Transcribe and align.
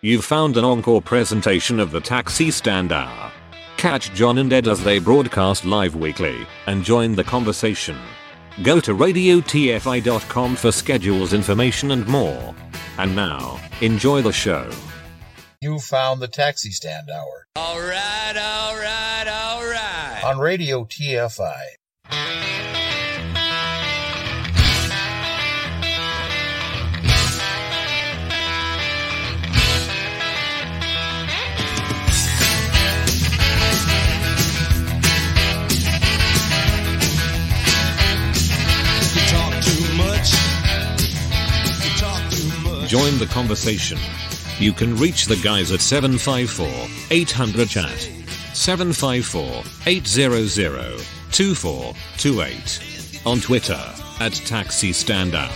You've 0.00 0.24
found 0.24 0.56
an 0.56 0.64
encore 0.64 1.02
presentation 1.02 1.80
of 1.80 1.90
the 1.90 2.00
Taxi 2.00 2.52
Stand 2.52 2.92
Hour. 2.92 3.32
Catch 3.78 4.14
John 4.14 4.38
and 4.38 4.52
Ed 4.52 4.68
as 4.68 4.84
they 4.84 5.00
broadcast 5.00 5.64
live 5.64 5.96
weekly 5.96 6.46
and 6.66 6.84
join 6.84 7.16
the 7.16 7.24
conversation. 7.24 7.98
Go 8.62 8.78
to 8.78 8.94
radiotfi.com 8.94 10.54
for 10.54 10.70
schedules, 10.70 11.32
information, 11.32 11.90
and 11.90 12.06
more. 12.06 12.54
And 12.96 13.16
now, 13.16 13.60
enjoy 13.80 14.22
the 14.22 14.32
show. 14.32 14.70
You 15.60 15.80
found 15.80 16.22
the 16.22 16.28
Taxi 16.28 16.70
Stand 16.70 17.10
Hour 17.10 17.48
All 17.56 17.80
right, 17.80 18.36
all 18.36 18.76
right, 18.76 19.26
all 19.26 19.64
right. 19.64 20.22
on 20.24 20.38
Radio 20.38 20.84
TFI. 20.84 21.77
Join 42.88 43.18
the 43.18 43.26
conversation. 43.26 43.98
You 44.58 44.72
can 44.72 44.96
reach 44.96 45.26
the 45.26 45.36
guys 45.36 45.70
at 45.72 45.82
754 45.82 46.66
800 47.10 47.68
chat. 47.68 48.00
754 48.54 49.62
800 49.84 51.04
2428. 51.30 53.26
On 53.26 53.40
Twitter 53.40 53.78
at 54.20 54.32
Taxi 54.32 54.94
Stand 54.94 55.34
Hour. 55.34 55.50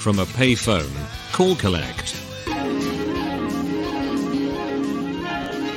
From 0.00 0.18
a 0.18 0.24
payphone, 0.24 0.90
call 1.30 1.54
collect. 1.54 2.14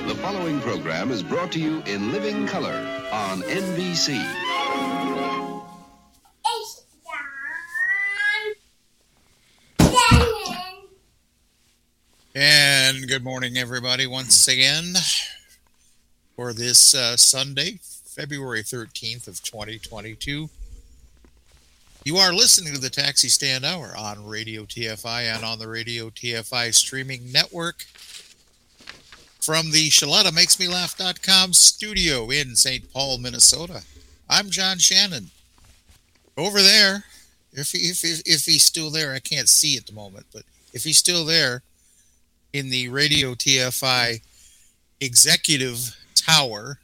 The 0.07 0.15
following 0.15 0.59
program 0.61 1.11
is 1.11 1.21
brought 1.21 1.51
to 1.51 1.59
you 1.59 1.83
in 1.85 2.11
living 2.11 2.47
color 2.47 2.73
on 3.11 3.43
NBC. 3.43 5.18
And 12.41 13.05
good 13.09 13.25
morning, 13.25 13.57
everybody, 13.57 14.07
once 14.07 14.47
again 14.47 14.93
for 16.37 16.53
this 16.53 16.95
uh, 16.95 17.17
Sunday, 17.17 17.81
February 17.83 18.63
13th 18.63 19.27
of 19.27 19.43
2022. 19.43 20.49
You 22.05 22.15
are 22.15 22.31
listening 22.31 22.73
to 22.73 22.79
the 22.79 22.89
Taxi 22.89 23.27
Stand 23.27 23.65
Hour 23.65 23.91
on 23.97 24.25
Radio 24.25 24.63
TFI 24.63 25.35
and 25.35 25.43
on 25.43 25.59
the 25.59 25.67
Radio 25.67 26.09
TFI 26.09 26.73
streaming 26.73 27.29
network 27.29 27.83
from 29.41 29.71
the 29.71 29.89
Shaletta 29.89 30.33
Makes 30.33 30.61
Me 30.61 30.69
Laugh.com 30.69 31.51
studio 31.51 32.29
in 32.29 32.55
St. 32.55 32.89
Paul, 32.93 33.17
Minnesota. 33.17 33.83
I'm 34.29 34.49
John 34.49 34.77
Shannon. 34.77 35.31
Over 36.37 36.61
there, 36.61 37.03
if, 37.51 37.75
if, 37.75 38.05
if, 38.05 38.21
if 38.25 38.45
he's 38.45 38.63
still 38.63 38.91
there, 38.91 39.13
I 39.13 39.19
can't 39.19 39.49
see 39.49 39.75
at 39.75 39.87
the 39.87 39.93
moment, 39.93 40.27
but 40.31 40.43
if 40.71 40.85
he's 40.85 40.97
still 40.97 41.25
there, 41.25 41.63
in 42.53 42.69
the 42.69 42.89
Radio 42.89 43.33
TFI 43.33 44.21
executive 44.99 45.95
tower, 46.15 46.79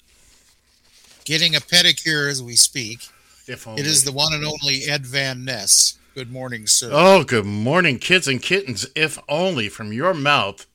getting 1.23 1.55
a 1.55 1.59
pedicure 1.59 2.29
as 2.29 2.41
we 2.41 2.55
speak. 2.55 2.99
It 3.47 3.85
is 3.85 4.03
the 4.03 4.11
one 4.11 4.33
and 4.33 4.43
only 4.43 4.83
Ed 4.89 5.05
Van 5.05 5.45
Ness. 5.45 5.97
Good 6.15 6.31
morning, 6.31 6.65
sir. 6.65 6.89
Oh, 6.91 7.23
good 7.23 7.45
morning, 7.45 7.99
kids 7.99 8.27
and 8.27 8.41
kittens. 8.41 8.87
If 8.95 9.19
only 9.27 9.69
from 9.69 9.91
your 9.93 10.13
mouth 10.13 10.65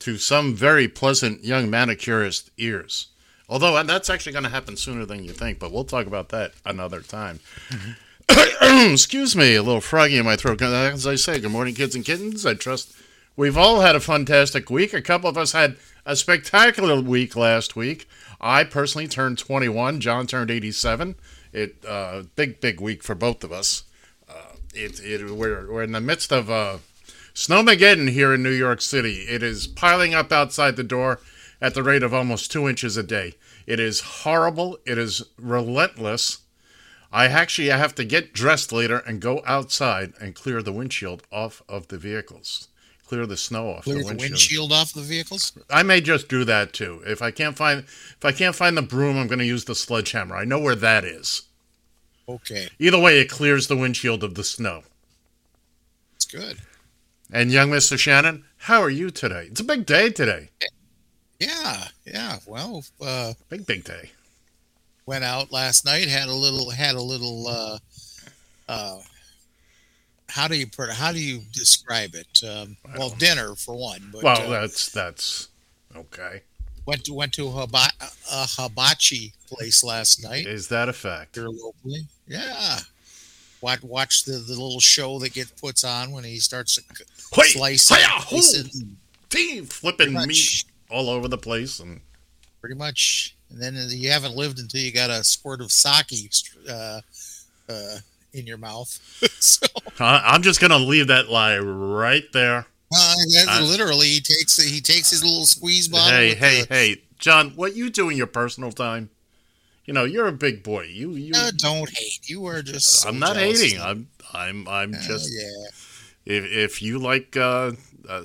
to 0.00 0.16
some 0.16 0.54
very 0.54 0.88
pleasant 0.88 1.44
young 1.44 1.68
manicurist 1.68 2.50
ears. 2.56 3.08
Although 3.48 3.76
uh, 3.76 3.82
that's 3.82 4.10
actually 4.10 4.32
going 4.32 4.44
to 4.44 4.50
happen 4.50 4.76
sooner 4.76 5.04
than 5.04 5.24
you 5.24 5.32
think, 5.32 5.58
but 5.58 5.72
we'll 5.72 5.84
talk 5.84 6.06
about 6.06 6.30
that 6.30 6.52
another 6.64 7.00
time. 7.00 7.40
Excuse 8.60 9.36
me, 9.36 9.54
a 9.54 9.62
little 9.62 9.80
froggy 9.80 10.16
in 10.16 10.24
my 10.24 10.36
throat. 10.36 10.60
As 10.62 11.06
I 11.06 11.14
say, 11.16 11.38
good 11.38 11.52
morning, 11.52 11.74
kids 11.74 11.94
and 11.94 12.04
kittens. 12.04 12.44
I 12.44 12.54
trust 12.54 12.95
we've 13.36 13.56
all 13.56 13.80
had 13.80 13.94
a 13.94 14.00
fantastic 14.00 14.70
week. 14.70 14.92
A 14.92 15.02
couple 15.02 15.28
of 15.28 15.38
us 15.38 15.52
had 15.52 15.76
a 16.04 16.16
spectacular 16.16 17.00
week 17.00 17.36
last 17.36 17.76
week. 17.76 18.08
I 18.40 18.64
personally 18.64 19.08
turned 19.08 19.38
21. 19.38 20.00
John 20.00 20.26
turned 20.26 20.50
87. 20.50 21.14
It 21.52 21.84
uh, 21.86 22.24
big, 22.34 22.60
big 22.60 22.80
week 22.80 23.02
for 23.02 23.14
both 23.14 23.44
of 23.44 23.52
us. 23.52 23.84
it, 24.74 25.00
it 25.00 25.30
we're, 25.30 25.72
we're 25.72 25.82
in 25.82 25.92
the 25.92 26.00
midst 26.00 26.32
of 26.32 26.50
uh, 26.50 26.78
snowmageddon 27.34 28.10
here 28.10 28.34
in 28.34 28.42
New 28.42 28.50
York 28.50 28.80
City. 28.80 29.22
It 29.28 29.42
is 29.42 29.66
piling 29.66 30.14
up 30.14 30.32
outside 30.32 30.76
the 30.76 30.84
door 30.84 31.20
at 31.60 31.74
the 31.74 31.82
rate 31.82 32.02
of 32.02 32.12
almost 32.12 32.52
two 32.52 32.68
inches 32.68 32.96
a 32.96 33.02
day. 33.02 33.34
It 33.66 33.80
is 33.80 34.00
horrible. 34.00 34.78
It 34.84 34.98
is 34.98 35.22
relentless. 35.38 36.38
I 37.12 37.26
actually 37.26 37.68
have 37.68 37.94
to 37.94 38.04
get 38.04 38.32
dressed 38.32 38.72
later 38.72 38.98
and 38.98 39.20
go 39.20 39.42
outside 39.46 40.12
and 40.20 40.34
clear 40.34 40.62
the 40.62 40.72
windshield 40.72 41.22
off 41.32 41.62
of 41.68 41.88
the 41.88 41.98
vehicles. 41.98 42.68
Clear 43.06 43.24
the 43.26 43.36
snow 43.36 43.70
off 43.70 43.84
Clear 43.84 43.98
the 43.98 44.02
the 44.02 44.06
windshield. 44.08 44.30
windshield 44.32 44.72
off 44.72 44.92
the 44.92 45.00
vehicles. 45.00 45.52
I 45.70 45.82
may 45.84 46.00
just 46.00 46.28
do 46.28 46.44
that 46.44 46.72
too. 46.72 47.02
If 47.06 47.22
I 47.22 47.30
can't 47.30 47.56
find 47.56 47.80
if 47.84 48.24
I 48.24 48.32
can't 48.32 48.54
find 48.56 48.76
the 48.76 48.82
broom, 48.82 49.16
I'm 49.16 49.28
going 49.28 49.38
to 49.38 49.44
use 49.44 49.64
the 49.64 49.74
sledgehammer. 49.76 50.34
I 50.36 50.44
know 50.44 50.58
where 50.58 50.74
that 50.74 51.04
is. 51.04 51.42
Okay, 52.28 52.68
Either 52.80 52.98
way, 52.98 53.20
it 53.20 53.30
clears 53.30 53.68
the 53.68 53.76
windshield 53.76 54.24
of 54.24 54.34
the 54.34 54.42
snow. 54.42 54.82
it's 56.16 56.24
good. 56.24 56.58
And 57.32 57.52
young 57.52 57.70
Mr. 57.70 57.96
Shannon, 57.96 58.44
how 58.56 58.80
are 58.82 58.90
you 58.90 59.10
today? 59.10 59.46
It's 59.50 59.60
a 59.60 59.64
big 59.64 59.86
day 59.86 60.10
today. 60.10 60.48
Yeah, 61.38 61.84
yeah. 62.04 62.38
Well, 62.46 62.82
uh, 63.00 63.34
Big 63.48 63.64
big 63.66 63.84
day. 63.84 64.10
went 65.06 65.22
out 65.22 65.52
last 65.52 65.84
night. 65.84 66.08
Had 66.08 66.28
a 66.28 66.34
little. 66.34 66.70
Had 66.70 66.96
a 66.96 67.00
little. 67.02 67.46
Uh, 67.46 67.78
uh, 68.68 68.98
how 70.36 70.46
do 70.46 70.56
you 70.56 70.66
put? 70.66 70.90
How 70.90 71.12
do 71.12 71.18
you 71.18 71.40
describe 71.52 72.14
it? 72.14 72.42
Um, 72.46 72.76
well, 72.98 73.08
dinner 73.10 73.54
for 73.54 73.74
one. 73.74 74.10
But, 74.12 74.22
Well, 74.22 74.42
uh, 74.52 74.60
that's 74.60 74.90
that's 74.90 75.48
okay. 75.96 76.42
went 76.84 77.04
to 77.04 77.14
went 77.14 77.32
to 77.34 77.46
a, 77.48 77.50
hiba- 77.66 78.12
a 78.30 78.46
hibachi 78.46 79.32
place 79.48 79.82
last 79.82 80.22
night. 80.22 80.46
Is 80.46 80.68
that 80.68 80.90
a 80.90 80.92
fact? 80.92 81.36
here 81.36 81.48
locally. 81.48 82.06
Yeah. 82.28 82.78
Watch, 83.62 83.82
watch 83.82 84.24
the, 84.24 84.32
the 84.32 84.52
little 84.52 84.78
show 84.80 85.18
that 85.20 85.32
gets 85.32 85.50
puts 85.52 85.82
on 85.82 86.12
when 86.12 86.22
he 86.24 86.38
starts 86.38 86.78
slicing, 87.32 87.96
hiya, 87.96 88.20
slicing 88.28 88.96
flipping 89.64 90.12
meat 90.12 90.26
much. 90.26 90.64
all 90.90 91.08
over 91.08 91.28
the 91.28 91.38
place, 91.38 91.80
and 91.80 92.00
pretty 92.60 92.76
much. 92.76 93.34
And 93.50 93.60
then 93.62 93.74
you 93.90 94.10
haven't 94.10 94.36
lived 94.36 94.58
until 94.58 94.80
you 94.80 94.92
got 94.92 95.08
a 95.08 95.24
squirt 95.24 95.60
of 95.60 95.72
sake 95.72 96.12
uh, 96.68 97.00
uh, 97.68 97.96
in 98.36 98.46
your 98.46 98.58
mouth. 98.58 98.88
so 99.40 99.66
I'm 99.98 100.42
just 100.42 100.60
gonna 100.60 100.78
leave 100.78 101.08
that 101.08 101.28
lie 101.28 101.58
right 101.58 102.24
there. 102.32 102.66
uh, 102.94 103.14
I- 103.48 103.60
literally, 103.62 104.06
he 104.08 104.20
takes 104.20 104.56
he 104.62 104.80
takes 104.80 105.10
his 105.10 105.24
little 105.24 105.46
squeeze 105.46 105.88
bottle. 105.88 106.10
Hey, 106.16 106.34
hey, 106.34 106.62
the- 106.62 106.74
hey, 106.74 107.02
John, 107.18 107.50
what 107.56 107.74
you 107.76 107.90
do 107.90 108.08
in 108.10 108.16
your 108.16 108.26
personal 108.26 108.70
time? 108.72 109.10
You 109.84 109.94
know, 109.94 110.04
you're 110.04 110.26
a 110.26 110.32
big 110.32 110.62
boy. 110.64 110.82
You, 110.90 111.12
you. 111.12 111.32
Uh, 111.34 111.52
don't 111.56 111.88
hate. 111.88 112.28
You 112.28 112.44
are 112.46 112.60
just. 112.60 112.86
so 113.02 113.08
I'm 113.08 113.18
not 113.20 113.36
hating. 113.36 113.80
I'm, 113.80 114.08
I'm, 114.32 114.66
I'm 114.68 114.94
Uh, 114.94 115.00
just. 115.00 115.30
yeah. 115.32 115.68
If 116.26 116.44
if 116.44 116.82
you 116.82 116.98
like 116.98 117.36
uh, 117.36 117.72
uh, 118.08 118.22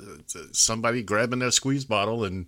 somebody 0.52 1.04
grabbing 1.04 1.38
their 1.40 1.52
squeeze 1.52 1.86
bottle 1.86 2.24
and 2.24 2.48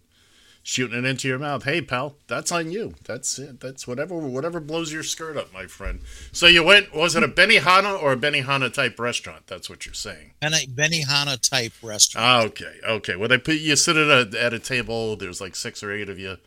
shooting 0.64 0.98
it 0.98 1.06
into 1.06 1.28
your 1.28 1.38
mouth, 1.38 1.66
hey 1.66 1.82
pal, 1.82 2.16
that's 2.28 2.52
on 2.52 2.72
you. 2.72 2.96
That's 3.04 3.38
it. 3.38 3.60
That's 3.60 3.86
whatever 3.86 4.16
whatever 4.18 4.60
blows 4.60 4.92
your 4.92 5.04
skirt 5.04 5.38
up, 5.38 5.54
my 5.54 5.68
friend. 5.68 6.00
So 6.32 6.48
you 6.48 6.64
went. 6.64 6.96
Was 6.96 7.16
it 7.16 7.24
a 7.24 7.28
Benihana 7.28 8.02
or 8.02 8.14
a 8.14 8.18
Benihana 8.18 8.74
type 8.74 9.00
restaurant? 9.00 9.48
That's 9.48 9.70
what 9.70 9.86
you're 9.86 9.94
saying. 9.94 10.32
Beni- 10.40 10.68
Benihana 10.68 11.40
type 11.48 11.74
restaurant. 11.84 12.26
Ah, 12.26 12.42
okay, 12.48 12.74
okay. 12.88 13.16
Well, 13.16 13.30
they 13.30 13.38
put 13.38 13.56
you 13.56 13.76
sit 13.76 13.98
at 13.98 14.34
a 14.34 14.42
at 14.44 14.54
a 14.54 14.60
table. 14.60 15.16
There's 15.16 15.42
like 15.42 15.56
six 15.56 15.84
or 15.84 15.92
eight 15.92 16.10
of 16.10 16.18
you, 16.18 16.38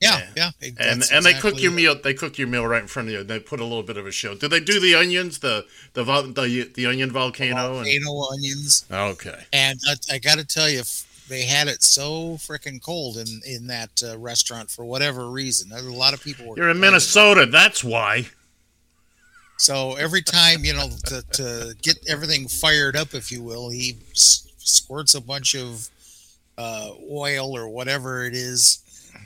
yeah, 0.00 0.26
yeah. 0.34 0.50
and 0.78 1.04
and 1.12 1.24
they 1.26 1.34
cook 1.34 1.60
your 1.60 1.72
meal. 1.72 1.94
They 2.02 2.14
cook 2.14 2.38
your 2.38 2.48
meal 2.48 2.66
right 2.66 2.80
in 2.80 2.88
front 2.88 3.08
of 3.08 3.14
you. 3.14 3.22
They 3.22 3.38
put 3.38 3.60
a 3.60 3.64
little 3.64 3.82
bit 3.82 3.98
of 3.98 4.06
a 4.06 4.10
show. 4.10 4.34
Do 4.34 4.48
they 4.48 4.60
do 4.60 4.80
the 4.80 4.94
onions? 4.94 5.40
The 5.40 5.66
the 5.92 6.04
vol- 6.04 6.22
the, 6.22 6.70
the 6.74 6.86
onion 6.86 7.10
volcano? 7.10 7.74
volcano 7.74 8.22
onions. 8.32 8.86
Okay. 8.90 9.44
And 9.52 9.78
I, 9.86 10.14
I 10.14 10.18
got 10.18 10.38
to 10.38 10.46
tell 10.46 10.70
you, 10.70 10.82
they 11.30 11.42
had 11.44 11.66
it 11.68 11.82
so 11.82 12.32
freaking 12.34 12.82
cold 12.82 13.16
in 13.16 13.40
in 13.46 13.66
that 13.68 14.02
uh, 14.06 14.18
restaurant 14.18 14.70
for 14.70 14.84
whatever 14.84 15.30
reason. 15.30 15.70
There's 15.70 15.86
a 15.86 15.92
lot 15.92 16.12
of 16.12 16.22
people 16.22 16.44
were. 16.46 16.56
You're 16.58 16.68
in. 16.68 16.78
Minnesota. 16.80 17.46
That's 17.46 17.82
why. 17.82 18.26
So 19.56 19.94
every 19.96 20.22
time 20.22 20.64
you 20.64 20.72
know 20.74 20.88
to, 21.06 21.22
to 21.32 21.74
get 21.82 21.98
everything 22.08 22.48
fired 22.48 22.96
up, 22.96 23.14
if 23.14 23.30
you 23.30 23.42
will, 23.42 23.70
he 23.70 23.98
s- 24.12 24.48
squirts 24.58 25.14
a 25.14 25.20
bunch 25.20 25.54
of 25.54 25.88
uh, 26.58 26.90
oil 27.10 27.56
or 27.56 27.68
whatever 27.68 28.24
it 28.24 28.34
is 28.34 28.78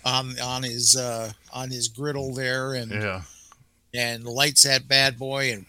on 0.05 0.39
on 0.41 0.63
his 0.65 0.97
uh, 0.97 1.33
on 1.53 1.71
his 1.71 1.89
griddle 1.89 2.35
there, 2.35 2.75
and 2.75 2.91
Yeah. 2.91 3.23
and 3.95 4.25
lights 4.25 4.65
that 4.65 4.89
bad 4.89 5.19
boy, 5.19 5.53
and 5.53 5.67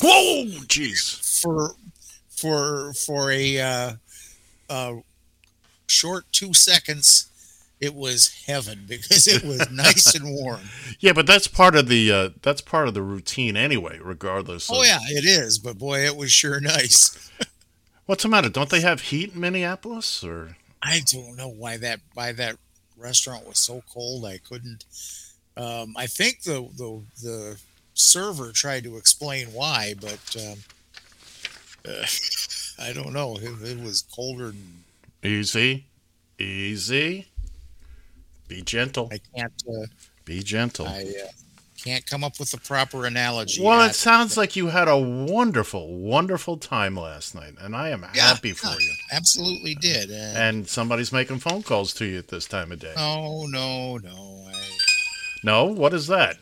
Whoa, 0.00 0.44
jeez. 0.66 1.40
for 1.42 1.74
for 2.30 2.94
for 2.94 3.30
a 3.30 3.60
uh, 3.60 3.92
uh, 4.70 4.94
short 5.86 6.24
two 6.32 6.54
seconds, 6.54 7.30
it 7.80 7.94
was 7.94 8.44
heaven 8.46 8.84
because 8.88 9.26
it 9.26 9.44
was 9.44 9.70
nice 9.70 10.14
and 10.14 10.34
warm. 10.34 10.60
Yeah, 11.00 11.12
but 11.12 11.26
that's 11.26 11.48
part 11.48 11.74
of 11.74 11.88
the 11.88 12.10
uh, 12.12 12.28
that's 12.40 12.60
part 12.62 12.88
of 12.88 12.94
the 12.94 13.02
routine 13.02 13.56
anyway. 13.56 13.98
Regardless. 14.02 14.70
Oh 14.70 14.80
of- 14.80 14.86
yeah, 14.86 14.98
it 15.02 15.24
is. 15.24 15.58
But 15.58 15.78
boy, 15.78 16.00
it 16.06 16.16
was 16.16 16.32
sure 16.32 16.60
nice. 16.60 17.30
What's 18.06 18.22
the 18.22 18.28
matter? 18.28 18.48
Don't 18.48 18.70
they 18.70 18.80
have 18.80 19.00
heat 19.02 19.34
in 19.34 19.40
Minneapolis? 19.40 20.22
Or 20.24 20.56
I 20.82 21.00
don't 21.06 21.36
know 21.36 21.48
why 21.48 21.76
that 21.78 22.00
why 22.14 22.32
that 22.32 22.56
restaurant 22.96 23.46
was 23.46 23.58
so 23.58 23.82
cold. 23.92 24.24
I 24.24 24.38
couldn't. 24.38 24.84
Um, 25.56 25.94
I 25.96 26.06
think 26.06 26.42
the 26.42 26.68
the 26.76 27.02
the 27.22 27.60
server 27.94 28.52
tried 28.52 28.84
to 28.84 28.96
explain 28.96 29.48
why, 29.48 29.94
but 30.00 30.36
um, 30.38 30.58
uh, 31.86 32.06
I 32.78 32.92
don't 32.92 33.12
know. 33.12 33.36
It, 33.36 33.62
it 33.62 33.82
was 33.82 34.02
colder 34.02 34.46
than 34.46 34.83
easy, 35.24 35.86
easy. 36.38 37.26
Be 38.48 38.62
gentle. 38.62 39.08
I 39.12 39.18
can't. 39.36 39.52
Uh, 39.68 39.86
Be 40.24 40.42
gentle. 40.42 40.86
I 40.86 41.02
uh, 41.02 41.28
can't 41.82 42.04
come 42.06 42.22
up 42.24 42.38
with 42.38 42.50
the 42.50 42.58
proper 42.58 43.04
analogy. 43.06 43.62
Well, 43.62 43.80
I- 43.80 43.88
it 43.88 43.94
sounds 43.94 44.36
like 44.36 44.54
you 44.56 44.68
had 44.68 44.86
a 44.88 44.96
wonderful, 44.98 45.96
wonderful 45.98 46.56
time 46.58 46.94
last 46.96 47.34
night, 47.34 47.54
and 47.60 47.74
I 47.74 47.88
am 47.90 48.06
Yeah, 48.14 48.28
happy 48.28 48.52
for 48.52 48.68
yeah, 48.68 48.76
you. 48.78 48.94
Absolutely 49.12 49.74
did. 49.76 50.10
And, 50.10 50.36
And 50.38 50.68
somebody's 50.68 51.12
making 51.12 51.38
phone 51.40 51.62
calls 51.62 51.92
to 51.94 52.04
you 52.04 52.18
at 52.18 52.28
this 52.28 52.46
time 52.46 52.70
of 52.72 52.78
day. 52.80 52.92
no, 52.96 53.46
no, 53.46 53.96
no. 53.98 54.46
I, 54.48 54.54
No, 55.42 55.64
what 55.64 55.92
is 55.94 56.06
that? 56.08 56.36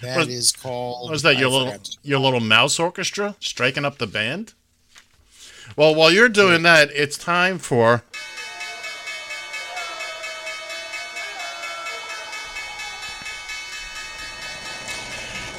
that 0.00 0.16
Was- 0.16 0.28
is 0.28 0.52
called. 0.52 1.10
Was 1.10 1.22
that 1.22 1.36
your 1.38 1.50
I 1.50 1.52
little 1.52 1.82
your 2.02 2.18
little 2.20 2.40
mouse 2.40 2.78
orchestra 2.78 3.36
striking 3.40 3.84
up 3.84 3.98
the 3.98 4.06
band? 4.06 4.54
Well, 5.76 5.94
while 5.94 6.10
you're 6.10 6.28
doing 6.28 6.62
that, 6.62 6.90
it's 6.92 7.16
time 7.16 7.58
for 7.58 8.02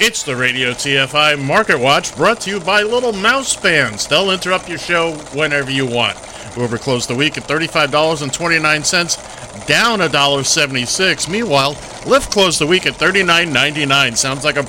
It's 0.04 0.24
the 0.24 0.36
Radio 0.36 0.72
TFI 0.72 1.40
Market 1.46 1.80
Watch 1.80 2.16
brought 2.16 2.42
to 2.42 2.50
you 2.50 2.60
by 2.60 2.82
Little 2.82 3.14
Mouse 3.14 3.56
Bands. 3.56 4.08
They'll 4.08 4.32
interrupt 4.32 4.68
your 4.68 4.80
show 4.80 5.14
whenever 5.32 5.70
you 5.70 5.86
want. 5.86 6.18
Uber 6.58 6.80
closed 6.80 7.08
the 7.08 7.14
week 7.14 7.38
at 7.38 7.44
$35.29, 7.44 9.68
down 9.68 10.00
$1.76. 10.00 11.30
Meanwhile, 11.30 11.76
Lyft 12.06 12.32
closed 12.32 12.60
the 12.60 12.66
week 12.66 12.88
at 12.88 12.96
$39.99. 12.96 14.18
Sounds 14.18 14.44
like 14.44 14.58
a 14.58 14.66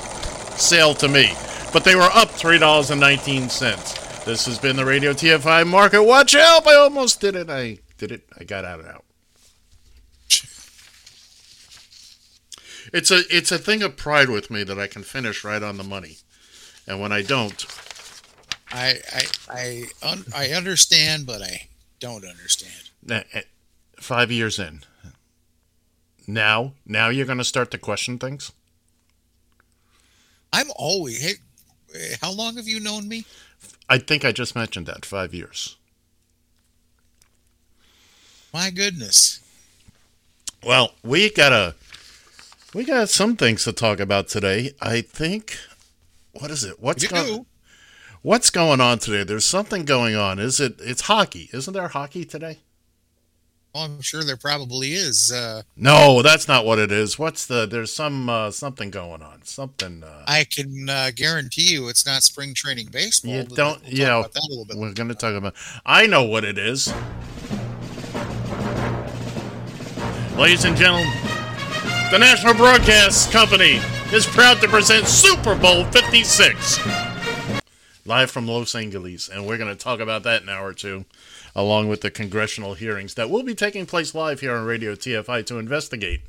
sale 0.59 0.93
to 0.97 1.09
me. 1.09 1.33
But 1.73 1.85
they 1.85 1.95
were 1.95 2.03
up 2.03 2.29
$3.19. 2.29 4.02
This 4.25 4.47
has 4.47 4.59
been 4.59 4.77
the 4.77 4.85
Radio 4.85 5.13
TFI 5.13 5.67
Market 5.67 6.05
Watch. 6.05 6.33
Help! 6.33 6.67
I 6.67 6.75
almost 6.75 7.21
did 7.21 7.35
it. 7.35 7.51
I 7.51 7.79
did 7.99 8.13
it. 8.13 8.23
I 8.39 8.45
got 8.45 8.65
out 8.65 8.79
and 8.81 8.89
out. 8.89 9.05
It's 12.93 13.11
a 13.11 13.23
it's 13.31 13.51
a 13.51 13.59
thing 13.59 13.83
of 13.83 13.97
pride 13.97 14.29
with 14.29 14.51
me 14.51 14.65
that 14.65 14.79
I 14.79 14.87
can 14.87 15.03
finish 15.03 15.45
right 15.45 15.63
on 15.63 15.77
the 15.77 15.85
money, 15.85 16.17
and 16.87 17.01
when 17.01 17.11
I 17.11 17.23
don't, 17.23 17.65
I 18.71 18.97
I 19.15 19.23
I, 19.49 19.85
un, 20.03 20.25
I 20.35 20.49
understand, 20.51 21.25
but 21.27 21.41
I 21.43 21.69
don't 22.01 22.25
understand. 22.25 22.91
eh, 23.09 23.43
five 23.99 24.31
years 24.31 24.59
in, 24.59 24.81
now 26.27 26.75
now 26.85 27.09
you're 27.09 27.25
going 27.25 27.39
to 27.39 27.45
start 27.45 27.71
to 27.71 27.79
question 27.79 28.19
things. 28.19 28.53
I'm 30.53 30.67
always. 30.77 31.23
Hey, 31.23 31.35
eh, 31.95 32.17
how 32.21 32.33
long 32.33 32.57
have 32.57 32.69
you 32.69 32.79
known 32.81 33.09
me? 33.09 33.25
I 33.93 33.99
think 33.99 34.25
I 34.25 34.33
just 34.33 34.57
mentioned 34.57 34.87
that 34.87 35.05
five 35.05 35.35
years. 35.35 35.77
My 38.51 38.71
goodness. 38.71 39.41
Well, 40.65 40.95
we 41.05 41.29
got 41.29 41.53
a 41.53 41.75
we 42.73 42.85
got 42.85 43.11
some 43.11 43.37
things 43.37 43.65
to 43.65 43.73
talk 43.75 44.01
about 44.01 44.29
today. 44.29 44.71
I 44.81 45.03
think 45.03 45.59
what 46.33 46.51
is 46.51 46.65
it? 46.65 46.81
What's 46.81 47.07
going. 47.07 47.45
What's 48.23 48.49
going 48.49 48.81
on 48.81 48.99
today? 48.99 49.25
There's 49.25 49.45
something 49.45 49.85
going 49.85 50.17
on. 50.17 50.39
Is 50.39 50.59
it 50.59 50.77
it's 50.81 51.03
hockey. 51.03 51.51
Isn't 51.53 51.75
there 51.75 51.89
hockey 51.89 52.25
today? 52.25 52.61
Well, 53.75 53.85
I'm 53.85 54.03
sure 54.03 54.23
there 54.23 54.37
probably 54.37 54.93
is. 54.93 55.33
Uh, 55.33 55.63
No, 55.77 56.21
that's 56.21 56.47
not 56.47 56.67
what 56.67 56.79
it 56.79 56.93
is. 56.93 57.19
What's 57.19 57.47
the 57.47 57.65
there's 57.67 57.93
some 57.93 58.29
uh, 58.29 58.51
something 58.51 58.91
going 58.91 59.23
on. 59.23 59.43
Something 59.45 60.05
uh 60.05 60.25
I 60.29 60.45
can 60.45 60.89
uh, 60.91 61.11
guarantee 61.15 61.73
you 61.73 61.89
it's 61.89 62.05
not 62.05 62.23
spring 62.23 62.53
training 62.53 62.89
baseball. 62.93 63.33
you 63.33 63.45
don't 63.45 63.83
we'll 63.83 63.93
yeah, 63.93 64.19
about 64.19 64.33
that 64.35 64.43
a 64.47 64.49
little 64.51 64.65
bit. 64.67 64.77
we're 64.77 64.93
going 64.93 65.09
to 65.09 65.15
talk 65.15 65.35
about 65.35 65.55
I 65.87 66.07
know 66.07 66.23
what 66.25 66.45
it 66.45 66.59
is. 66.59 66.93
Ladies 70.37 70.65
and 70.65 70.77
gentlemen, 70.77 71.11
the 72.11 72.19
National 72.19 72.55
Broadcast 72.55 73.33
Company 73.33 73.81
is 74.13 74.27
proud 74.27 74.61
to 74.61 74.69
present 74.69 75.07
Super 75.07 75.55
Bowl 75.55 75.85
56. 75.85 76.79
Live 78.05 78.31
from 78.31 78.47
Los 78.49 78.75
Angeles, 78.75 79.29
and 79.29 79.47
we're 79.47 79.59
going 79.59 79.75
to 79.75 79.81
talk 79.83 80.01
about 80.01 80.25
that 80.25 80.43
in 80.43 80.49
an 80.49 80.55
hour 80.55 80.69
or 80.69 80.73
two, 80.75 81.05
along 81.55 81.89
with 81.89 82.01
the 82.01 82.11
congressional 82.11 82.75
hearings 82.75 83.15
that 83.15 83.31
will 83.31 83.43
be 83.43 83.55
taking 83.55 83.87
place 83.87 84.15
live 84.15 84.41
here 84.41 84.55
on 84.55 84.65
Radio 84.65 84.95
TFI 84.95 85.45
to 85.47 85.59
investigate 85.59 86.23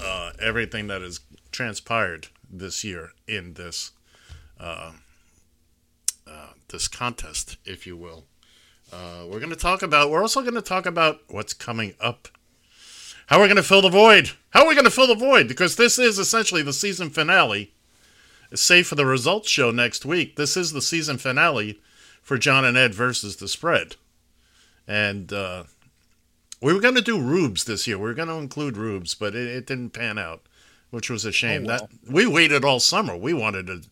uh, 0.00 0.32
everything 0.40 0.86
that 0.88 1.02
has 1.02 1.20
transpired 1.52 2.28
this 2.50 2.84
year 2.84 3.10
in 3.26 3.54
this 3.54 3.92
uh, 4.60 4.92
uh, 6.26 6.48
this 6.68 6.88
contest, 6.88 7.56
if 7.64 7.86
you 7.86 7.96
will. 7.96 8.24
Uh, 8.92 9.24
we're 9.26 9.40
going 9.40 9.50
to 9.50 9.56
talk 9.56 9.82
about. 9.82 10.10
We're 10.10 10.22
also 10.22 10.42
going 10.42 10.54
to 10.54 10.62
talk 10.62 10.86
about 10.86 11.20
what's 11.28 11.52
coming 11.52 11.94
up. 12.00 12.28
How 13.26 13.38
we're 13.38 13.48
going 13.48 13.56
to 13.56 13.62
fill 13.62 13.82
the 13.82 13.88
void. 13.88 14.30
How 14.50 14.62
are 14.62 14.68
we 14.68 14.74
going 14.74 14.84
to 14.84 14.90
fill 14.90 15.08
the 15.08 15.14
void? 15.14 15.48
Because 15.48 15.76
this 15.76 15.98
is 15.98 16.18
essentially 16.18 16.62
the 16.62 16.72
season 16.72 17.10
finale. 17.10 17.72
Save 18.54 18.86
for 18.86 18.94
the 18.94 19.06
results 19.06 19.50
show 19.50 19.72
next 19.72 20.04
week. 20.04 20.36
This 20.36 20.56
is 20.56 20.72
the 20.72 20.80
season 20.80 21.18
finale 21.18 21.80
for 22.22 22.38
John 22.38 22.64
and 22.64 22.76
Ed 22.76 22.94
versus 22.94 23.36
the 23.36 23.48
spread. 23.48 23.96
And 24.88 25.32
uh, 25.32 25.64
we 26.60 26.72
were 26.72 26.80
going 26.80 26.94
to 26.94 27.02
do 27.02 27.20
Rubes 27.20 27.64
this 27.64 27.86
year. 27.86 27.98
We 27.98 28.04
were 28.04 28.14
going 28.14 28.28
to 28.28 28.34
include 28.34 28.76
Rubes, 28.76 29.14
but 29.14 29.34
it, 29.34 29.46
it 29.48 29.66
didn't 29.66 29.90
pan 29.90 30.18
out, 30.18 30.42
which 30.90 31.10
was 31.10 31.24
a 31.24 31.32
shame. 31.32 31.64
Oh, 31.64 31.66
well. 31.66 31.78
That 31.78 32.12
we 32.12 32.26
waited 32.26 32.64
all 32.64 32.80
summer. 32.80 33.16
We 33.16 33.34
wanted 33.34 33.66
to 33.66 33.82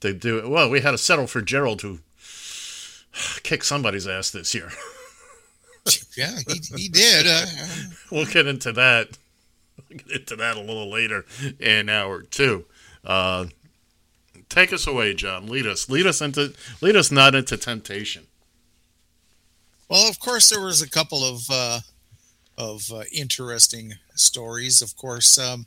to 0.00 0.12
do 0.12 0.38
it. 0.38 0.48
Well, 0.48 0.70
we 0.70 0.80
had 0.80 0.92
to 0.92 0.98
settle 0.98 1.26
for 1.26 1.40
Gerald 1.40 1.80
to 1.80 2.00
kick 3.42 3.64
somebody's 3.64 4.06
ass 4.06 4.30
this 4.30 4.54
year. 4.54 4.70
yeah, 6.16 6.38
he, 6.46 6.60
he 6.76 6.88
did. 6.88 7.26
Uh, 7.26 7.46
we'll 8.10 8.26
get 8.26 8.46
into 8.46 8.72
that. 8.72 9.18
We'll 9.76 9.98
get 9.98 10.20
into 10.20 10.36
that 10.36 10.56
a 10.56 10.60
little 10.60 10.90
later 10.90 11.24
in 11.58 11.88
hour 11.88 12.22
two. 12.22 12.64
Uh, 13.04 13.46
take 14.48 14.72
us 14.72 14.86
away, 14.86 15.14
John. 15.14 15.46
Lead 15.46 15.66
us. 15.66 15.88
Lead 15.88 16.06
us 16.06 16.20
into. 16.20 16.54
Lead 16.80 16.96
us 16.96 17.10
not 17.10 17.34
into 17.34 17.56
temptation. 17.56 18.26
Well, 19.88 20.08
of 20.08 20.18
course, 20.20 20.50
there 20.50 20.60
was 20.60 20.82
a 20.82 20.90
couple 20.90 21.24
of 21.24 21.42
uh, 21.50 21.80
of 22.58 22.90
uh, 22.92 23.02
interesting 23.12 23.94
stories. 24.14 24.82
Of 24.82 24.96
course, 24.96 25.38
um, 25.38 25.66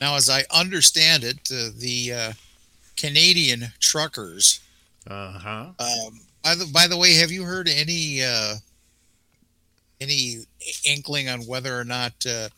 now 0.00 0.16
as 0.16 0.28
I 0.28 0.44
understand 0.54 1.24
it, 1.24 1.38
uh, 1.52 1.70
the 1.76 2.12
uh, 2.12 2.32
Canadian 2.96 3.66
truckers. 3.80 4.60
Uh 5.08 5.32
huh. 5.32 5.66
Um, 5.78 6.20
by 6.42 6.54
the 6.54 6.66
by 6.72 6.86
the 6.86 6.96
way, 6.96 7.14
have 7.14 7.30
you 7.30 7.44
heard 7.44 7.68
any 7.68 8.22
uh, 8.22 8.54
any 10.00 10.36
inkling 10.84 11.28
on 11.28 11.40
whether 11.46 11.78
or 11.78 11.84
not 11.84 12.12
uh, 12.28 12.48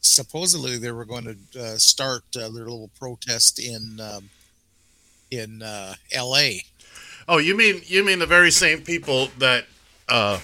supposedly 0.00 0.78
they 0.78 0.92
were 0.92 1.04
going 1.04 1.24
to 1.52 1.60
uh, 1.60 1.76
start 1.76 2.22
uh, 2.36 2.48
their 2.50 2.64
little 2.64 2.90
protest 2.98 3.58
in 3.58 4.00
um, 4.00 4.28
in 5.30 5.62
uh, 5.62 5.94
L.A. 6.12 6.64
Oh, 7.28 7.38
you 7.38 7.56
mean 7.56 7.82
you 7.84 8.04
mean 8.04 8.18
the 8.18 8.26
very 8.26 8.50
same 8.50 8.82
people 8.82 9.28
that? 9.38 9.66
Uh, 10.10 10.40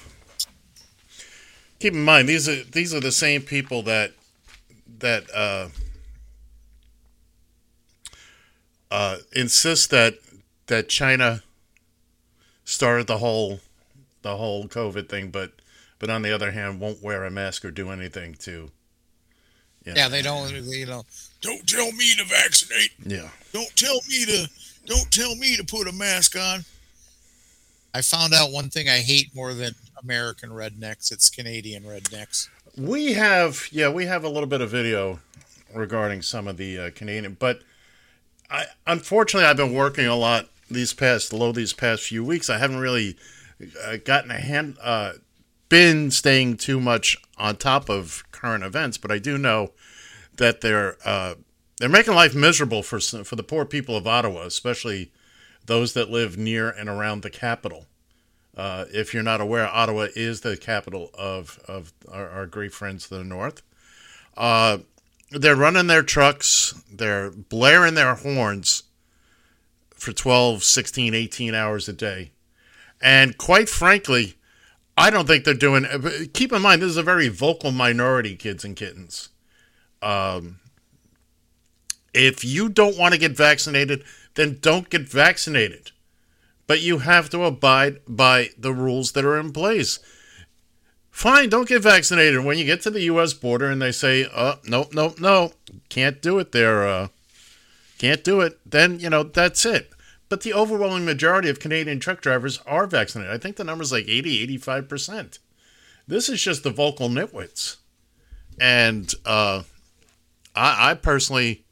keep 1.78 1.92
in 1.92 2.04
mind 2.04 2.28
these 2.28 2.49
are 2.49 2.62
these 2.64 2.94
are 2.94 3.00
the 3.00 3.12
same 3.12 3.42
people 3.42 3.82
that 3.82 4.12
that 4.99 5.25
uh, 5.35 5.68
uh, 8.90 9.18
insist 9.32 9.90
that 9.90 10.14
that 10.66 10.88
China 10.88 11.42
started 12.64 13.06
the 13.06 13.18
whole 13.18 13.61
the 14.23 14.37
whole 14.37 14.66
COVID 14.66 15.08
thing, 15.08 15.30
but 15.30 15.52
but 15.99 16.11
on 16.11 16.23
the 16.23 16.32
other 16.32 16.50
hand, 16.50 16.80
won't 16.80 17.02
wear 17.02 17.25
a 17.25 17.30
mask 17.30 17.64
or 17.64 17.70
do 17.70 17.90
anything 17.90 18.35
to. 18.40 18.70
you 19.85 19.92
know. 19.92 19.94
Yeah, 19.94 20.08
they 20.08 20.23
don't. 20.23 20.52
You 20.52 20.87
know, 20.87 21.04
don't 21.40 21.66
tell 21.66 21.90
me 21.92 22.14
to 22.16 22.25
vaccinate. 22.25 22.90
Yeah. 23.04 23.28
Don't 23.52 23.75
tell 23.76 24.00
me 24.08 24.25
to. 24.26 24.50
Don't 24.87 25.11
tell 25.11 25.35
me 25.37 25.56
to 25.56 25.64
put 25.64 25.88
a 25.88 25.92
mask 25.92 26.37
on. 26.37 26.64
I 27.97 28.03
found 28.03 28.35
out 28.35 28.53
one 28.53 28.69
thing 28.69 28.91
I 28.91 28.99
hate 28.99 29.35
more 29.35 29.55
than 29.55 29.73
American 30.03 30.50
rednecks. 30.50 31.11
It's 31.11 31.31
Canadian 31.31 31.83
rednecks. 31.83 32.50
We 32.76 33.15
have, 33.15 33.69
yeah, 33.73 33.88
we 33.88 34.05
have 34.05 34.23
a 34.23 34.29
little 34.29 34.47
bit 34.47 34.61
of 34.61 34.69
video 34.69 35.21
regarding 35.75 36.21
some 36.21 36.47
of 36.47 36.59
the 36.59 36.79
uh, 36.79 36.91
Canadian, 36.95 37.38
but 37.41 37.62
I 38.50 38.67
unfortunately 38.87 39.47
I've 39.49 39.57
been 39.57 39.73
working 39.73 40.05
a 40.05 40.15
lot 40.15 40.50
these 40.71 40.93
past 40.93 41.33
low 41.33 41.53
these 41.53 41.73
past 41.73 42.03
few 42.03 42.23
weeks. 42.23 42.50
I 42.50 42.59
haven't 42.59 42.81
really 42.81 43.17
uh, 43.83 43.97
gotten 44.05 44.31
a 44.31 44.41
hand 44.41 44.76
uh, 44.83 45.12
been 45.71 46.11
staying 46.11 46.59
too 46.59 46.79
much 46.79 47.17
on 47.38 47.57
top 47.57 47.88
of 47.88 48.25
current 48.31 48.62
events, 48.62 48.99
but 48.99 49.11
I 49.11 49.19
do 49.19 49.38
know 49.38 49.73
that 50.37 50.61
they're 50.61 50.99
uh, 51.03 51.37
they're 51.79 51.88
making 51.88 52.15
life 52.15 52.35
miserable 52.35 52.83
for 52.83 53.00
for 53.00 53.37
the 53.37 53.43
poor 53.43 53.65
people 53.65 53.97
of 53.97 54.07
Ottawa, 54.07 54.43
especially 54.43 55.12
those 55.66 55.92
that 55.94 56.11
live 56.11 56.37
near 56.37 56.70
and 56.70 56.88
around 56.88 57.23
the 57.23 57.30
capital. 57.30 57.87
Uh, 58.56 58.87
if 58.92 59.12
you're 59.12 59.23
not 59.23 59.40
aware, 59.40 59.66
Ottawa 59.66 60.06
is 60.16 60.40
the 60.40 60.56
capital 60.56 61.11
of 61.14 61.61
of 61.68 61.92
our, 62.11 62.28
our 62.30 62.46
great 62.46 62.73
friends 62.73 63.08
to 63.08 63.18
the 63.18 63.25
north. 63.25 63.62
Uh, 64.37 64.78
they're 65.30 65.56
running 65.56 65.88
their 65.88 66.02
trucks, 66.02 66.75
they're 66.90 67.30
blaring 67.30 67.94
their 67.94 68.14
horns 68.14 68.85
for 69.90 70.12
12, 70.12 70.62
16, 70.62 71.14
18 71.14 71.54
hours 71.54 71.88
a 71.88 71.92
day. 71.92 72.32
And 73.00 73.37
quite 73.37 73.68
frankly, 73.68 74.35
I 74.96 75.11
don't 75.11 75.26
think 75.26 75.44
they're 75.44 75.54
doing. 75.54 75.87
Keep 76.32 76.52
in 76.52 76.62
mind, 76.62 76.80
this 76.80 76.90
is 76.90 76.96
a 76.96 77.02
very 77.02 77.28
vocal 77.28 77.73
minority, 77.73 78.37
kids 78.37 78.64
and 78.64 78.76
kittens. 78.76 79.30
Um, 80.00 80.61
if 82.14 82.44
you 82.44 82.68
don't 82.68 82.96
want 82.96 83.12
to 83.12 83.20
get 83.20 83.32
vaccinated, 83.32 84.04
then 84.37 84.59
don't 84.61 84.88
get 84.88 85.09
vaccinated. 85.09 85.90
But 86.66 86.81
you 86.81 86.99
have 86.99 87.28
to 87.31 87.45
abide 87.45 88.00
by 88.09 88.50
the 88.57 88.73
rules 88.73 89.12
that 89.12 89.25
are 89.25 89.38
in 89.38 89.52
place. 89.52 89.99
Fine, 91.11 91.49
don't 91.49 91.69
get 91.69 91.83
vaccinated. 91.83 92.45
When 92.45 92.59
you 92.59 92.64
get 92.64 92.83
to 92.83 92.90
the 92.90 93.02
U.S. 93.02 93.33
border 93.33 93.71
and 93.71 93.81
they 93.81 93.93
say, 93.93 94.28
"Uh, 94.33 94.57
no, 94.64 94.88
no, 94.93 95.14
no, 95.19 95.52
can't 95.88 96.21
do 96.21 96.38
it 96.38 96.52
there," 96.52 96.87
uh, 96.87 97.09
can't 97.99 98.23
do 98.23 98.40
it. 98.40 98.59
Then 98.66 99.00
you 99.00 99.11
know 99.11 99.23
that's 99.23 99.64
it. 99.64 99.90
But 100.28 100.43
the 100.43 100.55
overwhelming 100.55 101.05
majority 101.05 101.49
of 101.49 101.61
Canadian 101.61 102.00
truck 102.00 102.21
drivers 102.21 102.59
are 102.66 102.87
vaccinated. 102.87 103.33
I 103.33 103.38
think 103.38 103.57
the 103.57 103.64
number's 103.64 103.93
like 103.93 104.09
80, 104.09 104.59
85%. 104.59 105.38
This 106.09 106.28
is 106.28 106.43
just 106.43 106.64
the 106.64 106.71
vocal 106.71 107.09
nitwits. 107.09 107.76
And 108.61 109.12
uh, 109.25 109.62
I, 110.55 110.90
I 110.90 110.95
personally, 110.95 111.64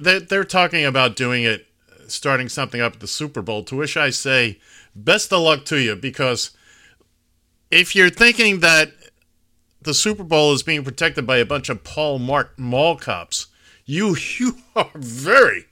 they're, 0.00 0.20
they're 0.20 0.44
talking 0.44 0.84
about 0.84 1.16
doing 1.16 1.44
it, 1.44 1.66
starting 2.08 2.48
something 2.48 2.80
up 2.80 2.94
at 2.94 3.00
the 3.00 3.06
Super 3.06 3.42
Bowl, 3.42 3.64
to 3.64 3.76
which 3.76 3.96
I 3.96 4.10
say, 4.10 4.58
best 4.94 5.32
of 5.32 5.40
luck 5.40 5.64
to 5.66 5.78
you, 5.78 5.96
because 5.96 6.50
if 7.70 7.94
you're 7.94 8.10
thinking 8.10 8.60
that 8.60 8.92
the 9.82 9.94
Super 9.94 10.24
Bowl 10.24 10.52
is 10.52 10.62
being 10.62 10.84
protected 10.84 11.26
by 11.26 11.38
a 11.38 11.46
bunch 11.46 11.68
of 11.68 11.84
Paul 11.84 12.18
Blart 12.18 12.50
mall 12.58 12.96
cops, 12.96 13.46
you 13.84 14.16
you 14.38 14.58
are 14.76 14.90
very, 14.94 15.66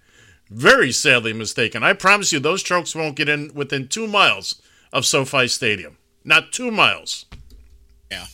very 0.51 0.93
sadly 0.93 1.33
mistaken. 1.33 1.83
I 1.83 1.93
promise 1.93 2.33
you, 2.33 2.39
those 2.41 2.63
trucks 2.63 2.95
won't 2.95 3.17
get 3.17 3.29
in 3.29 3.53
within 3.55 3.89
two 3.89 4.07
miles 4.07 4.61
of 4.93 5.07
SoFi 5.07 5.49
Stadium. 5.49 5.99
Not 6.25 6.53
two 6.53 6.71
miles. 6.71 7.27
Yeah. 8.11 8.27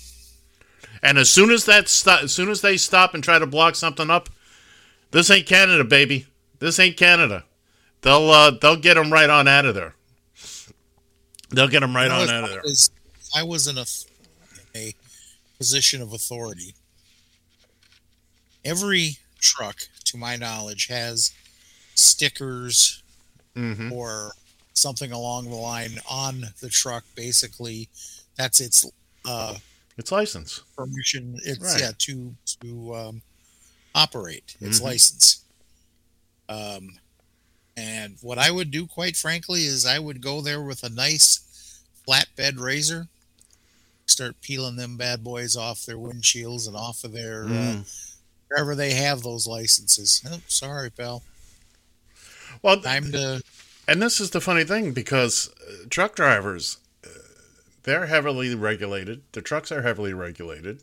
And 1.03 1.19
as 1.19 1.31
soon 1.31 1.51
as 1.51 1.65
that 1.67 1.89
sto- 1.89 2.21
as 2.23 2.33
soon 2.33 2.49
as 2.49 2.61
they 2.61 2.77
stop 2.77 3.15
and 3.15 3.23
try 3.23 3.39
to 3.39 3.47
block 3.47 3.75
something 3.77 4.11
up, 4.11 4.29
this 5.15 5.31
ain't 5.31 5.47
Canada, 5.47 5.85
baby. 5.85 6.27
This 6.59 6.79
ain't 6.79 6.97
Canada. 6.99 7.45
They'll 8.03 8.29
uh, 8.31 8.51
they'll 8.61 8.77
get 8.77 8.95
them 8.95 9.11
right 9.13 9.31
on 9.31 9.49
out 9.49 9.65
of 9.65 9.75
there. 9.75 9.95
They'll 11.51 11.69
get 11.69 11.81
them 11.81 11.95
right 11.97 12.11
on 12.11 12.29
out 12.29 12.45
of 12.45 12.51
I 12.51 12.53
there. 12.53 12.63
was- 12.63 12.91
I 13.37 13.43
was 13.43 13.67
in 13.67 13.79
a, 13.79 13.85
a 14.77 14.95
position 15.59 16.01
of 16.03 16.13
authority. 16.13 16.75
Every 18.65 19.19
truck, 19.41 19.77
to 20.05 20.17
my 20.17 20.37
knowledge, 20.37 20.87
has 20.87 21.33
stickers 21.95 23.03
hmm 23.55 23.93
or 23.93 24.33
something 24.73 25.13
along 25.13 25.49
the 25.49 25.57
line 25.57 25.99
on 26.11 26.45
the 26.61 26.69
truck. 26.69 27.05
Basically, 27.15 27.89
that's 28.37 28.61
its 28.61 28.85
uh, 29.25 29.55
It's 29.97 30.13
license. 30.13 30.63
permission. 30.77 31.39
It's 31.45 31.61
Right. 31.61 31.81
yeah 31.81 31.93
to 31.99 32.35
to 32.63 32.95
um, 32.95 33.23
operate 33.95 34.57
its 34.61 34.81
Mhm. 34.81 34.83
license. 34.83 35.39
Um, 36.49 36.99
and 37.77 38.17
what 38.21 38.39
I 38.39 38.51
would 38.51 38.71
do, 38.71 38.87
quite 38.87 39.17
frankly, 39.17 39.65
is 39.65 39.87
I 39.87 39.99
would 39.99 40.21
go 40.21 40.41
there 40.41 40.63
with 40.63 40.83
a 40.83 40.89
nice 40.89 41.41
flatbed 42.07 42.59
razor, 42.59 43.09
start 44.07 44.41
peeling 44.43 44.77
them 44.77 44.97
bad 44.97 45.25
boys 45.25 45.57
off 45.57 45.85
their 45.87 45.97
windshields 45.97 46.67
and 46.67 46.77
off 46.77 47.03
of 47.05 47.13
their 47.13 47.45
uh, 47.47 47.49
Mm. 47.49 47.85
wherever 48.49 48.75
they 48.75 48.95
have 48.95 49.23
those 49.23 49.47
licenses. 49.47 50.21
Oh, 50.27 50.41
sorry, 50.49 50.91
pal. 50.91 51.23
Well, 52.63 52.81
Time 52.81 53.11
to 53.13 53.43
And 53.87 54.01
this 54.01 54.21
is 54.21 54.31
the 54.31 54.41
funny 54.41 54.65
thing 54.65 54.93
because 54.93 55.49
uh, 55.69 55.85
truck 55.91 56.15
drivers, 56.17 56.79
uh, 57.05 57.09
they're 57.83 58.07
heavily 58.07 58.55
regulated. 58.55 59.23
The 59.33 59.43
trucks 59.43 59.71
are 59.73 59.83
heavily 59.83 60.15
regulated. 60.15 60.83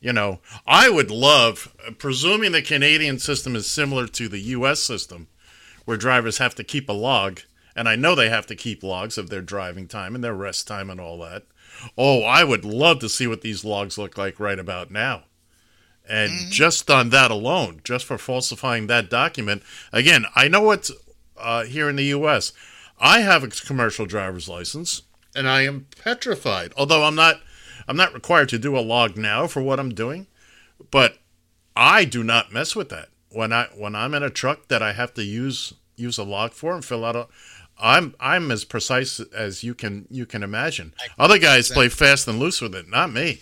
You 0.00 0.12
know, 0.12 0.40
I 0.66 0.90
would 0.90 1.10
love, 1.10 1.74
presuming 1.98 2.52
the 2.52 2.62
Canadian 2.62 3.18
system 3.18 3.56
is 3.56 3.66
similar 3.66 4.06
to 4.08 4.28
the 4.28 4.38
U.S. 4.38 4.80
system, 4.80 5.28
where 5.84 5.96
drivers 5.96 6.38
have 6.38 6.54
to 6.56 6.64
keep 6.64 6.88
a 6.88 6.92
log, 6.92 7.40
and 7.74 7.88
I 7.88 7.96
know 7.96 8.14
they 8.14 8.28
have 8.28 8.46
to 8.46 8.56
keep 8.56 8.82
logs 8.82 9.16
of 9.18 9.30
their 9.30 9.40
driving 9.40 9.88
time 9.88 10.14
and 10.14 10.22
their 10.22 10.34
rest 10.34 10.66
time 10.66 10.90
and 10.90 11.00
all 11.00 11.18
that. 11.20 11.44
Oh, 11.96 12.22
I 12.22 12.44
would 12.44 12.64
love 12.64 13.00
to 13.00 13.08
see 13.08 13.26
what 13.26 13.40
these 13.40 13.64
logs 13.64 13.98
look 13.98 14.16
like 14.16 14.38
right 14.38 14.58
about 14.58 14.90
now. 14.90 15.24
And 16.08 16.30
just 16.52 16.88
on 16.88 17.10
that 17.10 17.30
alone, 17.30 17.80
just 17.82 18.04
for 18.04 18.16
falsifying 18.16 18.86
that 18.86 19.10
document, 19.10 19.62
again, 19.92 20.24
I 20.36 20.46
know 20.46 20.62
what's 20.62 20.92
uh, 21.36 21.64
here 21.64 21.88
in 21.88 21.96
the 21.96 22.04
U.S. 22.04 22.52
I 23.00 23.20
have 23.20 23.42
a 23.42 23.48
commercial 23.48 24.06
driver's 24.06 24.48
license, 24.48 25.02
and 25.34 25.48
I 25.48 25.62
am 25.62 25.86
petrified. 26.02 26.72
Although 26.76 27.04
I'm 27.04 27.16
not, 27.16 27.40
I'm 27.88 27.96
not 27.96 28.14
required 28.14 28.48
to 28.50 28.58
do 28.58 28.76
a 28.76 28.80
log 28.80 29.16
now 29.16 29.46
for 29.46 29.62
what 29.62 29.78
I'm 29.78 29.94
doing, 29.94 30.26
but 30.90 31.18
I 31.74 32.04
do 32.04 32.24
not 32.24 32.52
mess 32.52 32.74
with 32.74 32.88
that. 32.90 33.08
When 33.30 33.52
I 33.52 33.68
when 33.76 33.94
I'm 33.94 34.14
in 34.14 34.22
a 34.22 34.30
truck 34.30 34.68
that 34.68 34.82
I 34.82 34.92
have 34.92 35.14
to 35.14 35.24
use 35.24 35.74
use 35.96 36.18
a 36.18 36.24
log 36.24 36.52
for 36.52 36.74
and 36.74 36.84
fill 36.84 37.04
out 37.04 37.16
a, 37.16 37.28
I'm 37.78 38.14
I'm 38.18 38.50
as 38.50 38.64
precise 38.64 39.20
as 39.20 39.62
you 39.62 39.74
can 39.74 40.06
you 40.10 40.26
can 40.26 40.42
imagine. 40.42 40.94
Other 41.18 41.38
guys 41.38 41.70
play 41.70 41.88
fast 41.88 42.26
and 42.28 42.38
loose 42.38 42.60
with 42.60 42.74
it, 42.74 42.88
not 42.88 43.12
me, 43.12 43.40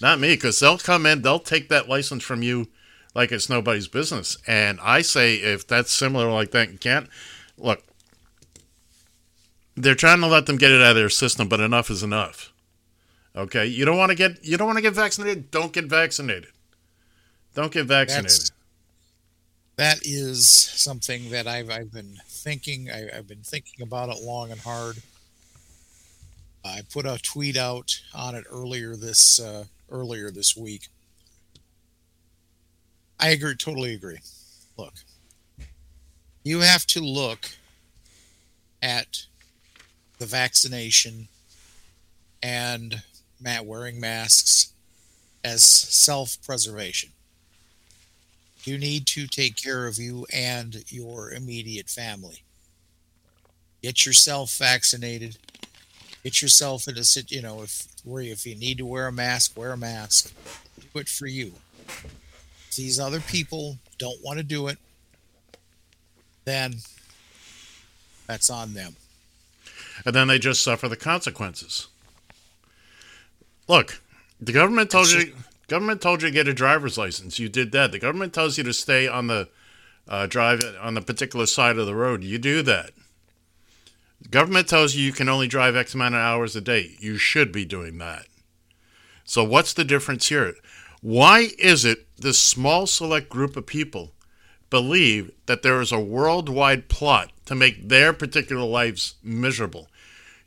not 0.00 0.20
me, 0.20 0.34
because 0.34 0.60
they'll 0.60 0.78
come 0.78 1.06
in, 1.06 1.22
they'll 1.22 1.40
take 1.40 1.68
that 1.68 1.88
license 1.88 2.22
from 2.22 2.42
you 2.42 2.68
like 3.14 3.32
it's 3.32 3.48
nobody's 3.48 3.88
business. 3.88 4.36
And 4.46 4.78
I 4.80 5.02
say 5.02 5.36
if 5.36 5.66
that's 5.66 5.90
similar 5.90 6.30
like 6.30 6.52
that, 6.52 6.70
you 6.70 6.78
can't 6.78 7.08
look. 7.56 7.82
They're 9.74 9.94
trying 9.94 10.20
to 10.20 10.26
let 10.26 10.46
them 10.46 10.56
get 10.56 10.70
it 10.70 10.80
out 10.80 10.90
of 10.90 10.96
their 10.96 11.10
system, 11.10 11.48
but 11.48 11.60
enough 11.60 11.90
is 11.90 12.02
enough. 12.02 12.52
Okay, 13.36 13.66
you 13.66 13.84
don't 13.84 13.98
want 13.98 14.10
to 14.10 14.16
get 14.16 14.44
you 14.44 14.56
don't 14.56 14.66
want 14.66 14.78
to 14.78 14.82
get 14.82 14.94
vaccinated. 14.94 15.50
Don't 15.50 15.72
get 15.72 15.84
vaccinated. 15.84 16.48
Don't 17.54 17.72
get 17.72 17.86
vaccinated. 17.86 18.30
That's, 18.30 18.52
that 19.76 19.98
is 20.02 20.48
something 20.48 21.30
that 21.30 21.46
I've 21.46 21.70
I've 21.70 21.92
been 21.92 22.18
thinking. 22.26 22.90
I, 22.90 23.18
I've 23.18 23.28
been 23.28 23.42
thinking 23.42 23.82
about 23.82 24.08
it 24.08 24.22
long 24.22 24.50
and 24.50 24.60
hard. 24.60 24.96
I 26.64 26.80
put 26.90 27.06
a 27.06 27.18
tweet 27.22 27.56
out 27.56 28.00
on 28.14 28.34
it 28.34 28.44
earlier 28.50 28.96
this 28.96 29.38
uh, 29.38 29.64
earlier 29.90 30.30
this 30.30 30.56
week. 30.56 30.88
I 33.20 33.28
agree, 33.30 33.54
totally 33.54 33.94
agree. 33.94 34.18
Look, 34.78 34.94
you 36.42 36.60
have 36.60 36.86
to 36.88 37.00
look 37.00 37.50
at 38.82 39.24
the 40.18 40.26
vaccination 40.26 41.28
and 42.42 43.02
Matt 43.40 43.66
wearing 43.66 44.00
masks 44.00 44.72
as 45.44 45.62
self-preservation. 45.64 47.10
You 48.64 48.78
need 48.78 49.06
to 49.08 49.26
take 49.26 49.56
care 49.56 49.86
of 49.86 49.98
you 49.98 50.26
and 50.32 50.84
your 50.88 51.30
immediate 51.30 51.88
family. 51.88 52.42
Get 53.82 54.04
yourself 54.04 54.56
vaccinated. 54.56 55.36
Get 56.24 56.42
yourself 56.42 56.88
in 56.88 56.98
a 56.98 57.04
sit. 57.04 57.30
You 57.30 57.42
know, 57.42 57.62
if 57.62 57.86
where 58.02 58.22
if 58.22 58.44
you 58.44 58.56
need 58.56 58.78
to 58.78 58.86
wear 58.86 59.06
a 59.06 59.12
mask, 59.12 59.56
wear 59.56 59.72
a 59.72 59.76
mask. 59.76 60.34
Do 60.92 60.98
it 60.98 61.08
for 61.08 61.28
you. 61.28 61.52
If 62.68 62.74
these 62.76 62.98
other 62.98 63.20
people 63.20 63.78
don't 63.98 64.20
want 64.24 64.38
to 64.38 64.42
do 64.44 64.66
it, 64.66 64.78
then 66.44 66.76
that's 68.26 68.50
on 68.50 68.74
them. 68.74 68.96
and 70.04 70.14
then 70.14 70.26
they 70.28 70.38
just 70.38 70.62
suffer 70.62 70.88
the 70.88 70.96
consequences. 70.96 71.86
Look, 73.68 74.00
the 74.40 74.52
government 74.52 74.90
told 74.90 75.10
you 75.10 75.34
government 75.68 76.00
told 76.00 76.22
you 76.22 76.28
to 76.28 76.34
get 76.34 76.48
a 76.48 76.54
driver's 76.54 76.98
license. 76.98 77.38
You 77.38 77.48
did 77.48 77.72
that. 77.72 77.92
The 77.92 77.98
government 77.98 78.32
tells 78.32 78.58
you 78.58 78.64
to 78.64 78.72
stay 78.72 79.08
on 79.08 79.26
the 79.26 79.48
uh, 80.08 80.26
drive 80.26 80.60
on 80.80 80.94
the 80.94 81.02
particular 81.02 81.46
side 81.46 81.78
of 81.78 81.86
the 81.86 81.94
road. 81.94 82.22
You 82.22 82.38
do 82.38 82.62
that. 82.62 82.90
The 84.20 84.28
government 84.28 84.68
tells 84.68 84.94
you 84.94 85.04
you 85.04 85.12
can 85.12 85.28
only 85.28 85.48
drive 85.48 85.76
X 85.76 85.94
amount 85.94 86.14
of 86.14 86.20
hours 86.20 86.56
a 86.56 86.60
day. 86.60 86.96
You 87.00 87.18
should 87.18 87.52
be 87.52 87.64
doing 87.64 87.98
that. 87.98 88.26
So 89.24 89.42
what's 89.44 89.72
the 89.72 89.84
difference 89.84 90.28
here? 90.28 90.54
Why 91.02 91.50
is 91.58 91.84
it 91.84 92.06
this 92.16 92.38
small 92.38 92.86
select 92.86 93.28
group 93.28 93.56
of 93.56 93.66
people 93.66 94.12
believe 94.70 95.30
that 95.46 95.62
there 95.62 95.80
is 95.80 95.92
a 95.92 96.00
worldwide 96.00 96.88
plot 96.88 97.30
to 97.46 97.54
make 97.54 97.88
their 97.88 98.12
particular 98.12 98.64
lives 98.64 99.16
miserable? 99.22 99.88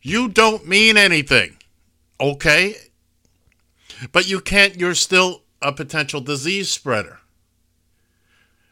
You 0.02 0.30
don't 0.30 0.68
mean 0.68 0.98
anything. 0.98 1.58
Okay. 2.20 2.76
But 4.12 4.30
you 4.30 4.40
can't, 4.40 4.80
you're 4.80 4.96
still 4.96 5.44
a 5.62 5.72
potential 5.72 6.22
disease 6.22 6.70
spreader. 6.70 7.20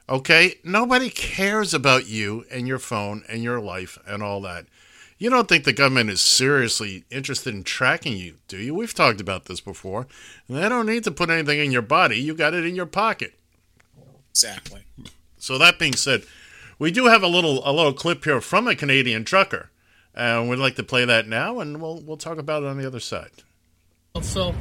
Okay? 0.10 0.56
Nobody 0.64 1.10
cares 1.10 1.74
about 1.74 2.08
you 2.08 2.46
and 2.52 2.68
your 2.68 2.80
phone 2.80 3.24
and 3.28 3.44
your 3.44 3.60
life 3.60 3.98
and 4.08 4.24
all 4.24 4.42
that. 4.42 4.66
You 5.18 5.30
don't 5.32 5.50
think 5.50 5.64
the 5.64 5.74
government 5.74 6.12
is 6.12 6.22
seriously 6.22 7.04
interested 7.10 7.54
in 7.54 7.64
tracking 7.64 8.18
you, 8.18 8.36
do 8.48 8.58
you? 8.58 8.76
We've 8.76 8.94
talked 8.94 9.20
about 9.20 9.46
this 9.46 9.60
before. 9.60 10.06
They 10.48 10.70
don't 10.70 10.86
need 10.86 11.04
to 11.06 11.12
put 11.12 11.32
anything 11.32 11.60
in 11.60 11.72
your 11.72 11.82
body, 11.82 12.20
you 12.20 12.36
got 12.36 12.54
it 12.54 12.66
in 12.66 12.76
your 12.76 12.86
pocket. 12.86 13.34
Exactly. 14.30 14.84
So 15.40 15.58
that 15.58 15.80
being 15.80 15.96
said, 15.96 16.24
we 16.78 16.92
do 16.92 17.06
have 17.08 17.24
a 17.24 17.28
little 17.28 17.68
a 17.68 17.74
little 17.74 17.94
clip 17.94 18.24
here 18.24 18.40
from 18.42 18.68
a 18.68 18.76
Canadian 18.76 19.24
trucker. 19.24 19.72
And 20.14 20.50
we'd 20.50 20.60
like 20.60 20.76
to 20.76 20.84
play 20.84 21.06
that 21.06 21.28
now 21.28 21.60
and 21.60 21.82
we'll 21.82 22.02
we'll 22.02 22.18
talk 22.18 22.38
about 22.38 22.62
it 22.64 22.68
on 22.68 22.78
the 22.78 22.86
other 22.86 23.00
side. 23.00 23.32
So, 24.22 24.54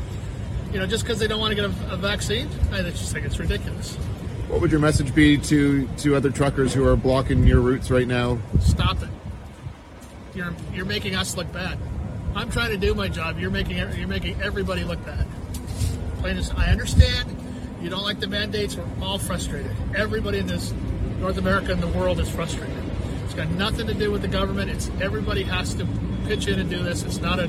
you 0.73 0.79
know, 0.79 0.87
just 0.87 1.05
because 1.05 1.19
they 1.19 1.27
don't 1.27 1.41
want 1.41 1.51
to 1.51 1.55
get 1.55 1.65
a, 1.65 1.95
a 1.95 1.97
vaccine, 1.97 2.49
I 2.73 2.83
just 2.83 3.13
think 3.13 3.27
it's 3.27 3.39
ridiculous. 3.39 3.97
What 4.49 4.61
would 4.61 4.71
your 4.71 4.81
message 4.81 5.15
be 5.15 5.39
to 5.39 5.89
to 5.99 6.15
other 6.15 6.31
truckers 6.31 6.73
who 6.73 6.87
are 6.87 6.97
blocking 6.97 7.47
your 7.47 7.61
routes 7.61 7.91
right 7.91 8.07
now? 8.07 8.39
Stop 8.61 9.03
it. 9.03 9.09
You're 10.35 10.55
you're 10.73 10.85
making 10.85 11.15
us 11.17 11.37
look 11.37 11.53
bad. 11.53 11.79
I'm 12.35 12.51
trying 12.51 12.71
to 12.71 12.77
do 12.77 12.95
my 12.95 13.09
job. 13.09 13.39
You're 13.39 13.51
making 13.51 13.77
you're 13.77 14.09
making 14.09 14.41
everybody 14.43 14.85
look 14.85 15.05
bad. 15.05 15.27
Plain 16.19 16.39
as 16.39 16.51
I 16.51 16.67
understand. 16.67 17.37
You 17.81 17.91
don't 17.91 18.03
like 18.03 18.21
the 18.21 18.27
mandates. 18.27 18.77
We're 18.77 18.85
all 19.03 19.19
frustrated. 19.19 19.75
Everybody 19.95 20.39
in 20.39 20.47
this 20.47 20.73
North 21.19 21.39
America 21.39 21.73
and 21.73 21.83
the 21.83 21.89
world 21.89 22.21
is 22.21 22.29
frustrated. 22.29 22.77
It's 23.25 23.35
got 23.35 23.49
nothing 23.51 23.87
to 23.87 23.95
do 23.95 24.11
with 24.11 24.23
the 24.23 24.29
government. 24.29 24.71
It's 24.71 24.91
everybody 25.01 25.43
has 25.43 25.75
to 25.75 25.87
pitch 26.27 26.47
in 26.47 26.61
and 26.61 26.71
do 26.71 26.83
this. 26.83 27.03
It's 27.03 27.19
not 27.19 27.39
a 27.39 27.47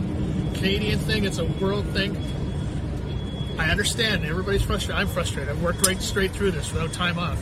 Canadian 0.53 0.99
thing. 0.99 1.25
It's 1.25 1.37
a 1.37 1.45
world 1.45 1.85
thing. 1.89 2.15
I 3.57 3.69
understand. 3.69 4.25
Everybody's 4.25 4.61
frustrated. 4.61 5.01
I'm 5.01 5.07
frustrated. 5.07 5.49
I've 5.49 5.61
worked 5.61 5.85
right 5.87 6.01
straight 6.01 6.31
through 6.31 6.51
this 6.51 6.71
without 6.71 6.93
time 6.93 7.17
off. 7.17 7.41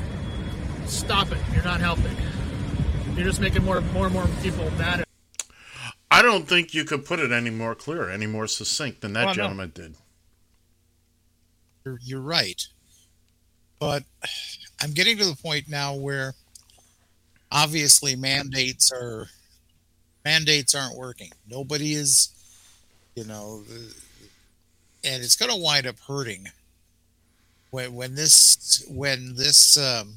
Stop 0.85 1.31
it. 1.31 1.37
You're 1.53 1.63
not 1.63 1.79
helping. 1.81 2.15
You're 3.15 3.25
just 3.25 3.41
making 3.41 3.63
more, 3.63 3.81
more 3.81 4.05
and 4.05 4.13
more 4.13 4.27
people 4.41 4.69
mad. 4.71 5.01
At 5.01 5.07
I 6.11 6.21
don't 6.21 6.47
think 6.47 6.73
you 6.73 6.85
could 6.85 7.05
put 7.05 7.19
it 7.19 7.31
any 7.31 7.49
more 7.49 7.75
clear, 7.75 8.09
any 8.09 8.27
more 8.27 8.47
succinct 8.47 9.01
than 9.01 9.13
that 9.13 9.25
Well, 9.25 9.35
no. 9.35 9.41
gentleman 9.43 9.71
did. 9.75 9.95
You're, 11.85 11.99
you're 12.01 12.21
right. 12.21 12.61
But 13.79 14.03
I'm 14.81 14.91
getting 14.91 15.17
to 15.17 15.25
the 15.25 15.35
point 15.35 15.67
now 15.67 15.95
where 15.95 16.33
obviously 17.51 18.15
mandates 18.15 18.91
are 18.91 19.27
mandates 20.23 20.73
aren't 20.73 20.97
working. 20.97 21.31
Nobody 21.49 21.93
is, 21.93 22.29
you 23.15 23.25
know, 23.25 23.63
and 25.05 25.23
it's 25.23 25.35
going 25.35 25.51
to 25.51 25.57
wind 25.57 25.87
up 25.87 25.99
hurting 26.07 26.47
when 27.71 27.93
when 27.93 28.15
this 28.15 28.85
when 28.89 29.35
this 29.35 29.77
um, 29.77 30.15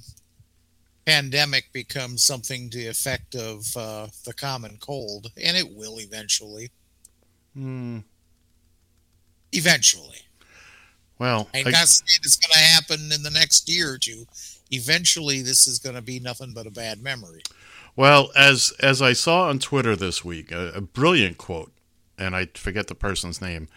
pandemic 1.04 1.72
becomes 1.72 2.22
something 2.22 2.70
to 2.70 2.78
the 2.78 2.86
effect 2.86 3.34
of 3.34 3.66
uh, 3.76 4.06
the 4.24 4.34
common 4.34 4.78
cold, 4.80 5.32
and 5.42 5.56
it 5.56 5.74
will 5.74 5.98
eventually. 6.00 6.70
Hmm. 7.54 7.98
Eventually. 9.52 10.18
Well, 11.18 11.48
I'm 11.54 11.66
I- 11.66 11.70
not 11.70 11.88
saying 11.88 12.20
it's 12.22 12.36
going 12.36 12.52
to 12.52 12.58
happen 12.58 13.10
in 13.12 13.22
the 13.22 13.30
next 13.30 13.68
year 13.68 13.94
or 13.94 13.98
two. 13.98 14.26
Eventually, 14.70 15.40
this 15.42 15.66
is 15.66 15.78
going 15.78 15.96
to 15.96 16.02
be 16.02 16.20
nothing 16.20 16.52
but 16.54 16.66
a 16.66 16.70
bad 16.70 17.02
memory. 17.02 17.42
Well, 17.96 18.30
as 18.36 18.72
as 18.80 19.02
I 19.02 19.14
saw 19.14 19.48
on 19.48 19.58
Twitter 19.58 19.96
this 19.96 20.24
week, 20.24 20.52
a, 20.52 20.72
a 20.74 20.80
brilliant 20.80 21.38
quote, 21.38 21.72
and 22.16 22.36
I 22.36 22.46
forget 22.54 22.86
the 22.86 22.94
person's 22.94 23.40
name. 23.40 23.68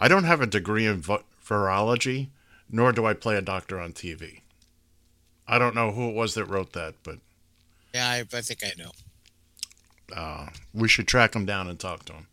I 0.00 0.08
don't 0.08 0.24
have 0.24 0.40
a 0.40 0.46
degree 0.46 0.86
in 0.86 1.00
vi- 1.00 1.22
virology, 1.44 2.28
nor 2.70 2.92
do 2.92 3.04
I 3.06 3.14
play 3.14 3.36
a 3.36 3.42
doctor 3.42 3.80
on 3.80 3.92
TV. 3.92 4.40
I 5.46 5.58
don't 5.58 5.74
know 5.74 5.92
who 5.92 6.08
it 6.10 6.14
was 6.14 6.34
that 6.34 6.44
wrote 6.44 6.72
that, 6.74 6.94
but 7.02 7.18
Yeah, 7.94 8.06
I, 8.08 8.18
I 8.20 8.40
think 8.42 8.60
I 8.64 8.72
know. 8.78 8.90
uh, 10.14 10.48
we 10.74 10.88
should 10.88 11.08
track 11.08 11.34
him 11.34 11.46
down 11.46 11.68
and 11.68 11.78
talk 11.80 12.04
to 12.06 12.12
him 12.12 12.26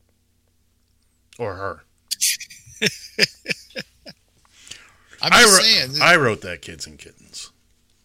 or 1.39 1.55
her. 1.55 1.83
I'm 5.21 5.31
I, 5.33 5.41
just 5.41 5.53
wrote, 5.57 5.63
saying. 5.65 6.01
I 6.01 6.15
wrote 6.17 6.41
that, 6.41 6.61
kids 6.61 6.85
and 6.85 6.99
kittens. 6.99 7.51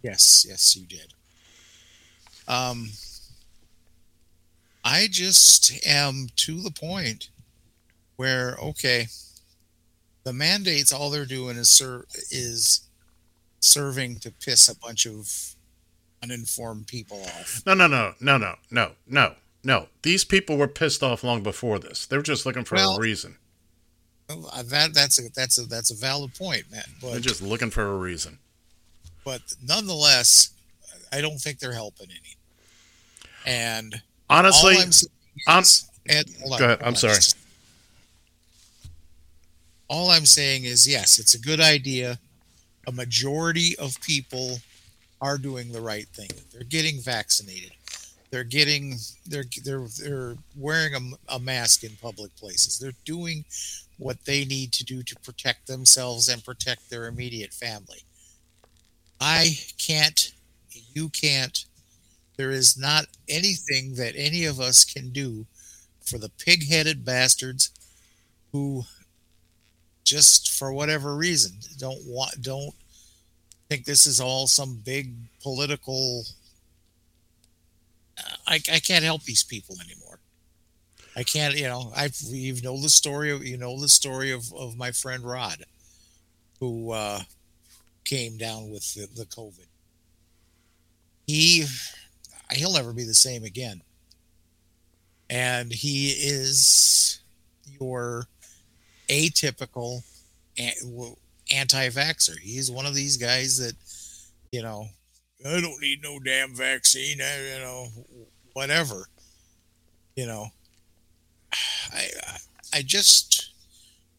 yes, 0.02 0.46
yes, 0.48 0.76
you 0.76 0.86
did. 0.86 1.12
Um, 2.48 2.90
I 4.84 5.08
just 5.10 5.84
am 5.86 6.28
to 6.36 6.60
the 6.60 6.70
point 6.70 7.28
where 8.16 8.56
okay, 8.62 9.08
the 10.24 10.32
mandates 10.32 10.92
all 10.92 11.10
they're 11.10 11.24
doing 11.26 11.56
is 11.56 11.70
ser- 11.70 12.06
is 12.30 12.82
serving 13.60 14.18
to 14.20 14.30
piss 14.30 14.68
a 14.68 14.76
bunch 14.76 15.06
of 15.06 15.54
uninformed 16.22 16.86
people 16.86 17.22
off. 17.22 17.62
No, 17.66 17.74
no, 17.74 17.86
no, 17.86 18.14
no, 18.20 18.36
no, 18.38 18.56
no, 18.70 18.92
no, 19.06 19.34
no. 19.64 19.88
These 20.02 20.24
people 20.24 20.56
were 20.56 20.68
pissed 20.68 21.02
off 21.02 21.24
long 21.24 21.42
before 21.42 21.78
this. 21.78 22.06
They 22.06 22.16
were 22.16 22.22
just 22.22 22.44
looking 22.46 22.64
for 22.64 22.74
Well, 22.76 22.96
a 22.96 23.00
reason. 23.00 23.36
That 24.28 24.90
that's 24.94 25.18
a 25.18 25.28
that's 25.34 25.58
a 25.58 25.62
that's 25.66 25.90
a 25.90 25.94
valid 25.96 26.34
point, 26.34 26.70
man. 26.70 26.84
They're 27.02 27.18
just 27.20 27.42
looking 27.42 27.70
for 27.70 27.84
a 27.84 27.96
reason. 27.96 28.38
but 29.24 29.40
nonetheless, 29.62 30.50
I 31.12 31.20
don't 31.20 31.38
think 31.38 31.58
they're 31.58 31.72
helping 31.72 32.08
any. 32.10 32.36
And 33.44 34.00
Honestly, 34.28 34.74
I'm 34.76 34.90
I'm- 35.48 35.62
is, 35.62 35.86
hold 36.40 36.52
on, 36.54 36.58
Go 36.58 36.64
ahead, 36.66 36.78
I'm 36.82 36.88
on, 36.88 36.96
sorry. 36.96 37.14
just- 37.16 37.36
all 39.90 40.10
I'm 40.10 40.26
saying 40.26 40.64
is, 40.64 40.88
yes, 40.88 41.18
it's 41.18 41.34
a 41.34 41.40
good 41.40 41.60
idea. 41.60 42.18
A 42.86 42.92
majority 42.92 43.76
of 43.78 44.00
people 44.00 44.58
are 45.20 45.36
doing 45.36 45.72
the 45.72 45.82
right 45.82 46.06
thing. 46.14 46.30
They're 46.52 46.64
getting 46.64 47.00
vaccinated. 47.00 47.72
They're 48.30 48.44
getting 48.44 48.96
they're 49.26 49.44
they're 49.64 49.86
they're 50.02 50.36
wearing 50.56 50.94
a, 50.94 51.34
a 51.34 51.38
mask 51.40 51.82
in 51.82 51.90
public 52.00 52.34
places. 52.36 52.78
They're 52.78 52.92
doing 53.04 53.44
what 53.98 54.24
they 54.24 54.44
need 54.44 54.72
to 54.74 54.84
do 54.84 55.02
to 55.02 55.16
protect 55.16 55.66
themselves 55.66 56.28
and 56.28 56.44
protect 56.44 56.88
their 56.88 57.08
immediate 57.08 57.52
family. 57.52 58.02
I 59.20 59.58
can't, 59.78 60.32
you 60.94 61.08
can't. 61.10 61.64
There 62.36 62.50
is 62.50 62.78
not 62.78 63.06
anything 63.28 63.96
that 63.96 64.14
any 64.16 64.44
of 64.46 64.60
us 64.60 64.84
can 64.84 65.10
do 65.10 65.46
for 66.00 66.18
the 66.18 66.30
pig-headed 66.30 67.04
bastards 67.04 67.70
who 68.52 68.84
just 70.10 70.50
for 70.50 70.72
whatever 70.72 71.14
reason 71.14 71.52
don't 71.78 72.04
want 72.04 72.42
don't 72.42 72.74
think 73.68 73.84
this 73.84 74.06
is 74.06 74.20
all 74.20 74.48
some 74.48 74.82
big 74.84 75.14
political 75.40 76.24
I, 78.44 78.56
I 78.56 78.80
can't 78.80 79.04
help 79.04 79.22
these 79.22 79.44
people 79.44 79.76
anymore. 79.80 80.18
I 81.14 81.22
can't, 81.22 81.56
you 81.56 81.68
know, 81.68 81.92
I 81.96 82.10
you 82.24 82.60
know 82.60 82.80
the 82.82 82.90
story 82.90 83.30
of 83.30 83.44
you 83.46 83.56
know 83.56 83.80
the 83.80 83.88
story 83.88 84.32
of, 84.32 84.52
of 84.52 84.76
my 84.76 84.90
friend 84.90 85.22
Rod, 85.22 85.64
who 86.58 86.90
uh, 86.90 87.20
came 88.04 88.36
down 88.36 88.68
with 88.68 88.92
the, 88.94 89.06
the 89.14 89.26
COVID. 89.26 89.66
He 91.26 91.64
he'll 92.50 92.72
never 92.72 92.92
be 92.92 93.04
the 93.04 93.14
same 93.14 93.44
again, 93.44 93.82
and 95.30 95.72
he 95.72 96.10
is 96.10 97.20
your 97.80 98.26
atypical 99.10 100.02
anti-vaxxer. 101.50 102.38
He's 102.38 102.70
one 102.70 102.86
of 102.86 102.94
these 102.94 103.16
guys 103.16 103.58
that, 103.58 103.74
you 104.52 104.62
know, 104.62 104.86
I 105.44 105.60
don't 105.60 105.80
need 105.80 106.02
no 106.02 106.18
damn 106.18 106.54
vaccine. 106.54 107.20
I, 107.22 107.54
you 107.54 107.60
know, 107.60 107.86
whatever. 108.52 109.06
You 110.16 110.26
know, 110.26 110.46
I 111.92 112.08
I- 112.74 112.82
just 112.82 113.52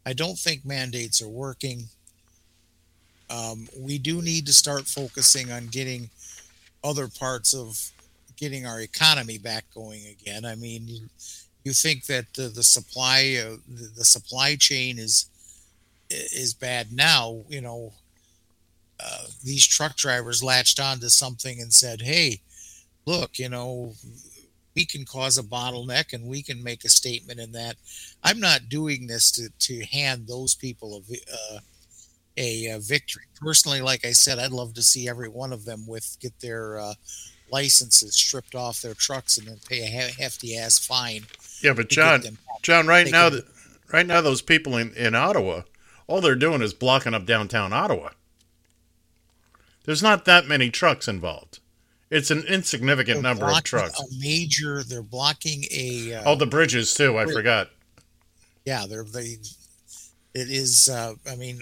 I 0.06 0.14
don't 0.14 0.38
think 0.38 0.66
mandates 0.66 1.22
are 1.22 1.28
working. 1.30 1.84
Um, 3.30 3.68
we 3.78 3.98
do 3.98 4.22
need 4.22 4.46
to 4.48 4.54
start 4.54 4.88
focusing 4.88 5.52
on 5.52 5.68
getting 5.68 6.10
other 6.84 7.08
parts 7.08 7.54
of 7.54 7.80
getting 8.36 8.66
our 8.66 8.82
economy 8.82 9.38
back 9.38 9.64
going 9.74 10.02
again. 10.08 10.44
I 10.44 10.56
mean, 10.56 11.10
you, 11.64 11.74
think 11.74 12.06
that 12.06 12.34
the, 12.36 12.44
the 12.44 12.64
supply 12.64 13.38
uh, 13.44 13.58
the, 13.68 13.90
the 13.98 14.06
supply 14.06 14.56
chain 14.56 14.98
is 15.00 15.28
is 16.10 16.54
bad 16.54 16.92
now. 16.92 17.44
You 17.50 17.62
know, 17.62 17.94
uh, 19.00 19.26
these 19.44 19.66
truck 19.66 19.96
drivers 19.96 20.44
latched 20.44 20.80
onto 20.80 21.10
something 21.10 21.62
and 21.62 21.74
said, 21.74 22.02
"Hey, 22.02 22.42
look, 23.06 23.40
you 23.40 23.50
know, 23.50 23.94
we 24.76 24.86
can 24.86 25.06
cause 25.06 25.38
a 25.38 25.44
bottleneck 25.44 26.14
and 26.14 26.28
we 26.28 26.42
can 26.42 26.64
make 26.64 26.84
a 26.84 26.90
statement 26.90 27.40
in 27.40 27.52
that." 27.54 27.76
I'm 28.24 28.40
not 28.40 28.70
doing 28.70 29.08
this 29.08 29.32
to 29.34 29.50
to 29.60 29.86
hand 29.86 30.28
those 30.28 30.56
people 30.56 31.02
a 31.10 31.16
uh, 31.34 31.60
a, 32.38 32.72
uh 32.72 32.80
victory. 32.80 33.24
Personally, 33.40 33.82
like 33.82 34.06
I 34.06 34.12
said, 34.12 34.40
I'd 34.40 34.52
love 34.52 34.74
to 34.76 34.84
see 34.84 35.08
every 35.08 35.30
one 35.30 35.54
of 35.54 35.66
them 35.66 35.88
with 35.88 36.18
get 36.20 36.40
their 36.40 36.80
uh, 36.80 36.94
licenses 37.52 38.16
stripped 38.16 38.56
off 38.56 38.82
their 38.82 38.94
trucks 38.94 39.38
and 39.38 39.48
then 39.48 39.58
pay 39.68 39.82
a 39.82 39.86
hefty 39.88 40.58
ass 40.58 40.78
fine. 40.80 41.24
Yeah, 41.62 41.74
but 41.74 41.90
John, 41.90 42.22
John, 42.62 42.88
right 42.88 43.06
they 43.06 43.12
now, 43.12 43.30
can- 43.30 43.44
right 43.92 44.06
now, 44.06 44.22
those 44.22 44.42
people 44.42 44.78
in, 44.78 44.94
in 44.96 45.14
Ottawa, 45.16 45.62
all 46.08 46.22
they're 46.22 46.36
doing 46.36 46.62
is 46.62 46.74
blocking 46.74 47.14
up 47.14 47.26
downtown 47.26 47.74
Ottawa. 47.74 48.10
There's 49.86 50.04
not 50.04 50.26
that 50.26 50.48
many 50.48 50.70
trucks 50.70 51.08
involved. 51.08 51.60
It's 52.10 52.30
an 52.30 52.44
insignificant 52.48 53.22
number 53.22 53.46
of 53.50 53.64
trucks. 53.64 54.00
A 54.00 54.04
major. 54.20 54.84
They're 54.84 55.02
blocking 55.02 55.64
a. 55.72 56.16
Uh, 56.16 56.24
Oh, 56.26 56.36
the 56.36 56.46
bridges 56.46 56.94
too. 56.94 57.18
I 57.18 57.24
Bridge. 57.24 57.36
forgot. 57.36 57.70
yeah, 58.66 58.86
they're 58.88 59.04
they. 59.06 59.38
It 60.34 60.50
is. 60.50 60.90
Uh, 60.90 61.16
I 61.30 61.36
mean, 61.36 61.62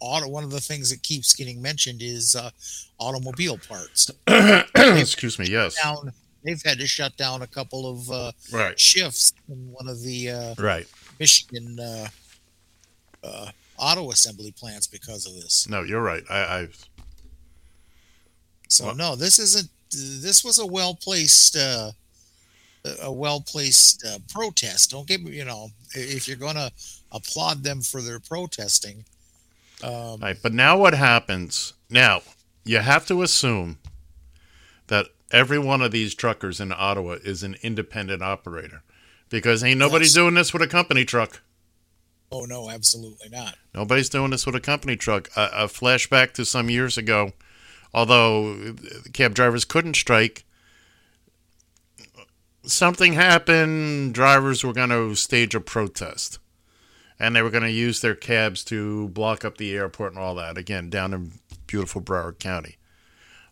auto. 0.00 0.28
One 0.28 0.44
of 0.44 0.50
the 0.50 0.60
things 0.60 0.90
that 0.90 1.02
keeps 1.02 1.34
getting 1.34 1.60
mentioned 1.60 2.02
is 2.02 2.34
uh, 2.36 2.50
automobile 2.98 3.58
parts. 3.68 4.10
Excuse 4.76 5.38
me. 5.38 5.46
Yes. 5.48 5.80
Down. 5.82 6.12
They've 6.44 6.62
had 6.64 6.78
to 6.78 6.86
shut 6.86 7.16
down 7.16 7.42
a 7.42 7.46
couple 7.46 7.90
of 7.90 8.10
uh, 8.10 8.32
Right. 8.52 8.78
shifts 8.78 9.32
in 9.48 9.72
one 9.72 9.88
of 9.88 10.00
the 10.02 10.30
uh, 10.30 10.54
Right. 10.58 10.86
Michigan 11.18 11.78
uh, 11.80 12.06
uh, 13.24 13.50
auto 13.76 14.10
assembly 14.12 14.52
plants 14.52 14.86
because 14.86 15.26
of 15.26 15.34
this. 15.34 15.68
No, 15.68 15.82
you're 15.82 16.00
right. 16.02 16.22
I, 16.30 16.38
I 16.38 16.68
So 18.68 18.86
Well- 18.86 18.94
no, 18.94 19.16
this 19.16 19.38
isn't. 19.38 19.68
This 19.90 20.44
was 20.44 20.58
a 20.58 20.66
well 20.66 20.94
placed, 20.94 21.56
uh, 21.56 21.92
a 23.02 23.10
well 23.10 23.40
placed 23.40 24.04
uh, 24.06 24.18
protest. 24.30 24.90
Don't 24.90 25.08
get 25.08 25.22
me. 25.22 25.32
You 25.32 25.46
know, 25.46 25.68
if 25.94 26.28
you're 26.28 26.36
going 26.36 26.56
to 26.56 26.70
applaud 27.10 27.62
them 27.64 27.80
for 27.80 28.02
their 28.02 28.20
protesting, 28.20 29.04
um, 29.82 30.20
Right, 30.20 30.36
but 30.42 30.52
now 30.52 30.76
what 30.78 30.94
happens? 30.94 31.74
Now 31.90 32.22
you 32.64 32.78
have 32.78 33.06
to 33.06 33.22
assume 33.22 33.78
that 34.88 35.06
every 35.30 35.58
one 35.58 35.82
of 35.82 35.90
these 35.92 36.14
truckers 36.14 36.60
in 36.60 36.72
Ottawa 36.72 37.16
is 37.24 37.42
an 37.42 37.56
independent 37.62 38.22
operator, 38.22 38.82
because 39.28 39.62
ain't 39.62 39.78
nobody 39.78 40.04
Yes. 40.06 40.14
doing 40.14 40.34
this 40.34 40.52
with 40.52 40.62
a 40.62 40.66
company 40.66 41.04
truck. 41.04 41.42
oh 42.32 42.44
no, 42.44 42.68
absolutely 42.70 43.28
not. 43.30 43.56
Nobody's 43.74 44.08
doing 44.08 44.30
this 44.30 44.44
with 44.46 44.54
a 44.54 44.60
company 44.60 44.96
truck. 44.96 45.30
A, 45.36 45.48
a 45.52 45.66
flashback 45.66 46.32
to 46.34 46.44
some 46.44 46.68
years 46.70 46.98
ago, 46.98 47.32
although 47.94 48.54
the 48.54 49.10
cab 49.12 49.34
drivers 49.34 49.64
couldn't 49.64 49.94
strike. 49.96 50.44
Something 52.64 53.14
happened. 53.14 54.12
Drivers 54.14 54.62
were 54.64 54.72
going 54.74 54.90
to 54.90 55.14
stage 55.14 55.54
a 55.54 55.60
protest, 55.60 56.38
and 57.18 57.34
they 57.34 57.42
were 57.42 57.50
going 57.50 57.64
to 57.64 57.70
use 57.70 58.00
their 58.00 58.14
cabs 58.14 58.62
to 58.64 59.08
block 59.08 59.44
up 59.44 59.58
the 59.58 59.76
airport 59.76 60.12
and 60.12 60.20
all 60.20 60.34
that. 60.36 60.58
Again, 60.58 60.90
down 60.90 61.12
in 61.12 61.32
beautiful 61.66 62.00
Broward 62.00 62.38
County. 62.38 62.76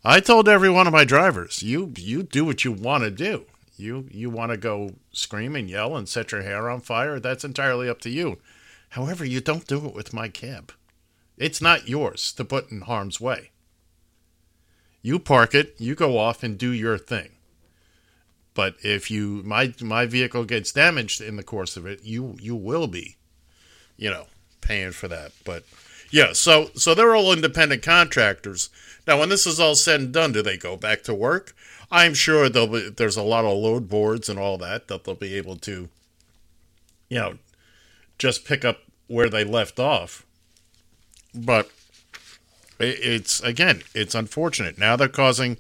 I 0.05 0.21
told 0.21 0.49
every 0.49 0.71
one 0.71 0.87
of 0.87 0.93
my 0.93 1.05
drivers, 1.05 1.63
"You 1.63 1.93
you 1.97 2.23
do 2.23 2.45
what 2.45 2.65
you 2.65 2.73
want 2.73 3.05
to 3.05 3.11
do. 3.11 3.47
You 3.77 4.09
you 4.11 4.31
want 4.31 4.53
to 4.53 4.57
go 4.57 4.95
scream 5.13 5.57
and 5.57 5.69
yell 5.69 5.97
and 5.97 6.09
set 6.09 6.33
your 6.33 6.43
hair 6.43 6.71
on 6.71 6.81
fire. 6.81 7.19
That's 7.19 7.45
entirely 7.45 7.89
up 7.89 8.01
to 8.03 8.11
you." 8.11 8.39
However, 8.91 9.25
you 9.25 9.41
don't 9.41 9.67
do 9.67 9.85
it 9.87 9.95
with 9.95 10.15
my 10.15 10.29
cab. 10.29 10.73
It's 11.37 11.61
not 11.61 11.89
yours 11.89 12.33
to 12.35 12.45
put 12.45 12.71
in 12.71 12.83
harm's 12.83 13.21
way. 13.21 13.51
You 15.03 15.19
park 15.19 15.55
it, 15.55 15.75
you 15.79 15.95
go 15.95 16.19
off 16.19 16.43
and 16.43 16.57
do 16.57 16.71
your 16.71 16.99
thing. 16.99 17.33
But 18.55 18.77
if 18.83 19.11
you 19.11 19.43
my 19.45 19.75
my 19.81 20.07
vehicle 20.07 20.45
gets 20.45 20.73
damaged 20.73 21.21
in 21.21 21.37
the 21.37 21.43
course 21.43 21.77
of 21.77 21.85
it, 21.85 22.05
you 22.05 22.37
you 22.41 22.57
will 22.57 22.87
be, 22.87 23.17
you 23.97 24.11
know, 24.11 24.27
paying 24.61 24.93
for 24.93 25.09
that. 25.09 25.33
But 25.45 25.65
yeah, 26.11 26.33
so 26.33 26.71
so 26.75 26.95
they're 26.95 27.15
all 27.15 27.33
independent 27.33 27.83
contractors. 27.83 28.71
Now, 29.07 29.21
when 29.21 29.29
this 29.29 29.47
is 29.47 29.61
all 29.61 29.75
said 29.75 30.01
and 30.01 30.13
done, 30.13 30.33
do 30.33 30.43
they 30.43 30.57
go 30.57 30.77
back 30.77 31.03
to 31.05 31.15
work? 31.15 31.55
I'm 31.91 32.15
sure 32.15 32.49
there'll 32.49 32.69
be, 32.69 32.91
there's 32.91 33.17
a 33.17 33.23
lot 33.23 33.45
of 33.45 33.57
load 33.57 33.89
boards 33.89 34.29
and 34.29 34.39
all 34.39 34.59
that 34.59 34.89
that 34.89 35.05
they'll 35.05 35.15
be 35.15 35.37
able 35.37 35.57
to, 35.57 35.89
you 37.09 37.19
know, 37.19 37.39
just 38.19 38.45
pick 38.45 38.65
up 38.65 38.79
where 39.07 39.29
they 39.29 39.45
left 39.45 39.79
off. 39.79 40.27
But 41.33 41.71
it's 42.81 43.41
again, 43.43 43.83
it's 43.95 44.15
unfortunate. 44.15 44.79
Now 44.79 44.97
they're 44.97 45.09
causing. 45.09 45.59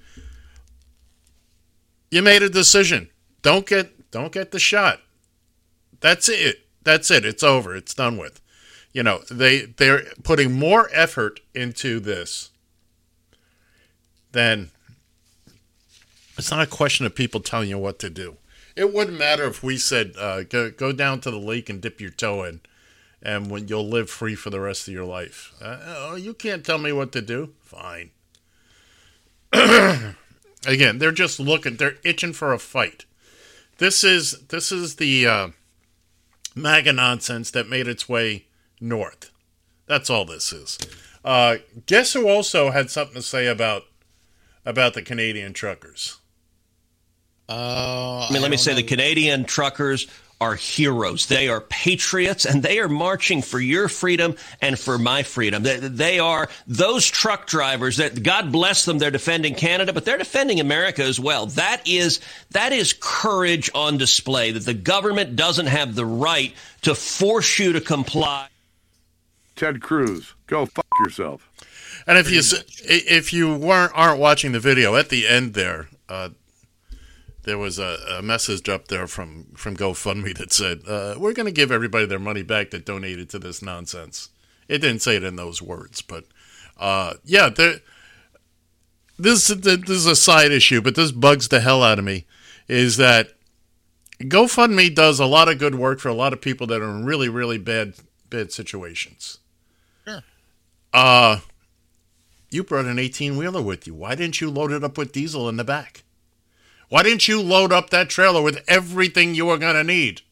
You 2.10 2.22
made 2.22 2.42
a 2.42 2.50
decision. 2.50 3.10
Don't 3.42 3.66
get 3.66 4.10
don't 4.10 4.32
get 4.32 4.50
the 4.50 4.58
shot. 4.58 5.00
That's 6.00 6.28
it. 6.28 6.65
That's 6.86 7.10
it. 7.10 7.24
It's 7.24 7.42
over. 7.42 7.74
It's 7.74 7.94
done 7.94 8.16
with. 8.16 8.40
You 8.92 9.02
know 9.02 9.22
they 9.28 9.62
they're 9.62 10.04
putting 10.22 10.52
more 10.52 10.88
effort 10.92 11.40
into 11.52 11.98
this 11.98 12.50
than. 14.30 14.70
It's 16.38 16.50
not 16.52 16.62
a 16.62 16.66
question 16.66 17.04
of 17.04 17.14
people 17.14 17.40
telling 17.40 17.68
you 17.68 17.76
what 17.76 17.98
to 17.98 18.08
do. 18.08 18.36
It 18.76 18.94
wouldn't 18.94 19.18
matter 19.18 19.44
if 19.46 19.64
we 19.64 19.78
said 19.78 20.14
uh, 20.16 20.44
go 20.44 20.70
go 20.70 20.92
down 20.92 21.20
to 21.22 21.30
the 21.32 21.40
lake 21.40 21.68
and 21.68 21.80
dip 21.80 22.00
your 22.00 22.10
toe 22.10 22.44
in, 22.44 22.60
and 23.20 23.50
when 23.50 23.66
you'll 23.66 23.88
live 23.88 24.08
free 24.08 24.36
for 24.36 24.50
the 24.50 24.60
rest 24.60 24.86
of 24.86 24.94
your 24.94 25.04
life. 25.04 25.54
Uh, 25.60 25.78
oh, 25.84 26.14
you 26.14 26.34
can't 26.34 26.64
tell 26.64 26.78
me 26.78 26.92
what 26.92 27.10
to 27.12 27.20
do. 27.20 27.52
Fine. 27.62 28.10
Again, 29.52 30.98
they're 30.98 31.10
just 31.10 31.40
looking. 31.40 31.76
They're 31.76 31.96
itching 32.04 32.32
for 32.32 32.52
a 32.52 32.60
fight. 32.60 33.06
This 33.78 34.04
is 34.04 34.46
this 34.48 34.70
is 34.70 34.96
the 34.96 35.26
uh, 35.26 35.48
MAGA 36.56 36.94
nonsense 36.94 37.50
that 37.52 37.68
made 37.68 37.86
its 37.86 38.08
way 38.08 38.46
north. 38.80 39.30
That's 39.86 40.10
all 40.10 40.24
this 40.24 40.52
is. 40.52 40.78
Uh, 41.24 41.56
guess 41.84 42.14
who 42.14 42.28
also 42.28 42.70
had 42.70 42.90
something 42.90 43.16
to 43.16 43.22
say 43.22 43.46
about 43.46 43.84
about 44.64 44.94
the 44.94 45.02
Canadian 45.02 45.52
truckers? 45.52 46.18
Uh, 47.48 48.26
I 48.28 48.32
mean, 48.32 48.42
let 48.42 48.50
me 48.50 48.56
don't 48.56 48.64
say 48.64 48.74
the. 48.74 48.82
Canadian 48.82 49.44
truckers 49.44 50.08
are 50.40 50.54
heroes. 50.54 51.26
They 51.26 51.48
are 51.48 51.60
patriots 51.60 52.44
and 52.44 52.62
they 52.62 52.78
are 52.78 52.88
marching 52.88 53.40
for 53.42 53.58
your 53.58 53.88
freedom 53.88 54.36
and 54.60 54.78
for 54.78 54.98
my 54.98 55.22
freedom. 55.22 55.62
They, 55.62 55.78
they 55.78 56.18
are 56.18 56.48
those 56.66 57.06
truck 57.06 57.46
drivers 57.46 57.96
that 57.96 58.22
God 58.22 58.52
bless 58.52 58.84
them. 58.84 58.98
They're 58.98 59.10
defending 59.10 59.54
Canada, 59.54 59.92
but 59.92 60.04
they're 60.04 60.18
defending 60.18 60.60
America 60.60 61.02
as 61.02 61.18
well. 61.18 61.46
That 61.46 61.88
is, 61.88 62.20
that 62.50 62.72
is 62.72 62.94
courage 62.98 63.70
on 63.74 63.96
display 63.96 64.52
that 64.52 64.64
the 64.64 64.74
government 64.74 65.36
doesn't 65.36 65.66
have 65.66 65.94
the 65.94 66.06
right 66.06 66.54
to 66.82 66.94
force 66.94 67.58
you 67.58 67.72
to 67.72 67.80
comply. 67.80 68.48
Ted 69.54 69.80
Cruz, 69.80 70.34
go 70.46 70.66
fuck 70.66 70.86
yourself. 71.00 71.50
And 72.06 72.18
if 72.18 72.30
you 72.30 72.40
if 72.84 73.32
you 73.32 73.56
weren't 73.56 73.90
aren't 73.94 74.20
watching 74.20 74.52
the 74.52 74.60
video 74.60 74.94
at 74.94 75.08
the 75.08 75.26
end 75.26 75.54
there, 75.54 75.88
uh, 76.08 76.28
there 77.46 77.56
was 77.56 77.78
a, 77.78 77.96
a 78.18 78.22
message 78.22 78.68
up 78.68 78.88
there 78.88 79.06
from 79.06 79.46
from 79.54 79.76
GoFundMe 79.76 80.36
that 80.36 80.52
said 80.52 80.82
uh, 80.86 81.14
we're 81.16 81.32
going 81.32 81.46
to 81.46 81.52
give 81.52 81.70
everybody 81.70 82.04
their 82.04 82.18
money 82.18 82.42
back 82.42 82.70
that 82.70 82.84
donated 82.84 83.30
to 83.30 83.38
this 83.38 83.62
nonsense. 83.62 84.30
It 84.68 84.78
didn't 84.78 85.00
say 85.00 85.16
it 85.16 85.22
in 85.22 85.36
those 85.36 85.62
words, 85.62 86.02
but 86.02 86.24
uh, 86.76 87.14
yeah, 87.24 87.48
there, 87.48 87.76
this 89.16 89.46
this 89.46 89.88
is 89.88 90.06
a 90.06 90.16
side 90.16 90.50
issue, 90.50 90.82
but 90.82 90.96
this 90.96 91.12
bugs 91.12 91.48
the 91.48 91.60
hell 91.60 91.84
out 91.84 92.00
of 92.00 92.04
me. 92.04 92.26
Is 92.66 92.96
that 92.96 93.28
GoFundMe 94.20 94.92
does 94.92 95.20
a 95.20 95.26
lot 95.26 95.48
of 95.48 95.58
good 95.58 95.76
work 95.76 96.00
for 96.00 96.08
a 96.08 96.14
lot 96.14 96.32
of 96.32 96.40
people 96.40 96.66
that 96.66 96.82
are 96.82 96.90
in 96.90 97.04
really 97.04 97.28
really 97.28 97.58
bad 97.58 97.94
bad 98.28 98.50
situations. 98.52 99.38
Sure. 100.04 100.22
Uh 100.92 101.38
you 102.50 102.64
brought 102.64 102.86
an 102.86 102.98
18 102.98 103.36
wheeler 103.36 103.62
with 103.62 103.86
you. 103.86 103.94
Why 103.94 104.16
didn't 104.16 104.40
you 104.40 104.50
load 104.50 104.72
it 104.72 104.82
up 104.82 104.98
with 104.98 105.12
diesel 105.12 105.48
in 105.48 105.56
the 105.56 105.64
back? 105.64 106.02
Why 106.88 107.02
didn't 107.02 107.28
you 107.28 107.42
load 107.42 107.72
up 107.72 107.90
that 107.90 108.08
trailer 108.08 108.42
with 108.42 108.62
everything 108.68 109.34
you 109.34 109.46
were 109.46 109.58
going 109.58 109.74
to 109.74 109.84
need? 109.84 110.22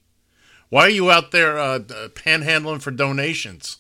Why 0.69 0.87
are 0.87 0.91
you 0.91 1.11
out 1.11 1.31
there 1.31 1.59
uh, 1.59 1.79
uh, 1.79 2.09
panhandling 2.09 2.81
for 2.81 2.91
donations? 2.91 3.79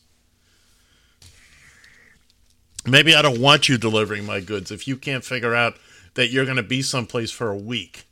Maybe 2.86 3.14
I 3.14 3.22
don't 3.22 3.40
want 3.40 3.68
you 3.68 3.78
delivering 3.78 4.26
my 4.26 4.40
goods 4.40 4.70
if 4.70 4.86
you 4.86 4.96
can't 4.96 5.24
figure 5.24 5.54
out 5.54 5.76
that 6.14 6.28
you're 6.28 6.44
going 6.44 6.56
to 6.56 6.62
be 6.62 6.82
someplace 6.82 7.30
for 7.30 7.50
a 7.50 7.56
week 7.56 8.04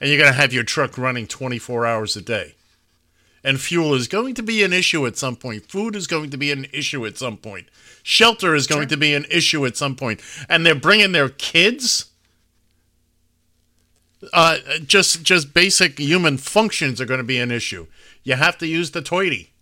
and 0.00 0.10
you're 0.10 0.18
going 0.18 0.32
to 0.32 0.38
have 0.38 0.52
your 0.52 0.64
truck 0.64 0.98
running 0.98 1.26
24 1.28 1.86
hours 1.86 2.16
a 2.16 2.20
day. 2.20 2.56
And 3.44 3.60
fuel 3.60 3.94
is 3.94 4.08
going 4.08 4.34
to 4.34 4.42
be 4.42 4.62
an 4.62 4.72
issue 4.72 5.06
at 5.06 5.16
some 5.16 5.36
point. 5.36 5.66
Food 5.66 5.96
is 5.96 6.06
going 6.06 6.30
to 6.30 6.36
be 6.36 6.52
an 6.52 6.66
issue 6.72 7.06
at 7.06 7.18
some 7.18 7.36
point. 7.36 7.68
Shelter 8.02 8.54
is 8.54 8.66
going 8.66 8.88
to 8.88 8.96
be 8.96 9.14
an 9.14 9.24
issue 9.30 9.64
at 9.64 9.76
some 9.76 9.96
point. 9.96 10.20
And 10.48 10.66
they're 10.66 10.74
bringing 10.74 11.12
their 11.12 11.28
kids. 11.28 12.06
Uh, 14.32 14.58
just 14.86 15.22
just 15.22 15.52
basic 15.52 15.98
human 15.98 16.36
functions 16.38 17.00
are 17.00 17.06
going 17.06 17.18
to 17.18 17.24
be 17.24 17.38
an 17.38 17.50
issue. 17.50 17.86
You 18.22 18.34
have 18.34 18.56
to 18.58 18.66
use 18.66 18.92
the 18.92 19.02
toity. 19.02 19.52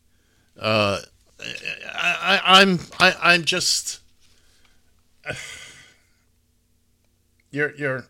Uh, 0.58 1.00
I, 1.94 2.40
I, 2.44 2.60
I'm 2.60 2.80
I, 2.98 3.14
I'm 3.22 3.44
just 3.44 4.00
you're 7.50 7.74
you're 7.76 8.06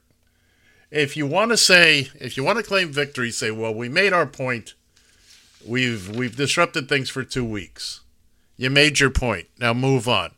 if 0.90 1.16
you 1.16 1.26
want 1.26 1.52
to 1.52 1.56
say 1.56 2.08
if 2.14 2.36
you 2.36 2.44
want 2.44 2.58
to 2.58 2.64
claim 2.64 2.92
victory, 2.92 3.30
say, 3.30 3.50
well, 3.50 3.74
we 3.74 3.88
made 3.88 4.12
our 4.12 4.26
point. 4.26 4.74
We've 5.66 6.08
we've 6.16 6.36
disrupted 6.36 6.88
things 6.88 7.10
for 7.10 7.22
two 7.22 7.44
weeks. 7.44 8.00
You 8.56 8.70
made 8.70 8.98
your 8.98 9.10
point. 9.10 9.48
Now 9.58 9.72
move 9.72 10.08
on. 10.08 10.32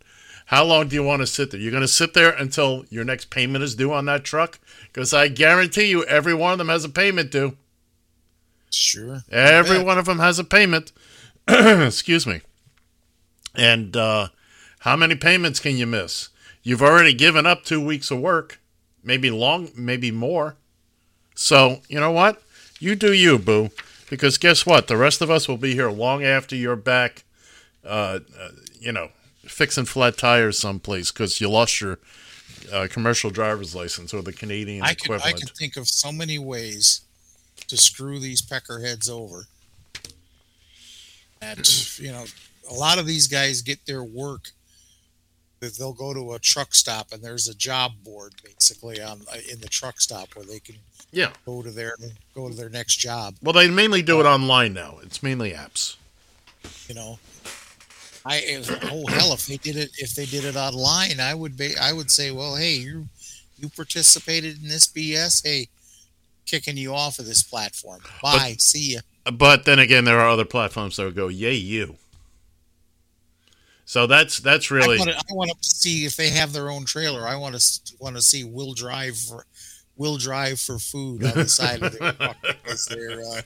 How 0.53 0.65
long 0.67 0.88
do 0.88 0.95
you 0.95 1.03
want 1.03 1.23
to 1.23 1.27
sit 1.27 1.51
there? 1.51 1.59
You're 1.59 1.71
going 1.71 1.81
to 1.81 1.88
sit 1.88 2.12
there 2.12 2.29
until 2.29 2.85
your 2.91 3.05
next 3.05 3.31
payment 3.31 3.65
is 3.65 3.75
due 3.75 3.91
on 3.91 4.05
that 4.05 4.23
truck? 4.23 4.61
Because 4.83 5.15
I 5.15 5.29
guarantee 5.29 5.87
you, 5.87 6.05
every 6.05 6.35
one 6.35 6.53
of 6.53 6.59
them 6.59 6.69
has 6.69 6.85
a 6.85 6.91
payment 6.91 7.31
due. 7.31 7.57
Sure. 8.71 9.23
Every 9.31 9.83
one 9.83 9.97
of 9.97 10.05
them 10.05 10.19
has 10.19 10.38
a 10.38 10.45
payment. 10.45 10.93
excuse 11.49 12.27
me. 12.27 12.43
And 13.55 13.97
uh, 13.97 14.29
how 14.81 14.95
many 14.95 15.15
payments 15.15 15.59
can 15.59 15.79
you 15.79 15.87
miss? 15.87 16.29
You've 16.62 16.83
already 16.83 17.15
given 17.15 17.47
up 17.47 17.65
two 17.65 17.83
weeks 17.83 18.11
of 18.11 18.21
work, 18.21 18.61
maybe 19.03 19.31
long, 19.31 19.71
maybe 19.75 20.11
more. 20.11 20.57
So 21.35 21.81
you 21.88 21.99
know 21.99 22.12
what? 22.12 22.43
You 22.79 22.95
do 22.95 23.15
you, 23.15 23.38
boo. 23.38 23.71
Because 24.11 24.37
guess 24.37 24.67
what? 24.67 24.87
The 24.87 24.99
rest 24.99 25.23
of 25.23 25.31
us 25.31 25.49
will 25.49 25.57
be 25.57 25.73
here 25.73 25.91
long 25.91 26.23
after 26.23 26.55
you're 26.55 26.77
back. 26.77 27.25
Uh, 27.83 28.21
uh, 28.38 28.49
you 28.79 28.93
know, 28.93 29.09
fixing 29.53 29.85
flat 29.85 30.17
tires 30.19 30.59
someplace 30.59 31.12
because 31.12 31.41
you 31.41 31.49
lost 31.49 31.81
your 31.81 31.99
uh, 32.73 32.88
commercial 32.91 33.31
driver's 33.31 33.75
license 33.75 34.12
or 34.15 34.23
the 34.23 34.33
Canadian 34.33 34.83
I 34.83 34.95
could, 34.95 35.11
I 35.12 35.17
equivalent. 35.17 35.41
could 35.41 35.57
think 35.57 35.77
of 35.77 35.87
so 35.88 36.11
many 36.12 36.38
ways 36.38 37.03
to 37.69 37.77
screw 37.77 38.19
these 38.19 38.43
peckerheads 38.43 39.09
over. 39.11 39.45
That 41.41 41.99
you 41.99 42.12
know, 42.12 42.25
a 42.71 42.75
lot 42.75 42.99
of 42.99 43.07
these 43.07 43.27
guys 43.27 43.62
get 43.62 43.85
their 43.87 44.05
work. 44.05 44.51
that 45.61 45.75
They'll 45.77 45.93
go 45.93 46.15
to 46.15 46.35
a 46.35 46.38
truck 46.38 46.75
stop 46.75 47.12
and 47.12 47.23
there's 47.23 47.49
a 47.49 47.55
job 47.55 47.93
board 48.05 48.35
basically 48.45 49.01
on 49.03 49.23
in 49.51 49.61
the 49.61 49.69
truck 49.69 50.01
stop 50.01 50.29
where 50.35 50.45
they 50.45 50.61
can 50.61 50.77
Yeah. 51.11 51.33
go 51.45 51.62
to 51.62 51.71
their 51.71 51.95
go 52.35 52.49
to 52.49 52.55
their 52.55 52.69
next 52.71 52.97
job. 52.97 53.35
Well, 53.43 53.53
they 53.53 53.69
mainly 53.69 54.03
do 54.03 54.21
it 54.21 54.25
online 54.25 54.73
now. 54.73 54.99
It's 55.03 55.23
mainly 55.23 55.53
apps. 55.53 55.97
You 56.88 56.95
know, 56.95 57.19
I 58.25 58.39
if, 58.39 58.71
oh 58.91 59.07
hell 59.07 59.33
if 59.33 59.47
they 59.47 59.57
did 59.57 59.77
it 59.77 59.91
if 59.99 60.15
they 60.15 60.27
did 60.27 60.45
it 60.45 60.57
online 60.57 61.21
I 61.21 61.35
would 61.35 61.57
be 61.57 61.77
I 61.77 61.93
would 61.93 62.11
say 62.11 62.31
well 62.31 62.57
hey 62.57 62.75
you 62.75 63.07
you 63.59 63.69
participated 63.69 64.63
in 64.63 64.69
this 64.69 64.87
BS 64.87 65.45
hey 65.45 65.69
kicking 66.47 66.77
you 66.77 66.95
off 66.95 67.19
of 67.19 67.27
this 67.27 67.43
platform 67.43 68.01
bye 68.23 68.57
see 68.59 68.95
ya. 68.95 69.01
But 69.31 69.65
then 69.65 69.79
again, 69.79 70.05
there 70.05 70.19
are 70.19 70.29
other 70.29 70.45
platforms 70.45 70.97
that 70.97 71.05
would 71.05 71.15
go, 71.15 71.29
"Yay, 71.29 71.55
you." 71.55 71.97
So 73.85 74.07
that's 74.07 74.41
that's 74.41 74.71
really 74.71 74.97
I 74.97 74.99
want, 74.99 75.11
to, 75.11 75.17
I 75.17 75.35
want 75.35 75.51
to 75.51 75.57
see 75.61 76.05
if 76.05 76.17
they 76.17 76.31
have 76.31 76.53
their 76.53 76.71
own 76.71 76.85
trailer. 76.85 77.27
I 77.27 77.37
want 77.37 77.55
to 77.55 77.95
want 78.01 78.17
to 78.17 78.23
see 78.23 78.43
will 78.43 78.75
drive 78.75 79.17
for 79.17 79.47
will 79.97 80.17
drive 80.17 80.59
for 80.59 80.79
food 80.79 81.25
on 81.25 81.35
the 81.35 81.49
side 81.49 81.83
of 81.83 81.93
their 81.93 82.15
uh, 82.21 83.43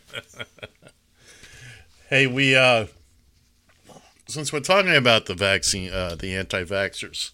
Hey, 2.09 2.27
we 2.27 2.57
uh 2.57 2.87
since 4.27 4.53
we're 4.53 4.61
talking 4.61 4.95
about 4.95 5.27
the 5.27 5.35
vaccine, 5.35 5.93
uh, 5.93 6.17
the 6.19 6.35
anti-vaxxers, 6.35 7.31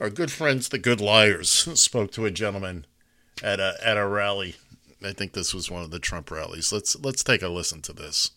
our 0.00 0.10
good 0.10 0.30
friends, 0.30 0.68
the 0.68 0.78
good 0.78 1.00
liars, 1.00 1.48
spoke 1.80 2.12
to 2.12 2.24
a 2.24 2.30
gentleman 2.30 2.86
at 3.42 3.60
a 3.60 3.74
at 3.84 3.96
a 3.96 4.06
rally. 4.06 4.56
I 5.02 5.12
think 5.12 5.32
this 5.32 5.52
was 5.52 5.70
one 5.70 5.82
of 5.82 5.90
the 5.90 5.98
Trump 5.98 6.30
rallies. 6.30 6.72
Let's 6.72 6.96
let's 7.02 7.22
take 7.22 7.42
a 7.42 7.48
listen 7.48 7.82
to 7.82 7.92
this. 7.92 8.30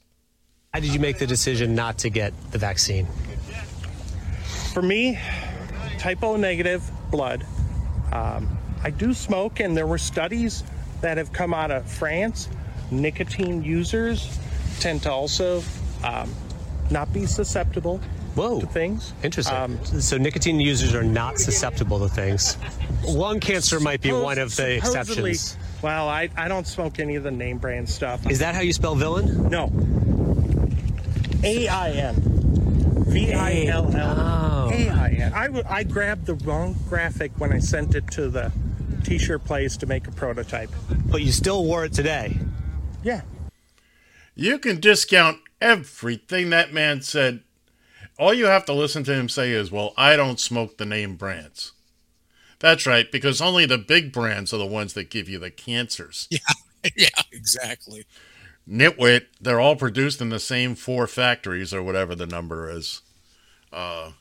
How 0.73 0.81
did 0.81 0.93
you 0.93 0.99
make 0.99 1.17
the 1.17 1.27
decision 1.27 1.75
not 1.75 1.97
to 1.99 2.09
get 2.09 2.33
the 2.51 2.57
vaccine? 2.57 3.07
For 4.73 4.81
me, 4.81 5.17
type 5.97 6.23
O 6.23 6.35
negative 6.35 6.83
blood. 7.09 7.45
Um, 8.11 8.57
I 8.83 8.89
do 8.89 9.13
smoke, 9.13 9.59
and 9.59 9.75
there 9.75 9.87
were 9.87 9.97
studies 9.97 10.63
that 11.01 11.17
have 11.17 11.31
come 11.31 11.53
out 11.53 11.71
of 11.71 11.89
France. 11.89 12.49
Nicotine 12.91 13.63
users 13.63 14.37
tend 14.79 15.03
to 15.03 15.11
also 15.11 15.63
um, 16.03 16.33
not 16.91 17.11
be 17.13 17.25
susceptible 17.25 17.99
Whoa. 18.35 18.59
to 18.61 18.67
things. 18.67 19.13
Interesting. 19.23 19.55
Um, 19.55 19.85
so 19.85 20.17
nicotine 20.17 20.59
users 20.59 20.93
are 20.93 21.03
not 21.03 21.39
susceptible 21.39 21.99
to 21.99 22.07
things. 22.07 22.57
Lung 23.07 23.39
cancer 23.39 23.79
might 23.79 24.01
be 24.01 24.11
one 24.11 24.37
of 24.37 24.55
the 24.55 24.75
exceptions. 24.75 25.57
Well, 25.81 26.09
I, 26.09 26.29
I 26.35 26.47
don't 26.47 26.65
smoke 26.67 26.99
any 26.99 27.15
of 27.15 27.23
the 27.23 27.31
name 27.31 27.57
brand 27.57 27.87
stuff. 27.89 28.29
Is 28.29 28.39
that 28.39 28.55
how 28.55 28.61
you 28.61 28.73
spell 28.73 28.95
villain? 28.95 29.49
No. 29.49 29.71
A 31.43 31.67
I 31.67 31.91
N. 31.91 32.15
V 33.07 33.33
I 33.33 33.63
L 33.65 33.95
L 33.95 34.69
A 34.71 34.89
I 34.89 35.09
N. 35.19 35.33
I 35.33 35.45
w- 35.47 35.65
I 35.69 35.83
grabbed 35.83 36.25
the 36.25 36.33
wrong 36.33 36.75
graphic 36.89 37.31
when 37.37 37.53
I 37.53 37.59
sent 37.59 37.95
it 37.95 38.07
to 38.11 38.29
the 38.29 38.51
t 39.03 39.17
shirt 39.17 39.45
place 39.45 39.77
to 39.77 39.85
make 39.85 40.07
a 40.07 40.11
prototype. 40.11 40.71
But 41.05 41.21
you 41.21 41.31
still 41.31 41.63
wore 41.63 41.85
it 41.85 41.93
today. 41.93 42.37
Yeah. 43.03 43.21
You 44.35 44.59
can 44.59 44.79
discount 44.79 45.39
everything 45.61 46.49
that 46.51 46.73
man 46.73 47.01
said. 47.01 47.41
All 48.19 48.33
you 48.33 48.45
have 48.45 48.65
to 48.65 48.73
listen 48.73 49.03
to 49.05 49.13
him 49.13 49.29
say 49.29 49.51
is, 49.51 49.71
"Well, 49.71 49.93
I 49.97 50.15
don't 50.15 50.39
smoke 50.39 50.77
the 50.77 50.85
name 50.85 51.15
brands." 51.15 51.73
That's 52.59 52.87
right, 52.87 53.11
because 53.11 53.41
only 53.41 53.65
the 53.65 53.77
big 53.77 54.11
brands 54.11 54.53
are 54.53 54.57
the 54.57 54.65
ones 54.65 54.93
that 54.93 55.09
give 55.11 55.29
you 55.29 55.39
the 55.39 55.51
cancers. 55.51 56.27
yeah 56.31 56.39
yeah 56.95 57.09
exactly. 57.31 58.05
Nitwit, 58.69 59.27
they're 59.39 59.59
all 59.59 59.75
produced 59.75 60.21
in 60.21 60.29
the 60.29 60.39
same 60.39 60.75
four 60.75 61.07
factories 61.07 61.73
or 61.73 61.81
whatever 61.81 62.15
the 62.15 62.27
number 62.27 62.69
is. 62.69 63.01
Uh, 63.71 64.11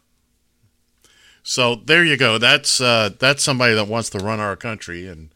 so 1.42 1.74
there 1.76 2.04
you 2.04 2.16
go. 2.16 2.38
That's 2.38 2.80
uh, 2.80 3.10
that's 3.18 3.42
somebody 3.42 3.74
that 3.74 3.88
wants 3.88 4.10
to 4.10 4.18
run 4.18 4.40
our 4.40 4.56
country, 4.56 5.06
and 5.06 5.30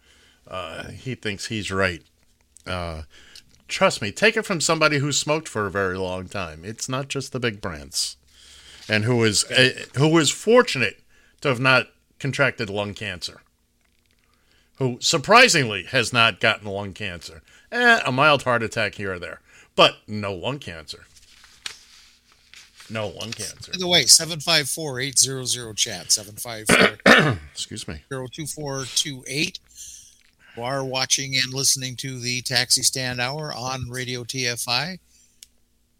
uh, 0.48 0.88
he 0.90 1.14
thinks 1.14 1.46
he's 1.46 1.70
right. 1.70 2.02
Uh, 2.66 3.02
trust 3.70 4.02
me, 4.02 4.12
take 4.12 4.36
it 4.36 4.44
from 4.44 4.60
somebody 4.60 4.98
who 4.98 5.12
smoked 5.12 5.48
for 5.48 5.66
a 5.66 5.70
very 5.70 5.96
long 5.96 6.28
time. 6.28 6.64
It's 6.64 6.88
not 6.88 7.08
just 7.08 7.32
the 7.32 7.40
big 7.40 7.60
brands, 7.60 8.16
and 8.88 9.04
who 9.04 9.22
is 9.24 9.44
uh, 9.50 9.86
who 9.96 10.16
is 10.18 10.30
fortunate 10.30 11.00
to 11.40 11.48
have 11.48 11.60
not 11.60 11.88
contracted 12.18 12.68
lung 12.68 12.94
cancer. 12.94 13.40
Who 14.76 14.98
surprisingly 15.00 15.84
has 15.84 16.12
not 16.12 16.40
gotten 16.40 16.66
lung 16.68 16.92
cancer. 16.94 17.42
Eh, 17.70 18.00
a 18.04 18.12
mild 18.12 18.42
heart 18.42 18.62
attack 18.62 18.94
here 18.96 19.14
or 19.14 19.18
there, 19.18 19.40
but 19.76 19.96
no 20.06 20.34
lung 20.34 20.58
cancer. 20.58 21.06
No 22.90 23.08
lung 23.08 23.30
cancer. 23.30 23.72
By 23.72 23.78
the 23.78 23.86
way, 23.86 24.04
754-800 24.04 25.76
chat 25.76 26.10
754 26.10 27.38
Excuse 27.52 27.86
me. 27.86 28.02
02428. 28.10 29.60
You 30.56 30.62
are 30.62 30.84
watching 30.84 31.34
and 31.34 31.54
listening 31.54 31.96
to 31.96 32.18
the 32.18 32.42
Taxi 32.42 32.82
Stand 32.82 33.20
Hour 33.20 33.52
on 33.54 33.88
Radio 33.88 34.24
TFI 34.24 34.98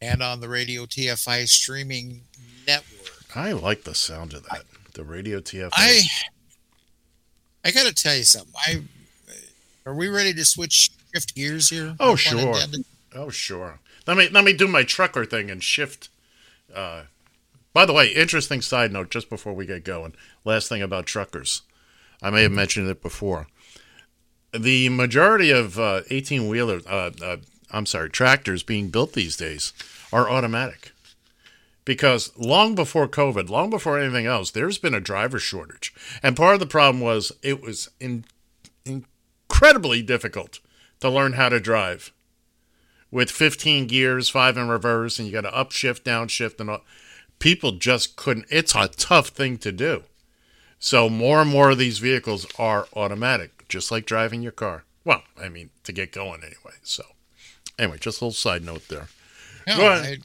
and 0.01 0.23
on 0.23 0.41
the 0.41 0.49
Radio 0.49 0.87
TFI 0.87 1.49
streaming 1.49 2.23
network. 2.67 3.37
I 3.37 3.53
like 3.53 3.85
the 3.85 3.95
sound 3.95 4.35
of 4.35 4.45
that. 4.45 4.63
The 4.95 5.05
radio 5.05 5.41
TFI. 5.41 5.71
I 5.73 6.03
I 7.65 7.71
got 7.71 7.87
to 7.87 7.95
tell 7.95 8.17
you 8.17 8.25
something. 8.25 8.55
I 8.67 8.83
are 9.87 9.95
we 9.95 10.09
ready 10.09 10.35
to 10.35 10.45
switch 10.45 10.91
shift 11.15 11.35
gears 11.35 11.71
here? 11.71 11.97
Oh 12.01 12.17
sure. 12.17 12.57
Oh 13.15 13.31
sure. 13.31 13.81
Let 14.07 14.17
me 14.17 14.29
let 14.29 14.45
me 14.45 14.53
do 14.53 14.67
my 14.67 14.83
trucker 14.83 15.25
thing 15.25 15.51
and 15.51 15.63
shift. 15.63 16.09
Uh, 16.75 17.03
by 17.73 17.87
the 17.87 17.93
way, 17.93 18.09
interesting 18.09 18.63
side 18.63 18.93
note 18.93 19.11
just 19.11 19.31
before 19.31 19.53
we 19.53 19.67
get 19.67 19.85
going. 19.85 20.15
Last 20.45 20.69
thing 20.69 20.83
about 20.83 21.07
truckers, 21.07 21.63
I 22.23 22.31
may 22.31 22.43
have 22.43 22.53
mentioned 22.53 22.89
it 22.89 23.03
before. 23.03 23.47
The 24.53 24.89
majority 24.89 25.51
of 25.51 25.79
uh, 25.79 26.03
eighteen 26.11 26.49
wheeler, 26.49 26.81
uh, 26.89 27.11
uh, 27.23 27.37
I'm 27.71 27.87
sorry, 27.87 28.11
tractors 28.11 28.63
being 28.63 28.91
built 28.91 29.13
these 29.13 29.37
days 29.37 29.73
are 30.13 30.29
automatic. 30.29 30.93
Because 31.85 32.33
long 32.37 32.75
before 32.75 33.09
COVID, 33.09 33.49
long 33.49 33.71
before 33.71 33.99
anything 33.99 34.27
else, 34.27 34.51
there's 34.51 34.79
been 34.79 34.95
a 34.95 35.01
driver 35.01 35.39
shortage, 35.39 35.95
and 36.23 36.37
part 36.37 36.55
of 36.55 36.61
the 36.61 36.67
problem 36.67 37.01
was 37.01 37.33
it 37.43 37.63
was 37.63 37.91
in, 38.01 38.25
incredibly 38.85 40.03
difficult 40.03 40.61
to 41.01 41.09
learn 41.09 41.35
how 41.35 41.49
to 41.49 41.61
drive 41.61 42.13
with 43.11 43.31
15 43.31 43.87
gears, 43.87 44.29
five 44.29 44.57
in 44.57 44.69
reverse, 44.69 45.19
and 45.19 45.27
you 45.27 45.33
got 45.33 45.43
to 45.43 45.51
upshift, 45.51 46.03
downshift, 46.03 46.61
and 46.61 46.71
all. 46.71 46.83
People 47.39 47.73
just 47.73 48.17
couldn't. 48.17 48.47
It's 48.51 48.75
a 48.75 48.89
tough 48.89 49.29
thing 49.29 49.59
to 49.59 49.73
do. 49.73 50.03
So 50.79 51.09
more 51.09 51.41
and 51.41 51.51
more 51.51 51.71
of 51.71 51.79
these 51.79 51.99
vehicles 51.99 52.47
are 52.59 52.87
automatic, 52.95 53.60
just 53.71 53.91
like 53.91 54.05
driving 54.05 54.43
your 54.43 54.53
car. 54.53 54.85
Well, 55.05 55.23
I 55.41 55.49
mean, 55.49 55.71
to 55.85 55.93
get 55.93 56.13
going 56.13 56.43
anyway. 56.43 56.75
So, 56.83 57.03
anyway, 57.79 57.97
just 57.99 58.21
a 58.21 58.25
little 58.25 58.35
side 58.35 58.63
note 58.63 58.89
there. 58.89 59.09
No, 59.67 59.87
I, 59.87 60.19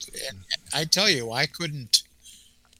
I 0.74 0.84
tell 0.86 1.10
you, 1.10 1.32
I 1.32 1.46
couldn't. 1.46 2.04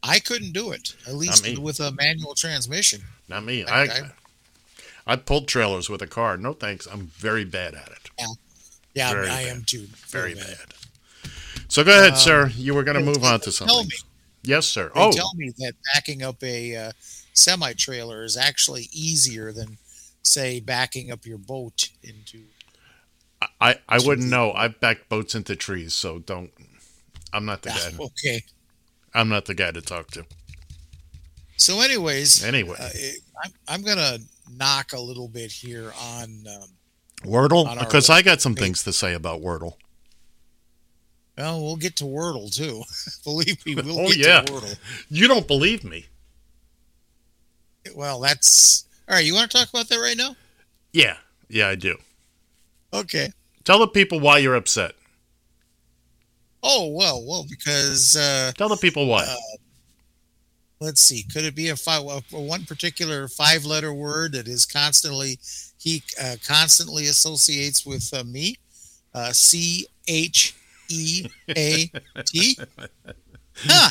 I 0.04 0.20
couldn't 0.20 0.52
do 0.52 0.72
it. 0.72 0.96
At 1.08 1.16
least 1.16 1.58
with 1.58 1.80
a 1.80 1.92
manual 1.92 2.36
transmission. 2.36 3.02
Not 3.30 3.44
me. 3.46 3.64
I- 3.66 3.84
I, 3.86 4.12
I- 5.08 5.16
pulled 5.16 5.48
trailers 5.48 5.90
with 5.90 6.02
a 6.02 6.08
car. 6.08 6.38
No 6.38 6.54
thanks. 6.54 6.86
I'm 6.88 7.08
very 7.18 7.46
bad 7.46 7.74
at 7.76 7.88
it. 7.88 8.10
Yeah, 8.20 8.26
yeah, 8.94 9.12
Very 9.14 9.28
I 9.30 9.44
bad. 9.46 9.56
am 9.58 9.64
too. 9.66 9.88
Very 10.10 10.36
bad. 10.36 10.74
So 11.68 11.84
go 11.84 11.92
ahead, 11.92 12.14
Um, 12.14 12.18
sir. 12.20 12.48
You 12.56 12.74
were 12.76 12.84
going 12.84 12.98
to 12.98 13.04
move 13.04 13.24
on 13.24 13.40
to 13.42 13.52
something. 13.52 13.74
Tell 13.76 13.84
me. 13.84 13.92
Yes, 14.44 14.68
sir. 14.68 14.92
They 14.94 15.02
Oh, 15.02 15.12
tell 15.12 15.34
me 15.36 15.52
that 15.58 15.74
backing 15.94 16.22
up 16.22 16.44
a 16.44 16.76
uh, 16.76 16.92
semi 17.34 17.74
trailer 17.74 18.24
is 18.24 18.38
actually 18.38 18.90
easier 18.92 19.52
than, 19.52 19.78
say, 20.26 20.60
backing 20.60 21.12
up 21.12 21.26
your 21.26 21.38
boat 21.38 21.90
into. 22.04 22.44
I, 23.62 23.76
I 23.88 24.00
wouldn't 24.00 24.30
know. 24.30 24.52
I've 24.54 24.80
backed 24.80 25.10
boats 25.10 25.36
into 25.36 25.56
trees, 25.56 25.94
so 25.94 26.20
don't. 26.20 26.52
I'm 27.34 27.46
not 27.46 27.62
the 27.62 27.70
guy. 27.70 27.92
Okay. 28.00 28.44
I'm 29.14 29.30
not 29.30 29.46
the 29.46 29.54
guy 29.54 29.72
to 29.72 29.82
talk 29.82 30.08
to. 30.12 30.26
So, 31.58 31.80
anyways, 31.82 32.44
Anyway. 32.44 32.76
uh, 32.80 32.90
it- 32.94 33.22
I'm, 33.44 33.52
I'm 33.68 33.82
gonna 33.82 34.18
knock 34.52 34.94
a 34.94 35.00
little 35.00 35.28
bit 35.28 35.52
here 35.52 35.92
on. 36.02 36.44
Um, 36.48 36.70
Wordle? 37.24 37.66
on 37.66 37.78
Because 37.80 38.10
I 38.10 38.22
got 38.22 38.42
some 38.42 38.56
webpage. 38.56 38.60
things 38.60 38.84
to 38.84 38.94
say 38.94 39.14
about 39.14 39.42
Wordle. 39.42 39.74
Well, 41.38 41.62
we'll 41.62 41.76
get 41.76 41.96
to 41.98 42.06
Wordle 42.06 42.54
too. 42.54 42.84
Believe 43.24 43.66
me, 43.66 43.76
we'll 43.76 44.00
oh 44.00 44.08
get 44.08 44.18
yeah. 44.18 44.42
to 44.42 44.54
Wordle. 44.54 44.78
You 45.10 45.28
don't 45.28 45.48
believe 45.48 45.84
me? 45.84 46.06
Well, 47.94 48.20
that's 48.22 48.85
all 49.08 49.16
right. 49.16 49.26
You 49.26 49.34
want 49.34 49.52
to 49.52 49.58
talk 49.58 49.70
about 49.70 49.88
that 49.90 49.98
right 49.98 50.18
now? 50.18 50.36
Yeah, 50.94 51.18
yeah, 51.50 51.68
I 51.68 51.76
do. 51.76 51.98
Okay. 52.94 53.30
Tell 53.64 53.80
the 53.80 53.88
people 53.88 54.20
why 54.20 54.38
you're 54.38 54.56
upset. 54.56 54.94
Oh 56.64 56.90
well, 56.90 57.24
well 57.26 57.46
because 57.48 58.16
uh, 58.16 58.52
Tell 58.58 58.70
the 58.70 58.78
people 58.78 59.08
why. 59.08 59.28
let's 60.80 61.02
see, 61.02 61.24
could 61.24 61.44
it 61.44 61.56
be 61.56 61.70
a 61.70 61.76
five, 61.76 62.04
one 62.32 62.66
particular 62.66 63.28
five-letter 63.28 63.94
word 63.94 64.32
that 64.34 64.48
is 64.48 64.66
constantly 64.66 65.38
he 65.78 66.02
uh, 66.22 66.38
constantly 66.46 67.06
associates 67.08 67.86
with 67.86 68.12
uh, 68.14 68.24
me? 68.24 68.58
Uh, 69.14 69.32
C 69.32 69.88
H 70.08 70.56
E 70.90 71.28
A 71.50 71.92
T. 72.26 72.58
Huh. 73.58 73.90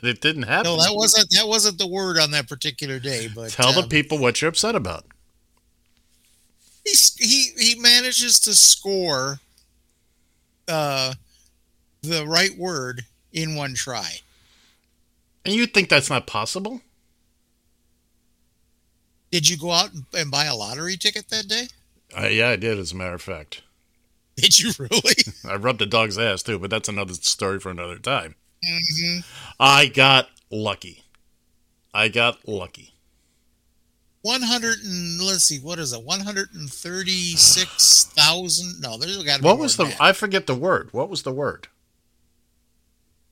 But 0.00 0.08
it 0.08 0.20
didn't 0.20 0.44
happen. 0.44 0.64
No, 0.72 0.76
that 0.82 0.94
wasn't 0.94 1.28
that 1.30 1.46
wasn't 1.46 1.78
the 1.78 1.86
word 1.86 2.18
on 2.18 2.30
that 2.32 2.48
particular 2.48 2.98
day. 2.98 3.28
But 3.34 3.50
Tell 3.50 3.72
the 3.72 3.82
um, 3.82 3.88
people 3.88 4.18
what 4.18 4.40
you're 4.40 4.48
upset 4.48 4.74
about. 4.74 5.04
he's, 6.84 7.14
he 7.16 7.50
he 7.58 7.80
manages 7.80 8.38
to 8.40 8.54
score 8.54 9.40
uh, 10.68 11.14
the 12.02 12.26
right 12.26 12.56
word 12.56 13.02
in 13.32 13.54
one 13.56 13.74
try. 13.74 14.10
And 15.44 15.54
you 15.54 15.66
think 15.66 15.88
that's 15.88 16.08
not 16.08 16.26
possible? 16.26 16.80
Did 19.30 19.48
you 19.50 19.56
go 19.58 19.72
out 19.72 19.92
and- 19.92 20.06
and 20.14 20.30
buy 20.30 20.44
a 20.44 20.54
lottery 20.54 20.96
ticket 20.96 21.28
that 21.28 21.48
day? 21.48 21.68
Uh, 22.16 22.28
yeah, 22.28 22.50
I 22.50 22.56
did, 22.56 22.78
as 22.78 22.92
a 22.92 22.96
matter 22.96 23.14
of 23.14 23.22
fact. 23.22 23.62
Did 24.36 24.58
you 24.58 24.72
really? 24.78 25.14
I 25.44 25.56
rubbed 25.56 25.82
a 25.82 25.86
dog's 25.86 26.18
ass 26.18 26.42
too, 26.42 26.58
but 26.58 26.70
that's 26.70 26.88
another 26.88 27.14
story 27.14 27.58
for 27.60 27.70
another 27.70 27.98
time. 27.98 28.36
Hmm 28.64 29.18
I 29.60 29.86
got 29.86 30.28
lucky. 30.50 31.04
I 31.92 32.08
got 32.08 32.48
lucky. 32.48 32.94
100 34.22 34.78
and 34.82 35.20
let's 35.20 35.44
see, 35.44 35.58
what 35.58 35.78
is 35.78 35.92
it? 35.92 36.02
136,000? 36.02 38.80
No, 38.80 38.96
there's 38.96 39.22
got 39.22 39.36
to 39.36 39.42
be 39.42 39.46
What 39.46 39.58
was 39.58 39.76
the? 39.76 39.94
I 40.00 40.12
forget 40.12 40.46
the 40.46 40.54
word. 40.54 40.88
What 40.92 41.10
was 41.10 41.24
the 41.24 41.32
word? 41.32 41.68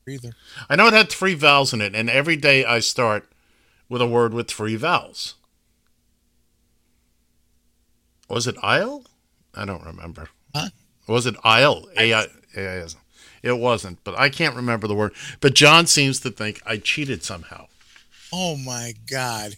Either. 0.07 0.33
I 0.69 0.75
know 0.75 0.85
it 0.87 0.93
had 0.93 1.09
three 1.09 1.33
vowels 1.33 1.73
in 1.73 1.81
it, 1.81 1.95
and 1.95 2.11
every 2.11 2.35
day 2.35 2.63
I 2.63 2.77
start 2.79 3.27
with 3.89 4.01
a 4.01 4.07
word 4.07 4.35
with 4.35 4.47
three 4.49 4.75
vowels. 4.75 5.33
Was 8.29 8.45
it 8.45 8.55
isle? 8.61 9.05
I 9.55 9.65
don't 9.65 9.83
remember. 9.83 10.29
Huh? 10.55 10.69
Was 11.07 11.25
it 11.25 11.35
isle? 11.43 11.89
A 11.97 12.13
I. 12.13 12.27
A 12.55 12.83
I- 12.83 12.87
It 13.43 13.59
wasn't, 13.59 14.03
but 14.03 14.17
I 14.17 14.29
can't 14.29 14.55
remember 14.55 14.87
the 14.87 14.95
word. 14.95 15.13
But 15.41 15.53
John 15.53 15.85
seems 15.85 16.19
to 16.21 16.31
think 16.31 16.61
I 16.65 16.77
cheated 16.77 17.23
somehow. 17.23 17.67
Oh 18.31 18.55
my 18.55 18.93
God. 19.09 19.57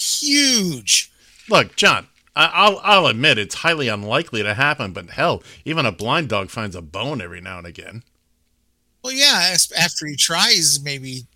Huge. 0.00 1.12
Look, 1.48 1.76
John, 1.76 2.08
I- 2.34 2.46
I'll 2.46 2.80
I'll 2.82 3.06
admit 3.06 3.38
it's 3.38 3.56
highly 3.56 3.88
unlikely 3.88 4.42
to 4.42 4.54
happen, 4.54 4.92
but 4.92 5.10
hell, 5.10 5.42
even 5.64 5.86
a 5.86 5.92
blind 5.92 6.28
dog 6.28 6.50
finds 6.50 6.74
a 6.74 6.82
bone 6.82 7.20
every 7.20 7.40
now 7.40 7.58
and 7.58 7.66
again. 7.66 8.02
Well, 9.04 9.12
yeah, 9.12 9.54
after 9.76 10.06
he 10.06 10.16
tries 10.16 10.80
maybe 10.82 11.26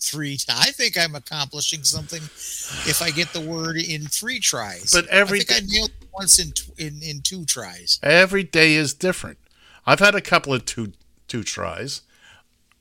three 0.00 0.36
times. 0.36 0.60
I 0.68 0.70
think 0.70 0.96
I'm 0.96 1.14
accomplishing 1.16 1.82
something 1.82 2.22
if 2.22 3.02
I 3.02 3.10
get 3.10 3.32
the 3.32 3.40
word 3.40 3.76
in 3.76 4.06
three 4.06 4.38
tries. 4.38 4.92
But 4.92 5.06
every 5.08 5.40
I 5.40 5.42
think 5.42 5.62
I 5.62 5.66
nailed 5.66 5.90
once 6.12 6.38
in, 6.38 6.52
tw- 6.52 6.78
in 6.78 7.02
in 7.02 7.20
two 7.20 7.44
tries. 7.44 7.98
Every 8.02 8.44
day 8.44 8.74
is 8.74 8.94
different. 8.94 9.38
I've 9.86 9.98
had 10.00 10.14
a 10.14 10.20
couple 10.20 10.54
of 10.54 10.64
two 10.64 10.92
two 11.28 11.44
tries. 11.44 12.02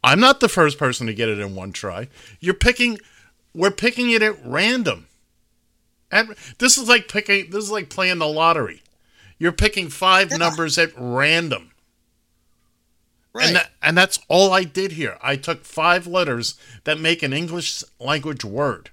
I'm 0.04 0.20
not 0.20 0.40
the 0.40 0.50
first 0.50 0.78
person 0.78 1.08
to 1.08 1.14
get 1.14 1.30
it 1.30 1.40
in 1.40 1.56
one 1.56 1.72
try. 1.72 2.08
You're 2.40 2.54
picking 2.54 3.00
we're 3.54 3.72
picking 3.72 4.10
it 4.12 4.22
at 4.22 4.38
random. 4.46 5.08
And 6.12 6.36
this 6.60 6.78
is 6.78 6.88
like 6.88 7.08
picking 7.08 7.50
this 7.50 7.66
is 7.66 7.72
like 7.72 7.90
playing 7.90 8.20
the 8.20 8.28
lottery. 8.28 8.82
You're 9.38 9.52
picking 9.52 9.90
five 9.90 10.32
numbers 10.32 10.78
at 10.78 10.92
random. 10.98 11.72
Right. 13.34 13.48
And, 13.48 13.56
that, 13.58 13.72
and 13.84 13.96
that's 13.98 14.20
all 14.30 14.52
I 14.52 14.64
did 14.64 14.94
here. 14.94 15.18
I 15.22 15.36
took 15.36 15.64
five 15.64 16.08
letters 16.08 16.60
that 16.86 17.00
make 17.00 17.22
an 17.22 17.34
English 17.34 17.84
language 18.00 18.44
word. 18.44 18.90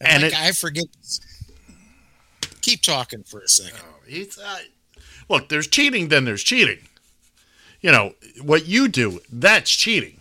And 0.00 0.22
like, 0.22 0.32
it- 0.32 0.38
I 0.38 0.52
forget. 0.52 0.86
Keep 2.62 2.82
talking 2.82 3.22
for 3.22 3.40
a 3.40 3.48
second. 3.48 3.80
It's, 4.06 4.38
uh, 4.38 4.58
look, 5.28 5.48
there's 5.48 5.66
cheating, 5.66 6.08
then 6.08 6.24
there's 6.24 6.42
cheating. 6.42 6.88
You 7.80 7.92
know 7.92 8.14
what 8.42 8.66
you 8.66 8.88
do, 8.88 9.20
that's 9.32 9.70
cheating. 9.70 10.20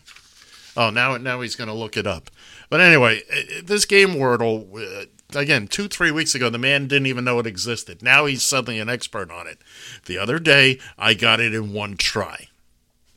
Oh, 0.75 0.91
now 0.91 1.17
now 1.17 1.41
he's 1.41 1.55
going 1.55 1.69
to 1.69 1.73
look 1.73 1.97
it 1.97 2.05
up. 2.05 2.29
But 2.69 2.81
anyway, 2.81 3.21
this 3.63 3.85
game 3.85 4.09
Wordle, 4.09 4.67
uh, 4.77 5.05
again, 5.39 5.67
two 5.67 5.87
three 5.87 6.11
weeks 6.11 6.35
ago, 6.35 6.49
the 6.49 6.59
man 6.59 6.87
didn't 6.87 7.07
even 7.07 7.25
know 7.25 7.39
it 7.39 7.47
existed. 7.47 8.03
Now 8.03 8.25
he's 8.25 8.43
suddenly 8.43 8.79
an 8.79 8.89
expert 8.89 9.31
on 9.31 9.47
it. 9.47 9.59
The 10.05 10.17
other 10.17 10.37
day, 10.37 10.79
I 10.97 11.13
got 11.13 11.39
it 11.39 11.55
in 11.55 11.73
one 11.73 11.97
try. 11.97 12.47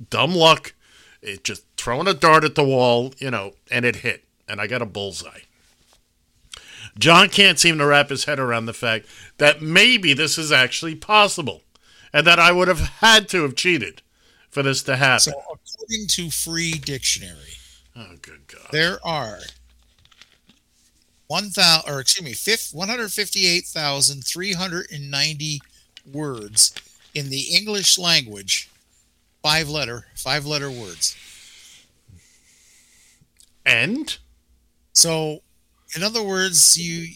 Dumb 0.08 0.34
luck. 0.34 0.72
It 1.20 1.44
just 1.44 1.64
throwing 1.76 2.08
a 2.08 2.14
dart 2.14 2.44
at 2.44 2.54
the 2.54 2.64
wall, 2.64 3.12
you 3.18 3.30
know, 3.30 3.52
and 3.70 3.84
it 3.84 3.96
hit, 3.96 4.24
and 4.48 4.58
I 4.58 4.66
got 4.66 4.80
a 4.80 4.86
bullseye. 4.86 5.40
John 6.98 7.28
can't 7.28 7.58
seem 7.58 7.76
to 7.78 7.86
wrap 7.86 8.08
his 8.08 8.24
head 8.24 8.38
around 8.38 8.66
the 8.66 8.72
fact 8.72 9.06
that 9.36 9.60
maybe 9.60 10.14
this 10.14 10.38
is 10.38 10.50
actually 10.50 10.94
possible 10.94 11.62
and 12.12 12.26
that 12.26 12.38
I 12.38 12.52
would 12.52 12.68
have 12.68 12.80
had 12.80 13.28
to 13.30 13.42
have 13.42 13.54
cheated 13.54 14.02
for 14.50 14.62
this 14.62 14.82
to 14.84 14.96
happen. 14.96 15.20
So, 15.20 15.32
according 15.32 16.06
to 16.08 16.30
Free 16.30 16.72
Dictionary, 16.72 17.54
oh, 17.96 18.16
good 18.20 18.46
God. 18.46 18.68
there 18.72 18.98
are 19.04 19.38
one 21.28 21.50
thousand, 21.50 21.92
or 21.92 22.00
excuse 22.00 22.48
me, 22.72 22.78
one 22.78 22.88
hundred 22.88 23.12
fifty-eight 23.12 23.64
thousand 23.66 24.22
three 24.24 24.52
hundred 24.52 24.86
and 24.92 25.10
ninety 25.10 25.60
words 26.10 26.74
in 27.14 27.30
the 27.30 27.54
English 27.56 27.98
language. 27.98 28.68
Five 29.42 29.68
letter, 29.70 30.06
five 30.14 30.44
letter 30.44 30.70
words. 30.70 31.16
And 33.64 34.18
So, 34.92 35.40
in 35.96 36.02
other 36.02 36.22
words, 36.22 36.76
you 36.76 37.14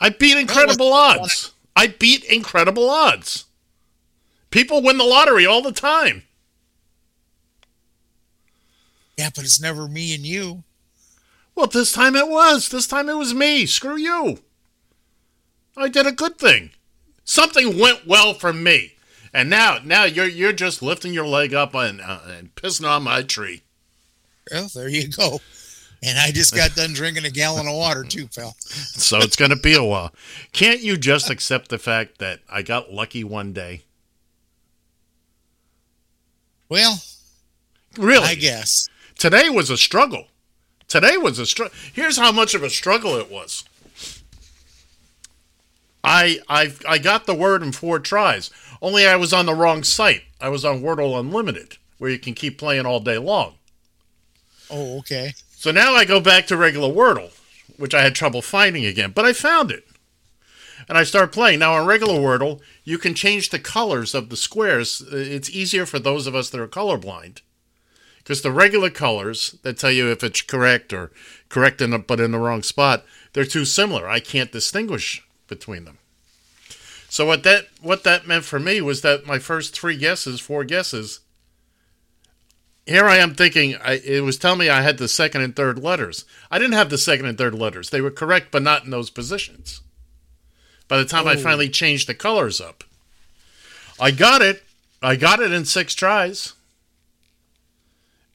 I 0.00 0.08
beat 0.10 0.36
incredible 0.36 0.92
odds. 0.92 1.52
I 1.76 1.88
beat 1.88 2.24
incredible 2.24 2.90
odds. 2.90 3.44
People 4.50 4.82
win 4.82 4.98
the 4.98 5.04
lottery 5.04 5.46
all 5.46 5.62
the 5.62 5.72
time. 5.72 6.24
yeah, 9.16 9.30
but 9.34 9.44
it's 9.44 9.60
never 9.60 9.86
me 9.86 10.14
and 10.14 10.24
you. 10.24 10.64
Well, 11.54 11.66
this 11.66 11.92
time 11.92 12.16
it 12.16 12.28
was. 12.28 12.68
This 12.70 12.86
time 12.86 13.08
it 13.08 13.16
was 13.16 13.34
me. 13.34 13.66
Screw 13.66 13.96
you. 13.96 14.38
I 15.76 15.88
did 15.88 16.06
a 16.06 16.12
good 16.12 16.38
thing. 16.38 16.70
Something 17.24 17.78
went 17.78 18.06
well 18.06 18.34
for 18.34 18.52
me. 18.52 18.94
And 19.32 19.48
now, 19.50 19.78
now 19.84 20.04
you're 20.04 20.26
you're 20.26 20.52
just 20.52 20.82
lifting 20.82 21.12
your 21.12 21.26
leg 21.26 21.54
up 21.54 21.74
and, 21.74 22.00
uh, 22.00 22.20
and 22.26 22.54
pissing 22.54 22.88
on 22.88 23.04
my 23.04 23.22
tree. 23.22 23.62
Well, 24.50 24.68
there 24.74 24.88
you 24.88 25.08
go. 25.08 25.40
And 26.02 26.18
I 26.18 26.30
just 26.30 26.54
got 26.54 26.74
done 26.74 26.94
drinking 26.94 27.26
a 27.26 27.30
gallon 27.30 27.68
of 27.68 27.76
water 27.76 28.04
too, 28.04 28.26
pal. 28.26 28.56
So 28.64 29.18
it's 29.18 29.36
going 29.36 29.50
to 29.50 29.56
be 29.56 29.74
a 29.74 29.84
while. 29.84 30.12
Can't 30.52 30.80
you 30.80 30.96
just 30.96 31.28
accept 31.30 31.68
the 31.68 31.78
fact 31.78 32.18
that 32.18 32.40
I 32.48 32.62
got 32.62 32.90
lucky 32.90 33.22
one 33.22 33.52
day? 33.52 33.82
Well, 36.70 37.02
Really? 37.98 38.24
I 38.26 38.34
guess. 38.36 38.88
Today 39.18 39.50
was 39.50 39.68
a 39.68 39.76
struggle. 39.76 40.28
Today 40.88 41.16
was 41.16 41.38
a 41.38 41.44
struggle. 41.46 41.76
Here's 41.92 42.16
how 42.16 42.32
much 42.32 42.54
of 42.54 42.62
a 42.62 42.70
struggle 42.70 43.16
it 43.16 43.30
was. 43.30 43.64
I 46.02 46.38
I 46.48 46.72
I 46.88 46.98
got 46.98 47.26
the 47.26 47.34
word 47.34 47.62
in 47.62 47.72
four 47.72 47.98
tries. 47.98 48.50
Only 48.80 49.06
I 49.06 49.16
was 49.16 49.32
on 49.32 49.44
the 49.46 49.54
wrong 49.54 49.82
site. 49.82 50.22
I 50.40 50.48
was 50.48 50.64
on 50.64 50.80
Wordle 50.80 51.18
Unlimited, 51.18 51.76
where 51.98 52.10
you 52.10 52.18
can 52.18 52.32
keep 52.32 52.58
playing 52.58 52.86
all 52.86 53.00
day 53.00 53.18
long. 53.18 53.54
Oh, 54.70 54.98
okay. 55.00 55.34
So 55.50 55.70
now 55.70 55.94
I 55.94 56.04
go 56.06 56.20
back 56.20 56.46
to 56.46 56.56
regular 56.56 56.88
Wordle, 56.88 57.32
which 57.76 57.92
I 57.92 58.02
had 58.02 58.14
trouble 58.14 58.40
finding 58.40 58.86
again, 58.86 59.12
but 59.14 59.26
I 59.26 59.32
found 59.34 59.70
it. 59.70 59.86
And 60.90 60.98
I 60.98 61.04
start 61.04 61.30
playing. 61.30 61.60
Now 61.60 61.74
on 61.74 61.86
regular 61.86 62.14
Wordle, 62.14 62.60
you 62.82 62.98
can 62.98 63.14
change 63.14 63.50
the 63.50 63.60
colors 63.60 64.12
of 64.12 64.28
the 64.28 64.36
squares. 64.36 65.00
Uh, 65.00 65.18
It's 65.18 65.48
easier 65.48 65.86
for 65.86 66.00
those 66.00 66.26
of 66.26 66.34
us 66.34 66.50
that 66.50 66.60
are 66.60 66.66
colorblind. 66.66 67.42
Because 68.18 68.42
the 68.42 68.50
regular 68.50 68.90
colors 68.90 69.56
that 69.62 69.78
tell 69.78 69.92
you 69.92 70.10
if 70.10 70.24
it's 70.24 70.42
correct 70.42 70.92
or 70.92 71.12
correct 71.48 71.80
in 71.80 71.96
but 72.00 72.18
in 72.18 72.32
the 72.32 72.40
wrong 72.40 72.64
spot, 72.64 73.04
they're 73.32 73.44
too 73.44 73.64
similar. 73.64 74.08
I 74.08 74.18
can't 74.18 74.50
distinguish 74.50 75.22
between 75.46 75.84
them. 75.84 75.98
So 77.08 77.24
what 77.24 77.44
that 77.44 77.68
what 77.80 78.02
that 78.02 78.26
meant 78.26 78.44
for 78.44 78.58
me 78.58 78.80
was 78.80 79.02
that 79.02 79.24
my 79.24 79.38
first 79.38 79.78
three 79.78 79.96
guesses, 79.96 80.40
four 80.40 80.64
guesses, 80.64 81.20
here 82.84 83.06
I 83.06 83.18
am 83.18 83.36
thinking 83.36 83.76
I, 83.76 84.00
it 84.04 84.24
was 84.24 84.38
telling 84.38 84.58
me 84.58 84.68
I 84.68 84.82
had 84.82 84.98
the 84.98 85.06
second 85.06 85.42
and 85.42 85.54
third 85.54 85.78
letters. 85.78 86.24
I 86.50 86.58
didn't 86.58 86.74
have 86.74 86.90
the 86.90 86.98
second 86.98 87.26
and 87.26 87.38
third 87.38 87.54
letters. 87.54 87.90
They 87.90 88.00
were 88.00 88.10
correct, 88.10 88.50
but 88.50 88.64
not 88.64 88.84
in 88.84 88.90
those 88.90 89.10
positions. 89.10 89.82
By 90.90 90.98
the 90.98 91.04
time 91.04 91.28
I 91.28 91.36
finally 91.36 91.68
changed 91.68 92.08
the 92.08 92.14
colors 92.14 92.60
up, 92.60 92.82
I 94.00 94.10
got 94.10 94.42
it, 94.42 94.64
I 95.00 95.14
got 95.14 95.38
it 95.38 95.52
in 95.52 95.64
six 95.64 95.94
tries. 95.94 96.54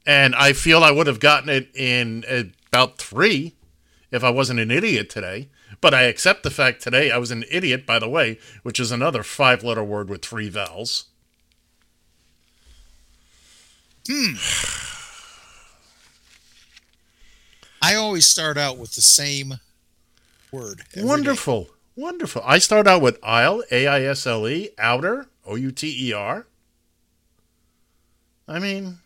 And 0.08 0.34
I 0.34 0.54
feel 0.54 0.82
I 0.82 0.92
would 0.92 1.08
have 1.08 1.20
gotten 1.20 1.50
it 1.50 1.68
in 1.76 2.24
about 2.70 2.98
three 2.98 3.56
if 4.10 4.24
I 4.24 4.30
wasn't 4.30 4.62
an 4.62 4.72
idiot 4.72 5.10
today. 5.10 5.50
But 5.82 5.94
I 5.94 6.04
accept 6.04 6.44
the 6.44 6.50
fact 6.50 6.82
today 6.82 7.12
I 7.12 7.18
was 7.18 7.30
an 7.30 7.44
idiot, 7.52 7.86
by 7.86 8.00
the 8.00 8.08
way, 8.08 8.40
which 8.64 8.80
is 8.80 8.90
another 8.90 9.22
five 9.22 9.62
letter 9.62 9.84
word 9.84 10.08
with 10.10 10.24
three 10.24 10.48
vowels. 10.48 11.08
Hmm. 14.08 14.36
I 17.82 17.96
always 17.96 18.26
start 18.26 18.58
out 18.58 18.78
with 18.78 18.96
the 18.96 19.02
same 19.02 19.56
word. 20.54 20.84
every 20.96 21.06
day. 21.36 21.42
Wonderful. 21.96 22.42
I 22.46 22.58
start 22.60 22.88
out 22.88 23.02
with 23.02 23.20
aisle, 23.24 23.64
A 23.72 23.88
I 23.88 24.02
S 24.04 24.28
L 24.28 24.48
E, 24.48 24.70
outer, 24.78 25.28
O 25.46 25.56
U 25.56 25.72
T 25.72 26.10
E 26.10 26.14
R. 26.14 26.46
I 28.48 28.60
mean, 28.60 29.00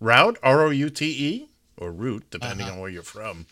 route, 0.00 0.38
R 0.42 0.62
O 0.66 0.70
U 0.70 0.90
T 0.90 1.06
E, 1.06 1.48
or 1.76 1.90
route, 1.90 2.24
depending 2.30 2.66
Uh-huh. 2.66 2.74
on 2.74 2.80
where 2.80 2.90
you're 2.90 3.02
from. 3.02 3.46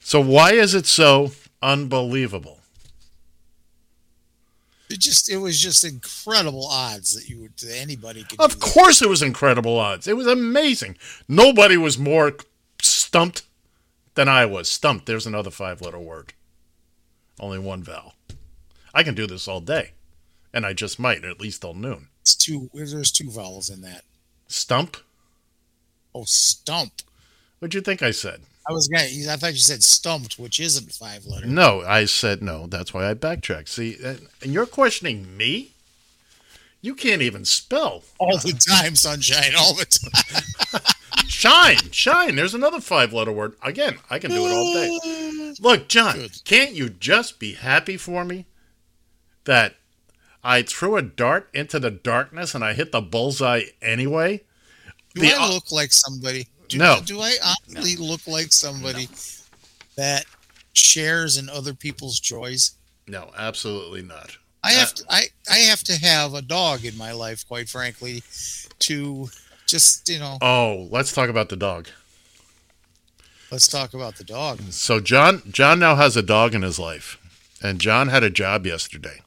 So, 0.00 0.20
why 0.20 0.52
is 0.52 0.74
it 0.74 0.86
so 0.86 1.32
unbelievable? 1.62 2.60
It 4.88 5.00
just 5.00 5.28
it 5.28 5.36
was 5.36 5.60
just 5.60 5.84
incredible 5.84 6.66
odds 6.66 7.14
that 7.14 7.28
you 7.28 7.40
would 7.42 7.58
that 7.58 7.76
anybody 7.76 8.24
could. 8.24 8.40
Of 8.40 8.58
course, 8.58 9.02
it 9.02 9.08
was 9.10 9.20
incredible 9.20 9.78
odds. 9.78 10.08
It 10.08 10.16
was 10.16 10.26
amazing. 10.26 10.96
Nobody 11.28 11.76
was 11.76 11.98
more 11.98 12.32
stumped 12.80 13.42
than 14.14 14.28
I 14.28 14.46
was. 14.46 14.70
Stumped. 14.70 15.04
There's 15.04 15.26
another 15.26 15.50
five 15.50 15.82
letter 15.82 15.98
word. 15.98 16.32
Only 17.40 17.58
one 17.58 17.82
vowel. 17.82 18.14
I 18.94 19.02
can 19.02 19.14
do 19.14 19.26
this 19.26 19.46
all 19.46 19.60
day, 19.60 19.92
and 20.52 20.66
I 20.66 20.72
just 20.72 20.98
might, 20.98 21.24
at 21.24 21.40
least 21.40 21.60
till 21.60 21.74
noon. 21.74 22.08
It's 22.22 22.34
two. 22.34 22.70
There's 22.74 23.12
two 23.12 23.30
vowels 23.30 23.70
in 23.70 23.80
that. 23.82 24.02
Stump? 24.48 24.96
Oh, 26.14 26.24
stump. 26.24 26.92
What'd 27.58 27.74
you 27.74 27.80
think 27.80 28.02
I 28.02 28.10
said? 28.10 28.40
I 28.68 28.72
was 28.72 28.88
gonna. 28.88 29.04
I 29.04 29.36
thought 29.36 29.52
you 29.52 29.58
said 29.58 29.82
stumped, 29.82 30.38
which 30.38 30.60
isn't 30.60 30.92
five 30.92 31.24
letters. 31.26 31.50
No, 31.50 31.82
I 31.86 32.04
said 32.04 32.42
no. 32.42 32.66
That's 32.66 32.92
why 32.92 33.08
I 33.08 33.14
backtracked. 33.14 33.68
See, 33.68 33.96
and 34.02 34.28
you're 34.42 34.66
questioning 34.66 35.36
me? 35.36 35.72
You 36.88 36.94
can't 36.94 37.20
even 37.20 37.44
spell. 37.44 38.02
All 38.18 38.38
the 38.38 38.54
time, 38.54 38.96
sunshine. 38.96 39.52
All 39.58 39.74
the 39.74 39.84
time. 39.84 40.80
Shine, 41.26 41.90
shine. 41.90 42.34
There's 42.34 42.54
another 42.54 42.80
five 42.80 43.12
letter 43.12 43.30
word. 43.30 43.56
Again, 43.62 43.98
I 44.08 44.18
can 44.18 44.30
do 44.30 44.46
it 44.46 44.50
all 44.50 44.72
day. 44.72 45.50
Uh, 45.50 45.54
look, 45.60 45.88
John, 45.88 46.28
can't 46.44 46.72
you 46.72 46.88
just 46.88 47.38
be 47.38 47.52
happy 47.52 47.98
for 47.98 48.24
me 48.24 48.46
that 49.44 49.74
I 50.42 50.62
threw 50.62 50.96
a 50.96 51.02
dart 51.02 51.50
into 51.52 51.78
the 51.78 51.90
darkness 51.90 52.54
and 52.54 52.64
I 52.64 52.72
hit 52.72 52.90
the 52.90 53.02
bullseye 53.02 53.64
anyway? 53.82 54.44
Do 55.14 55.20
The- 55.20 55.34
I 55.34 55.46
look 55.46 55.70
like 55.70 55.92
somebody? 55.92 56.48
Do, 56.68 56.78
No. 56.78 57.00
Do 57.04 57.20
I 57.20 57.34
honestly 57.44 57.96
look 57.96 58.26
like 58.26 58.50
somebody 58.50 59.10
that 59.96 60.24
shares 60.72 61.36
in 61.36 61.50
other 61.50 61.74
people's 61.74 62.18
joys? 62.18 62.78
No, 63.06 63.30
absolutely 63.36 64.00
not. 64.00 64.38
I 64.68 64.74
uh, 64.74 64.78
have 64.78 64.94
to. 64.94 65.04
I 65.08 65.22
I 65.50 65.58
have 65.58 65.82
to 65.84 65.96
have 65.96 66.34
a 66.34 66.42
dog 66.42 66.84
in 66.84 66.96
my 66.96 67.12
life, 67.12 67.46
quite 67.46 67.68
frankly, 67.68 68.22
to 68.80 69.28
just 69.66 70.08
you 70.08 70.18
know. 70.18 70.38
Oh, 70.40 70.88
let's 70.90 71.12
talk 71.12 71.28
about 71.28 71.48
the 71.48 71.56
dog. 71.56 71.88
Let's 73.50 73.66
talk 73.66 73.94
about 73.94 74.16
the 74.16 74.24
dog. 74.24 74.60
So 74.70 75.00
John 75.00 75.42
John 75.50 75.78
now 75.78 75.96
has 75.96 76.16
a 76.16 76.22
dog 76.22 76.54
in 76.54 76.62
his 76.62 76.78
life. 76.78 77.18
And 77.60 77.80
John 77.80 78.08
had 78.08 78.22
a 78.22 78.30
job 78.30 78.66
yesterday. 78.66 79.22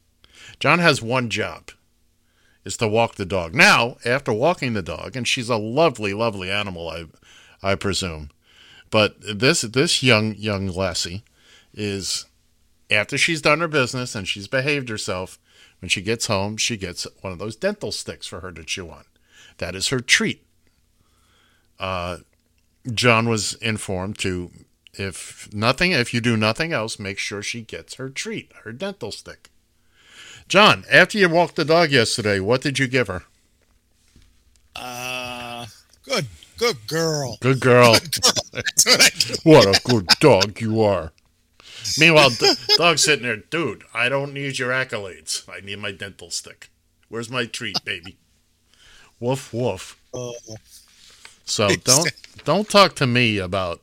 John 0.60 0.80
has 0.80 1.02
one 1.02 1.30
job. 1.30 1.72
Is 2.64 2.78
to 2.78 2.88
walk 2.88 3.16
the 3.16 3.26
dog. 3.26 3.56
Now, 3.56 3.98
after 4.06 4.32
walking 4.32 4.74
the 4.74 4.84
dog, 4.84 5.16
and 5.16 5.28
she's 5.28 5.50
a 5.50 5.58
lovely, 5.58 6.14
lovely 6.14 6.52
animal, 6.52 6.88
I 6.88 7.06
I 7.64 7.74
presume. 7.74 8.30
But 8.92 9.16
this 9.20 9.62
this 9.62 10.04
young 10.04 10.36
young 10.36 10.68
lassie 10.68 11.24
is 11.74 12.26
after 12.92 13.18
she's 13.18 13.42
done 13.42 13.62
her 13.62 13.68
business 13.68 14.14
and 14.14 14.28
she's 14.28 14.48
behaved 14.48 14.90
herself, 14.90 15.40
when 15.80 15.90
she 15.90 16.02
gets 16.02 16.28
home, 16.28 16.58
she 16.58 16.78
gets 16.78 17.08
one 17.22 17.34
of 17.34 17.40
those 17.40 17.56
dental 17.56 17.92
sticks 17.92 18.28
for 18.28 18.42
her 18.42 18.52
to 18.52 18.64
chew 18.64 18.90
on. 18.90 19.06
That 19.58 19.76
is 19.76 19.88
her 19.88 20.00
treat. 20.00 20.46
Uh, 21.80 22.18
John 22.94 23.28
was 23.28 23.56
informed 23.56 24.20
to, 24.20 24.52
if 24.94 25.52
nothing, 25.54 25.92
if 25.92 26.14
you 26.14 26.22
do 26.22 26.38
nothing 26.38 26.74
else, 26.74 27.00
make 27.00 27.18
sure 27.18 27.42
she 27.42 27.62
gets 27.62 27.96
her 27.96 28.10
treat, 28.10 28.52
her 28.64 28.72
dental 28.72 29.12
stick. 29.12 29.50
John, 30.48 30.84
after 30.92 31.18
you 31.18 31.30
walked 31.30 31.56
the 31.56 31.66
dog 31.66 31.92
yesterday, 31.92 32.40
what 32.40 32.62
did 32.62 32.78
you 32.78 32.88
give 32.88 33.08
her? 33.08 33.24
Uh, 34.76 35.66
good, 36.04 36.28
good 36.58 36.78
girl. 36.88 37.38
Good 37.40 37.60
girl. 37.60 37.96
I 38.54 39.10
do. 39.18 39.34
what 39.44 39.66
a 39.66 39.82
good 39.84 40.08
dog 40.20 40.60
you 40.60 40.82
are. 40.82 41.14
Meanwhile, 42.00 42.32
the 42.32 42.76
dog's 42.78 43.04
sitting 43.04 43.24
there, 43.26 43.38
dude, 43.38 43.84
I 43.94 44.10
don't 44.10 44.34
need 44.34 44.60
your 44.60 44.72
accolades. 44.72 45.48
I 45.50 45.60
need 45.62 45.80
my 45.80 45.92
dental 45.92 46.30
stick. 46.30 46.70
Where's 47.10 47.30
my 47.30 47.46
treat, 47.46 47.84
baby? 47.84 48.18
Woof 49.20 49.54
woof. 49.54 50.00
Uh, 50.14 50.32
So 51.46 51.70
don't 51.70 52.12
don't 52.46 52.70
talk 52.70 52.96
to 52.96 53.08
me 53.08 53.38
about 53.38 53.82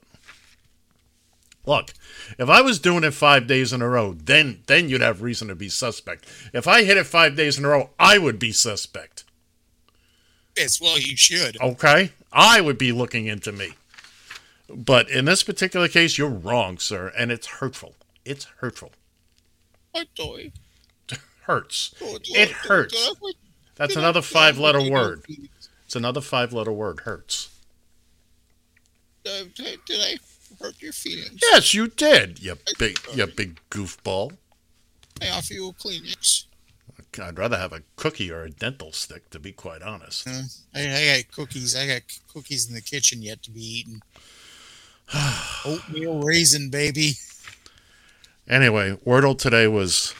Look, 1.67 1.93
if 2.39 2.49
I 2.49 2.63
was 2.63 2.79
doing 2.79 3.05
it 3.05 3.13
5 3.13 3.47
days 3.47 3.75
in 3.75 3.83
a 3.83 3.89
row, 3.89 4.15
then 4.15 4.63
then 4.67 4.89
you'd 4.89 5.03
have 5.03 5.21
reason 5.21 5.49
to 5.49 5.55
be 5.55 5.69
suspect. 5.69 6.25
If 6.55 6.67
I 6.67 6.85
hit 6.85 6.97
it 6.97 7.05
5 7.07 7.37
days 7.37 7.59
in 7.59 7.65
a 7.65 7.69
row, 7.69 7.91
I 7.99 8.17
would 8.19 8.39
be 8.39 8.53
suspect. 8.53 9.25
yes, 10.57 10.81
well, 10.81 10.99
you 10.99 11.17
should. 11.17 11.61
Okay? 11.61 12.13
I 12.33 12.61
would 12.63 12.79
be 12.79 12.91
looking 12.93 13.27
into 13.27 13.53
me. 13.53 13.75
But 14.75 15.09
in 15.09 15.25
this 15.25 15.43
particular 15.43 15.89
case, 15.89 16.19
you're 16.19 16.29
wrong, 16.29 16.79
sir, 16.79 17.13
and 17.17 17.33
it's 17.33 17.47
hurtful. 17.47 17.95
It's 18.25 18.45
hurtful. 18.59 18.93
Boy. 20.17 20.53
Hurts. 21.43 21.95
Oh, 22.03 22.19
It 22.25 22.51
hurts. 22.51 23.15
That's 23.77 23.97
another 23.97 24.21
five 24.21 24.59
letter 24.59 24.83
word. 24.83 25.25
It's 25.87 25.97
another 25.97 26.21
five 26.21 26.53
letter 26.53 26.73
word. 26.73 27.01
Hurts. 27.01 27.49
Did 29.25 29.55
did 29.55 30.01
I 30.01 30.19
hurt 30.61 30.81
your 30.81 30.93
feelings? 30.93 31.41
Yes, 31.43 31.73
you 31.75 31.89
did, 31.89 32.43
you 32.43 32.57
big 32.79 32.99
you 33.15 33.27
big 33.27 33.61
goofball. 33.71 34.37
I 35.23 35.31
offer 35.31 35.55
you 35.55 35.69
a 35.69 35.73
Kleenex. 35.73 36.45
I'd 37.21 37.39
rather 37.39 37.57
have 37.57 37.73
a 37.73 37.83
cookie 37.97 38.31
or 38.31 38.43
a 38.43 38.51
dental 38.51 38.93
stick, 38.93 39.31
to 39.31 39.39
be 39.39 39.53
quite 39.53 39.83
honest. 39.83 40.29
Uh, 40.29 40.43
I, 40.75 40.81
I 40.81 41.17
got 41.17 41.33
cookies. 41.33 41.75
I 41.75 41.87
got 41.87 42.03
cookies 42.33 42.69
in 42.69 42.75
the 42.75 42.83
kitchen 42.83 43.23
yet 43.23 43.43
to 43.45 43.51
be 43.51 43.61
eaten. 43.81 44.03
Oatmeal 45.65 46.21
raisin, 46.23 46.71
baby. 46.71 47.13
Anyway, 48.49 48.99
Wordle 49.07 49.39
today 49.39 49.67
was. 49.67 50.15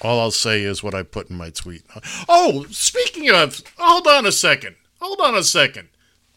All 0.00 0.20
I'll 0.20 0.30
say 0.30 0.62
is 0.62 0.82
what 0.82 0.94
I 0.94 1.02
put 1.02 1.30
in 1.30 1.36
my 1.36 1.48
tweet. 1.48 1.82
Oh, 2.28 2.66
speaking 2.70 3.30
of, 3.30 3.62
hold 3.78 4.06
on 4.06 4.26
a 4.26 4.32
second. 4.32 4.76
Hold 5.00 5.20
on 5.20 5.34
a 5.34 5.42
second. 5.42 5.88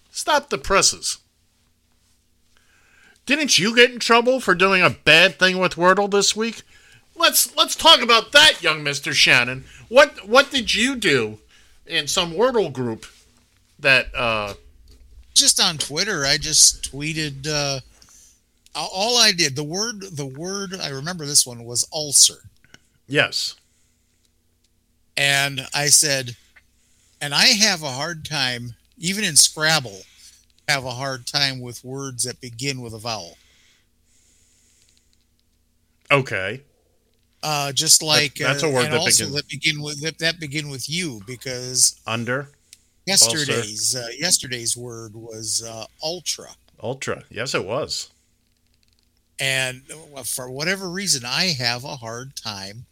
Stop 0.09 0.49
the 0.49 0.57
presses. 0.57 1.18
Didn't 3.26 3.59
you 3.59 3.76
get 3.76 3.91
in 3.91 3.99
trouble 3.99 4.39
for 4.39 4.55
doing 4.55 4.82
a 4.82 4.89
bad 4.89 5.38
thing 5.38 5.59
with 5.59 5.76
Wordle 5.76 6.09
this 6.09 6.34
week? 6.34 6.61
Let's 7.15 7.55
let's 7.57 7.76
talk 7.76 8.01
about 8.01 8.32
that, 8.32 8.63
young 8.63 8.84
Mister 8.84 9.13
Shannon. 9.13 9.65
What 9.89 10.28
what 10.28 10.49
did 10.49 10.74
you 10.74 10.95
do 10.95 11.39
in 11.86 12.07
some 12.07 12.32
Wordle 12.34 12.72
group 12.72 13.05
that 13.80 14.07
uh 14.15 14.53
Just 15.38 15.59
on 15.61 15.77
Twitter, 15.77 16.25
I 16.25 16.38
just 16.38 16.91
tweeted. 16.91 17.47
Uh, 17.47 17.79
all 18.75 19.17
I 19.17 19.31
did, 19.31 19.55
the 19.55 19.63
word, 19.63 20.01
the 20.01 20.25
word, 20.25 20.73
I 20.79 20.89
remember 20.89 21.25
this 21.25 21.47
one 21.47 21.63
was 21.63 21.88
ulcer. 21.91 22.43
yes 23.07 23.55
And 25.15 25.61
I 25.73 25.88
said, 25.88 26.35
and 27.19 27.33
I 27.33 27.45
have 27.47 27.81
a 27.81 27.89
hard 27.89 28.23
time, 28.23 28.75
even 28.99 29.23
in 29.23 29.35
Scrabble, 29.35 30.01
have 30.67 30.85
a 30.85 30.91
hard 30.91 31.25
time 31.25 31.59
with 31.59 31.83
words 31.83 32.23
that 32.23 32.39
begin 32.39 32.81
with 32.81 32.93
a 32.93 32.99
vowel. 32.99 33.38
okay 36.11 36.61
Uh, 37.41 37.71
just 37.71 38.03
like 38.03 38.35
that's 38.35 38.63
uh, 38.63 38.67
a 38.67 38.71
word 38.71 38.85
and 38.85 38.93
that 38.93 38.99
also 38.99 39.23
begins- 39.25 39.35
that 39.35 39.47
begin 39.49 39.81
with 39.81 40.01
that, 40.01 40.17
that 40.19 40.39
begin 40.39 40.69
with 40.69 40.88
you 40.89 41.21
because 41.25 41.99
under 42.05 42.49
yesterday's 43.08 43.95
uh, 43.95 44.08
yesterday's 44.18 44.76
word 44.78 45.16
was 45.16 45.64
uh, 45.68 45.86
ultra, 46.03 46.49
ultra 46.82 47.24
yes 47.30 47.55
it 47.55 47.66
was 47.66 48.10
and 49.39 49.84
for 50.26 50.49
whatever 50.49 50.89
reason, 50.89 51.24
I 51.24 51.53
have 51.60 51.84
a 51.84 51.97
hard 51.97 52.36
time 52.36 52.86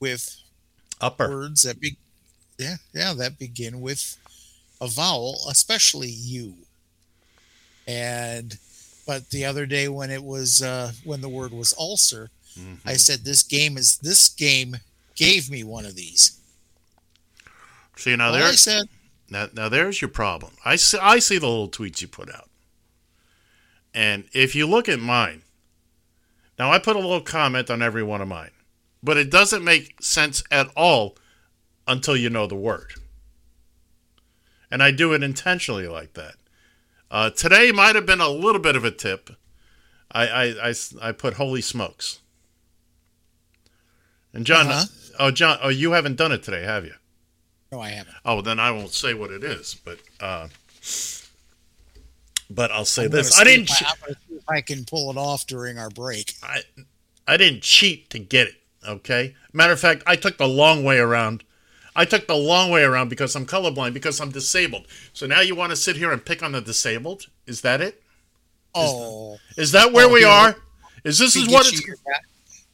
with 0.00 0.36
upper 1.02 1.28
words 1.28 1.62
that 1.62 1.78
be 1.80 1.96
yeah 2.58 2.76
yeah 2.94 3.12
that 3.12 3.38
begin 3.38 3.82
with 3.82 4.16
a 4.80 4.86
vowel, 4.88 5.38
especially 5.50 6.08
you. 6.08 6.54
And 7.86 8.56
but 9.06 9.28
the 9.28 9.44
other 9.44 9.66
day 9.66 9.86
when 9.88 10.10
it 10.10 10.24
was 10.24 10.62
uh, 10.62 10.92
when 11.04 11.20
the 11.20 11.28
word 11.28 11.52
was 11.52 11.74
ulcer, 11.78 12.30
I 12.86 12.94
said 12.94 13.24
this 13.26 13.42
game 13.42 13.76
is 13.76 13.98
this 13.98 14.30
game 14.30 14.78
gave 15.14 15.50
me 15.50 15.62
one 15.62 15.84
of 15.84 15.94
these. 15.94 16.40
See 17.96 18.16
now 18.16 18.28
All 18.28 18.32
there. 18.32 18.44
I 18.44 18.52
said- 18.52 18.88
Now, 19.28 19.48
now 19.52 19.68
there's 19.68 20.00
your 20.00 20.10
problem. 20.10 20.52
I 20.64 20.76
see, 20.76 20.98
I 20.98 21.18
see 21.18 21.38
the 21.38 21.48
little 21.48 21.68
tweets 21.68 22.00
you 22.00 22.08
put 22.08 22.32
out, 22.32 22.48
and 23.92 24.24
if 24.32 24.54
you 24.54 24.66
look 24.66 24.88
at 24.88 25.00
mine, 25.00 25.42
now 26.58 26.70
I 26.70 26.78
put 26.78 26.96
a 26.96 27.00
little 27.00 27.20
comment 27.20 27.70
on 27.70 27.82
every 27.82 28.02
one 28.04 28.20
of 28.20 28.28
mine, 28.28 28.52
but 29.02 29.16
it 29.16 29.30
doesn't 29.30 29.64
make 29.64 30.00
sense 30.00 30.42
at 30.50 30.68
all 30.76 31.16
until 31.88 32.16
you 32.16 32.30
know 32.30 32.46
the 32.46 32.54
word, 32.54 32.92
and 34.70 34.82
I 34.82 34.90
do 34.92 35.12
it 35.12 35.22
intentionally 35.22 35.88
like 35.88 36.14
that. 36.14 36.34
Uh, 37.10 37.30
today 37.30 37.72
might 37.72 37.94
have 37.96 38.06
been 38.06 38.20
a 38.20 38.28
little 38.28 38.60
bit 38.60 38.76
of 38.76 38.84
a 38.84 38.90
tip. 38.90 39.30
I 40.12 40.26
I, 40.28 40.68
I, 40.70 40.74
I 41.02 41.12
put 41.12 41.34
holy 41.34 41.60
smokes. 41.62 42.20
And 44.32 44.44
John, 44.46 44.66
Uh-huh. 44.66 44.84
oh 45.18 45.30
John, 45.30 45.58
oh 45.62 45.68
you 45.68 45.92
haven't 45.92 46.16
done 46.16 46.30
it 46.32 46.42
today, 46.42 46.62
have 46.62 46.84
you? 46.84 46.94
No, 47.76 47.82
I 47.82 47.90
haven't. 47.90 48.16
Oh, 48.24 48.40
then 48.40 48.58
I 48.58 48.70
won't 48.70 48.92
say 48.92 49.12
what 49.12 49.30
it 49.30 49.44
is, 49.44 49.74
but 49.84 49.98
uh, 50.18 50.48
but 52.48 52.70
I'll 52.70 52.86
say 52.86 53.04
I'm 53.04 53.10
this: 53.10 53.38
I 53.38 53.44
didn't. 53.44 53.70
if 53.70 53.82
I, 53.82 53.92
I'm 54.08 54.14
see 54.14 54.34
if 54.36 54.48
I 54.48 54.60
can 54.62 54.84
pull 54.86 55.10
it 55.10 55.18
off 55.18 55.46
during 55.46 55.76
our 55.76 55.90
break. 55.90 56.32
I 56.42 56.62
I 57.28 57.36
didn't 57.36 57.62
cheat 57.62 58.08
to 58.10 58.18
get 58.18 58.48
it. 58.48 58.54
Okay. 58.86 59.34
Matter 59.52 59.74
of 59.74 59.80
fact, 59.80 60.04
I 60.06 60.16
took 60.16 60.38
the 60.38 60.48
long 60.48 60.84
way 60.84 60.98
around. 60.98 61.44
I 61.94 62.06
took 62.06 62.26
the 62.26 62.36
long 62.36 62.70
way 62.70 62.82
around 62.82 63.10
because 63.10 63.34
I'm 63.36 63.44
colorblind 63.44 63.92
because 63.92 64.20
I'm 64.20 64.30
disabled. 64.30 64.86
So 65.12 65.26
now 65.26 65.40
you 65.40 65.54
want 65.54 65.70
to 65.70 65.76
sit 65.76 65.96
here 65.96 66.12
and 66.12 66.24
pick 66.24 66.42
on 66.42 66.52
the 66.52 66.60
disabled? 66.62 67.26
Is 67.46 67.60
that 67.60 67.80
it? 67.82 68.02
Oh, 68.74 69.38
Is 69.56 69.72
that 69.72 69.92
where 69.92 70.06
Oh, 70.06 70.12
we 70.12 70.20
here, 70.20 70.28
are? 70.28 70.56
Is 71.04 71.18
this 71.18 71.36
is 71.36 71.46
what 71.48 71.66
it's? 71.66 71.82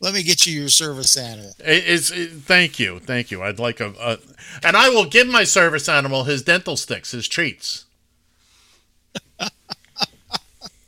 Let 0.03 0.15
me 0.15 0.23
get 0.25 0.47
you 0.47 0.61
your 0.61 0.69
service 0.69 1.17
animal. 1.17 1.53
It's 1.61 2.11
it- 2.11 2.33
thank 2.33 2.81
you, 2.81 2.99
thank 2.99 3.31
you. 3.31 3.41
I'd 3.43 3.61
like 3.61 3.79
a, 3.81 3.95
a, 4.01 4.19
and 4.65 4.77
I 4.77 4.89
will 4.89 5.05
give 5.07 5.29
my 5.29 5.45
service 5.45 5.89
animal 5.89 6.25
his 6.25 6.43
dental 6.43 6.77
sticks, 6.77 7.13
his 7.13 7.29
treats. 7.29 7.85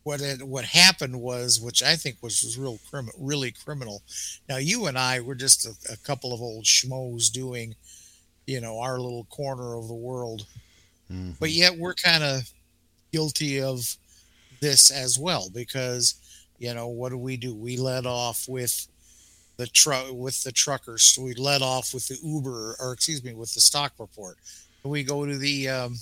what 0.04 0.20
it, 0.20 0.42
what 0.42 0.64
happened 0.64 1.20
was, 1.20 1.60
which 1.60 1.82
I 1.82 1.96
think 1.96 2.18
was, 2.22 2.42
was 2.42 2.56
real 2.58 2.78
crim- 2.88 3.10
really 3.18 3.50
criminal. 3.50 4.02
Now 4.48 4.58
you 4.58 4.86
and 4.86 4.96
I 4.96 5.20
were 5.20 5.34
just 5.34 5.66
a, 5.66 5.92
a 5.92 5.96
couple 5.96 6.32
of 6.32 6.40
old 6.40 6.64
schmoes 6.64 7.32
doing, 7.32 7.74
you 8.46 8.60
know, 8.60 8.78
our 8.78 9.00
little 9.00 9.24
corner 9.24 9.76
of 9.76 9.88
the 9.88 9.94
world, 9.94 10.46
but 11.40 11.50
yet 11.50 11.76
we're 11.76 11.94
kind 11.94 12.22
of 12.22 12.42
guilty 13.12 13.60
of 13.62 13.96
this 14.60 14.90
as 14.90 15.18
well 15.18 15.48
because 15.52 16.14
you 16.58 16.72
know 16.74 16.88
what 16.88 17.10
do 17.10 17.18
we 17.18 17.36
do? 17.36 17.54
We 17.54 17.76
let 17.76 18.06
off 18.06 18.46
with 18.48 18.88
the 19.56 19.66
truck 19.66 20.06
with 20.12 20.42
the 20.42 20.52
truckers. 20.52 21.18
We 21.20 21.34
let 21.34 21.62
off 21.62 21.94
with 21.94 22.08
the 22.08 22.18
uber 22.22 22.76
or 22.80 22.92
excuse 22.92 23.22
me 23.22 23.34
with 23.34 23.54
the 23.54 23.60
stock 23.60 23.92
report. 23.98 24.36
We 24.82 25.02
go 25.02 25.24
to 25.24 25.38
the 25.38 25.68
um, 25.68 25.96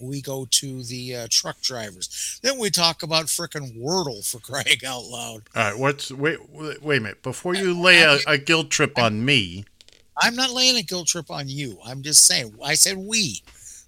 we 0.00 0.20
go 0.20 0.46
to 0.50 0.82
the 0.84 1.14
uh, 1.16 1.26
truck 1.30 1.60
drivers 1.60 2.38
then 2.42 2.58
we 2.58 2.70
talk 2.70 3.02
about 3.02 3.26
frickin' 3.26 3.76
wordle 3.80 4.24
for 4.28 4.38
crying 4.50 4.78
out 4.86 5.04
loud 5.04 5.42
All 5.54 5.62
right, 5.70 5.78
what's 5.78 6.10
wait 6.10 6.38
wait 6.50 6.82
wait 6.82 6.98
a 6.98 7.00
minute 7.00 7.22
before 7.22 7.54
you 7.54 7.78
lay 7.78 8.02
a, 8.02 8.18
a 8.26 8.38
guilt 8.38 8.70
trip 8.70 8.98
on 8.98 9.24
me. 9.24 9.64
i'm 10.22 10.34
not 10.34 10.50
laying 10.50 10.76
a 10.76 10.82
guilt 10.82 11.08
trip 11.08 11.30
on 11.30 11.48
you 11.48 11.78
i'm 11.84 12.02
just 12.02 12.24
saying 12.26 12.54
i 12.64 12.74
said 12.74 12.96
we 12.96 13.42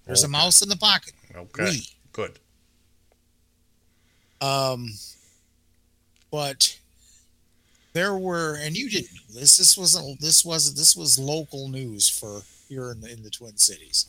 there's 0.07 0.25
a 0.25 0.29
mouse 0.29 0.63
in 0.63 0.69
the 0.69 0.77
pocket 0.77 1.13
Okay, 1.37 1.65
we 1.65 1.87
good. 2.13 2.39
Um, 4.41 4.89
but 6.31 6.79
there 7.93 8.17
were, 8.17 8.57
and 8.61 8.77
you 8.77 8.89
didn't 8.89 9.13
know 9.15 9.41
this. 9.41 9.57
This 9.57 9.77
wasn't. 9.77 10.21
This 10.21 10.45
wasn't. 10.45 10.77
This 10.77 10.97
was 10.97 11.19
local 11.19 11.69
news 11.69 12.09
for 12.09 12.43
here 12.69 12.91
in 12.91 13.01
the, 13.01 13.13
in 13.13 13.23
the 13.23 13.31
Twin 13.31 13.57
Cities. 13.59 14.07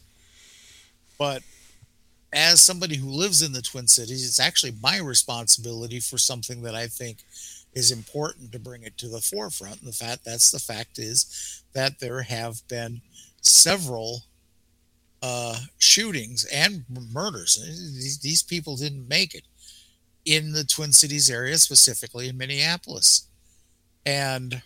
But 1.19 1.43
as 2.33 2.61
somebody 2.61 2.95
who 2.95 3.09
lives 3.09 3.41
in 3.41 3.51
the 3.51 3.61
Twin 3.61 3.87
Cities, 3.87 4.25
it's 4.25 4.39
actually 4.39 4.73
my 4.81 4.97
responsibility 4.99 5.99
for 5.99 6.17
something 6.17 6.61
that 6.61 6.75
I 6.75 6.87
think 6.87 7.17
is 7.73 7.91
important 7.91 8.51
to 8.51 8.59
bring 8.59 8.83
it 8.83 8.97
to 8.97 9.07
the 9.07 9.21
forefront. 9.21 9.81
And 9.81 9.89
the 9.89 9.95
fact 9.95 10.25
that's 10.25 10.51
the 10.51 10.59
fact 10.59 10.97
is 10.99 11.63
that 11.73 11.99
there 11.99 12.21
have 12.21 12.67
been 12.67 13.01
several 13.41 14.23
uh, 15.21 15.57
shootings 15.77 16.45
and 16.45 16.83
murders. 17.13 17.55
These, 17.61 18.19
these 18.19 18.43
people 18.43 18.75
didn't 18.75 19.07
make 19.07 19.35
it 19.35 19.43
in 20.25 20.53
the 20.53 20.63
Twin 20.63 20.93
Cities 20.93 21.29
area, 21.29 21.57
specifically 21.57 22.29
in 22.29 22.37
Minneapolis. 22.37 23.27
And 24.05 24.61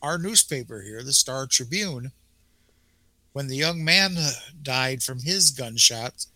our 0.00 0.18
newspaper 0.18 0.82
here, 0.82 1.02
the 1.02 1.12
Star 1.12 1.46
Tribune, 1.46 2.12
when 3.32 3.48
the 3.48 3.56
young 3.56 3.84
man 3.84 4.16
died 4.62 5.02
from 5.02 5.20
his 5.20 5.50
gunshots, 5.50 6.28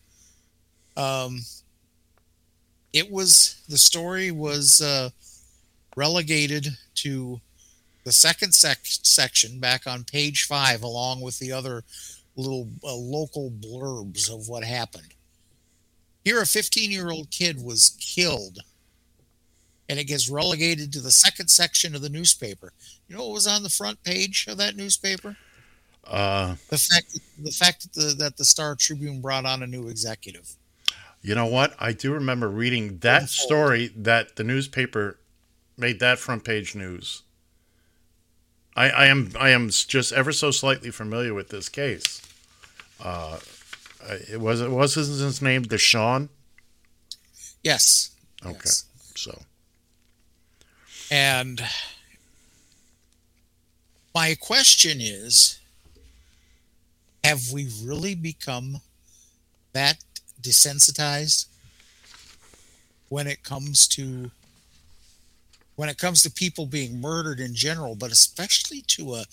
um, 0.96 1.40
it 2.92 3.10
was 3.10 3.62
the 3.68 3.78
story 3.78 4.30
was 4.30 4.80
uh, 4.80 5.10
relegated 5.96 6.68
to 6.96 7.40
the 8.04 8.12
second 8.12 8.54
sec- 8.54 8.80
section 8.84 9.58
back 9.58 9.86
on 9.86 10.04
page 10.04 10.44
five, 10.44 10.82
along 10.82 11.20
with 11.20 11.38
the 11.38 11.52
other 11.52 11.82
little 12.36 12.68
uh, 12.84 12.94
local 12.94 13.50
blurbs 13.50 14.32
of 14.32 14.48
what 14.48 14.62
happened. 14.64 15.14
Here, 16.24 16.40
a 16.40 16.46
15 16.46 16.90
year 16.90 17.10
old 17.10 17.30
kid 17.30 17.62
was 17.62 17.96
killed, 18.00 18.60
and 19.88 19.98
it 19.98 20.04
gets 20.04 20.28
relegated 20.30 20.92
to 20.92 21.00
the 21.00 21.10
second 21.10 21.48
section 21.48 21.94
of 21.94 22.02
the 22.02 22.08
newspaper. 22.08 22.72
You 23.08 23.16
know 23.16 23.24
what 23.26 23.34
was 23.34 23.46
on 23.46 23.62
the 23.62 23.68
front 23.68 24.02
page 24.02 24.46
of 24.48 24.58
that 24.58 24.76
newspaper? 24.76 25.36
Uh, 26.04 26.54
The 26.70 26.78
fact, 26.78 27.18
the 27.42 27.50
fact 27.50 27.82
that 27.82 27.92
the, 27.92 28.14
that 28.18 28.36
the 28.36 28.44
Star 28.44 28.76
Tribune 28.76 29.20
brought 29.20 29.44
on 29.44 29.62
a 29.62 29.66
new 29.66 29.88
executive. 29.88 30.56
You 31.26 31.34
know 31.34 31.46
what? 31.46 31.74
I 31.80 31.92
do 31.92 32.12
remember 32.12 32.48
reading 32.48 32.98
that 32.98 33.28
story 33.28 33.90
that 33.96 34.36
the 34.36 34.44
newspaper 34.44 35.18
made 35.76 35.98
that 35.98 36.18
front 36.20 36.44
page 36.44 36.76
news. 36.76 37.22
I, 38.76 38.90
I 38.90 39.06
am 39.06 39.32
I 39.38 39.50
am 39.50 39.70
just 39.70 40.12
ever 40.12 40.32
so 40.32 40.52
slightly 40.52 40.90
familiar 40.90 41.34
with 41.34 41.48
this 41.48 41.68
case. 41.68 42.22
Uh, 43.02 43.38
it 44.30 44.40
was 44.40 44.60
it 44.60 44.70
was 44.70 44.94
his, 44.94 45.08
his 45.18 45.42
name 45.42 45.64
Deshaun. 45.64 46.28
Yes. 47.62 48.10
Okay, 48.44 48.54
Yes. 48.64 48.84
so 49.16 49.36
And 51.10 51.60
my 54.14 54.34
question 54.34 54.98
is 55.00 55.58
have 57.24 57.50
we 57.52 57.68
really 57.82 58.14
become 58.14 58.80
that 59.72 60.04
desensitized 60.46 61.46
when 63.08 63.26
it 63.26 63.42
comes 63.42 63.86
to 63.88 64.30
when 65.76 65.88
it 65.90 65.98
comes 65.98 66.22
to 66.22 66.30
people 66.30 66.64
being 66.64 67.00
murdered 67.00 67.38
in 67.38 67.54
general, 67.54 67.94
but 67.94 68.10
especially 68.10 68.82
to 68.86 69.14
a 69.14 69.24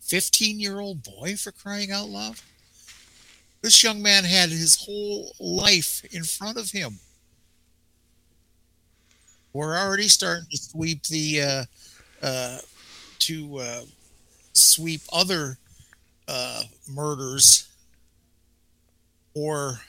15 0.00 0.58
year 0.58 0.80
old 0.80 1.02
boy 1.02 1.36
for 1.36 1.52
crying 1.52 1.92
out 1.92 2.08
loud. 2.08 2.36
This 3.62 3.82
young 3.84 4.02
man 4.02 4.24
had 4.24 4.50
his 4.50 4.84
whole 4.84 5.32
life 5.38 6.04
in 6.12 6.24
front 6.24 6.58
of 6.58 6.70
him. 6.72 6.98
We're 9.52 9.78
already 9.78 10.08
starting 10.08 10.46
to 10.50 10.56
sweep 10.56 11.04
the 11.04 11.42
uh, 11.42 11.64
uh, 12.26 12.58
to 13.20 13.58
uh, 13.58 13.82
sweep 14.52 15.02
other 15.12 15.58
uh, 16.26 16.64
murders 16.92 17.68
or 19.34 19.80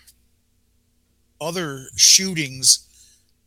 other 1.44 1.88
shootings 1.96 2.88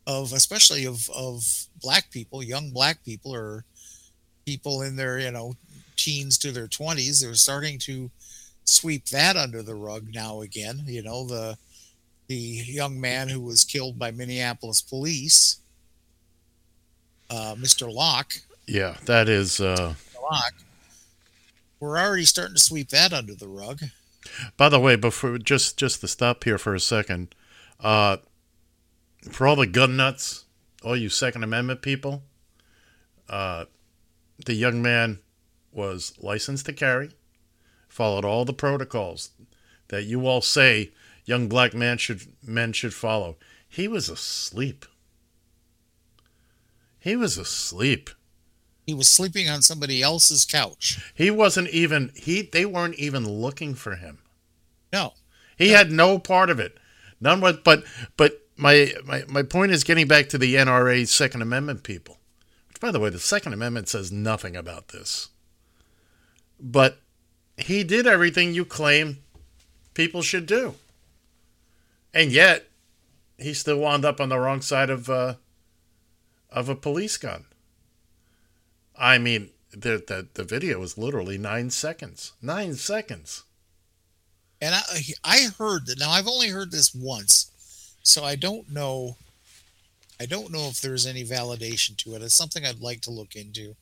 of 0.05 0.31
especially 0.33 0.85
of 0.85 1.09
of 1.09 1.67
black 1.81 2.09
people 2.11 2.43
young 2.43 2.71
black 2.71 3.03
people 3.03 3.33
or 3.33 3.65
people 4.45 4.81
in 4.81 4.95
their 4.95 5.19
you 5.19 5.31
know 5.31 5.55
teens 5.95 6.37
to 6.37 6.51
their 6.51 6.67
20s 6.67 7.21
they're 7.21 7.33
starting 7.33 7.77
to 7.79 8.09
sweep 8.63 9.05
that 9.07 9.35
under 9.35 9.61
the 9.63 9.75
rug 9.75 10.07
now 10.13 10.41
again 10.41 10.83
you 10.85 11.01
know 11.01 11.25
the 11.25 11.57
the 12.27 12.35
young 12.35 12.99
man 12.99 13.29
who 13.29 13.41
was 13.41 13.63
killed 13.63 13.97
by 13.97 14.11
minneapolis 14.11 14.81
police 14.81 15.57
uh, 17.29 17.55
Amir 17.57 17.91
Locke 17.93 18.35
Yeah, 18.67 18.95
that 19.03 19.27
is. 19.27 19.59
Uh, 19.59 19.95
Locke, 20.21 20.53
we're 21.81 21.99
already 21.99 22.23
starting 22.23 22.55
to 22.55 22.63
sweep 22.63 22.87
that 22.91 23.11
under 23.11 23.35
the 23.35 23.49
rug 23.49 23.81
by 24.55 24.69
the 24.69 24.79
way, 24.79 24.95
before 24.95 25.37
just 25.37 25.77
just 25.77 26.01
to 26.01 26.07
stop 26.07 26.43
here 26.43 26.57
for 26.57 26.75
a 26.75 26.79
second, 26.79 27.33
uh, 27.79 28.17
for 29.31 29.47
all 29.47 29.55
the 29.55 29.67
gun 29.67 29.97
nuts, 29.97 30.45
all 30.83 30.95
you 30.95 31.09
Second 31.09 31.43
Amendment 31.43 31.81
people, 31.81 32.23
uh, 33.29 33.65
the 34.45 34.53
young 34.53 34.81
man 34.81 35.19
was 35.71 36.13
licensed 36.19 36.65
to 36.67 36.73
carry, 36.73 37.11
followed 37.87 38.25
all 38.25 38.45
the 38.45 38.53
protocols 38.53 39.31
that 39.89 40.03
you 40.03 40.25
all 40.27 40.41
say 40.41 40.91
young 41.25 41.47
black 41.47 41.73
man 41.73 41.97
should 41.97 42.21
men 42.43 42.73
should 42.73 42.93
follow. 42.93 43.37
He 43.67 43.87
was 43.87 44.09
asleep. 44.09 44.85
He 46.99 47.15
was 47.15 47.37
asleep. 47.37 48.09
he 48.85 48.93
was 48.93 49.07
sleeping 49.07 49.49
on 49.49 49.61
somebody 49.61 50.01
else's 50.01 50.45
couch 50.45 51.11
He 51.13 51.29
wasn't 51.31 51.69
even 51.69 52.11
he 52.15 52.41
they 52.41 52.65
weren't 52.65 52.95
even 52.95 53.27
looking 53.27 53.75
for 53.75 53.95
him. 53.95 54.19
no 54.91 55.13
He 55.57 55.69
had 55.69 55.91
no 55.91 56.19
part 56.19 56.49
of 56.49 56.59
it. 56.59 56.77
None 57.19 57.39
but 57.39 57.63
but 57.63 57.83
but 58.15 58.41
my, 58.57 58.93
my 59.05 59.23
my 59.27 59.43
point 59.43 59.71
is 59.71 59.83
getting 59.83 60.07
back 60.07 60.29
to 60.29 60.37
the 60.37 60.55
NRA 60.55 61.07
Second 61.07 61.41
Amendment 61.41 61.83
people. 61.83 62.17
Which 62.67 62.79
by 62.79 62.91
the 62.91 62.99
way, 62.99 63.09
the 63.09 63.19
Second 63.19 63.53
Amendment 63.53 63.87
says 63.87 64.11
nothing 64.11 64.55
about 64.55 64.89
this. 64.89 65.29
But 66.59 66.99
he 67.57 67.83
did 67.83 68.07
everything 68.07 68.53
you 68.53 68.65
claim 68.65 69.17
people 69.93 70.21
should 70.21 70.45
do. 70.45 70.75
And 72.13 72.31
yet 72.31 72.67
he 73.37 73.53
still 73.53 73.79
wound 73.79 74.05
up 74.05 74.19
on 74.19 74.29
the 74.29 74.39
wrong 74.39 74.61
side 74.61 74.89
of 74.89 75.09
uh, 75.09 75.35
of 76.49 76.69
a 76.69 76.75
police 76.75 77.17
gun. 77.17 77.45
I 78.97 79.17
mean, 79.17 79.51
the, 79.71 80.03
the 80.05 80.27
the 80.33 80.43
video 80.43 80.79
was 80.79 80.97
literally 80.97 81.37
nine 81.37 81.69
seconds. 81.69 82.33
Nine 82.41 82.73
seconds. 82.75 83.43
And 84.61 84.73
I 84.75 84.81
I 85.23 85.47
heard 85.57 85.85
that 85.87 85.99
now 85.99 86.09
I've 86.09 86.27
only 86.27 86.49
heard 86.49 86.71
this 86.71 86.93
once, 86.95 87.51
so 88.03 88.23
I 88.23 88.35
don't 88.35 88.71
know 88.71 89.17
I 90.19 90.25
don't 90.25 90.51
know 90.51 90.67
if 90.67 90.81
there's 90.81 91.05
any 91.05 91.23
validation 91.23 91.95
to 91.97 92.15
it. 92.15 92.21
It's 92.23 92.33
something 92.33 92.65
I'd 92.65 92.81
like 92.81 93.01
to 93.01 93.11
look 93.11 93.35
into. 93.35 93.75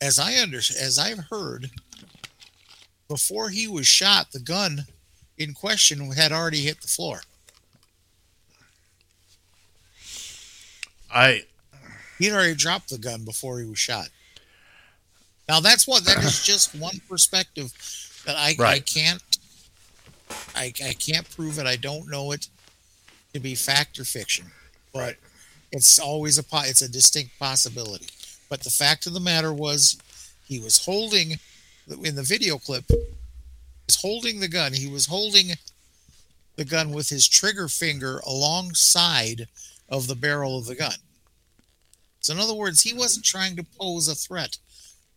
As 0.00 0.18
I 0.18 0.40
under 0.42 0.58
as 0.58 0.98
I've 0.98 1.26
heard, 1.30 1.70
before 3.08 3.50
he 3.50 3.68
was 3.68 3.86
shot, 3.86 4.32
the 4.32 4.40
gun 4.40 4.86
in 5.38 5.54
question 5.54 6.10
had 6.12 6.32
already 6.32 6.62
hit 6.62 6.80
the 6.80 6.88
floor. 6.88 7.20
I 11.12 11.44
He'd 12.18 12.32
already 12.32 12.54
dropped 12.54 12.90
the 12.90 12.98
gun 12.98 13.24
before 13.24 13.58
he 13.58 13.66
was 13.66 13.78
shot. 13.78 14.08
Now 15.48 15.60
that's 15.60 15.86
what 15.86 16.04
that 16.04 16.22
is 16.24 16.42
just 16.44 16.74
one 16.74 17.00
perspective 17.08 17.72
that 18.24 18.36
I, 18.36 18.50
I 18.50 18.54
Right. 18.58 18.86
can't 18.86 19.22
I, 20.54 20.72
I 20.84 20.92
can't 20.94 21.28
prove 21.30 21.58
it. 21.58 21.66
I 21.66 21.76
don't 21.76 22.10
know 22.10 22.32
it 22.32 22.48
to 23.32 23.40
be 23.40 23.54
fact 23.54 23.98
or 23.98 24.04
fiction, 24.04 24.46
but 24.92 25.16
it's 25.72 25.98
always 25.98 26.38
a 26.38 26.42
po- 26.42 26.62
it's 26.64 26.82
a 26.82 26.90
distinct 26.90 27.38
possibility. 27.38 28.06
But 28.48 28.62
the 28.62 28.70
fact 28.70 29.06
of 29.06 29.12
the 29.12 29.20
matter 29.20 29.52
was, 29.52 29.98
he 30.46 30.60
was 30.60 30.84
holding 30.84 31.38
in 32.02 32.14
the 32.14 32.22
video 32.22 32.58
clip. 32.58 32.84
Was 33.86 34.00
holding 34.00 34.40
the 34.40 34.48
gun. 34.48 34.72
He 34.72 34.86
was 34.86 35.06
holding 35.06 35.56
the 36.56 36.64
gun 36.64 36.90
with 36.90 37.08
his 37.08 37.28
trigger 37.28 37.68
finger 37.68 38.20
alongside 38.26 39.48
of 39.88 40.06
the 40.06 40.14
barrel 40.14 40.56
of 40.56 40.66
the 40.66 40.74
gun. 40.74 40.94
So, 42.20 42.32
in 42.32 42.40
other 42.40 42.54
words, 42.54 42.82
he 42.82 42.94
wasn't 42.94 43.26
trying 43.26 43.56
to 43.56 43.66
pose 43.78 44.08
a 44.08 44.14
threat 44.14 44.56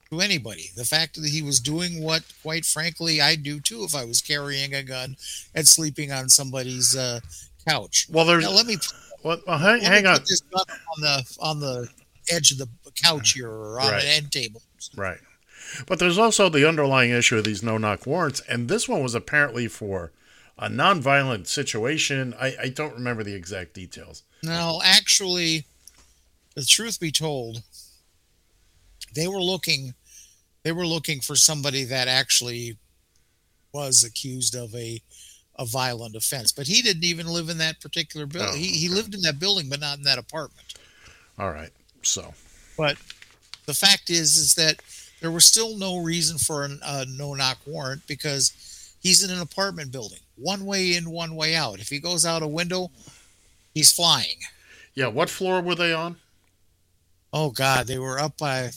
to 0.09 0.21
anybody. 0.21 0.69
The 0.75 0.85
fact 0.85 1.15
that 1.21 1.29
he 1.29 1.41
was 1.41 1.59
doing 1.59 2.01
what, 2.01 2.23
quite 2.41 2.65
frankly, 2.65 3.19
I'd 3.21 3.43
do 3.43 3.59
too 3.59 3.83
if 3.83 3.93
I 3.95 4.05
was 4.05 4.21
carrying 4.21 4.73
a 4.73 4.83
gun 4.83 5.17
and 5.53 5.67
sleeping 5.67 6.11
on 6.11 6.29
somebody's 6.29 6.95
uh, 6.95 7.19
couch. 7.67 8.07
Well, 8.09 8.25
there's- 8.25 8.43
now, 8.43 8.51
let 8.51 8.65
me 8.65 8.77
Well, 9.23 9.41
well 9.45 9.57
hang, 9.57 9.73
let 9.73 9.81
me 9.81 9.85
hang 9.87 10.03
put 10.03 10.09
on. 10.13 10.19
this 10.21 10.41
gun 10.41 10.65
on 10.95 11.01
the 11.01 11.37
on 11.39 11.59
the 11.59 11.89
edge 12.29 12.51
of 12.51 12.57
the 12.57 12.67
couch 13.03 13.33
here 13.33 13.49
or 13.49 13.79
on 13.81 13.91
Right. 13.91 14.03
an 14.03 14.09
end 14.09 14.31
table. 14.31 14.61
Right. 14.95 15.19
But 15.85 15.99
there's 15.99 16.17
also 16.17 16.47
the 16.49 16.67
underlying 16.67 17.11
issue 17.11 17.37
of 17.37 17.43
these 17.43 17.61
no 17.61 17.77
knock 17.77 18.05
warrants, 18.05 18.39
and 18.47 18.69
this 18.69 18.87
one 18.87 19.03
was 19.03 19.13
apparently 19.15 19.67
for 19.67 20.11
a 20.57 20.69
nonviolent 20.69 21.47
situation. 21.47 22.33
I, 22.39 22.55
I 22.61 22.69
don't 22.69 22.93
remember 22.93 23.23
the 23.23 23.33
exact 23.35 23.73
details. 23.73 24.23
No, 24.43 24.81
actually, 24.83 25.65
the 26.55 26.63
truth 26.63 26.99
be 26.99 27.11
told, 27.11 27.63
they 29.13 29.27
were 29.27 29.41
looking 29.41 29.93
they 30.63 30.71
were 30.71 30.85
looking 30.87 31.21
for 31.21 31.35
somebody 31.35 31.83
that 31.85 32.07
actually 32.07 32.77
was 33.73 34.03
accused 34.03 34.55
of 34.55 34.73
a 34.75 35.01
a 35.59 35.65
violent 35.65 36.15
offense. 36.15 36.51
But 36.51 36.67
he 36.67 36.81
didn't 36.81 37.03
even 37.03 37.27
live 37.27 37.49
in 37.49 37.57
that 37.57 37.79
particular 37.81 38.25
building. 38.25 38.51
Oh, 38.53 38.55
he, 38.55 38.67
he 38.67 38.89
lived 38.89 39.15
in 39.15 39.21
that 39.21 39.39
building, 39.39 39.69
but 39.69 39.79
not 39.79 39.97
in 39.97 40.03
that 40.03 40.19
apartment. 40.19 40.75
All 41.39 41.51
right. 41.51 41.71
So, 42.03 42.33
But 42.77 42.97
the 43.65 43.73
fact 43.73 44.09
is, 44.09 44.37
is 44.37 44.53
that 44.55 44.81
there 45.19 45.31
was 45.31 45.45
still 45.45 45.75
no 45.77 45.97
reason 45.97 46.37
for 46.37 46.65
a 46.65 46.69
uh, 46.83 47.05
no 47.09 47.33
knock 47.33 47.57
warrant 47.65 48.05
because 48.07 48.93
he's 49.01 49.23
in 49.23 49.31
an 49.31 49.41
apartment 49.41 49.91
building, 49.91 50.19
one 50.35 50.65
way 50.65 50.95
in, 50.95 51.09
one 51.09 51.35
way 51.35 51.55
out. 51.55 51.79
If 51.79 51.89
he 51.89 51.99
goes 51.99 52.25
out 52.25 52.43
a 52.43 52.47
window, 52.47 52.91
he's 53.73 53.91
flying. 53.91 54.37
yeah, 54.93 55.07
what 55.07 55.29
floor 55.29 55.61
were 55.61 55.75
they 55.75 55.93
on? 55.93 56.17
Oh 57.33 57.51
God, 57.51 57.87
they 57.87 57.99
were 57.99 58.19
up 58.19 58.37
by, 58.37 58.71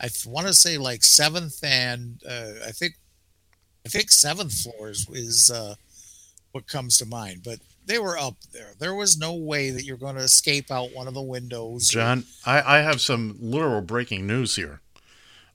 I 0.00 0.08
want 0.26 0.46
to 0.46 0.54
say 0.54 0.78
like 0.78 1.02
seventh 1.02 1.62
and 1.64 2.20
uh, 2.28 2.52
I 2.66 2.70
think, 2.70 2.94
I 3.84 3.88
think 3.88 4.10
seventh 4.10 4.52
floors 4.52 5.06
is, 5.10 5.50
uh, 5.50 5.74
what 6.52 6.66
comes 6.66 6.98
to 6.98 7.06
mind. 7.06 7.42
But 7.44 7.58
they 7.88 7.98
were 7.98 8.18
up 8.18 8.36
there. 8.52 8.74
There 8.78 8.94
was 8.94 9.18
no 9.18 9.34
way 9.34 9.70
that 9.70 9.84
you're 9.84 9.96
going 9.96 10.16
to 10.16 10.22
escape 10.22 10.70
out 10.70 10.94
one 10.94 11.08
of 11.08 11.14
the 11.14 11.22
windows. 11.22 11.88
John, 11.88 12.24
I, 12.46 12.78
I 12.78 12.78
have 12.78 13.00
some 13.00 13.36
literal 13.40 13.80
breaking 13.80 14.26
news 14.26 14.56
here. 14.56 14.80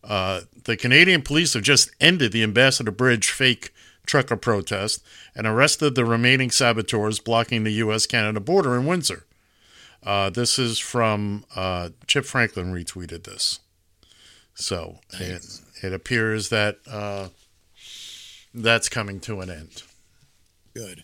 Uh, 0.04 0.42
the 0.66 0.76
Canadian 0.76 1.22
police 1.22 1.54
have 1.54 1.64
just 1.64 1.92
ended 2.02 2.32
the 2.32 2.44
Ambassador 2.44 2.92
Bridge 2.92 3.30
fake 3.30 3.72
trucker 4.06 4.36
protest 4.36 5.02
and 5.36 5.48
arrested 5.48 5.96
the 5.96 6.04
remaining 6.04 6.52
saboteurs 6.52 7.20
blocking 7.20 7.64
the 7.64 7.72
U.S. 7.74 8.06
Canada 8.06 8.40
border 8.40 8.78
in 8.78 8.86
Windsor. 8.86 9.26
Uh, 10.06 10.30
this 10.30 10.60
is 10.60 10.80
from 10.80 11.46
uh, 11.56 11.90
Chip 12.08 12.26
Franklin 12.26 12.74
retweeted 12.74 13.24
this. 13.24 13.60
So 14.56 15.00
it, 15.14 15.46
it 15.82 15.94
appears 15.94 16.50
that 16.50 16.78
uh, 16.90 17.30
that's 18.54 18.90
coming 18.90 19.20
to 19.22 19.42
an 19.42 19.50
end. 19.50 19.84
Good. 20.76 21.04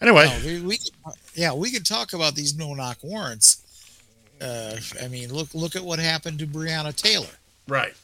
Anyway, 0.00 0.28
we, 0.44 0.60
we 0.60 0.78
yeah, 1.34 1.52
we 1.54 1.70
could 1.70 1.86
talk 1.86 2.12
about 2.12 2.34
these 2.34 2.56
no 2.56 2.74
knock 2.74 2.98
warrants. 3.02 3.62
Uh, 4.40 4.76
I 5.02 5.08
mean, 5.08 5.32
look 5.32 5.54
look 5.54 5.76
at 5.76 5.82
what 5.82 5.98
happened 5.98 6.40
to 6.40 6.46
Breonna 6.46 6.94
Taylor. 6.94 7.26
right, 7.68 7.94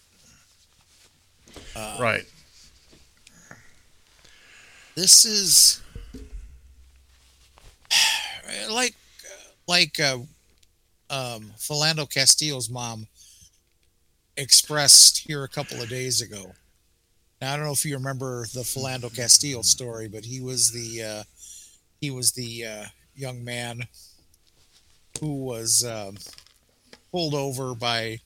Uh, 1.75 1.97
right. 2.01 2.25
This 4.95 5.25
is 5.25 5.83
like 8.71 8.95
like 9.67 10.01
uh, 10.01 10.19
um, 11.11 11.53
Philando 11.59 12.13
Castillo's 12.13 12.71
mom 12.71 13.07
expressed 14.37 15.19
here 15.19 15.45
a 15.45 15.49
couple 15.49 15.81
of 15.81 15.89
days 15.89 16.21
ago. 16.21 16.53
Now 17.41 17.55
I 17.55 17.57
don't 17.57 17.67
know 17.67 17.73
if 17.73 17.85
you 17.85 17.95
remember 17.95 18.47
the 18.53 18.61
Philando 18.61 19.15
Castillo 19.15 19.63
story, 19.63 20.09
but 20.09 20.25
he 20.25 20.41
was 20.41 20.73
the 20.73 21.03
uh, 21.03 21.23
he 22.01 22.11
was 22.11 22.33
the 22.33 22.65
uh, 22.65 22.85
young 23.15 23.45
man 23.45 23.83
who 25.21 25.45
was 25.45 25.85
um, 25.85 26.17
pulled 27.11 27.35
over 27.35 27.75
by 27.75 28.21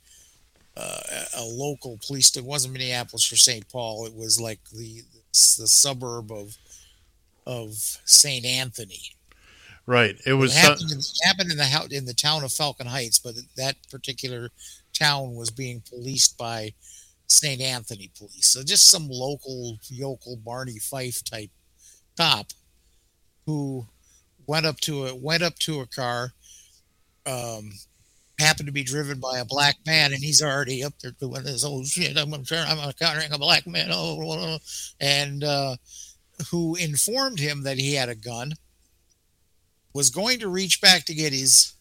uh, 0.76 1.00
a 1.36 1.40
a 1.40 1.44
local 1.44 1.98
police. 2.06 2.36
It 2.36 2.44
wasn't 2.44 2.72
Minneapolis 2.72 3.30
or 3.32 3.36
St. 3.36 3.68
Paul. 3.68 4.06
It 4.06 4.14
was 4.14 4.40
like 4.40 4.60
the 4.70 5.02
the 5.32 5.68
suburb 5.68 6.30
of 6.32 6.56
of 7.46 7.74
St. 8.04 8.44
Anthony. 8.44 9.13
Right. 9.86 10.16
It 10.24 10.34
was 10.34 10.56
It 10.56 10.60
happened, 10.60 10.92
in, 10.92 10.98
it 10.98 11.18
happened 11.24 11.50
in 11.50 11.58
the 11.58 11.88
in 11.90 12.04
the 12.06 12.14
town 12.14 12.42
of 12.42 12.52
Falcon 12.52 12.86
Heights, 12.86 13.18
but 13.18 13.34
that 13.56 13.76
particular 13.90 14.50
town 14.94 15.34
was 15.34 15.50
being 15.50 15.82
policed 15.86 16.38
by 16.38 16.72
St. 17.26 17.60
Anthony 17.60 18.10
police. 18.16 18.48
So 18.48 18.62
just 18.62 18.88
some 18.88 19.08
local 19.10 19.78
yokel 19.88 20.36
Barney 20.36 20.78
Fife 20.78 21.22
type 21.24 21.50
cop 22.16 22.52
who 23.46 23.86
went 24.46 24.66
up 24.66 24.80
to 24.80 25.06
a 25.06 25.14
went 25.14 25.42
up 25.42 25.58
to 25.60 25.80
a 25.80 25.86
car, 25.86 26.32
um, 27.26 27.72
happened 28.38 28.66
to 28.66 28.72
be 28.72 28.84
driven 28.84 29.20
by 29.20 29.38
a 29.38 29.44
black 29.44 29.76
man, 29.86 30.12
and 30.12 30.22
he's 30.22 30.42
already 30.42 30.82
up 30.82 30.94
there 31.00 31.12
doing 31.12 31.42
this. 31.42 31.64
Oh 31.64 31.84
shit! 31.84 32.16
I'm 32.16 32.32
I'm 32.32 32.40
encountering 32.40 33.32
a 33.32 33.38
black 33.38 33.66
man. 33.66 33.88
Oh, 33.92 34.58
and 34.98 35.44
uh, 35.44 35.76
who 36.50 36.74
informed 36.76 37.38
him 37.38 37.62
that 37.64 37.78
he 37.78 37.94
had 37.94 38.08
a 38.08 38.14
gun 38.14 38.54
was 39.94 40.10
going 40.10 40.40
to 40.40 40.48
reach 40.48 40.80
back 40.80 41.04
to 41.06 41.14
get 41.14 41.32
his 41.32 41.72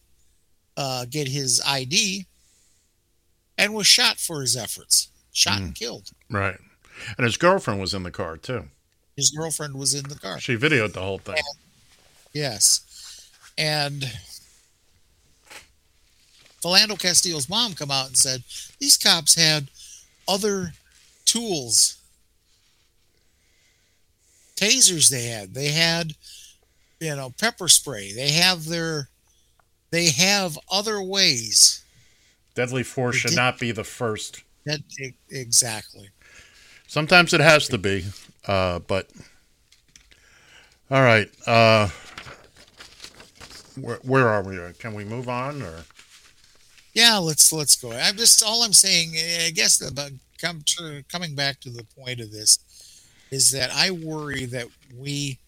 uh, 0.76 1.04
get 1.10 1.28
his 1.28 1.60
ID, 1.66 2.26
and 3.58 3.74
was 3.74 3.86
shot 3.86 4.18
for 4.18 4.40
his 4.40 4.56
efforts. 4.56 5.08
Shot 5.32 5.60
and 5.60 5.74
killed. 5.74 6.10
right. 6.30 6.56
And 7.18 7.24
his 7.24 7.36
girlfriend 7.36 7.80
was 7.80 7.92
in 7.92 8.04
the 8.04 8.10
car 8.12 8.36
too. 8.36 8.68
His 9.16 9.30
girlfriend 9.30 9.74
was 9.74 9.94
in 9.94 10.04
the 10.08 10.14
car. 10.18 10.38
She 10.38 10.56
videoed 10.56 10.92
the 10.92 11.00
whole 11.00 11.18
thing. 11.18 11.36
Yes, 12.32 13.28
and 13.58 14.10
Philando 16.62 16.98
Castillo's 16.98 17.48
mom 17.48 17.74
come 17.74 17.90
out 17.90 18.06
and 18.08 18.16
said 18.16 18.42
these 18.78 18.96
cops 18.96 19.34
had 19.34 19.68
other 20.26 20.72
tools, 21.24 21.98
tasers. 24.56 25.08
They 25.10 25.24
had. 25.24 25.54
They 25.54 25.68
had, 25.68 26.14
you 27.04 27.14
know, 27.14 27.32
pepper 27.38 27.68
spray. 27.68 28.12
They 28.12 28.30
have 28.32 28.64
their. 28.64 29.08
They 29.90 30.10
have 30.10 30.58
other 30.70 31.00
ways. 31.00 31.84
Deadly 32.54 32.82
force 32.82 33.16
should 33.16 33.36
not 33.36 33.58
be 33.58 33.70
the 33.70 33.84
first. 33.84 34.42
That 34.64 34.80
exactly. 35.30 36.08
Sometimes 36.86 37.32
it 37.34 37.40
has 37.40 37.68
to 37.68 37.78
be, 37.78 38.04
uh, 38.46 38.80
but 38.80 39.10
all 40.90 41.02
right. 41.02 41.28
Uh, 41.46 41.88
where, 43.80 43.98
where 44.02 44.28
are 44.28 44.42
we? 44.42 44.58
Can 44.78 44.94
we 44.94 45.04
move 45.04 45.28
on 45.28 45.62
or? 45.62 45.84
Yeah, 46.92 47.18
let's 47.18 47.52
let's 47.52 47.76
go. 47.76 47.92
I'm 47.92 48.16
just 48.16 48.42
all 48.42 48.62
I'm 48.62 48.72
saying. 48.72 49.14
I 49.46 49.50
guess 49.50 49.80
about 49.80 50.12
come 50.40 50.62
to 50.78 51.02
coming 51.08 51.34
back 51.34 51.60
to 51.60 51.70
the 51.70 51.84
point 51.98 52.20
of 52.20 52.32
this 52.32 52.58
is 53.30 53.50
that 53.50 53.70
I 53.72 53.90
worry 53.90 54.44
that 54.46 54.68
we, 54.96 55.38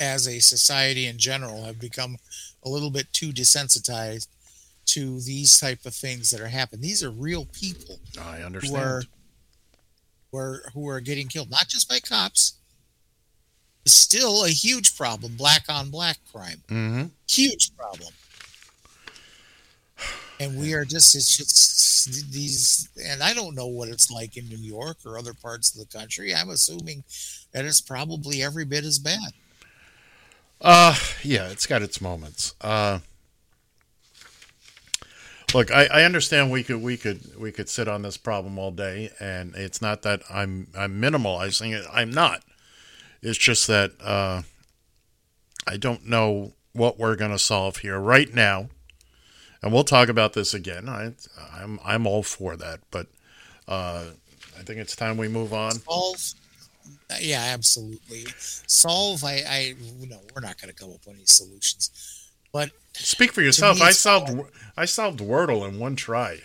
as 0.00 0.26
a 0.26 0.40
society 0.40 1.06
in 1.06 1.18
general, 1.18 1.64
have 1.64 1.80
become 1.80 2.16
a 2.64 2.68
little 2.68 2.90
bit 2.90 3.12
too 3.12 3.30
desensitized 3.30 4.28
to 4.86 5.20
these 5.20 5.58
type 5.58 5.86
of 5.86 5.94
things 5.94 6.30
that 6.30 6.40
are 6.40 6.48
happening. 6.48 6.82
These 6.82 7.02
are 7.02 7.10
real 7.10 7.46
people 7.46 7.98
I 8.20 8.38
who 8.38 8.44
understand. 8.44 8.76
are 8.76 9.02
who 10.30 10.38
are 10.38 10.62
who 10.74 10.88
are 10.88 11.00
getting 11.00 11.28
killed, 11.28 11.50
not 11.50 11.68
just 11.68 11.88
by 11.88 12.00
cops. 12.00 12.54
It's 13.84 13.94
still 13.94 14.44
a 14.44 14.48
huge 14.48 14.96
problem, 14.96 15.36
black 15.36 15.64
on 15.68 15.90
black 15.90 16.18
crime 16.32 16.62
mm-hmm. 16.68 17.04
huge 17.28 17.76
problem. 17.76 18.12
And 20.40 20.58
we 20.58 20.74
are 20.74 20.84
just, 20.84 21.14
it's 21.14 21.36
just 21.36 22.32
these, 22.32 22.88
and 23.06 23.22
I 23.22 23.34
don't 23.34 23.54
know 23.54 23.68
what 23.68 23.88
it's 23.88 24.10
like 24.10 24.36
in 24.36 24.48
New 24.48 24.58
York 24.58 24.98
or 25.06 25.16
other 25.16 25.32
parts 25.32 25.72
of 25.72 25.78
the 25.78 25.98
country. 25.98 26.34
I'm 26.34 26.50
assuming 26.50 27.04
that 27.52 27.64
it's 27.64 27.80
probably 27.80 28.42
every 28.42 28.64
bit 28.64 28.84
as 28.84 28.98
bad. 28.98 29.32
Uh, 30.64 30.96
yeah, 31.22 31.50
it's 31.50 31.66
got 31.66 31.82
its 31.82 32.00
moments. 32.00 32.54
Uh, 32.62 33.00
look, 35.52 35.70
I, 35.70 35.84
I 35.84 36.04
understand 36.04 36.50
we 36.50 36.64
could 36.64 36.82
we 36.82 36.96
could 36.96 37.38
we 37.38 37.52
could 37.52 37.68
sit 37.68 37.86
on 37.86 38.00
this 38.00 38.16
problem 38.16 38.58
all 38.58 38.70
day, 38.70 39.10
and 39.20 39.54
it's 39.54 39.82
not 39.82 40.00
that 40.02 40.22
I'm 40.30 40.68
I'm 40.74 40.98
minimalizing 40.98 41.72
it. 41.72 41.84
I'm 41.92 42.10
not. 42.10 42.42
It's 43.20 43.36
just 43.36 43.66
that 43.66 43.92
uh, 44.02 44.40
I 45.66 45.76
don't 45.76 46.08
know 46.08 46.54
what 46.72 46.98
we're 46.98 47.16
going 47.16 47.30
to 47.30 47.38
solve 47.38 47.78
here 47.78 47.98
right 48.00 48.32
now, 48.32 48.70
and 49.62 49.70
we'll 49.70 49.84
talk 49.84 50.08
about 50.08 50.32
this 50.32 50.54
again. 50.54 50.88
I 50.88 51.12
I'm 51.52 51.78
I'm 51.84 52.06
all 52.06 52.22
for 52.22 52.56
that, 52.56 52.80
but 52.90 53.08
uh, 53.68 54.04
I 54.58 54.62
think 54.62 54.80
it's 54.80 54.96
time 54.96 55.18
we 55.18 55.28
move 55.28 55.52
on. 55.52 55.72
Solve, 55.72 56.16
yeah, 57.20 57.50
absolutely. 57.52 58.26
Solve, 58.38 59.24
I, 59.24 59.42
I, 59.48 59.74
no, 60.00 60.20
we're 60.34 60.40
not 60.40 60.60
going 60.60 60.72
to 60.72 60.74
come 60.74 60.90
up 60.90 61.06
with 61.06 61.16
any 61.16 61.24
solutions. 61.24 62.30
But 62.52 62.70
Speak 62.94 63.32
for 63.32 63.42
yourself. 63.42 63.82
I 63.82 63.90
solved 63.90 64.30
I 64.76 64.84
solved 64.84 65.18
Wordle 65.18 65.68
in 65.68 65.80
one 65.80 65.96
try. 65.96 66.38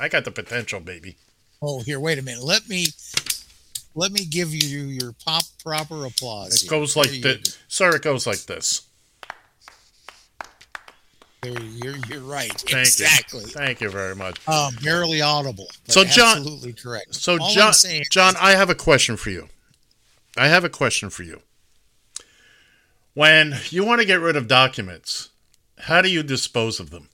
I 0.00 0.08
got 0.08 0.24
the 0.24 0.30
potential, 0.30 0.80
baby. 0.80 1.16
Oh, 1.62 1.80
here, 1.82 2.00
wait 2.00 2.18
a 2.18 2.22
minute. 2.22 2.42
Let 2.42 2.68
me, 2.68 2.86
let 3.94 4.10
me 4.10 4.24
give 4.24 4.54
you 4.54 4.84
your 4.84 5.12
pop 5.24 5.44
proper 5.62 6.04
applause. 6.06 6.54
It 6.54 6.62
here. 6.62 6.70
goes 6.70 6.96
like 6.96 7.10
this. 7.10 7.58
Sir, 7.68 7.96
it 7.96 8.02
goes 8.02 8.26
like 8.26 8.40
this. 8.40 8.82
There, 11.42 11.60
you're, 11.60 11.96
you're 12.08 12.20
right. 12.20 12.50
Thank 12.52 12.86
exactly. 12.86 13.40
you. 13.40 13.46
Thank 13.46 13.80
you 13.82 13.90
very 13.90 14.16
much. 14.16 14.46
Um, 14.48 14.74
barely 14.82 15.20
audible. 15.20 15.68
So, 15.88 16.04
John- 16.04 16.38
absolutely 16.38 16.72
correct. 16.72 17.14
So, 17.14 17.38
All 17.38 17.50
John, 17.50 17.74
John, 18.10 18.34
I 18.40 18.52
have 18.52 18.70
a 18.70 18.74
question 18.74 19.16
for 19.16 19.30
you. 19.30 19.48
I 20.36 20.48
have 20.48 20.64
a 20.64 20.68
question 20.68 21.10
for 21.10 21.22
you. 21.22 21.42
When 23.14 23.54
you 23.70 23.84
want 23.84 24.00
to 24.00 24.06
get 24.06 24.20
rid 24.20 24.34
of 24.36 24.48
documents, 24.48 25.30
how 25.78 26.02
do 26.02 26.10
you 26.10 26.22
dispose 26.22 26.80
of 26.80 26.90
them? 26.90 27.08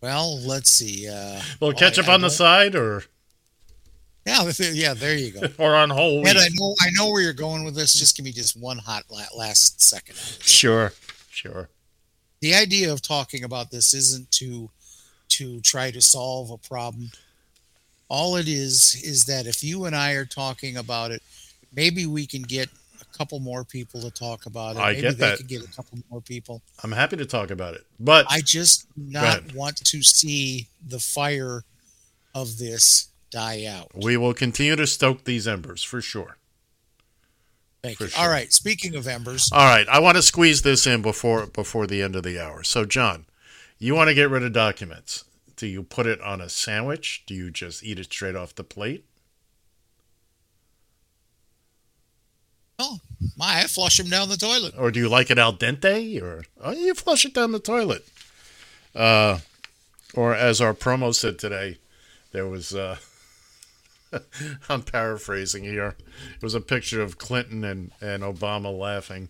Well, 0.00 0.38
let's 0.40 0.70
see. 0.70 1.08
Uh, 1.08 1.40
Well, 1.60 1.72
ketchup 1.72 2.08
I- 2.08 2.12
I 2.12 2.14
on 2.14 2.20
the 2.22 2.30
side, 2.30 2.74
or 2.74 3.04
Yeah, 4.24 4.50
yeah. 4.58 4.94
There 4.94 5.16
you 5.16 5.32
go. 5.32 5.48
or 5.58 5.74
on 5.74 5.90
whole 5.90 6.22
wheat? 6.22 6.36
I 6.36 6.48
know, 6.52 6.74
I 6.80 6.88
know 6.92 7.10
where 7.10 7.20
you're 7.22 7.32
going 7.32 7.64
with 7.64 7.74
this. 7.74 7.92
Just 7.94 8.16
give 8.16 8.24
me 8.24 8.32
just 8.32 8.56
one 8.56 8.78
hot 8.78 9.04
last 9.34 9.80
second. 9.80 10.16
Sure, 10.16 10.92
sure. 11.30 11.68
The 12.40 12.54
idea 12.54 12.92
of 12.92 13.02
talking 13.02 13.42
about 13.42 13.70
this 13.70 13.92
isn't 13.94 14.30
to 14.32 14.70
to 15.30 15.60
try 15.60 15.90
to 15.90 16.00
solve 16.00 16.50
a 16.50 16.56
problem. 16.58 17.10
All 18.08 18.36
it 18.36 18.48
is 18.48 19.00
is 19.04 19.24
that 19.24 19.46
if 19.46 19.62
you 19.62 19.84
and 19.84 19.94
I 19.94 20.12
are 20.12 20.24
talking 20.24 20.76
about 20.78 21.10
it, 21.10 21.22
maybe 21.74 22.06
we 22.06 22.26
can 22.26 22.42
get 22.42 22.68
a 23.00 23.04
couple 23.16 23.38
more 23.40 23.64
people 23.64 24.00
to 24.00 24.10
talk 24.10 24.46
about 24.46 24.76
it. 24.76 24.80
I 24.80 24.90
maybe 24.92 25.02
get 25.02 25.18
they 25.18 25.26
that. 25.28 25.36
could 25.38 25.48
get 25.48 25.62
a 25.64 25.68
couple 25.68 25.98
more 26.10 26.20
people. 26.20 26.62
I'm 26.82 26.92
happy 26.92 27.16
to 27.16 27.26
talk 27.26 27.50
about 27.50 27.74
it, 27.74 27.84
but 28.00 28.26
I 28.30 28.40
just 28.40 28.86
not 28.96 29.54
want 29.54 29.76
to 29.76 30.02
see 30.02 30.68
the 30.86 30.98
fire 30.98 31.64
of 32.34 32.58
this 32.58 33.08
die 33.30 33.66
out. 33.66 33.90
we 33.94 34.16
will 34.16 34.32
continue 34.32 34.74
to 34.76 34.86
stoke 34.86 35.24
these 35.24 35.46
embers 35.46 35.82
for 35.82 36.00
sure. 36.00 36.38
Thank 37.82 37.98
For 37.98 38.04
you. 38.04 38.10
sure. 38.10 38.22
All 38.24 38.30
right. 38.30 38.52
Speaking 38.52 38.96
of 38.96 39.06
embers, 39.06 39.50
All 39.52 39.64
right, 39.66 39.86
I 39.88 40.00
want 40.00 40.16
to 40.16 40.22
squeeze 40.22 40.62
this 40.62 40.86
in 40.86 41.02
before 41.02 41.46
before 41.46 41.86
the 41.86 42.02
end 42.02 42.16
of 42.16 42.22
the 42.24 42.42
hour. 42.42 42.62
So, 42.64 42.84
John, 42.84 43.26
you 43.78 43.94
want 43.94 44.08
to 44.08 44.14
get 44.14 44.30
rid 44.30 44.42
of 44.42 44.52
documents? 44.52 45.24
Do 45.58 45.66
you 45.66 45.82
put 45.82 46.06
it 46.06 46.20
on 46.22 46.40
a 46.40 46.48
sandwich? 46.48 47.24
Do 47.26 47.34
you 47.34 47.50
just 47.50 47.84
eat 47.84 47.98
it 47.98 48.04
straight 48.04 48.36
off 48.36 48.54
the 48.54 48.64
plate? 48.64 49.04
oh 52.78 53.00
my, 53.36 53.60
I 53.60 53.64
flush 53.64 53.96
them 53.96 54.08
down 54.08 54.28
the 54.28 54.36
toilet. 54.36 54.74
Or 54.78 54.90
do 54.90 55.00
you 55.00 55.08
like 55.08 55.30
it 55.30 55.38
al 55.38 55.52
dente? 55.52 56.22
Or 56.22 56.44
oh, 56.62 56.72
you 56.72 56.94
flush 56.94 57.24
it 57.24 57.34
down 57.34 57.52
the 57.52 57.58
toilet? 57.58 58.06
Uh, 58.94 59.40
or 60.14 60.34
as 60.34 60.60
our 60.60 60.74
promo 60.74 61.14
said 61.14 61.38
today, 61.38 61.78
there 62.32 62.46
was. 62.46 62.74
Uh, 62.74 62.96
I'm 64.68 64.82
paraphrasing 64.82 65.64
here. 65.64 65.96
It 66.36 66.42
was 66.42 66.54
a 66.54 66.60
picture 66.60 67.02
of 67.02 67.18
Clinton 67.18 67.62
and, 67.64 67.92
and 68.00 68.22
Obama 68.22 68.76
laughing. 68.76 69.28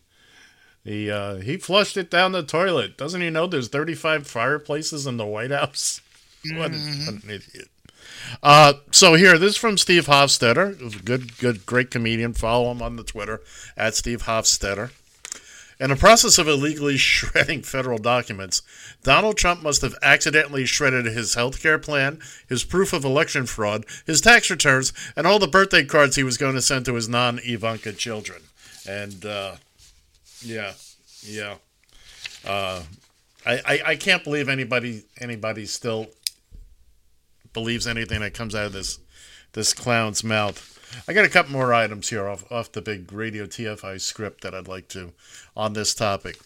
He 0.85 1.11
uh, 1.11 1.37
he 1.37 1.57
flushed 1.57 1.97
it 1.97 2.11
down 2.11 2.33
the 2.33 2.43
toilet. 2.43 2.97
Doesn't 2.97 3.21
he 3.21 3.31
know 3.31 3.47
there's 3.47 3.69
35 3.69 4.27
fireplaces 4.27 5.07
in 5.07 5.17
the 5.17 5.27
White 5.27 5.51
House? 5.51 6.01
What, 6.45 6.71
what 6.71 6.73
an 6.73 7.23
idiot. 7.25 7.69
Uh, 8.43 8.75
so 8.91 9.15
here, 9.15 9.39
this 9.39 9.53
is 9.53 9.57
from 9.57 9.79
Steve 9.79 10.07
Hofstetter. 10.07 11.05
Good, 11.05 11.39
good, 11.39 11.67
great 11.67 11.91
comedian. 11.91 12.33
Follow 12.35 12.71
him 12.71 12.83
on 12.83 12.97
the 12.97 13.05
Twitter 13.05 13.41
at 13.77 13.95
Steve 13.95 14.23
Hofstetter. 14.23 14.91
In 15.81 15.91
the 15.91 15.97
process 15.97 16.39
of 16.39 16.49
illegally 16.49 16.97
shredding 16.99 17.63
federal 17.63 17.99
documents, 17.99 18.63
Donald 19.03 19.37
Trump 19.37 19.63
must 19.63 19.83
have 19.83 19.95
accidentally 20.03 20.65
shredded 20.67 21.07
his 21.07 21.35
health 21.35 21.63
care 21.63 21.79
plan, 21.79 22.19
his 22.49 22.65
proof 22.65 22.93
of 22.93 23.05
election 23.05 23.47
fraud, 23.47 23.85
his 24.07 24.21
tax 24.21 24.51
returns, 24.51 24.93
and 25.17 25.27
all 25.27 25.39
the 25.39 25.47
birthday 25.47 25.85
cards 25.85 26.17
he 26.17 26.25
was 26.25 26.37
going 26.37 26.55
to 26.55 26.63
send 26.63 26.85
to 26.87 26.95
his 26.95 27.09
non 27.09 27.39
Ivanka 27.45 27.93
children. 27.93 28.43
And, 28.89 29.25
uh, 29.25 29.57
yeah, 30.43 30.73
Yeah. 31.23 31.57
Uh, 32.47 32.83
I, 33.45 33.61
I 33.65 33.83
I 33.87 33.97
can't 33.97 34.23
believe 34.23 34.49
anybody 34.49 35.03
anybody 35.21 35.67
still 35.67 36.07
believes 37.53 37.87
anything 37.87 38.21
that 38.21 38.35
comes 38.35 38.55
out 38.55 38.67
of 38.67 38.73
this 38.73 38.99
this 39.53 39.73
clown's 39.73 40.23
mouth. 40.23 40.75
I 41.07 41.13
got 41.13 41.25
a 41.25 41.29
couple 41.29 41.53
more 41.53 41.73
items 41.73 42.09
here 42.09 42.29
off 42.29 42.51
off 42.51 42.73
the 42.73 42.83
big 42.83 43.13
Radio 43.13 43.47
TFI 43.47 44.01
script 44.01 44.43
that 44.43 44.55
I'd 44.55 44.69
like 44.69 44.89
to 44.89 45.13
on 45.57 45.73
this 45.73 45.95
topic. 45.95 46.39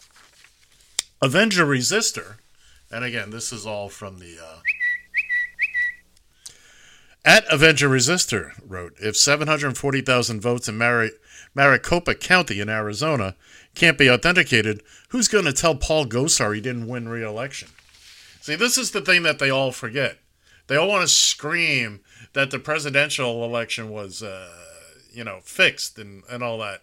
Avenger 1.21 1.65
Resistor, 1.65 2.37
and 2.91 3.05
again, 3.05 3.31
this 3.31 3.53
is 3.53 3.67
all 3.67 3.89
from 3.89 4.19
the 4.19 4.37
uh, 4.43 4.59
at 7.25 7.45
Avenger 7.53 7.89
Resistor 7.89 8.53
wrote, 8.67 8.95
if 9.01 9.17
740,000 9.17 10.41
votes 10.41 10.69
in 10.69 10.77
Mari- 10.77 11.13
Maricopa 11.55 12.17
County 12.17 12.61
in 12.61 12.69
Arizona 12.69 13.37
can't 13.77 13.97
be 13.97 14.11
authenticated, 14.11 14.83
who's 15.11 15.29
going 15.29 15.45
to 15.45 15.53
tell 15.53 15.77
Paul 15.77 16.07
Gosar 16.07 16.55
he 16.55 16.61
didn't 16.61 16.89
win 16.89 17.09
re-election? 17.09 17.69
See, 18.41 18.57
this 18.57 18.77
is 18.77 18.91
the 18.91 19.01
thing 19.01 19.23
that 19.23 19.39
they 19.39 19.51
all 19.51 19.71
forget. 19.71 20.19
They 20.73 20.79
all 20.79 20.89
want 20.89 21.03
to 21.03 21.15
scream 21.15 22.01
that 22.33 22.51
the 22.51 22.59
presidential 22.59 23.45
election 23.45 23.91
was, 23.91 24.23
uh, 24.23 24.49
you 25.13 25.23
know, 25.23 25.41
fixed 25.43 25.99
and, 25.99 26.23
and 26.31 26.43
all 26.43 26.57
that, 26.61 26.81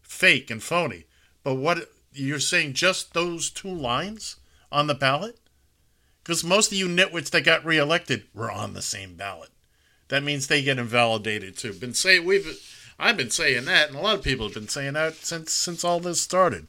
fake 0.00 0.50
and 0.50 0.62
phony. 0.62 1.04
But 1.44 1.56
what 1.56 1.90
you're 2.14 2.40
saying, 2.40 2.72
just 2.72 3.12
those 3.12 3.50
two 3.50 3.68
lines 3.68 4.36
on 4.72 4.86
the 4.86 4.94
ballot? 4.94 5.38
Because 6.24 6.42
most 6.42 6.72
of 6.72 6.78
you 6.78 6.88
nitwits 6.88 7.28
that 7.28 7.44
got 7.44 7.66
reelected 7.66 8.22
were 8.32 8.50
on 8.50 8.72
the 8.72 8.80
same 8.80 9.14
ballot. 9.14 9.50
That 10.08 10.22
means 10.22 10.46
they 10.46 10.62
get 10.62 10.78
invalidated 10.78 11.58
too. 11.58 11.74
Been 11.74 11.92
saying 11.92 12.24
we've, 12.24 12.58
I've 12.98 13.18
been 13.18 13.28
saying 13.28 13.66
that, 13.66 13.88
and 13.88 13.98
a 13.98 14.00
lot 14.00 14.16
of 14.16 14.24
people 14.24 14.46
have 14.46 14.54
been 14.54 14.68
saying 14.68 14.94
that 14.94 15.16
since 15.16 15.52
since 15.52 15.84
all 15.84 16.00
this 16.00 16.22
started. 16.22 16.68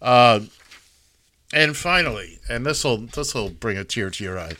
Uh, 0.00 0.40
and 1.52 1.76
finally, 1.76 2.38
and 2.48 2.64
this 2.64 2.82
will 2.82 2.96
this 2.96 3.34
will 3.34 3.50
bring 3.50 3.76
a 3.76 3.84
tear 3.84 4.08
to 4.08 4.24
your 4.24 4.38
eye. 4.38 4.56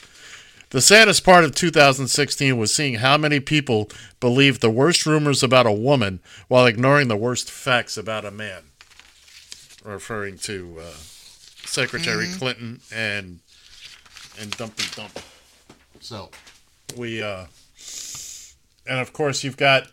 The 0.70 0.80
saddest 0.82 1.24
part 1.24 1.44
of 1.44 1.54
2016 1.54 2.56
was 2.58 2.74
seeing 2.74 2.96
how 2.96 3.16
many 3.16 3.40
people 3.40 3.88
believed 4.20 4.60
the 4.60 4.70
worst 4.70 5.06
rumors 5.06 5.42
about 5.42 5.66
a 5.66 5.72
woman 5.72 6.20
while 6.48 6.66
ignoring 6.66 7.08
the 7.08 7.16
worst 7.16 7.50
facts 7.50 7.96
about 7.96 8.26
a 8.26 8.30
man. 8.30 8.64
Referring 9.82 10.36
to 10.38 10.76
uh, 10.80 10.94
Secretary 11.64 12.26
Mhm. 12.26 12.38
Clinton 12.38 12.80
and 12.92 13.40
and 14.38 14.50
Dumpy 14.56 14.84
Dump. 14.94 15.18
So 16.00 16.30
we 16.96 17.22
uh, 17.22 17.46
and 18.86 19.00
of 19.00 19.12
course 19.14 19.42
you've 19.42 19.56
got 19.56 19.84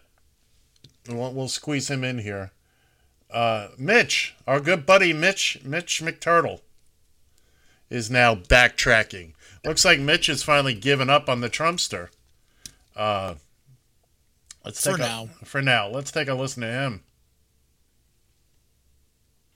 we'll, 1.07 1.31
we'll 1.33 1.47
squeeze 1.47 1.89
him 1.89 2.03
in 2.03 2.19
here. 2.19 2.51
Uh, 3.31 3.69
Mitch, 3.77 4.35
our 4.45 4.59
good 4.59 4.85
buddy 4.85 5.13
Mitch 5.13 5.59
Mitch 5.63 6.01
McTurtle, 6.01 6.59
is 7.89 8.11
now 8.11 8.35
backtracking. 8.35 9.33
Looks 9.65 9.83
like 9.83 9.99
Mitch 9.99 10.27
has 10.27 10.43
finally 10.43 10.75
given 10.75 11.09
up 11.09 11.27
on 11.27 11.41
the 11.41 11.49
Trumpster. 11.49 12.09
Uh, 12.95 13.35
let's 14.63 14.81
For 14.83 14.91
take 14.91 14.99
now. 14.99 15.29
A, 15.41 15.45
for 15.45 15.61
now, 15.61 15.87
let's 15.87 16.11
take 16.11 16.27
a 16.27 16.35
listen 16.35 16.61
to 16.61 16.67
him. 16.67 17.03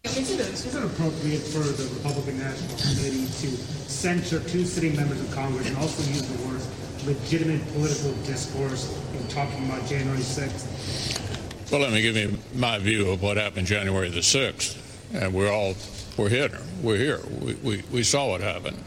Is 0.05 0.31
it, 0.31 0.39
is 0.39 0.75
it 0.75 0.83
appropriate 0.83 1.39
for 1.39 1.59
the 1.59 1.93
Republican 1.95 2.39
National 2.39 2.77
Committee 2.77 3.25
to 3.25 3.47
censure 3.87 4.39
two 4.39 4.65
sitting 4.65 4.95
members 4.95 5.21
of 5.21 5.31
Congress 5.31 5.67
and 5.67 5.77
also 5.77 6.01
use 6.09 6.23
the 6.23 6.47
words 6.47 6.67
legitimate 7.05 7.65
political 7.73 8.11
discourse 8.23 8.97
in 9.13 9.27
talking 9.27 9.65
about 9.65 9.85
January 9.87 10.19
6th? 10.19 11.71
Well, 11.71 11.81
let 11.81 11.91
me 11.91 12.01
give 12.01 12.15
you 12.17 12.37
my 12.55 12.79
view 12.79 13.11
of 13.11 13.21
what 13.21 13.37
happened 13.37 13.67
January 13.67 14.09
the 14.09 14.21
6th. 14.21 14.77
And 15.13 15.33
we're 15.33 15.51
all, 15.51 15.75
we're 16.17 16.29
here. 16.29 16.57
We're 16.81 16.97
here. 16.97 17.19
We, 17.41 17.53
we, 17.55 17.83
we 17.91 18.03
saw 18.03 18.29
what 18.29 18.41
happened. 18.41 18.83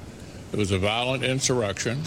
It 0.52 0.58
was 0.58 0.70
a 0.70 0.78
violent 0.78 1.24
insurrection 1.24 2.02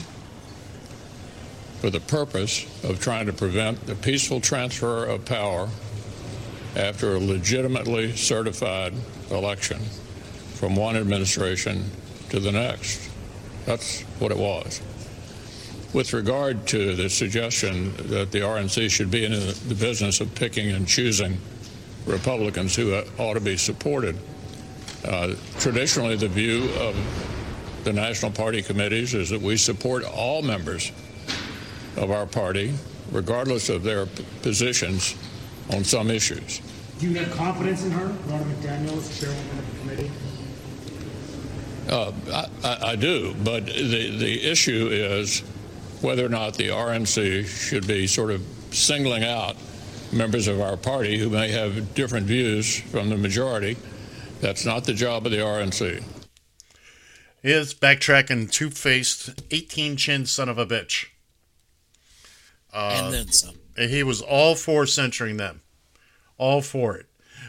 for 1.79 1.89
the 1.89 1.99
purpose 1.99 2.65
of 2.83 2.99
trying 2.99 3.25
to 3.25 3.33
prevent 3.33 3.87
the 3.87 3.95
peaceful 3.95 4.39
transfer 4.39 5.03
of 5.05 5.25
power 5.25 5.67
after 6.75 7.15
a 7.15 7.19
legitimately 7.19 8.15
certified 8.15 8.93
election 9.31 9.79
from 10.53 10.75
one 10.75 10.95
administration 10.95 11.89
to 12.29 12.39
the 12.39 12.51
next. 12.51 13.09
That's 13.65 14.01
what 14.19 14.31
it 14.31 14.37
was. 14.37 14.79
With 15.93 16.13
regard 16.13 16.67
to 16.67 16.95
the 16.95 17.09
suggestion 17.09 17.95
that 18.09 18.31
the 18.31 18.41
RNC 18.41 18.91
should 18.91 19.09
be 19.09 19.25
in 19.25 19.31
the 19.31 19.77
business 19.79 20.21
of 20.21 20.35
picking 20.35 20.69
and 20.69 20.87
choosing 20.87 21.39
Republicans 22.05 22.75
who 22.75 23.01
ought 23.17 23.33
to 23.33 23.39
be 23.39 23.57
supported, 23.57 24.17
uh, 25.03 25.33
traditionally 25.57 26.15
the 26.15 26.27
view 26.27 26.69
of 26.79 26.95
the 27.85 27.93
national 27.93 28.31
party 28.31 28.61
committees 28.61 29.13
is 29.13 29.29
that 29.29 29.39
we 29.39 29.55
support 29.55 30.03
all 30.03 30.41
members 30.41 30.91
of 31.95 32.11
our 32.11 32.25
party, 32.25 32.73
regardless 33.11 33.69
of 33.69 33.83
their 33.83 34.07
positions 34.41 35.15
on 35.71 35.83
some 35.83 36.09
issues. 36.09 36.61
Do 36.99 37.09
you 37.09 37.19
have 37.19 37.31
confidence 37.37 37.85
in 37.85 37.91
her, 37.91 38.07
Ronna 38.07 38.43
McDaniels, 38.55 39.19
chairwoman 39.19 39.59
of 39.59 39.73
the 39.73 39.79
committee? 39.79 40.11
Uh, 41.87 42.11
I, 42.33 42.67
I, 42.67 42.91
I 42.91 42.95
do, 42.95 43.35
but 43.43 43.67
the, 43.67 44.17
the 44.17 44.43
issue 44.43 44.89
is 44.91 45.41
whether 46.01 46.25
or 46.25 46.29
not 46.29 46.55
the 46.55 46.69
RNC 46.69 47.45
should 47.45 47.85
be 47.85 48.07
sort 48.07 48.31
of 48.31 48.41
singling 48.71 49.23
out 49.23 49.55
members 50.11 50.47
of 50.47 50.59
our 50.59 50.75
party 50.75 51.17
who 51.19 51.29
may 51.29 51.51
have 51.51 51.93
different 51.93 52.25
views 52.25 52.79
from 52.79 53.09
the 53.09 53.17
majority. 53.17 53.77
That's 54.41 54.65
not 54.65 54.85
the 54.85 54.93
job 54.93 55.25
of 55.25 55.31
the 55.31 55.39
RNC. 55.39 56.03
Is 57.47 57.75
backtracking, 57.75 58.49
two 58.49 58.71
faced, 58.71 59.29
18 59.51 59.97
chin 59.97 60.25
son 60.25 60.49
of 60.49 60.57
a 60.57 60.65
bitch. 60.65 61.09
Uh, 62.73 63.01
And 63.03 63.13
then 63.13 63.31
some. 63.31 63.53
He 63.77 64.01
was 64.01 64.19
all 64.19 64.55
for 64.55 64.87
censoring 64.87 65.37
them, 65.37 65.61
all 66.39 66.63
for 66.63 66.97
it. 66.97 67.05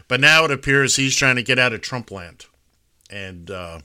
But 0.07 0.19
now 0.19 0.45
it 0.45 0.51
appears 0.51 0.97
he's 0.97 1.15
trying 1.15 1.37
to 1.37 1.41
get 1.41 1.57
out 1.57 1.73
of 1.73 1.81
Trump 1.81 2.11
land. 2.11 2.45
And, 3.09 3.49
uh, 3.49 3.79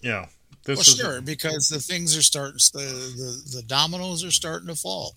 you 0.00 0.10
know, 0.10 0.26
this 0.64 0.78
well, 0.78 0.80
is. 0.80 0.96
sure, 0.96 1.20
because 1.20 1.68
the 1.68 1.78
things 1.78 2.16
are 2.16 2.22
starting, 2.22 2.58
the, 2.72 2.80
the, 2.80 3.58
the 3.58 3.62
dominoes 3.62 4.24
are 4.24 4.32
starting 4.32 4.66
to 4.66 4.74
fall. 4.74 5.14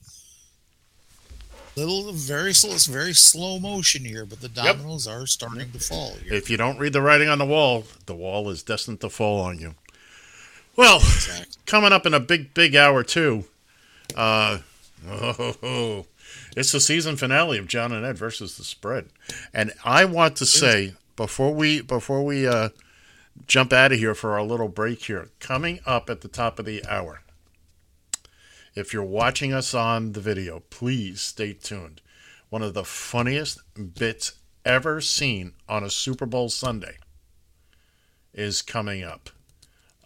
Little, 1.80 2.12
very 2.12 2.54
slow, 2.54 2.74
it's 2.74 2.88
very 2.88 3.14
slow 3.14 3.58
motion 3.58 4.04
here, 4.04 4.26
but 4.26 4.42
the 4.42 4.50
dominoes 4.50 5.08
are 5.08 5.26
starting 5.26 5.72
to 5.72 5.80
fall. 5.80 6.16
Here. 6.24 6.34
If 6.34 6.50
you 6.50 6.58
don't 6.58 6.78
read 6.78 6.94
the 6.94 7.02
writing 7.02 7.30
on 7.30 7.38
the 7.38 7.46
wall, 7.46 7.86
the 8.06 8.16
wall 8.16 8.50
is 8.50 8.64
destined 8.64 9.00
to 9.02 9.10
fall 9.10 9.40
on 9.40 9.60
you. 9.60 9.76
Well, 10.76 11.02
coming 11.66 11.94
up 11.94 12.06
in 12.06 12.14
a 12.14 12.20
big, 12.20 12.54
big 12.54 12.76
hour, 12.76 13.04
too. 13.04 13.46
Uh, 14.16 14.60
oh, 15.08 16.06
it's 16.58 16.72
the 16.72 16.80
season 16.80 17.16
finale 17.16 17.58
of 17.58 17.68
John 17.68 17.92
and 17.92 18.06
Ed 18.06 18.18
versus 18.18 18.58
the 18.58 18.64
spread. 18.64 19.08
And 19.54 19.74
I 19.86 20.06
want 20.06 20.36
to 20.38 20.46
say, 20.46 20.94
before 21.16 21.54
we 21.54 21.82
before 21.82 22.24
we 22.24 22.48
uh, 22.48 22.70
jump 23.48 23.74
out 23.74 23.92
of 23.92 24.00
here 24.00 24.16
for 24.16 24.34
our 24.34 24.44
little 24.44 24.68
break 24.68 25.04
here, 25.06 25.30
coming 25.40 25.80
up 25.86 26.10
at 26.10 26.22
the 26.22 26.28
top 26.28 26.60
of 26.60 26.66
the 26.66 26.86
hour, 26.88 27.22
if 28.76 28.94
you're 28.94 29.04
watching 29.04 29.54
us 29.54 29.74
on 29.74 30.14
the 30.14 30.22
video, 30.22 30.62
please 30.70 31.22
stay 31.22 31.54
tuned. 31.54 32.02
One 32.50 32.62
of 32.62 32.74
the 32.74 32.84
funniest 32.84 33.60
bits 33.96 34.34
ever 34.66 35.02
seen 35.02 35.54
on 35.68 35.84
a 35.84 35.90
Super 35.90 36.26
Bowl 36.26 36.50
Sunday 36.50 36.98
is 38.34 38.62
coming 38.62 39.04
up. 39.04 39.30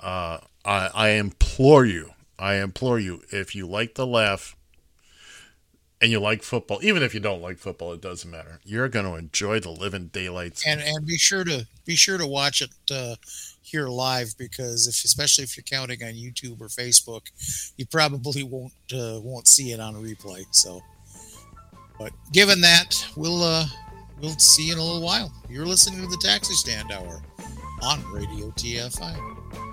Uh, 0.02 0.40
I, 0.66 0.90
I 0.94 1.10
implore 1.10 1.86
you, 1.86 2.12
I 2.38 2.56
implore 2.56 3.00
you, 3.00 3.22
if 3.32 3.56
you 3.56 3.68
like 3.68 3.96
the 3.96 4.08
laugh 4.08 4.56
and 6.02 6.12
you 6.12 6.20
like 6.20 6.44
football, 6.44 6.80
even 6.84 7.02
if 7.02 7.14
you 7.14 7.22
don't 7.22 7.42
like 7.42 7.58
football, 7.58 7.94
it 7.94 8.02
doesn't 8.02 8.30
matter. 8.30 8.60
You're 8.66 8.90
going 8.90 9.06
to 9.06 9.16
enjoy 9.16 9.62
the 9.62 9.70
living 9.70 10.08
daylights. 10.08 10.68
and 10.68 10.82
and 10.82 11.06
be 11.06 11.18
sure 11.18 11.46
to 11.46 11.66
be 11.86 11.96
sure 11.96 12.18
to 12.18 12.28
watch 12.28 12.62
it 12.62 12.72
uh, 12.92 13.16
here 13.74 13.88
live 13.88 14.38
because 14.38 14.88
if 14.88 15.04
especially 15.04 15.44
if 15.44 15.58
you're 15.58 15.64
counting 15.64 16.04
on 16.04 16.12
YouTube 16.12 16.62
or 16.62 16.68
Facebook, 16.68 17.22
you 17.76 17.88
probably 17.88 18.44
won't 18.44 18.72
uh, 18.94 19.20
won't 19.22 19.48
see 19.48 19.72
it 19.72 19.80
on 19.80 19.96
replay. 19.96 20.46
So, 20.52 20.80
but 21.98 22.12
given 22.32 22.62
that, 22.62 23.06
we'll 23.18 23.42
uh, 23.42 23.66
we'll 24.22 24.38
see 24.38 24.68
you 24.68 24.74
in 24.74 24.80
a 24.80 24.84
little 24.84 25.02
while. 25.02 25.34
You're 25.50 25.66
listening 25.66 26.02
to 26.02 26.08
the 26.08 26.22
Taxi 26.24 26.54
Stand 26.54 26.92
Hour 26.92 27.24
on 27.82 28.14
Radio 28.14 28.52
TFI. 28.52 29.73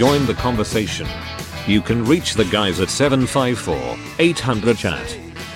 Join 0.00 0.24
the 0.24 0.32
conversation. 0.32 1.06
You 1.66 1.82
can 1.82 2.02
reach 2.06 2.32
the 2.32 2.46
guys 2.46 2.80
at 2.80 2.88
754 2.88 3.98
800 4.18 4.78
chat. 4.78 5.06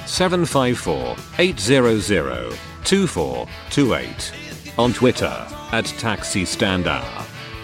754 0.04 1.16
800 1.38 2.58
2428. 2.84 4.32
On 4.78 4.92
Twitter 4.92 5.46
at 5.72 5.86
Taxi 5.86 6.44
Stand 6.44 6.86
Hour. 6.86 7.22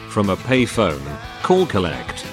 From 0.09 0.31
a 0.31 0.37
payphone, 0.37 1.05
call 1.43 1.67
collect. 1.67 2.25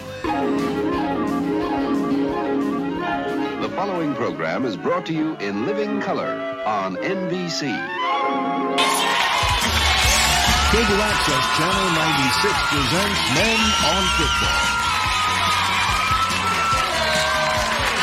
The 3.62 3.70
following 3.76 4.16
program 4.16 4.64
is 4.64 4.78
brought 4.78 5.06
to 5.08 5.14
you 5.14 5.36
in 5.42 5.66
living 5.66 6.00
color 6.00 6.64
on 6.66 6.96
NBC. 6.96 8.67
Cable 10.72 11.02
Access 11.02 11.46
Channel 11.58 11.90
96 11.96 12.54
presents 12.68 13.22
Men 13.34 13.60
on 13.88 14.04
Football. 14.18 14.64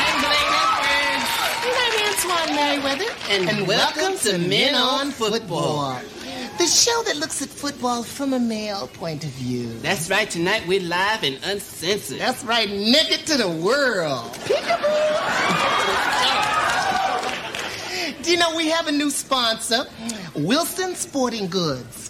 I'm 0.01 0.17
Blaine 0.25 0.55
Edwards. 0.65 1.29
And 1.67 1.77
I'm 1.85 1.97
Antoine 2.09 2.53
Merriweather, 2.57 3.11
and, 3.29 3.69
welcome 3.69 4.17
to 4.21 4.39
Men 4.39 4.75
on 4.75 5.11
Football. 5.11 6.01
The 6.57 6.67
show 6.67 7.03
that 7.03 7.17
looks 7.19 7.43
at 7.43 7.49
football 7.51 8.03
from 8.03 8.33
a 8.33 8.41
male 8.41 8.87
point 8.89 9.25
of 9.25 9.31
view. 9.31 9.71
That's 9.81 10.09
right. 10.09 10.31
Tonight 10.31 10.67
we're 10.67 10.81
live 10.81 11.23
and 11.23 11.39
uncensored. 11.45 12.19
That's 12.19 12.43
right, 12.45 12.71
naked 12.71 13.27
to 13.27 13.37
the 13.37 13.49
world. 13.51 14.33
Peekaboo! 14.47 15.03
Do 18.23 18.31
you 18.31 18.39
know 18.39 18.57
we 18.57 18.69
have 18.71 18.87
a 18.89 18.93
new 18.93 19.11
sponsor? 19.11 19.85
Wilson 20.35 20.95
Sporting 20.95 21.47
Goods, 21.47 22.04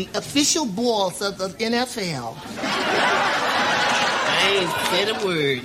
the 0.00 0.18
official 0.18 0.64
balls 0.64 1.20
of 1.20 1.36
the 1.36 1.48
NFL. 1.48 2.34
I 4.32 4.56
ain't 4.56 4.70
said 4.88 5.08
a 5.10 5.26
word. 5.26 5.60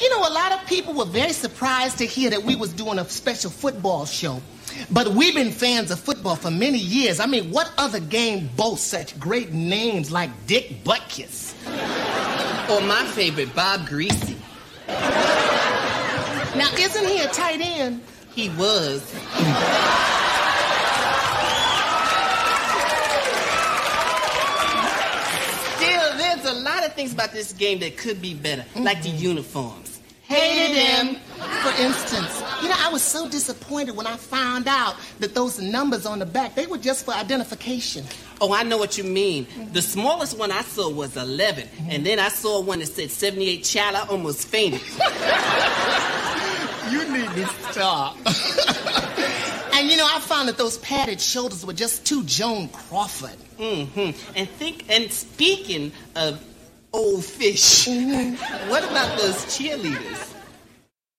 You 0.00 0.10
know, 0.10 0.28
a 0.28 0.32
lot 0.32 0.52
of 0.52 0.64
people 0.68 0.94
were 0.94 1.06
very 1.06 1.32
surprised 1.32 1.98
to 1.98 2.06
hear 2.06 2.30
that 2.30 2.44
we 2.44 2.54
was 2.54 2.72
doing 2.72 3.00
a 3.00 3.08
special 3.08 3.50
football 3.50 4.06
show. 4.06 4.40
But 4.92 5.08
we've 5.08 5.34
been 5.34 5.50
fans 5.50 5.90
of 5.90 5.98
football 5.98 6.36
for 6.36 6.52
many 6.52 6.78
years. 6.78 7.18
I 7.18 7.26
mean, 7.26 7.50
what 7.50 7.72
other 7.76 7.98
game 7.98 8.48
boasts 8.56 8.86
such 8.86 9.18
great 9.18 9.52
names 9.52 10.12
like 10.12 10.30
Dick 10.46 10.84
Butkus? 10.84 11.54
Or 12.70 12.80
my 12.82 13.04
favorite, 13.06 13.52
Bob 13.56 13.80
Griese. 13.88 14.36
Now, 16.56 16.70
isn't 16.78 17.06
he 17.08 17.18
a 17.22 17.28
tight 17.28 17.60
end? 17.60 18.02
He 18.34 18.50
was. 18.50 19.02
Still, 25.80 26.18
there's 26.18 26.44
a 26.44 26.52
lot 26.60 26.79
of 26.90 26.96
things 26.96 27.12
about 27.12 27.32
this 27.32 27.52
game 27.52 27.80
that 27.80 27.96
could 27.96 28.20
be 28.20 28.34
better, 28.34 28.62
mm-hmm. 28.62 28.82
like 28.82 29.02
the 29.02 29.10
uniforms. 29.10 30.00
Hated 30.22 30.76
him. 30.76 31.16
For 31.62 31.82
instance, 31.82 32.42
you 32.62 32.68
know, 32.68 32.76
I 32.78 32.90
was 32.92 33.02
so 33.02 33.28
disappointed 33.28 33.96
when 33.96 34.06
I 34.06 34.16
found 34.16 34.68
out 34.68 34.94
that 35.18 35.34
those 35.34 35.60
numbers 35.60 36.06
on 36.06 36.20
the 36.20 36.26
back, 36.26 36.54
they 36.54 36.66
were 36.66 36.78
just 36.78 37.04
for 37.04 37.12
identification. 37.12 38.04
Oh, 38.40 38.54
I 38.54 38.62
know 38.62 38.78
what 38.78 38.96
you 38.96 39.02
mean. 39.02 39.46
Mm-hmm. 39.46 39.72
The 39.72 39.82
smallest 39.82 40.38
one 40.38 40.52
I 40.52 40.62
saw 40.62 40.88
was 40.88 41.16
11, 41.16 41.64
mm-hmm. 41.64 41.90
and 41.90 42.06
then 42.06 42.20
I 42.20 42.28
saw 42.28 42.60
one 42.60 42.78
that 42.78 42.86
said 42.86 43.10
78 43.10 43.64
child. 43.64 43.96
I 43.96 44.06
almost 44.06 44.46
fainted. 44.46 44.82
You 46.90 47.08
need 47.12 47.30
to 47.36 47.46
stop. 47.70 48.16
and 49.74 49.88
you 49.88 49.96
know, 49.96 50.08
I 50.10 50.18
found 50.18 50.48
that 50.48 50.58
those 50.58 50.78
padded 50.78 51.20
shoulders 51.20 51.64
were 51.64 51.72
just 51.72 52.04
too 52.04 52.24
Joan 52.24 52.68
Crawford. 52.68 53.36
Mm-hmm. 53.58 54.36
And 54.36 54.48
think, 54.48 54.90
and 54.90 55.12
speaking 55.12 55.92
of 56.16 56.44
old 56.92 57.24
fish, 57.24 57.86
mm-hmm. 57.86 58.34
what 58.70 58.84
about 58.84 59.18
those 59.18 59.44
cheerleaders? 59.46 60.34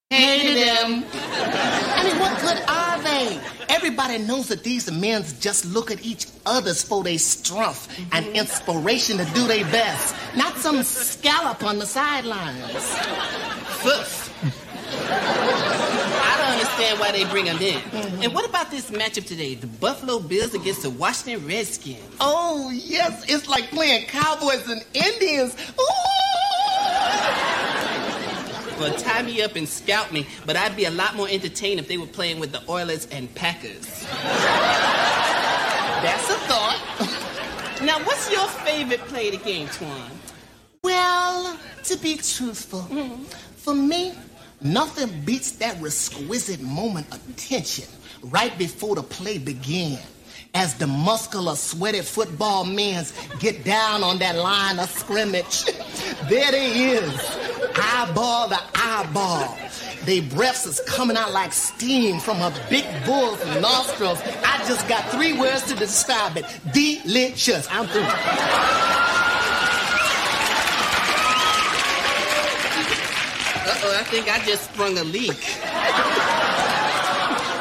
Hated 0.10 0.68
them. 0.68 1.06
I 1.14 2.04
mean, 2.04 2.20
what 2.20 2.40
good 2.42 2.62
are 2.68 3.02
they? 3.02 3.40
Everybody 3.70 4.18
knows 4.18 4.50
that 4.50 4.64
these 4.64 4.92
men 4.92 5.24
just 5.40 5.64
look 5.66 5.90
at 5.90 6.04
each 6.06 6.28
other's 6.46 6.84
for 6.84 7.02
their 7.04 7.18
strength 7.18 7.88
and 8.12 8.26
mm-hmm. 8.26 8.36
inspiration 8.36 9.18
to 9.18 9.26
do 9.34 9.48
their 9.48 9.64
best, 9.66 10.14
not 10.36 10.58
some 10.58 10.84
scallop 10.84 11.64
on 11.64 11.80
the 11.80 11.86
sidelines. 11.86 12.66
Foof. 13.82 14.28
I 16.24 16.38
don't 16.38 16.52
understand 16.54 17.00
why 17.00 17.12
they 17.12 17.26
bring 17.26 17.46
them 17.46 17.60
in. 17.60 17.82
And 18.24 18.34
what 18.34 18.46
about 18.48 18.70
this 18.72 18.92
matchup 18.92 19.26
today? 19.26 19.56
The 19.56 19.68
Buffalo 19.68 20.20
Bills 20.20 20.54
against 20.54 20.84
the 20.84 20.90
Washington 20.90 21.46
Redskins. 21.48 22.00
Oh, 22.20 22.70
yes, 22.72 23.24
it's 23.28 23.48
like 23.48 23.70
playing 23.70 24.06
Cowboys 24.08 24.68
and 24.70 24.84
Indians. 24.94 25.56
Well, 28.80 28.94
tie 28.96 29.22
me 29.22 29.42
up 29.44 29.56
and 29.56 29.68
scout 29.70 30.12
me, 30.12 30.26
but 30.46 30.56
I'd 30.56 30.76
be 30.76 30.86
a 30.86 30.92
lot 30.92 31.16
more 31.16 31.28
entertained 31.30 31.80
if 31.80 31.88
they 31.88 31.98
were 31.98 32.08
playing 32.08 32.40
with 32.40 32.52
the 32.52 32.64
Oilers 32.68 33.08
and 33.12 33.34
Packers. 33.36 34.08
That's 36.02 36.30
a 36.32 36.38
thought. 36.48 36.80
Now, 37.84 38.00
what's 38.00 38.32
your 38.32 38.48
favorite 38.48 39.02
play 39.02 39.28
of 39.30 39.34
the 39.38 39.46
game, 39.46 39.68
Twan? 39.68 40.10
Well, 40.84 41.60
to 41.84 41.98
be 41.98 42.16
truthful, 42.18 42.82
mm-hmm. 42.82 43.24
for 43.56 43.76
me, 43.76 44.14
nothing 44.62 45.22
beats 45.26 45.52
that 45.54 45.82
exquisite 45.84 46.62
moment 46.62 47.12
of 47.14 47.36
tension 47.36 47.86
right 48.24 48.56
before 48.58 48.96
the 48.96 49.04
play 49.04 49.38
began. 49.38 50.00
As 50.54 50.76
the 50.76 50.86
muscular, 50.86 51.56
sweaty 51.56 52.02
football 52.02 52.66
men 52.66 53.06
get 53.40 53.64
down 53.64 54.04
on 54.04 54.20
that 54.20 54.36
line 54.36 54.80
of 54.80 54.90
scrimmage, 54.90 55.64
there 56.30 56.52
they 56.52 56.92
is, 56.92 57.38
eyeball 57.76 58.50
to 58.50 58.60
eyeball. 58.76 59.58
Their 60.04 60.24
breaths 60.24 60.66
is 60.66 60.82
coming 60.88 61.16
out 61.16 61.32
like 61.32 61.54
steam 61.54 62.20
from 62.20 62.42
a 62.42 62.52
big 62.70 62.86
bull's 63.06 63.44
nostrils. 63.62 64.20
I 64.44 64.58
just 64.68 64.88
got 64.90 65.10
three 65.10 65.40
words 65.40 65.64
to 65.68 65.76
describe 65.76 66.36
it: 66.38 66.46
delicious. 66.74 67.68
I'm 67.70 67.88
through. 67.88 69.11
Uh-oh, 73.84 74.00
I 74.00 74.04
think 74.04 74.32
I 74.32 74.38
just 74.46 74.66
sprung 74.66 74.96
a 75.00 75.04
leak. 75.04 75.32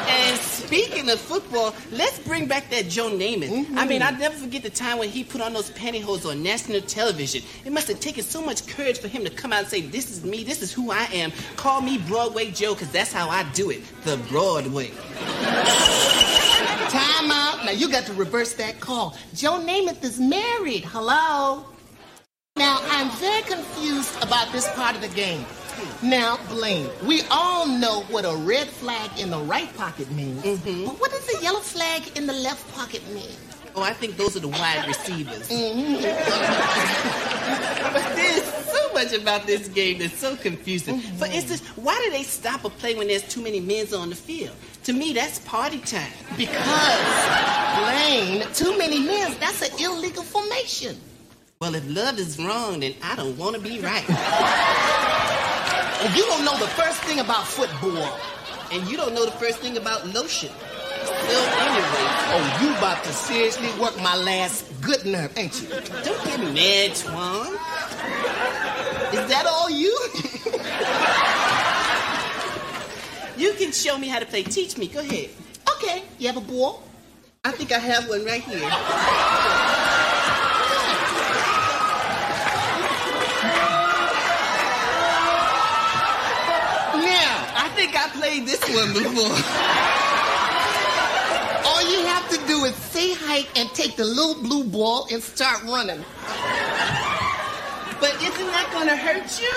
and 0.07 0.39
speaking 0.39 1.09
of 1.09 1.19
football, 1.19 1.73
let's 1.91 2.19
bring 2.19 2.45
back 2.45 2.69
that 2.69 2.89
Joe 2.89 3.09
Namath. 3.09 3.49
I 3.49 3.63
mm-hmm. 3.63 3.89
mean, 3.89 4.03
I'll 4.03 4.15
never 4.15 4.35
forget 4.35 4.61
the 4.61 4.69
time 4.69 4.99
when 4.99 5.09
he 5.09 5.23
put 5.23 5.41
on 5.41 5.53
those 5.53 5.71
pantyhose 5.71 6.29
on 6.29 6.43
national 6.43 6.81
television. 6.81 7.41
It 7.65 7.71
must 7.71 7.87
have 7.87 7.99
taken 7.99 8.23
so 8.23 8.39
much 8.39 8.67
courage 8.67 8.99
for 8.99 9.07
him 9.07 9.23
to 9.23 9.31
come 9.31 9.51
out 9.51 9.61
and 9.61 9.67
say, 9.67 9.81
this 9.81 10.11
is 10.11 10.23
me, 10.23 10.43
this 10.43 10.61
is 10.61 10.71
who 10.71 10.91
I 10.91 11.05
am. 11.05 11.31
Call 11.55 11.81
me 11.81 11.97
Broadway 11.97 12.51
Joe, 12.51 12.75
because 12.75 12.91
that's 12.91 13.11
how 13.11 13.27
I 13.27 13.41
do 13.53 13.71
it. 13.71 13.81
The 14.03 14.17
Broadway. 14.29 14.91
Time 16.91 17.31
out. 17.31 17.65
Now 17.65 17.71
you 17.71 17.89
got 17.89 18.05
to 18.05 18.13
reverse 18.13 18.53
that 18.55 18.79
call. 18.79 19.17
Joe 19.33 19.59
Namath 19.59 20.03
is 20.03 20.19
married. 20.19 20.83
Hello. 20.85 21.65
Now 22.57 22.79
I'm 22.83 23.09
very 23.17 23.41
confused 23.41 24.15
about 24.21 24.51
this 24.51 24.69
part 24.75 24.95
of 24.95 25.01
the 25.01 25.07
game. 25.07 25.43
Now, 26.03 26.37
Blaine, 26.49 26.89
we 27.05 27.21
all 27.29 27.67
know 27.67 28.01
what 28.09 28.25
a 28.25 28.35
red 28.35 28.67
flag 28.67 29.17
in 29.19 29.29
the 29.29 29.39
right 29.39 29.73
pocket 29.77 30.09
means. 30.11 30.41
But 30.43 30.99
what 30.99 31.11
does 31.11 31.39
a 31.39 31.43
yellow 31.43 31.59
flag 31.59 32.17
in 32.17 32.25
the 32.27 32.33
left 32.33 32.69
pocket 32.73 33.07
mean? 33.13 33.29
Oh, 33.75 33.83
I 33.83 33.93
think 33.93 34.17
those 34.17 34.35
are 34.35 34.39
the 34.41 34.47
wide 34.49 34.85
receivers. 34.87 35.47
Mhm. 35.49 36.01
but 37.93 38.15
there's 38.15 38.43
so 38.71 38.93
much 38.93 39.13
about 39.13 39.45
this 39.47 39.67
game 39.69 39.99
that's 39.99 40.17
so 40.17 40.35
confusing. 40.35 40.99
For 41.01 41.25
instance, 41.25 41.61
why 41.77 41.99
do 42.05 42.11
they 42.11 42.23
stop 42.23 42.63
a 42.65 42.69
play 42.69 42.95
when 42.95 43.07
there's 43.07 43.23
too 43.27 43.41
many 43.41 43.59
men 43.59 43.87
on 43.93 44.09
the 44.09 44.15
field? 44.15 44.55
To 44.83 44.93
me, 44.93 45.13
that's 45.13 45.39
party 45.39 45.79
time. 45.79 46.11
Because, 46.37 46.57
Blaine, 47.77 48.45
too 48.53 48.77
many 48.77 48.99
men, 48.99 49.35
that's 49.39 49.61
an 49.61 49.71
illegal 49.79 50.23
formation. 50.23 50.99
Well, 51.59 51.75
if 51.75 51.83
love 51.87 52.17
is 52.19 52.37
wrong, 52.39 52.79
then 52.81 52.95
I 53.03 53.15
don't 53.15 53.37
want 53.37 53.55
to 53.55 53.61
be 53.61 53.79
right. 53.79 54.05
And 56.01 56.15
you 56.15 56.25
don't 56.25 56.43
know 56.43 56.57
the 56.57 56.67
first 56.67 57.01
thing 57.03 57.19
about 57.19 57.45
football. 57.47 58.19
And 58.71 58.87
you 58.89 58.97
don't 58.97 59.13
know 59.13 59.25
the 59.25 59.31
first 59.31 59.59
thing 59.59 59.77
about 59.77 60.07
lotion. 60.07 60.49
well, 60.49 61.45
anyway, 61.67 62.07
oh, 62.33 62.59
you 62.61 62.77
about 62.77 63.03
to 63.03 63.13
seriously 63.13 63.69
work 63.79 63.95
my 64.01 64.15
last 64.15 64.65
good 64.81 65.05
nerve, 65.05 65.37
ain't 65.37 65.61
you? 65.61 65.69
Don't 65.69 66.23
get 66.25 66.39
mad, 66.39 66.91
Twan. 66.91 67.53
Is 69.13 69.29
that 69.29 69.45
all 69.45 69.69
you? 69.69 69.95
You 73.37 73.53
can 73.53 73.71
show 73.71 73.97
me 73.97 74.07
how 74.07 74.19
to 74.19 74.25
play. 74.27 74.43
Teach 74.43 74.77
me. 74.77 74.87
Go 74.87 74.99
ahead. 74.99 75.29
Okay, 75.75 76.03
you 76.19 76.27
have 76.27 76.37
a 76.37 76.41
ball? 76.41 76.83
I 77.43 77.51
think 77.51 77.71
I 77.71 77.79
have 77.79 78.07
one 78.07 78.23
right 78.23 78.43
here. 78.43 78.69
Think 87.75 87.95
I 87.95 88.09
played 88.09 88.45
this 88.45 88.61
one 88.61 88.93
before. 88.93 89.35
All 91.65 91.81
you 91.91 92.05
have 92.07 92.27
to 92.29 92.37
do 92.47 92.65
is 92.65 92.75
say 92.75 93.13
hi 93.13 93.45
and 93.55 93.69
take 93.73 93.95
the 93.95 94.03
little 94.05 94.35
blue 94.41 94.63
ball 94.63 95.07
and 95.11 95.21
start 95.23 95.63
running. 95.63 96.03
But 97.99 98.15
isn't 98.21 98.49
that 98.51 98.69
gonna 98.73 98.95
hurt 98.97 99.29
you? 99.39 99.53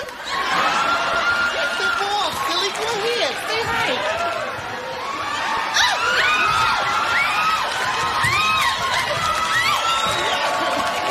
Take 1.55 1.73
the 1.81 1.89
ball, 1.99 2.31
silly. 2.45 2.71
Go 2.77 2.87
ahead, 2.87 3.33
say 3.49 3.61
hi. 3.65 3.89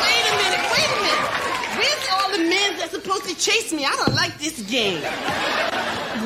Wait 0.01 0.25
a 0.31 0.35
minute, 0.41 0.65
wait 0.73 0.89
a 0.89 0.99
minute. 1.05 1.29
Where's 1.77 2.07
all 2.15 2.29
the 2.33 2.43
men 2.49 2.79
that's 2.79 2.93
supposed 2.93 3.25
to 3.29 3.35
chase 3.37 3.73
me? 3.73 3.85
I 3.85 3.95
don't 3.97 4.15
like 4.15 4.39
this 4.39 4.61
game. 4.63 5.03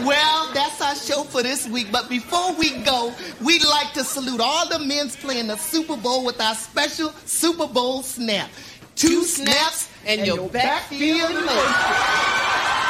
Well, 0.08 0.50
that's 0.54 0.80
our 0.80 0.94
show 0.94 1.22
for 1.22 1.42
this 1.42 1.68
week. 1.68 1.88
But 1.92 2.08
before 2.08 2.54
we 2.54 2.82
go, 2.82 3.12
we'd 3.44 3.62
like 3.62 3.92
to 3.92 4.02
salute 4.02 4.40
all 4.40 4.66
the 4.66 4.78
men's 4.78 5.14
playing 5.14 5.48
the 5.48 5.56
Super 5.58 5.98
Bowl 5.98 6.24
with 6.24 6.40
our 6.40 6.54
special 6.54 7.10
Super 7.26 7.66
Bowl 7.66 8.02
snap. 8.02 8.48
Two 8.96 9.22
snaps 9.24 9.90
and 10.06 10.26
your 10.26 10.48
backfield 10.48 11.34
low. 11.34 12.87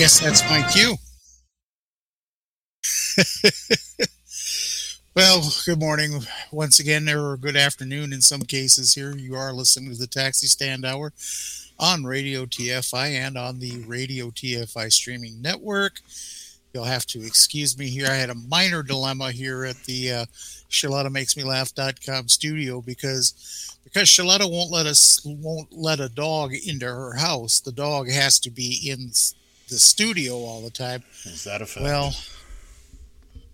Guess 0.00 0.18
that's 0.20 0.42
my 0.48 0.62
cue. 0.72 0.96
well, 5.14 5.42
good 5.66 5.78
morning 5.78 6.20
once 6.50 6.78
again, 6.78 7.06
or 7.10 7.36
good 7.36 7.54
afternoon 7.54 8.10
in 8.10 8.22
some 8.22 8.40
cases 8.40 8.94
here. 8.94 9.14
You 9.14 9.34
are 9.34 9.52
listening 9.52 9.90
to 9.90 9.98
the 9.98 10.06
Taxi 10.06 10.46
Stand 10.46 10.86
Hour 10.86 11.12
on 11.78 12.04
Radio 12.04 12.46
TFI 12.46 13.10
and 13.10 13.36
on 13.36 13.58
the 13.58 13.84
Radio 13.86 14.30
TFI 14.30 14.90
streaming 14.90 15.42
network. 15.42 16.00
You'll 16.72 16.84
have 16.84 17.04
to 17.08 17.20
excuse 17.22 17.76
me 17.76 17.90
here. 17.90 18.06
I 18.06 18.14
had 18.14 18.30
a 18.30 18.34
minor 18.34 18.82
dilemma 18.82 19.32
here 19.32 19.66
at 19.66 19.84
the 19.84 20.12
uh, 20.12 20.24
SharlottaMakesMeLaugh.com 20.70 22.28
studio 22.28 22.80
because 22.80 23.76
because 23.84 24.08
Charlotta 24.08 24.48
won't 24.48 24.70
let 24.70 24.86
us 24.86 25.20
won't 25.26 25.70
let 25.70 26.00
a 26.00 26.08
dog 26.08 26.54
into 26.54 26.86
her 26.86 27.16
house. 27.16 27.60
The 27.60 27.72
dog 27.72 28.08
has 28.08 28.40
to 28.40 28.50
be 28.50 28.88
in 28.88 29.10
the 29.70 29.78
studio 29.78 30.34
all 30.34 30.60
the 30.60 30.70
time. 30.70 31.02
Is 31.24 31.44
that 31.44 31.62
a 31.62 31.66
fact? 31.66 31.84
Well, 31.84 32.12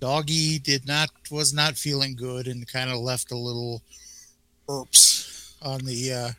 doggy 0.00 0.58
did 0.58 0.86
not 0.86 1.10
was 1.30 1.54
not 1.54 1.76
feeling 1.76 2.16
good 2.16 2.48
and 2.48 2.66
kind 2.66 2.90
of 2.90 2.98
left 2.98 3.30
a 3.30 3.36
little 3.36 3.82
burps 4.68 5.54
on 5.62 5.84
the 5.84 6.12
uh, 6.12 6.30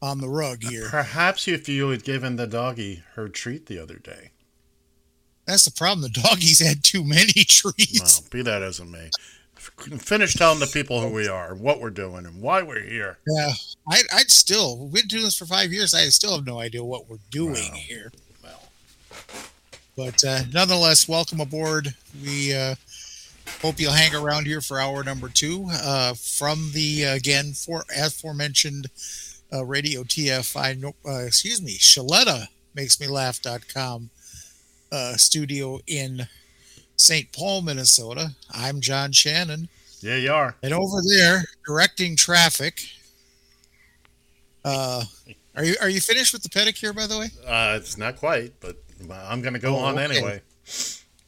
on 0.00 0.20
the 0.20 0.28
rug 0.28 0.62
here. 0.62 0.88
Perhaps 0.88 1.48
if 1.48 1.68
you 1.68 1.88
had 1.88 2.04
given 2.04 2.36
the 2.36 2.46
doggy 2.46 3.02
her 3.14 3.28
treat 3.28 3.66
the 3.66 3.78
other 3.78 3.96
day. 3.96 4.30
That's 5.46 5.64
the 5.64 5.72
problem. 5.72 6.00
The 6.00 6.20
doggies 6.20 6.66
had 6.66 6.82
too 6.82 7.04
many 7.04 7.32
treats. 7.32 8.20
Well, 8.20 8.28
be 8.30 8.42
that 8.42 8.62
as 8.62 8.80
it 8.80 8.86
may. 8.86 9.10
Finish 9.98 10.34
telling 10.34 10.60
the 10.60 10.66
people 10.66 11.00
who 11.00 11.08
we 11.08 11.26
are, 11.26 11.54
what 11.54 11.80
we're 11.80 11.90
doing, 11.90 12.26
and 12.26 12.42
why 12.42 12.62
we're 12.62 12.82
here. 12.82 13.18
Yeah, 13.26 13.52
I, 13.90 14.02
I'd 14.12 14.30
still. 14.30 14.78
We've 14.78 14.92
been 14.92 15.08
doing 15.08 15.24
this 15.24 15.38
for 15.38 15.46
five 15.46 15.72
years. 15.72 15.94
I 15.94 16.04
still 16.08 16.36
have 16.36 16.46
no 16.46 16.60
idea 16.60 16.84
what 16.84 17.08
we're 17.08 17.16
doing 17.30 17.72
here. 17.74 18.12
But 19.96 20.22
uh, 20.24 20.40
nonetheless, 20.52 21.08
welcome 21.08 21.40
aboard. 21.40 21.94
We 22.22 22.52
uh, 22.54 22.74
hope 23.62 23.78
you'll 23.78 23.92
hang 23.92 24.14
around 24.14 24.46
here 24.46 24.60
for 24.60 24.80
hour 24.80 25.04
number 25.04 25.28
two 25.28 25.68
uh, 25.70 26.14
from 26.14 26.70
the 26.72 27.04
again 27.04 27.52
for 27.52 27.84
aforementioned 27.96 28.88
uh, 29.52 29.64
Radio 29.64 30.02
TFI. 30.02 30.78
no- 30.80 30.96
Uh, 31.06 31.24
excuse 31.26 31.62
me, 31.62 31.76
Shaletta 31.78 32.48
makes 32.74 32.98
me 32.98 33.06
laugh.com 33.06 34.10
uh, 34.90 35.14
studio 35.16 35.78
in 35.86 36.26
St. 36.96 37.30
Paul, 37.32 37.62
Minnesota. 37.62 38.32
I'm 38.52 38.80
John 38.80 39.12
Shannon. 39.12 39.68
Yeah, 40.00 40.16
you 40.16 40.32
are. 40.32 40.56
And 40.62 40.74
over 40.74 41.00
there, 41.16 41.44
directing 41.66 42.16
traffic. 42.16 42.80
Uh, 44.64 45.04
are 45.56 45.64
you 45.64 45.76
are 45.80 45.88
you 45.88 46.00
finished 46.00 46.32
with 46.32 46.42
the 46.42 46.48
pedicure, 46.48 46.94
by 46.94 47.06
the 47.06 47.18
way? 47.18 47.26
Uh, 47.46 47.76
it's 47.80 47.96
not 47.96 48.16
quite, 48.16 48.52
but 48.60 48.76
I'm 49.12 49.42
going 49.42 49.54
to 49.54 49.60
go 49.60 49.76
Oh, 49.76 49.80
on 49.80 49.94
okay. 49.98 50.04
anyway. 50.04 50.42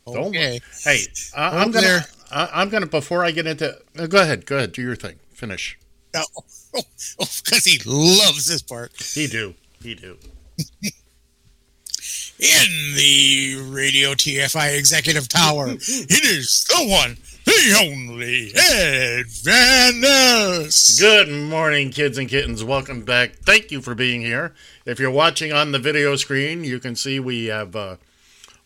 Don't 0.06 0.28
Okay. 0.28 0.60
Hey, 0.84 1.00
I, 1.36 1.64
gonna. 1.64 1.80
there. 1.80 2.06
I, 2.30 2.48
I'm 2.52 2.68
gonna. 2.68 2.86
Before 2.86 3.24
I 3.24 3.32
get 3.32 3.46
into, 3.46 3.76
uh, 3.98 4.06
go 4.06 4.22
ahead. 4.22 4.46
Go 4.46 4.56
ahead. 4.56 4.72
Do 4.72 4.82
your 4.82 4.96
thing. 4.96 5.16
Finish. 5.32 5.78
No, 6.14 6.22
because 6.72 7.64
he 7.64 7.78
loves 7.84 8.46
this 8.46 8.62
part. 8.62 8.92
He 9.02 9.26
do. 9.26 9.54
He 9.82 9.94
do. 9.94 10.16
In 12.38 12.94
the 12.94 13.56
Radio 13.70 14.12
TFI 14.14 14.78
Executive 14.78 15.28
Tower, 15.28 15.68
it 15.70 16.24
is 16.24 16.64
the 16.70 16.86
one, 16.88 17.18
the 17.46 17.78
only 17.80 18.52
Ed 18.56 19.26
Van 19.42 20.00
Ness. 20.00 20.98
Good 20.98 21.28
morning, 21.28 21.90
kids 21.90 22.18
and 22.18 22.28
kittens. 22.28 22.64
Welcome 22.64 23.02
back. 23.04 23.36
Thank 23.36 23.70
you 23.70 23.80
for 23.80 23.94
being 23.94 24.20
here. 24.20 24.52
If 24.84 24.98
you're 24.98 25.10
watching 25.10 25.52
on 25.52 25.72
the 25.72 25.78
video 25.78 26.16
screen, 26.16 26.64
you 26.64 26.78
can 26.80 26.96
see 26.96 27.20
we 27.20 27.46
have 27.46 27.74
uh, 27.76 27.96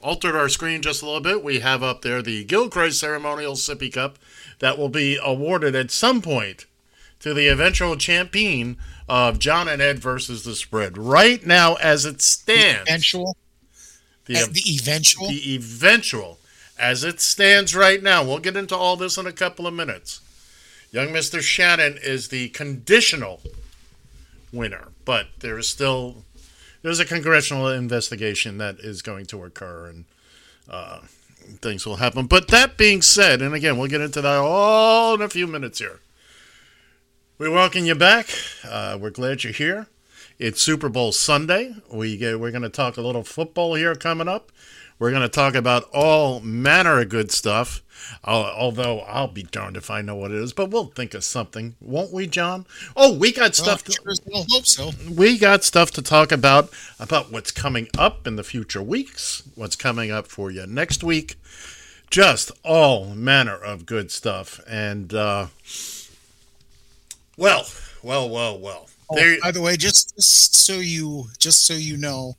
altered 0.00 0.34
our 0.34 0.48
screen 0.48 0.82
just 0.82 1.02
a 1.02 1.06
little 1.06 1.20
bit. 1.20 1.44
We 1.44 1.60
have 1.60 1.82
up 1.82 2.02
there 2.02 2.22
the 2.22 2.44
Gilchrist 2.44 2.98
Ceremonial 3.00 3.54
Sippy 3.54 3.92
Cup 3.92 4.18
that 4.60 4.78
will 4.78 4.88
be 4.88 5.18
awarded 5.22 5.74
at 5.76 5.90
some 5.90 6.22
point 6.22 6.66
to 7.20 7.34
the 7.34 7.48
eventual 7.48 7.96
champion 7.96 8.78
of 9.08 9.38
John 9.38 9.68
and 9.68 9.82
Ed 9.82 9.98
versus 9.98 10.42
the 10.44 10.54
spread. 10.54 10.96
Right 10.96 11.44
now, 11.46 11.74
as 11.74 12.06
it 12.06 12.22
stands, 12.22 12.88
Eventual. 12.88 13.36
the, 14.24 14.36
Uh, 14.38 14.46
the 14.50 14.62
eventual. 14.74 15.28
the 15.28 15.54
eventual, 15.54 16.38
as 16.80 17.04
it 17.04 17.20
stands 17.20 17.76
right 17.76 18.02
now, 18.02 18.24
we'll 18.24 18.38
get 18.38 18.56
into 18.56 18.74
all 18.74 18.96
this 18.96 19.18
in 19.18 19.26
a 19.26 19.32
couple 19.32 19.66
of 19.66 19.74
minutes. 19.74 20.20
Young 20.90 21.08
Mr. 21.08 21.40
Shannon 21.40 21.98
is 22.02 22.28
the 22.28 22.48
conditional 22.48 23.40
winner, 24.52 24.88
but 25.04 25.26
there 25.40 25.58
is 25.58 25.68
still 25.68 26.24
there's 26.82 26.98
a 26.98 27.04
congressional 27.04 27.68
investigation 27.68 28.58
that 28.58 28.80
is 28.80 29.02
going 29.02 29.26
to 29.26 29.44
occur, 29.44 29.88
and 29.88 30.04
uh, 30.68 31.00
things 31.60 31.84
will 31.84 31.96
happen. 31.96 32.26
But 32.26 32.48
that 32.48 32.78
being 32.78 33.02
said, 33.02 33.42
and 33.42 33.54
again, 33.54 33.76
we'll 33.76 33.88
get 33.90 34.00
into 34.00 34.22
that 34.22 34.36
all 34.38 35.14
in 35.14 35.20
a 35.20 35.28
few 35.28 35.46
minutes 35.46 35.78
here. 35.78 36.00
We 37.38 37.48
welcome 37.48 37.84
you 37.84 37.94
back. 37.94 38.28
Uh, 38.66 38.98
we're 39.00 39.10
glad 39.10 39.44
you're 39.44 39.52
here. 39.52 39.86
It's 40.38 40.62
Super 40.62 40.88
Bowl 40.88 41.12
Sunday. 41.12 41.74
We 41.92 42.16
get, 42.16 42.40
we're 42.40 42.50
going 42.50 42.62
to 42.62 42.70
talk 42.70 42.96
a 42.96 43.02
little 43.02 43.24
football 43.24 43.74
here 43.74 43.94
coming 43.94 44.28
up. 44.28 44.50
We're 45.00 45.10
going 45.10 45.22
to 45.22 45.28
talk 45.28 45.54
about 45.54 45.88
all 45.94 46.40
manner 46.40 47.00
of 47.00 47.08
good 47.08 47.32
stuff. 47.32 47.82
Al- 48.24 48.44
although 48.44 49.00
I'll 49.00 49.28
be 49.28 49.42
darned 49.42 49.78
if 49.78 49.90
I 49.90 50.02
know 50.02 50.14
what 50.14 50.30
it 50.30 50.36
is, 50.36 50.52
but 50.52 50.70
we'll 50.70 50.86
think 50.86 51.14
of 51.14 51.24
something, 51.24 51.74
won't 51.80 52.12
we, 52.12 52.26
John? 52.26 52.66
Oh, 52.94 53.14
we 53.14 53.32
got 53.32 53.54
stuff. 53.54 53.82
Well, 54.04 54.14
sure 54.14 54.44
hope 54.50 54.66
so. 54.66 54.90
we 55.10 55.38
got 55.38 55.64
stuff 55.64 55.90
to 55.92 56.02
talk 56.02 56.32
about 56.32 56.70
about 56.98 57.32
what's 57.32 57.50
coming 57.50 57.88
up 57.98 58.26
in 58.26 58.36
the 58.36 58.44
future 58.44 58.82
weeks, 58.82 59.42
what's 59.54 59.74
coming 59.74 60.10
up 60.10 60.26
for 60.26 60.50
you 60.50 60.66
next 60.66 61.02
week. 61.02 61.36
Just 62.10 62.50
all 62.62 63.06
manner 63.06 63.56
of 63.56 63.86
good 63.86 64.10
stuff, 64.10 64.60
and 64.68 65.14
uh, 65.14 65.46
well, 67.38 67.64
well, 68.02 68.28
well, 68.28 68.58
well. 68.58 68.88
Oh, 69.08 69.16
There, 69.16 69.38
by 69.42 69.50
the 69.50 69.60
way, 69.62 69.76
just, 69.76 70.14
just 70.16 70.56
so 70.56 70.74
you 70.74 71.26
just 71.38 71.64
so 71.64 71.74
you 71.74 71.96
know, 71.96 72.36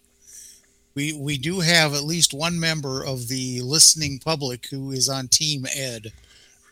we 0.95 1.13
we 1.13 1.37
do 1.37 1.59
have 1.61 1.93
at 1.93 2.03
least 2.03 2.33
one 2.33 2.59
member 2.59 3.03
of 3.03 3.27
the 3.27 3.61
listening 3.61 4.19
public 4.19 4.67
who 4.67 4.91
is 4.91 5.07
on 5.09 5.27
Team 5.27 5.65
Ed. 5.75 6.11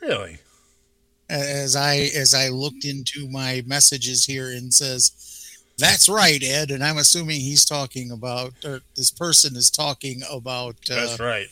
really, 0.02 0.40
As 1.30 1.76
I 1.76 2.10
as 2.16 2.34
I 2.34 2.50
looked 2.50 2.86
into 2.86 3.30
my 3.30 3.64
messages 3.66 4.26
here 4.26 4.50
and 4.50 4.74
says, 4.74 5.12
"That's 5.78 6.10
right, 6.10 6.42
Ed," 6.44 6.72
and 6.72 6.84
I'm 6.84 6.98
assuming 6.98 7.40
he's 7.42 7.66
talking 7.66 8.12
about 8.12 8.54
or 8.66 8.82
this 8.96 9.12
person 9.12 9.56
is 9.56 9.70
talking 9.70 10.22
about 10.30 10.76
uh, 10.92 10.96
that's 10.96 11.20
right. 11.20 11.48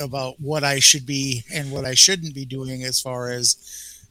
about 0.00 0.40
what 0.40 0.64
I 0.64 0.80
should 0.80 1.06
be 1.06 1.44
and 1.52 1.70
what 1.70 1.84
I 1.84 1.94
shouldn't 1.94 2.34
be 2.34 2.44
doing 2.44 2.84
as 2.84 3.00
far 3.00 3.30
as 3.30 3.56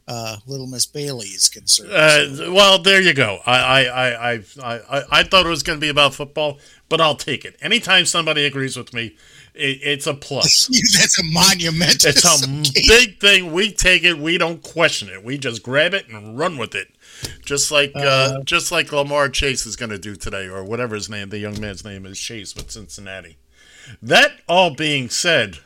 uh, 0.06 0.36
Little 0.46 0.66
Miss 0.66 0.86
Bailey 0.86 1.26
is 1.28 1.48
concerned. 1.48 1.90
Uh, 1.92 2.52
well, 2.52 2.78
there 2.82 3.00
you 3.00 3.14
go. 3.14 3.38
I 3.46 3.58
I 3.58 3.82
I 3.84 4.32
I 4.32 4.42
I, 4.62 5.02
I 5.10 5.22
thought 5.22 5.46
it 5.46 5.50
was 5.50 5.62
going 5.62 5.78
to 5.78 5.84
be 5.84 5.88
about 5.88 6.14
football, 6.14 6.58
but 6.88 7.00
I'll 7.00 7.14
take 7.16 7.44
it. 7.44 7.56
Anytime 7.62 8.04
somebody 8.04 8.44
agrees 8.44 8.76
with 8.76 8.92
me, 8.92 9.16
it, 9.54 9.78
it's 9.82 10.06
a 10.06 10.14
plus. 10.14 10.66
That's 10.98 11.18
a 11.18 11.24
monumental. 11.24 12.10
It's 12.10 12.44
a 12.44 12.82
big 12.88 13.18
thing. 13.20 13.52
We 13.52 13.72
take 13.72 14.04
it. 14.04 14.18
We 14.18 14.36
don't 14.36 14.62
question 14.62 15.08
it. 15.08 15.24
We 15.24 15.38
just 15.38 15.62
grab 15.62 15.94
it 15.94 16.08
and 16.08 16.38
run 16.38 16.58
with 16.58 16.74
it, 16.74 16.88
just 17.44 17.70
like 17.70 17.92
uh, 17.96 18.00
Uh, 18.00 18.42
just 18.42 18.70
like 18.70 18.92
Lamar 18.92 19.28
Chase 19.30 19.64
is 19.64 19.76
going 19.76 19.90
to 19.90 19.98
do 19.98 20.16
today, 20.16 20.46
or 20.46 20.64
whatever 20.64 20.94
his 20.94 21.08
name. 21.08 21.30
The 21.30 21.38
young 21.38 21.58
man's 21.60 21.84
name 21.84 22.04
is 22.04 22.18
Chase 22.18 22.54
with 22.54 22.70
Cincinnati. 22.70 23.36
That 24.02 24.32
all 24.48 24.74
being 24.74 25.08
said, 25.08 25.58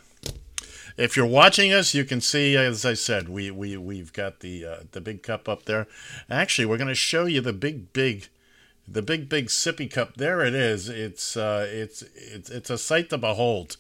if 0.98 1.16
you're 1.16 1.26
watching 1.26 1.72
us, 1.72 1.94
you 1.94 2.04
can 2.04 2.20
see, 2.20 2.56
as 2.56 2.84
I 2.84 2.94
said, 2.94 3.28
we 3.28 3.50
we 3.50 3.76
we've 3.76 4.12
got 4.12 4.40
the 4.40 4.66
uh, 4.66 4.76
the 4.92 5.00
big 5.00 5.22
cup 5.22 5.48
up 5.48 5.64
there. 5.64 5.86
Actually, 6.28 6.66
we're 6.66 6.76
going 6.76 6.88
to 6.88 6.94
show 6.94 7.24
you 7.24 7.40
the 7.40 7.52
big 7.52 7.92
big. 7.92 8.28
The 8.90 9.02
big, 9.02 9.28
big 9.28 9.48
sippy 9.48 9.92
cup. 9.92 10.14
There 10.14 10.40
it 10.40 10.54
is. 10.54 10.88
It's 10.88 11.36
uh, 11.36 11.68
it's 11.70 12.00
it's 12.14 12.48
it's 12.48 12.70
a 12.70 12.78
sight 12.78 13.10
to 13.10 13.18
behold. 13.18 13.76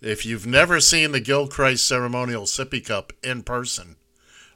If 0.00 0.24
you've 0.24 0.46
never 0.46 0.80
seen 0.80 1.12
the 1.12 1.20
Gilchrist 1.20 1.86
ceremonial 1.86 2.44
sippy 2.44 2.82
cup 2.82 3.12
in 3.22 3.42
person, 3.42 3.96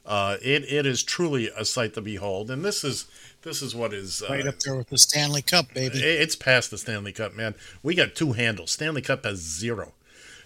uh, 0.03 0.37
it 0.41 0.63
it 0.71 0.87
is 0.87 1.03
truly 1.03 1.51
a 1.55 1.65
sight 1.65 1.93
to 1.93 2.01
behold. 2.01 2.49
And 2.49 2.65
this 2.65 2.83
is 2.83 3.05
this 3.43 3.61
is 3.61 3.75
what 3.75 3.93
is 3.93 4.23
uh, 4.23 4.33
right 4.33 4.47
up 4.47 4.59
there 4.59 4.75
with 4.75 4.89
the 4.89 4.97
Stanley 4.97 5.43
Cup, 5.43 5.71
baby. 5.73 5.99
It's 5.99 6.35
past 6.35 6.71
the 6.71 6.79
Stanley 6.79 7.11
Cup, 7.11 7.35
man. 7.35 7.53
We 7.83 7.93
got 7.93 8.15
two 8.15 8.33
handles. 8.33 8.71
Stanley 8.71 9.03
Cup 9.03 9.23
has 9.25 9.37
zero. 9.37 9.93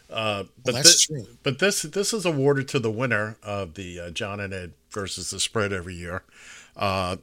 Uh, 0.10 0.44
but 0.64 0.76
that's 0.76 1.06
thi- 1.06 1.14
true. 1.16 1.28
But 1.44 1.60
this 1.60 1.82
this 1.82 2.14
is 2.14 2.26
awarded 2.26 2.68
to 2.70 2.80
the 2.80 2.92
winner 2.92 3.38
of 3.44 3.74
the 3.74 4.00
uh, 4.00 4.10
John 4.12 4.40
and 4.40 4.54
Ed 4.54 4.74
versus 4.92 5.32
the 5.32 5.40
spread 5.40 5.74
every 5.74 5.96
year. 5.96 6.24
Uh, 6.76 7.18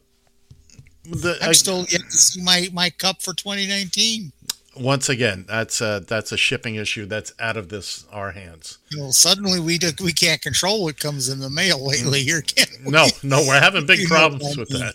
the, 1.04 1.36
I'm 1.42 1.54
still 1.54 1.80
yet 1.88 2.02
to 2.02 2.16
see 2.16 2.42
my, 2.42 2.68
my 2.72 2.90
cup 2.90 3.22
for 3.22 3.34
2019. 3.34 4.32
once 4.76 5.09
again, 5.09 5.44
that's 5.48 5.80
a, 5.80 6.04
that's 6.06 6.30
a 6.30 6.36
shipping 6.36 6.76
issue 6.76 7.06
that's 7.06 7.32
out 7.40 7.56
of 7.56 7.68
this 7.70 8.06
our 8.12 8.30
hands. 8.30 8.78
Know, 8.92 9.10
suddenly 9.10 9.59
we 9.59 9.78
do, 9.78 9.90
we 10.02 10.12
can't 10.12 10.40
control 10.40 10.84
what 10.84 10.98
comes 11.00 11.28
in 11.28 11.40
the 11.40 11.50
mail 11.50 11.84
lately 11.84 12.22
here, 12.22 12.40
can 12.42 12.66
we? 12.84 12.92
No, 12.92 13.09
no, 13.24 13.38
we're 13.46 13.60
having 13.60 13.84
big 13.84 14.06
problems 14.06 14.56
with 14.56 14.68
that. 14.68 14.94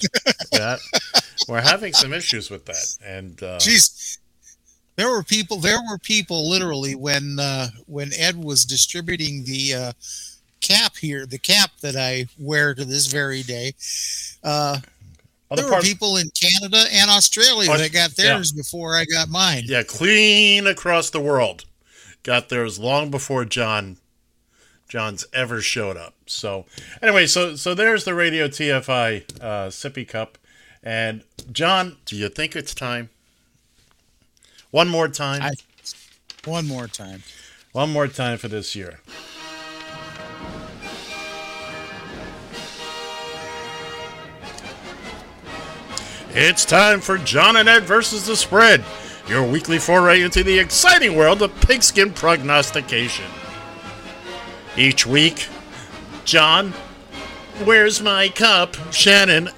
that. 0.53 0.79
We're 1.49 1.61
having 1.61 1.93
some 1.93 2.13
issues 2.13 2.49
with 2.49 2.65
that, 2.65 2.95
and 3.05 3.41
uh, 3.43 3.57
Jeez. 3.57 4.17
There 4.97 5.09
were 5.09 5.23
people. 5.23 5.57
There 5.57 5.79
were 5.89 5.99
people 5.99 6.49
literally 6.49 6.95
when 6.95 7.39
uh, 7.39 7.67
when 7.85 8.11
Ed 8.17 8.43
was 8.43 8.65
distributing 8.65 9.43
the 9.43 9.73
uh, 9.73 9.91
cap 10.59 10.95
here, 10.97 11.25
the 11.27 11.37
cap 11.37 11.69
that 11.81 11.95
I 11.95 12.27
wear 12.39 12.73
to 12.73 12.83
this 12.83 13.05
very 13.05 13.43
day. 13.43 13.73
Uh, 14.43 14.79
Other 15.51 15.61
there 15.61 15.71
were 15.71 15.81
people 15.81 16.17
in 16.17 16.29
Canada 16.31 16.83
and 16.91 17.11
Australia 17.11 17.71
Aus- 17.71 17.77
that 17.79 17.93
got 17.93 18.17
yeah. 18.17 18.33
theirs 18.33 18.51
before 18.51 18.95
I 18.95 19.05
got 19.05 19.29
mine. 19.29 19.63
Yeah, 19.65 19.83
clean 19.83 20.65
across 20.65 21.11
the 21.11 21.21
world. 21.21 21.65
Got 22.23 22.49
theirs 22.49 22.79
long 22.79 23.11
before 23.11 23.45
John 23.45 23.97
John's 24.89 25.25
ever 25.31 25.61
showed 25.61 25.95
up. 25.95 26.15
So 26.25 26.65
anyway, 27.03 27.27
so 27.27 27.55
so 27.55 27.75
there's 27.75 28.03
the 28.03 28.15
Radio 28.15 28.47
TFI 28.47 29.41
uh, 29.41 29.67
sippy 29.67 30.07
cup. 30.07 30.39
And 30.81 31.23
John, 31.51 31.97
do 32.05 32.15
you 32.15 32.29
think 32.29 32.55
it's 32.55 32.73
time? 32.73 33.09
One 34.71 34.89
more 34.89 35.07
time. 35.07 35.53
One 36.45 36.67
more 36.67 36.87
time. 36.87 37.23
One 37.71 37.91
more 37.91 38.07
time 38.07 38.37
for 38.37 38.47
this 38.47 38.75
year. 38.75 38.99
It's 46.31 46.65
time 46.65 46.99
for 46.99 47.17
John 47.17 47.55
and 47.55 47.67
Ed 47.67 47.83
versus 47.83 48.27
the 48.27 48.35
spread, 48.35 48.83
your 49.27 49.43
weekly 49.43 49.79
foray 49.79 50.21
into 50.21 50.43
the 50.43 50.59
exciting 50.59 51.15
world 51.15 51.41
of 51.41 51.59
pigskin 51.61 52.13
prognostication. 52.13 53.25
Each 54.75 55.07
week, 55.07 55.47
John, 56.25 56.73
where's 57.63 58.01
my 58.01 58.29
cup? 58.29 58.75
Shannon, 58.93 59.49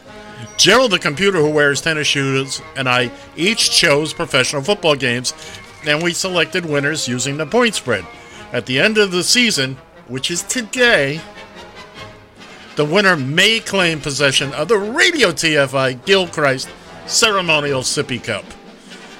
Gerald, 0.59 0.91
the 0.91 0.99
computer 0.99 1.37
who 1.37 1.49
wears 1.49 1.79
tennis 1.79 2.05
shoes, 2.05 2.61
and 2.75 2.89
I 2.89 3.11
each 3.37 3.71
chose 3.71 4.11
professional 4.11 4.61
football 4.61 4.93
games, 4.93 5.33
and 5.87 6.03
we 6.03 6.11
selected 6.11 6.65
winners 6.65 7.07
using 7.07 7.37
the 7.37 7.45
point 7.45 7.75
spread. 7.75 8.05
At 8.51 8.65
the 8.65 8.77
end 8.77 8.97
of 8.97 9.11
the 9.11 9.23
season, 9.23 9.77
which 10.09 10.29
is 10.29 10.43
today, 10.43 11.21
the 12.75 12.83
winner 12.83 13.15
may 13.15 13.61
claim 13.61 14.01
possession 14.01 14.51
of 14.53 14.67
the 14.67 14.77
Radio 14.77 15.31
TFI 15.31 16.03
Gilchrist 16.03 16.67
Ceremonial 17.05 17.81
Sippy 17.81 18.21
Cup. 18.21 18.43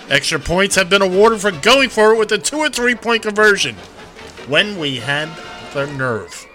Extra 0.09 0.39
points 0.39 0.75
have 0.75 0.89
been 0.89 1.01
awarded 1.01 1.39
for 1.39 1.51
going 1.51 1.87
for 1.87 2.13
it 2.13 2.19
with 2.19 2.33
a 2.33 2.37
two 2.37 2.57
or 2.57 2.69
three 2.69 2.95
point 2.95 3.23
conversion 3.23 3.75
when 4.49 4.77
we 4.77 4.97
had 4.97 5.29
the 5.73 5.85
nerve. 5.93 6.45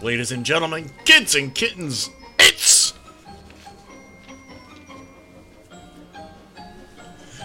Ladies 0.00 0.30
and 0.30 0.46
gentlemen, 0.46 0.88
kids 1.04 1.34
and 1.34 1.52
kittens, 1.52 2.10
it's 2.38 2.71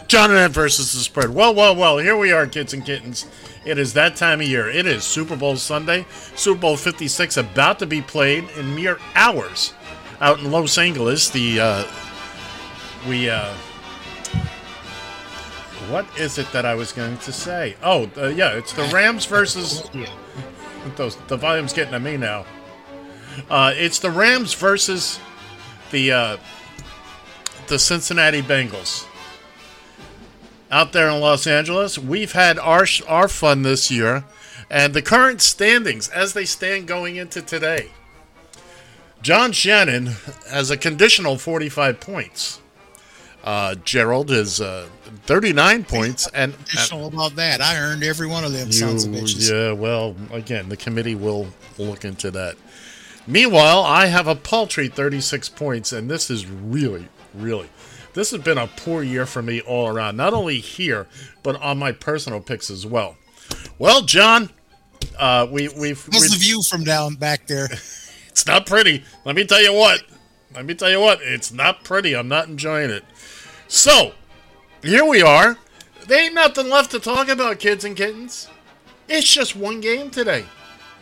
John 0.08 0.30
and 0.32 0.40
Ed 0.40 0.52
versus 0.52 0.94
the 0.94 1.00
spread. 1.00 1.30
Well, 1.30 1.54
well, 1.54 1.76
well, 1.76 1.98
here 1.98 2.16
we 2.16 2.32
are, 2.32 2.48
kids 2.48 2.74
and 2.74 2.86
kittens. 2.86 3.26
It 3.66 3.78
is 3.78 3.94
that 3.94 4.16
time 4.16 4.40
of 4.40 4.48
year. 4.48 4.70
It 4.70 4.86
is 4.86 5.04
Super 5.04 5.36
Bowl 5.36 5.58
Sunday. 5.58 6.06
Super 6.36 6.62
Bowl 6.62 6.78
56 6.78 7.36
about 7.36 7.80
to 7.80 7.86
be 7.86 8.02
played 8.02 8.50
in 8.52 8.74
mere 8.74 9.00
hours 9.16 9.74
out 10.22 10.40
in 10.40 10.50
Los 10.50 10.78
Angeles. 10.78 11.30
The, 11.30 11.60
uh, 11.60 11.84
we, 13.08 13.30
uh, 13.30 13.54
what 15.90 16.06
is 16.18 16.38
it 16.38 16.50
that 16.54 16.66
I 16.66 16.76
was 16.76 16.94
going 16.94 17.18
to 17.18 17.34
say? 17.34 17.76
Oh, 17.84 18.10
uh, 18.16 18.28
yeah, 18.28 18.54
it's 18.54 18.72
the 18.72 18.84
Rams 18.94 19.26
versus. 19.26 19.90
Those, 20.96 21.18
the 21.28 21.36
volume's 21.36 21.74
getting 21.74 21.92
to 21.92 22.00
me 22.00 22.16
now. 22.16 22.46
Uh, 23.50 23.74
it's 23.76 24.00
the 24.00 24.10
Rams 24.10 24.54
versus 24.54 25.20
the 25.92 26.12
uh, 26.12 26.38
the 27.68 27.78
Cincinnati 27.78 28.42
Bengals. 28.42 29.06
Out 30.70 30.92
there 30.92 31.10
in 31.10 31.20
Los 31.22 31.48
Angeles, 31.48 31.98
we've 31.98 32.34
had 32.34 32.60
our 32.60 32.86
our 33.08 33.28
fun 33.28 33.62
this 33.62 33.90
year, 33.90 34.26
and 34.70 34.94
the 34.94 35.02
current 35.02 35.42
standings 35.42 36.10
as 36.10 36.34
they 36.34 36.46
stand 36.46 36.88
going 36.88 37.16
into 37.16 37.42
today. 37.42 37.92
John 39.22 39.52
Shannon 39.52 40.10
has 40.50 40.70
a 40.70 40.78
conditional 40.78 41.38
45 41.38 42.00
points. 42.00 42.62
Uh, 43.44 43.76
Gerald 43.76 44.30
is 44.30 44.60
uh, 44.60 44.88
39 45.26 45.86
points, 45.86 46.28
and 46.34 46.54
Additional 46.54 47.08
about 47.08 47.36
that, 47.38 47.62
I 47.62 47.78
earned 47.80 48.04
every 48.04 48.28
one 48.28 48.44
of 48.44 48.52
them 48.52 48.72
sons 48.74 49.06
of 49.06 49.14
you- 49.14 49.22
bitches. 49.22 49.50
Yeah, 49.50 49.72
well, 49.72 50.16
again, 50.32 50.68
the 50.68 50.76
committee 50.78 51.16
will 51.16 51.48
look 51.78 52.04
into 52.04 52.30
that. 52.32 52.58
Meanwhile, 53.26 53.84
I 53.84 54.08
have 54.08 54.28
a 54.28 54.36
paltry 54.36 54.90
36 54.90 55.48
points, 55.50 55.94
and 55.94 56.10
this 56.12 56.30
is 56.30 56.46
really, 56.46 57.08
really, 57.34 57.70
this 58.18 58.32
has 58.32 58.42
been 58.42 58.58
a 58.58 58.66
poor 58.66 59.04
year 59.04 59.28
for 59.28 59.44
me 59.44 59.62
all 59.62 59.88
around. 59.88 60.18
Not 60.18 60.34
only 60.34 60.60
here, 60.60 61.06
but 61.44 61.56
on 61.62 61.78
my 61.78 61.92
personal 61.92 62.42
picks 62.42 62.72
as 62.72 62.84
well. 62.84 63.16
Well, 63.78 64.02
John, 64.02 64.50
uh, 65.20 65.46
we 65.52 65.70
we've 65.70 66.04
How's 66.12 66.32
the 66.32 66.38
view 66.38 66.64
from 66.64 66.84
down 66.84 67.14
back 67.14 67.46
there? 67.46 67.66
it's 68.28 68.48
not 68.48 68.66
pretty. 68.66 69.04
Let 69.24 69.36
me 69.36 69.46
tell 69.46 69.62
you 69.62 69.72
what. 69.72 70.02
Let 70.56 70.66
me 70.66 70.74
tell 70.74 70.90
you 70.90 71.00
what. 71.00 71.20
It's 71.22 71.52
not 71.52 71.84
pretty. 71.84 72.16
I'm 72.16 72.28
not 72.28 72.48
enjoying 72.48 72.90
it. 72.90 73.06
So, 73.68 74.14
here 74.82 75.06
we 75.06 75.22
are. 75.22 75.56
There 76.08 76.20
ain't 76.20 76.34
nothing 76.34 76.70
left 76.70 76.90
to 76.92 77.00
talk 77.00 77.28
about, 77.28 77.60
kids 77.60 77.86
and 77.86 77.96
kittens. 77.96 78.50
It's 79.08 79.32
just 79.32 79.56
one 79.56 79.80
game 79.80 80.10
today. 80.10 80.46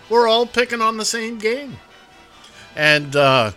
We're 0.09 0.27
all 0.27 0.45
picking 0.45 0.81
on 0.81 0.97
the 0.97 1.05
same 1.05 1.37
game. 1.37 1.77
And 2.75 3.15
uh 3.15 3.53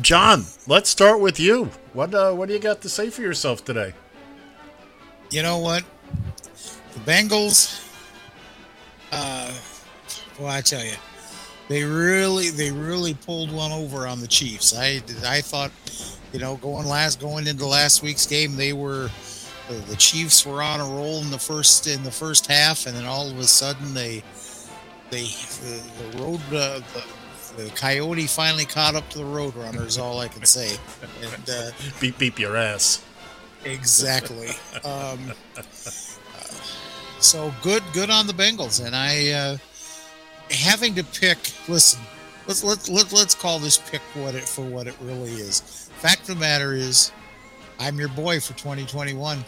John, 0.00 0.46
let's 0.66 0.90
start 0.90 1.20
with 1.20 1.38
you. 1.38 1.70
What 1.92 2.14
uh, 2.14 2.32
what 2.32 2.48
do 2.48 2.54
you 2.54 2.60
got 2.60 2.80
to 2.82 2.88
say 2.88 3.10
for 3.10 3.20
yourself 3.22 3.64
today? 3.64 3.92
You 5.30 5.42
know 5.42 5.58
what? 5.58 5.84
The 6.94 7.00
Bengals, 7.00 7.86
uh, 9.12 9.52
well, 10.38 10.48
I 10.48 10.60
tell 10.60 10.84
you, 10.84 10.92
they 11.68 11.84
really, 11.84 12.50
they 12.50 12.70
really 12.70 13.14
pulled 13.14 13.50
one 13.50 13.72
over 13.72 14.06
on 14.06 14.20
the 14.20 14.26
Chiefs. 14.26 14.76
I, 14.76 15.00
I 15.24 15.40
thought, 15.40 15.70
you 16.34 16.38
know, 16.38 16.56
going 16.56 16.86
last, 16.86 17.18
going 17.18 17.46
into 17.46 17.64
last 17.64 18.02
week's 18.02 18.26
game, 18.26 18.56
they 18.56 18.74
were, 18.74 19.08
the, 19.88 19.96
Chiefs 19.96 20.44
were 20.44 20.62
on 20.62 20.80
a 20.80 20.84
roll 20.84 21.22
in 21.22 21.30
the 21.30 21.38
first, 21.38 21.86
in 21.86 22.02
the 22.02 22.10
first 22.10 22.46
half, 22.46 22.86
and 22.86 22.94
then 22.94 23.06
all 23.06 23.30
of 23.30 23.38
a 23.38 23.44
sudden 23.44 23.94
they, 23.94 24.22
they, 25.10 25.24
the, 25.24 25.82
the 26.10 26.18
road, 26.18 26.40
uh, 26.48 26.80
the, 26.92 27.04
the 27.56 27.70
Coyote 27.70 28.26
finally 28.26 28.64
caught 28.64 28.94
up 28.94 29.08
to 29.10 29.18
the 29.18 29.24
Roadrunner 29.24 29.86
is 29.86 29.98
all 29.98 30.20
I 30.20 30.28
can 30.28 30.44
say. 30.44 30.76
And 31.22 31.50
uh, 31.50 31.70
beep 32.00 32.18
beep 32.18 32.38
your 32.38 32.56
ass. 32.56 33.04
Exactly. 33.64 34.48
Um, 34.84 35.32
uh, 35.56 35.62
so 37.20 37.54
good, 37.62 37.82
good 37.92 38.10
on 38.10 38.26
the 38.26 38.32
Bengals. 38.32 38.84
And 38.84 38.94
I, 38.96 39.30
uh, 39.30 39.56
having 40.50 40.94
to 40.96 41.04
pick, 41.04 41.38
listen, 41.68 42.00
let's 42.46 42.64
let's 42.64 42.88
let, 42.88 43.12
let's 43.12 43.34
call 43.34 43.58
this 43.58 43.78
pick 43.78 44.00
what 44.14 44.34
it 44.34 44.44
for 44.44 44.64
what 44.64 44.86
it 44.86 44.94
really 45.00 45.32
is. 45.32 45.88
Fact 45.98 46.22
of 46.22 46.26
the 46.28 46.34
matter 46.36 46.72
is, 46.72 47.12
I'm 47.78 47.98
your 47.98 48.08
boy 48.08 48.40
for 48.40 48.54
2021. 48.54 49.44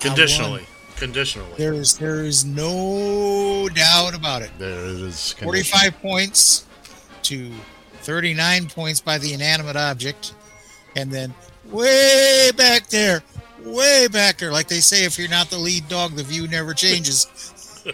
Conditionally. 0.00 0.66
Conditionally. 0.96 1.52
There 1.56 1.74
is 1.74 1.96
there 1.98 2.24
is 2.24 2.44
no 2.44 3.68
doubt 3.74 4.14
about 4.14 4.42
it. 4.42 4.50
There 4.58 4.70
it 4.70 5.00
is. 5.00 5.32
45 5.32 6.00
points 6.00 6.66
to 7.26 7.50
39 8.02 8.68
points 8.68 9.00
by 9.00 9.18
the 9.18 9.32
inanimate 9.32 9.76
object, 9.76 10.34
and 10.94 11.10
then 11.10 11.34
way 11.64 12.50
back 12.56 12.88
there, 12.88 13.22
way 13.64 14.08
back 14.08 14.38
there, 14.38 14.52
like 14.52 14.68
they 14.68 14.80
say, 14.80 15.04
if 15.04 15.18
you're 15.18 15.28
not 15.28 15.50
the 15.50 15.58
lead 15.58 15.88
dog, 15.88 16.12
the 16.12 16.22
view 16.22 16.46
never 16.48 16.72
changes. 16.74 17.26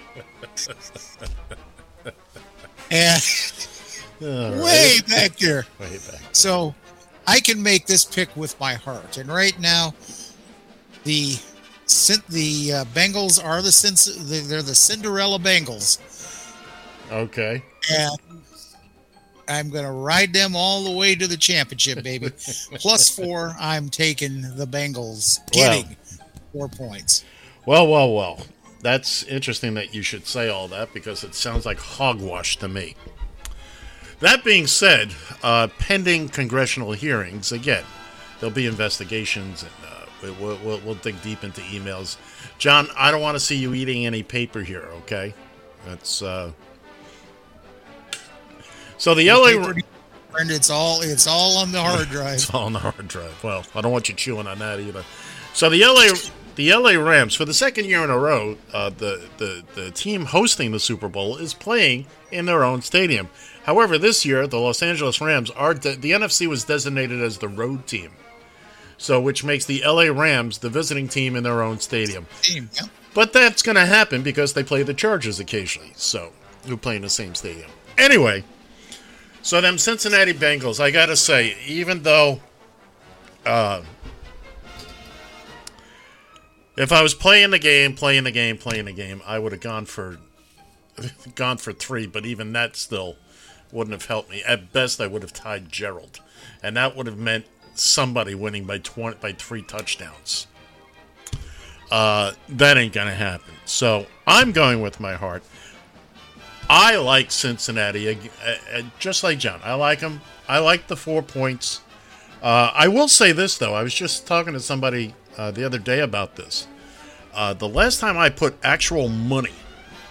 and 2.90 3.22
way 4.20 4.98
back 5.08 5.36
there. 5.36 5.66
Way 5.80 5.98
back. 6.10 6.20
So 6.32 6.74
I 7.26 7.40
can 7.40 7.62
make 7.62 7.86
this 7.86 8.04
pick 8.04 8.34
with 8.36 8.58
my 8.60 8.74
heart. 8.74 9.16
And 9.16 9.28
right 9.28 9.58
now, 9.60 9.94
the 11.04 11.36
the 12.28 12.72
uh, 12.72 12.84
Bengals 12.94 13.42
are 13.42 13.60
the 13.62 14.44
they're 14.48 14.62
the 14.62 14.74
Cinderella 14.74 15.38
Bengals, 15.38 15.98
Okay. 17.10 17.62
and 17.90 18.41
I'm 19.52 19.70
going 19.70 19.84
to 19.84 19.90
ride 19.92 20.32
them 20.32 20.56
all 20.56 20.84
the 20.84 20.90
way 20.90 21.14
to 21.14 21.26
the 21.26 21.36
championship, 21.36 22.02
baby. 22.02 22.30
Plus 22.74 23.14
four, 23.14 23.54
I'm 23.58 23.88
taking 23.88 24.42
the 24.56 24.66
Bengals, 24.66 25.38
getting 25.52 25.96
four 26.52 26.68
points. 26.68 27.24
Well, 27.66 27.86
well, 27.86 28.12
well. 28.12 28.46
That's 28.80 29.22
interesting 29.24 29.74
that 29.74 29.94
you 29.94 30.02
should 30.02 30.26
say 30.26 30.48
all 30.48 30.66
that 30.68 30.92
because 30.92 31.22
it 31.22 31.34
sounds 31.36 31.64
like 31.64 31.78
hogwash 31.78 32.56
to 32.56 32.68
me. 32.68 32.96
That 34.18 34.42
being 34.42 34.66
said, 34.66 35.14
uh, 35.42 35.68
pending 35.78 36.30
congressional 36.30 36.92
hearings, 36.92 37.52
again, 37.52 37.84
there'll 38.40 38.54
be 38.54 38.66
investigations 38.66 39.62
and 39.62 39.72
uh, 39.86 40.06
we- 40.22 40.30
we'll, 40.44 40.58
we'll, 40.64 40.80
we'll 40.80 40.94
dig 40.96 41.20
deep 41.22 41.44
into 41.44 41.60
emails. 41.60 42.16
John, 42.58 42.88
I 42.96 43.10
don't 43.10 43.20
want 43.20 43.36
to 43.36 43.40
see 43.40 43.56
you 43.56 43.74
eating 43.74 44.06
any 44.06 44.22
paper 44.22 44.62
here, 44.62 44.88
okay? 45.02 45.34
That's. 45.86 46.22
Uh... 46.22 46.52
So 49.02 49.16
the 49.16 49.28
LA. 49.28 49.72
And 50.38 50.48
it's 50.48 50.70
all 50.70 51.02
it's 51.02 51.26
all 51.26 51.58
on 51.58 51.72
the 51.72 51.82
hard 51.82 52.08
drive. 52.10 52.34
It's 52.34 52.54
all 52.54 52.66
on 52.66 52.72
the 52.72 52.78
hard 52.78 53.08
drive. 53.08 53.42
Well, 53.42 53.64
I 53.74 53.80
don't 53.80 53.90
want 53.90 54.08
you 54.08 54.14
chewing 54.14 54.46
on 54.46 54.60
that 54.60 54.78
either. 54.78 55.02
So 55.54 55.68
the 55.68 55.84
LA 55.84 56.16
the 56.54 56.72
LA 56.72 56.92
Rams 56.92 57.34
for 57.34 57.44
the 57.44 57.52
second 57.52 57.86
year 57.86 58.04
in 58.04 58.10
a 58.10 58.16
row, 58.16 58.56
uh, 58.72 58.90
the 58.90 59.28
the 59.38 59.64
the 59.74 59.90
team 59.90 60.26
hosting 60.26 60.70
the 60.70 60.78
Super 60.78 61.08
Bowl 61.08 61.36
is 61.36 61.52
playing 61.52 62.06
in 62.30 62.44
their 62.44 62.62
own 62.62 62.80
stadium. 62.80 63.28
However, 63.64 63.98
this 63.98 64.24
year 64.24 64.46
the 64.46 64.60
Los 64.60 64.84
Angeles 64.84 65.20
Rams 65.20 65.50
are 65.50 65.74
de- 65.74 65.96
the 65.96 66.12
NFC 66.12 66.46
was 66.46 66.62
designated 66.62 67.20
as 67.20 67.38
the 67.38 67.48
road 67.48 67.88
team, 67.88 68.12
so 68.98 69.20
which 69.20 69.42
makes 69.42 69.64
the 69.64 69.82
LA 69.84 70.12
Rams 70.12 70.58
the 70.58 70.70
visiting 70.70 71.08
team 71.08 71.34
in 71.34 71.42
their 71.42 71.60
own 71.60 71.80
stadium. 71.80 72.28
Team, 72.40 72.70
yeah. 72.74 72.82
But 73.14 73.32
that's 73.32 73.62
going 73.62 73.74
to 73.74 73.84
happen 73.84 74.22
because 74.22 74.52
they 74.52 74.62
play 74.62 74.84
the 74.84 74.94
Chargers 74.94 75.40
occasionally, 75.40 75.90
so 75.96 76.30
who 76.68 76.76
play 76.76 76.94
in 76.94 77.02
the 77.02 77.10
same 77.10 77.34
stadium. 77.34 77.68
Anyway, 77.98 78.44
so 79.42 79.60
them 79.60 79.78
Cincinnati 79.78 80.32
Bengals, 80.32 80.80
I 80.80 80.90
got 80.90 81.06
to 81.06 81.16
say, 81.16 81.56
even 81.66 82.02
though 82.02 82.40
uh, 83.44 83.82
if 86.76 86.92
I 86.92 87.02
was 87.02 87.14
playing 87.14 87.50
the 87.50 87.58
game, 87.58 87.94
playing 87.94 88.24
the 88.24 88.30
game, 88.30 88.56
playing 88.56 88.86
the 88.86 88.92
game, 88.92 89.20
I 89.26 89.38
would 89.38 89.52
have 89.52 89.60
gone 89.60 89.84
for 89.84 90.18
gone 91.34 91.58
for 91.58 91.72
three, 91.72 92.06
but 92.06 92.24
even 92.24 92.52
that 92.52 92.76
still 92.76 93.16
wouldn't 93.70 93.92
have 93.92 94.06
helped 94.06 94.30
me. 94.30 94.42
At 94.46 94.72
best, 94.72 95.00
I 95.00 95.06
would 95.06 95.22
have 95.22 95.32
tied 95.32 95.70
Gerald, 95.70 96.20
and 96.62 96.76
that 96.76 96.96
would 96.96 97.06
have 97.06 97.18
meant 97.18 97.46
somebody 97.74 98.34
winning 98.34 98.64
by 98.64 98.78
twenty 98.78 99.16
by 99.20 99.32
three 99.32 99.62
touchdowns. 99.62 100.46
Uh, 101.90 102.32
that 102.48 102.78
ain't 102.78 102.94
gonna 102.94 103.14
happen. 103.14 103.52
So 103.64 104.06
I'm 104.26 104.52
going 104.52 104.80
with 104.80 105.00
my 105.00 105.14
heart. 105.14 105.42
I 106.68 106.96
like 106.96 107.30
Cincinnati, 107.30 108.08
uh, 108.08 108.14
uh, 108.72 108.82
just 108.98 109.22
like 109.22 109.38
John. 109.38 109.60
I 109.62 109.74
like 109.74 110.00
them. 110.00 110.20
I 110.48 110.58
like 110.58 110.86
the 110.86 110.96
four 110.96 111.22
points. 111.22 111.80
Uh, 112.42 112.70
I 112.74 112.88
will 112.88 113.08
say 113.08 113.32
this 113.32 113.58
though. 113.58 113.74
I 113.74 113.82
was 113.82 113.94
just 113.94 114.26
talking 114.26 114.52
to 114.52 114.60
somebody 114.60 115.14
uh, 115.36 115.50
the 115.50 115.64
other 115.64 115.78
day 115.78 116.00
about 116.00 116.36
this. 116.36 116.66
Uh, 117.34 117.54
the 117.54 117.68
last 117.68 118.00
time 118.00 118.18
I 118.18 118.28
put 118.28 118.56
actual 118.62 119.08
money 119.08 119.54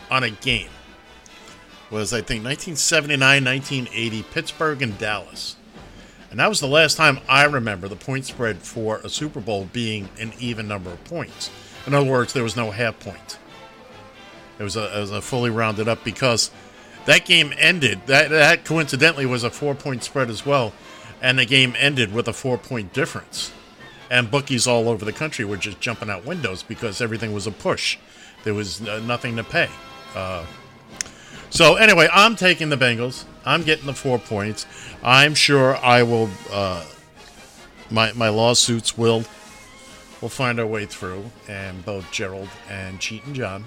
on 0.09 0.23
a 0.23 0.29
game 0.29 0.69
was, 1.91 2.13
I 2.13 2.21
think, 2.21 2.43
1979, 2.43 3.43
1980, 3.43 4.23
Pittsburgh 4.23 4.81
and 4.81 4.97
Dallas. 4.97 5.57
And 6.31 6.39
that 6.39 6.47
was 6.47 6.61
the 6.61 6.67
last 6.67 6.95
time 6.95 7.19
I 7.27 7.43
remember 7.43 7.87
the 7.89 7.97
point 7.97 8.25
spread 8.25 8.59
for 8.59 8.97
a 8.99 9.09
Super 9.09 9.41
Bowl 9.41 9.67
being 9.73 10.09
an 10.17 10.31
even 10.39 10.67
number 10.67 10.89
of 10.89 11.03
points. 11.03 11.51
In 11.85 11.93
other 11.93 12.09
words, 12.09 12.31
there 12.31 12.43
was 12.43 12.55
no 12.55 12.71
half 12.71 12.99
point. 12.99 13.37
It 14.59 14.63
was 14.63 14.75
a, 14.75 14.97
it 14.97 14.99
was 14.99 15.11
a 15.11 15.21
fully 15.21 15.49
rounded 15.49 15.87
up 15.87 16.03
because 16.03 16.51
that 17.05 17.25
game 17.25 17.53
ended. 17.57 18.01
That, 18.05 18.29
that 18.29 18.65
coincidentally 18.65 19.25
was 19.25 19.43
a 19.43 19.49
four 19.49 19.75
point 19.75 20.03
spread 20.03 20.29
as 20.29 20.45
well. 20.45 20.73
And 21.21 21.37
the 21.39 21.45
game 21.45 21.75
ended 21.77 22.13
with 22.13 22.27
a 22.27 22.33
four 22.33 22.57
point 22.57 22.93
difference. 22.93 23.51
And 24.09 24.29
bookies 24.29 24.67
all 24.67 24.89
over 24.89 25.05
the 25.05 25.13
country 25.13 25.45
were 25.45 25.57
just 25.57 25.79
jumping 25.79 26.09
out 26.09 26.25
windows 26.25 26.63
because 26.63 26.99
everything 27.01 27.33
was 27.33 27.47
a 27.47 27.51
push. 27.51 27.97
There 28.43 28.53
was 28.53 28.85
uh, 28.87 28.99
nothing 29.05 29.35
to 29.37 29.43
pay. 29.43 29.69
Uh, 30.15 30.45
so 31.49 31.75
anyway, 31.75 32.07
I'm 32.11 32.35
taking 32.35 32.69
the 32.69 32.77
Bengals. 32.77 33.25
I'm 33.45 33.63
getting 33.63 33.85
the 33.85 33.93
four 33.93 34.19
points. 34.19 34.65
I'm 35.03 35.33
sure 35.33 35.77
I 35.77 36.03
will. 36.03 36.29
Uh, 36.51 36.85
my 37.89 38.13
my 38.13 38.29
lawsuits 38.29 38.97
will 38.97 39.23
will 40.21 40.29
find 40.29 40.59
our 40.59 40.65
way 40.65 40.85
through, 40.85 41.25
and 41.47 41.83
both 41.85 42.09
Gerald 42.11 42.49
and 42.69 42.99
Cheatin' 42.99 43.33
John 43.33 43.65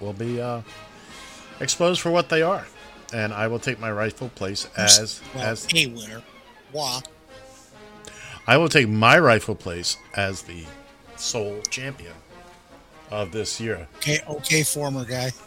will 0.00 0.12
be 0.12 0.40
uh, 0.40 0.62
exposed 1.60 2.00
for 2.00 2.10
what 2.10 2.28
they 2.28 2.42
are, 2.42 2.66
and 3.12 3.32
I 3.32 3.46
will 3.48 3.58
take 3.58 3.78
my 3.80 3.90
rightful 3.90 4.28
place 4.30 4.68
as 4.76 5.20
well, 5.34 5.44
as 5.44 5.66
a 5.74 5.86
winner. 5.86 6.22
Wah. 6.72 7.00
I 8.46 8.56
will 8.56 8.68
take 8.68 8.88
my 8.88 9.18
rightful 9.18 9.54
place 9.56 9.96
as 10.14 10.42
the 10.42 10.64
sole 11.16 11.60
champion 11.70 12.12
of 13.10 13.32
this 13.32 13.60
year. 13.60 13.88
Okay, 13.96 14.18
okay, 14.28 14.62
former 14.62 15.04
guy. 15.04 15.30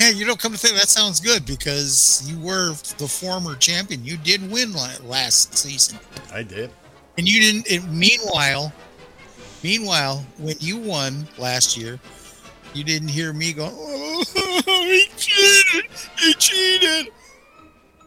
Yeah, 0.00 0.08
you 0.08 0.24
don't 0.26 0.38
come 0.40 0.50
to 0.50 0.58
think 0.58 0.74
that 0.76 0.88
sounds 0.88 1.20
good 1.20 1.46
because 1.46 2.24
you 2.26 2.36
were 2.40 2.70
the 2.98 3.06
former 3.06 3.54
champion. 3.54 4.04
You 4.04 4.16
did 4.16 4.50
win 4.50 4.72
last 4.72 5.56
season, 5.56 5.96
I 6.32 6.42
did. 6.42 6.70
and 7.18 7.28
you 7.28 7.40
didn't. 7.40 7.70
And 7.70 7.96
meanwhile, 7.96 8.72
meanwhile, 9.62 10.26
when 10.38 10.56
you 10.58 10.78
won 10.78 11.28
last 11.38 11.76
year, 11.76 12.00
you 12.74 12.84
didn't 12.84 13.08
hear 13.08 13.32
me 13.32 13.52
go, 13.52 13.68
"Oh, 13.72 14.24
he 14.66 15.08
cheated! 15.16 15.90
He 16.18 16.34
cheated! 16.34 17.12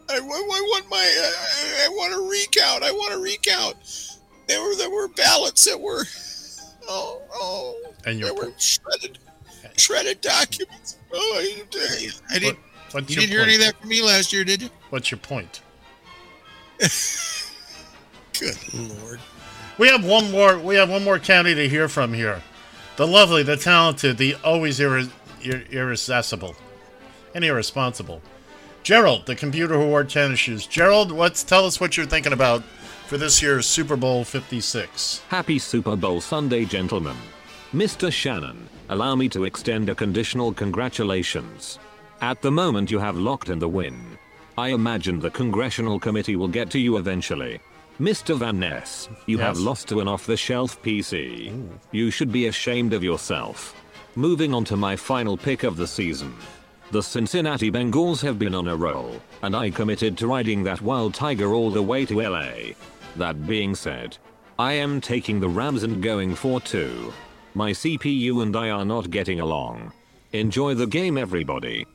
I, 0.08 0.14
I, 0.14 0.18
I 0.18 0.20
want 0.20 0.90
my, 0.90 0.96
I, 0.96 1.86
I 1.86 1.88
want 1.88 2.14
a 2.14 2.30
recount! 2.30 2.82
I 2.82 2.92
want 2.92 3.14
a 3.14 3.18
recount!" 3.18 3.76
There 4.46 4.62
were 4.62 4.76
there 4.76 4.90
were 4.90 5.08
ballots 5.08 5.64
that 5.64 5.80
were, 5.80 6.04
oh 6.88 7.20
oh, 7.34 7.92
And 8.04 8.18
your 8.18 8.32
there 8.32 8.44
were 8.44 8.52
shredded, 8.58 9.18
shredded 9.76 10.20
documents. 10.20 10.98
Oh, 11.12 11.34
I, 11.38 11.62
I 12.30 12.38
didn't. 12.38 12.58
What's 12.92 13.10
you 13.10 13.16
didn't 13.16 13.30
hear 13.30 13.40
any 13.40 13.54
of 13.56 13.60
that 13.60 13.80
from 13.80 13.88
me 13.88 14.02
last 14.02 14.32
year, 14.32 14.44
did 14.44 14.62
you? 14.62 14.70
What's 14.90 15.10
your 15.10 15.18
point? 15.18 15.60
Good 18.38 18.56
lord. 18.74 19.20
We 19.78 19.88
have 19.88 20.04
one 20.04 20.30
more. 20.30 20.58
We 20.58 20.76
have 20.76 20.88
one 20.88 21.02
more 21.04 21.18
county 21.18 21.54
to 21.54 21.68
hear 21.68 21.88
from 21.88 22.12
here. 22.12 22.42
The 22.96 23.06
lovely, 23.06 23.42
the 23.42 23.58
talented, 23.58 24.16
the 24.16 24.36
always 24.42 24.78
irre- 24.80 25.10
ir- 25.42 25.64
and 27.34 27.44
irresponsible. 27.44 28.22
Gerald, 28.82 29.26
the 29.26 29.36
computer 29.36 29.74
who 29.74 29.86
wore 29.86 30.04
tennis 30.04 30.38
shoes. 30.38 30.66
Gerald, 30.66 31.12
what's 31.12 31.42
tell 31.42 31.66
us 31.66 31.78
what 31.78 31.96
you're 31.96 32.06
thinking 32.06 32.32
about 32.32 32.62
for 33.06 33.18
this 33.18 33.42
year's 33.42 33.66
Super 33.66 33.96
Bowl 33.96 34.24
56. 34.24 35.20
Happy 35.28 35.58
Super 35.58 35.94
Bowl 35.94 36.22
Sunday, 36.22 36.64
gentlemen. 36.64 37.16
Mr. 37.74 38.10
Shannon, 38.10 38.66
allow 38.88 39.14
me 39.14 39.28
to 39.28 39.44
extend 39.44 39.90
a 39.90 39.94
conditional 39.94 40.54
congratulations. 40.54 41.78
At 42.22 42.40
the 42.40 42.50
moment, 42.50 42.90
you 42.90 42.98
have 42.98 43.16
locked 43.18 43.50
in 43.50 43.58
the 43.58 43.68
win. 43.68 44.16
I 44.56 44.68
imagine 44.68 45.20
the 45.20 45.30
congressional 45.30 46.00
committee 46.00 46.36
will 46.36 46.48
get 46.48 46.70
to 46.70 46.78
you 46.78 46.96
eventually. 46.96 47.60
Mr. 48.00 48.36
Van 48.36 48.60
Ness, 48.60 49.08
you 49.24 49.38
have 49.38 49.56
lost 49.56 49.88
to 49.88 50.00
an 50.00 50.08
off 50.08 50.26
the 50.26 50.36
shelf 50.36 50.82
PC. 50.82 51.66
You 51.92 52.10
should 52.10 52.30
be 52.30 52.46
ashamed 52.46 52.92
of 52.92 53.02
yourself. 53.02 53.74
Moving 54.14 54.52
on 54.52 54.66
to 54.66 54.76
my 54.76 54.96
final 54.96 55.34
pick 55.34 55.62
of 55.62 55.78
the 55.78 55.86
season. 55.86 56.34
The 56.90 57.02
Cincinnati 57.02 57.70
Bengals 57.70 58.20
have 58.20 58.38
been 58.38 58.54
on 58.54 58.68
a 58.68 58.76
roll, 58.76 59.22
and 59.42 59.56
I 59.56 59.70
committed 59.70 60.18
to 60.18 60.26
riding 60.26 60.62
that 60.64 60.82
wild 60.82 61.14
tiger 61.14 61.54
all 61.54 61.70
the 61.70 61.82
way 61.82 62.04
to 62.04 62.20
LA. 62.20 62.74
That 63.16 63.46
being 63.46 63.74
said, 63.74 64.18
I 64.58 64.74
am 64.74 65.00
taking 65.00 65.40
the 65.40 65.48
Rams 65.48 65.82
and 65.82 66.02
going 66.02 66.34
for 66.34 66.60
two. 66.60 67.14
My 67.54 67.70
CPU 67.70 68.42
and 68.42 68.54
I 68.54 68.68
are 68.68 68.84
not 68.84 69.10
getting 69.10 69.40
along. 69.40 69.92
Enjoy 70.34 70.74
the 70.74 70.86
game, 70.86 71.16
everybody. 71.16 71.86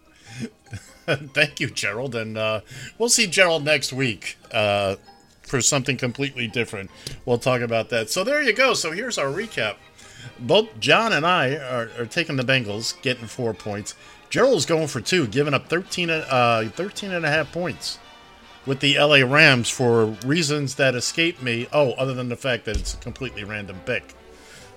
Thank 1.05 1.59
you, 1.59 1.69
Gerald. 1.69 2.15
And 2.15 2.39
uh, 2.39 2.61
we'll 2.97 3.09
see 3.09 3.27
Gerald 3.27 3.63
next 3.63 3.93
week 3.93 4.39
uh, 4.51 4.95
for 5.51 5.61
something 5.61 5.97
completely 5.97 6.47
different. 6.47 6.89
We'll 7.25 7.37
talk 7.37 7.59
about 7.59 7.89
that. 7.89 8.09
So 8.09 8.23
there 8.23 8.41
you 8.41 8.53
go. 8.53 8.73
So 8.73 8.93
here's 8.93 9.17
our 9.17 9.27
recap. 9.27 9.75
Both 10.39 10.79
John 10.79 11.11
and 11.11 11.25
I 11.25 11.55
are, 11.55 11.91
are 11.99 12.05
taking 12.05 12.37
the 12.37 12.43
Bengals, 12.43 12.99
getting 13.01 13.27
four 13.27 13.53
points. 13.53 13.93
Gerald's 14.29 14.65
going 14.65 14.87
for 14.87 15.01
two, 15.01 15.27
giving 15.27 15.53
up 15.53 15.67
13, 15.67 16.09
uh, 16.09 16.71
13 16.73 17.11
and 17.11 17.25
a 17.25 17.29
half 17.29 17.51
points 17.51 17.99
with 18.65 18.79
the 18.79 18.97
LA 18.97 19.25
Rams 19.27 19.69
for 19.69 20.05
reasons 20.25 20.75
that 20.75 20.95
escape 20.95 21.41
me. 21.41 21.67
Oh, 21.73 21.91
other 21.93 22.13
than 22.13 22.29
the 22.29 22.37
fact 22.37 22.63
that 22.65 22.77
it's 22.77 22.93
a 22.93 22.97
completely 22.97 23.43
random 23.43 23.81
pick. 23.85 24.15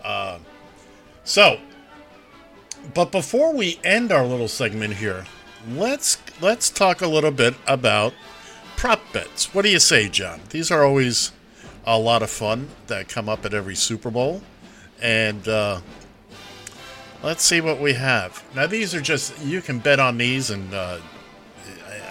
Uh, 0.02 0.38
so, 1.22 1.60
but 2.94 3.12
before 3.12 3.54
we 3.54 3.78
end 3.84 4.10
our 4.10 4.26
little 4.26 4.48
segment 4.48 4.94
here, 4.94 5.24
let's 5.70 6.18
let's 6.40 6.68
talk 6.68 7.00
a 7.00 7.06
little 7.06 7.30
bit 7.30 7.54
about 7.68 8.12
prop 8.84 9.00
bets. 9.14 9.54
What 9.54 9.62
do 9.62 9.70
you 9.70 9.78
say, 9.78 10.10
John? 10.10 10.42
These 10.50 10.70
are 10.70 10.84
always 10.84 11.32
a 11.86 11.98
lot 11.98 12.22
of 12.22 12.28
fun 12.28 12.68
that 12.88 13.08
come 13.08 13.30
up 13.30 13.46
at 13.46 13.54
every 13.54 13.74
Super 13.74 14.10
Bowl, 14.10 14.42
and 15.00 15.48
uh, 15.48 15.80
let's 17.22 17.42
see 17.42 17.62
what 17.62 17.80
we 17.80 17.94
have. 17.94 18.44
Now, 18.54 18.66
these 18.66 18.94
are 18.94 19.00
just 19.00 19.42
you 19.42 19.62
can 19.62 19.78
bet 19.78 20.00
on 20.00 20.18
these, 20.18 20.50
and 20.50 20.74
uh, 20.74 20.98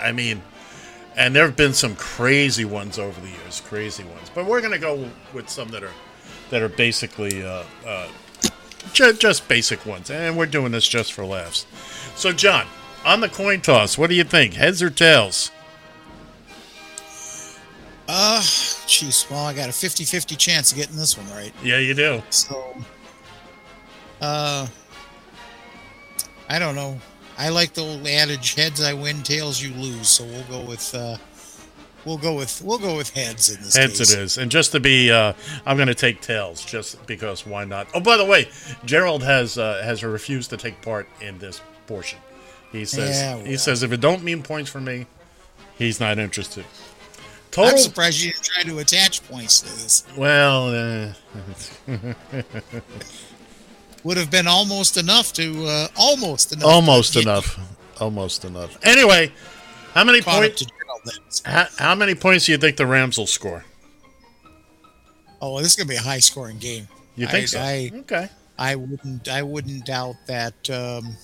I 0.01 0.11
mean, 0.13 0.41
and 1.15 1.35
there 1.35 1.45
have 1.45 1.55
been 1.55 1.75
some 1.75 1.95
crazy 1.95 2.65
ones 2.65 2.97
over 2.97 3.21
the 3.21 3.29
years, 3.29 3.61
crazy 3.61 4.03
ones. 4.05 4.31
But 4.33 4.47
we're 4.47 4.61
gonna 4.61 4.79
go 4.79 5.07
with 5.31 5.51
some 5.51 5.67
that 5.67 5.83
are 5.83 5.93
that 6.49 6.63
are 6.63 6.69
basically 6.69 7.45
uh, 7.45 7.65
uh, 7.85 8.07
ju- 8.93 9.13
just 9.13 9.47
basic 9.47 9.85
ones, 9.85 10.09
and 10.09 10.35
we're 10.35 10.47
doing 10.47 10.71
this 10.71 10.87
just 10.87 11.13
for 11.13 11.23
laughs. 11.23 11.67
So, 12.15 12.31
John, 12.31 12.65
on 13.05 13.19
the 13.19 13.29
coin 13.29 13.61
toss, 13.61 13.95
what 13.95 14.09
do 14.09 14.15
you 14.15 14.23
think? 14.23 14.55
Heads 14.55 14.81
or 14.81 14.89
tails? 14.89 15.51
Uh, 18.07 18.39
jeez. 18.41 19.29
Well, 19.29 19.45
I 19.45 19.53
got 19.53 19.69
a 19.69 19.71
50-50 19.71 20.37
chance 20.37 20.71
of 20.71 20.77
getting 20.77 20.95
this 20.97 21.17
one 21.17 21.29
right. 21.31 21.53
Yeah, 21.63 21.77
you 21.79 21.93
do. 21.93 22.21
So, 22.29 22.75
uh, 24.21 24.67
I 26.49 26.59
don't 26.59 26.75
know. 26.75 26.99
I 27.37 27.49
like 27.49 27.73
the 27.73 27.81
old 27.81 28.05
adage: 28.05 28.53
"Heads 28.53 28.83
I 28.83 28.93
win, 28.93 29.23
tails 29.23 29.61
you 29.61 29.73
lose." 29.73 30.07
So 30.07 30.23
we'll 30.23 30.43
go 30.43 30.61
with 30.69 30.93
uh, 30.93 31.17
we'll 32.05 32.17
go 32.19 32.35
with 32.35 32.61
we'll 32.63 32.77
go 32.77 32.95
with 32.95 33.09
heads 33.09 33.49
in 33.49 33.61
this 33.63 33.75
Heads 33.75 33.97
case. 33.97 34.13
it 34.13 34.19
is. 34.19 34.37
And 34.37 34.51
just 34.51 34.71
to 34.73 34.79
be, 34.79 35.09
uh, 35.11 35.33
I'm 35.65 35.77
going 35.77 35.87
to 35.87 35.95
take 35.95 36.21
tails, 36.21 36.63
just 36.63 37.03
because 37.07 37.45
why 37.45 37.65
not? 37.65 37.87
Oh, 37.95 37.99
by 37.99 38.17
the 38.17 38.25
way, 38.25 38.49
Gerald 38.85 39.23
has 39.23 39.57
uh, 39.57 39.81
has 39.83 40.03
refused 40.03 40.51
to 40.51 40.57
take 40.57 40.79
part 40.81 41.07
in 41.21 41.39
this 41.39 41.59
portion. 41.87 42.19
He 42.71 42.85
says 42.85 43.19
Yeah, 43.19 43.37
he 43.37 43.57
says 43.57 43.81
if 43.83 43.91
it 43.91 44.01
don't 44.01 44.23
mean 44.23 44.43
points 44.43 44.69
for 44.69 44.81
me, 44.81 45.07
he's 45.77 45.99
not 45.99 46.19
interested. 46.19 46.65
I'm 47.57 47.77
surprised 47.77 48.21
you 48.21 48.31
didn't 48.31 48.43
try 48.43 48.63
to 48.63 48.79
attach 48.79 49.27
points 49.27 49.61
to 49.61 49.67
this. 49.67 50.05
Well, 50.17 50.69
uh, 50.69 51.13
Would 54.03 54.17
have 54.17 54.31
been 54.31 54.47
almost 54.47 54.97
enough 54.97 55.31
to 55.33 55.65
uh, 55.65 55.87
almost 55.95 56.51
enough. 56.53 56.65
almost 56.65 57.13
to 57.13 57.19
get 57.19 57.27
enough. 57.27 57.59
Almost 58.01 58.43
enough. 58.43 58.77
Anyway, 58.83 59.31
how 59.93 60.03
many 60.03 60.21
points? 60.21 60.59
to 60.59 60.65
Gerald 60.65 61.01
then. 61.05 61.53
How, 61.53 61.67
how 61.77 61.95
many 61.95 62.15
points 62.15 62.45
do 62.47 62.51
you 62.51 62.57
think 62.57 62.75
the 62.75 62.85
Rams 62.85 63.17
will 63.17 63.27
score? 63.27 63.63
Oh, 65.41 65.53
well, 65.53 65.63
this 65.63 65.71
is 65.71 65.75
gonna 65.77 65.87
be 65.87 65.95
a 65.95 66.01
high 66.01 66.19
scoring 66.19 66.57
game. 66.57 66.87
You 67.15 67.27
think 67.27 67.43
I, 67.43 67.45
so? 67.45 67.59
I, 67.59 67.91
okay. 67.99 68.29
I 68.57 68.75
wouldn't. 68.75 69.27
I 69.27 69.41
wouldn't 69.41 69.85
doubt 69.85 70.15
that. 70.27 70.69
Um, 70.69 71.15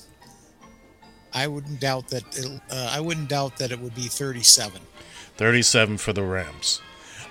I 1.34 1.48
wouldn't 1.48 1.80
doubt 1.80 2.08
that. 2.10 2.24
It'll, 2.38 2.62
uh, 2.72 2.92
I 2.92 3.00
wouldn't 3.00 3.30
doubt 3.30 3.58
that 3.58 3.72
it 3.72 3.80
would 3.80 3.96
be 3.96 4.04
thirty-seven. 4.04 4.82
37 5.40 5.98
for 5.98 6.12
the 6.12 6.22
Rams. 6.22 6.82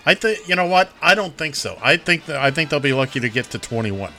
I 0.07 0.15
think 0.15 0.49
you 0.49 0.57
know 0.57 0.67
what? 0.67 0.91
I 1.03 1.15
don't 1.15 1.37
think 1.37 1.55
so. 1.55 1.77
I 1.83 1.99
think 1.99 2.25
that 2.25 2.37
I 2.37 2.51
think 2.51 2.71
they'll 2.71 2.81
be 2.81 2.95
lucky 2.95 3.21
to 3.21 3.29
get 3.29 3.51
to 3.51 3.59
21. 3.59 4.11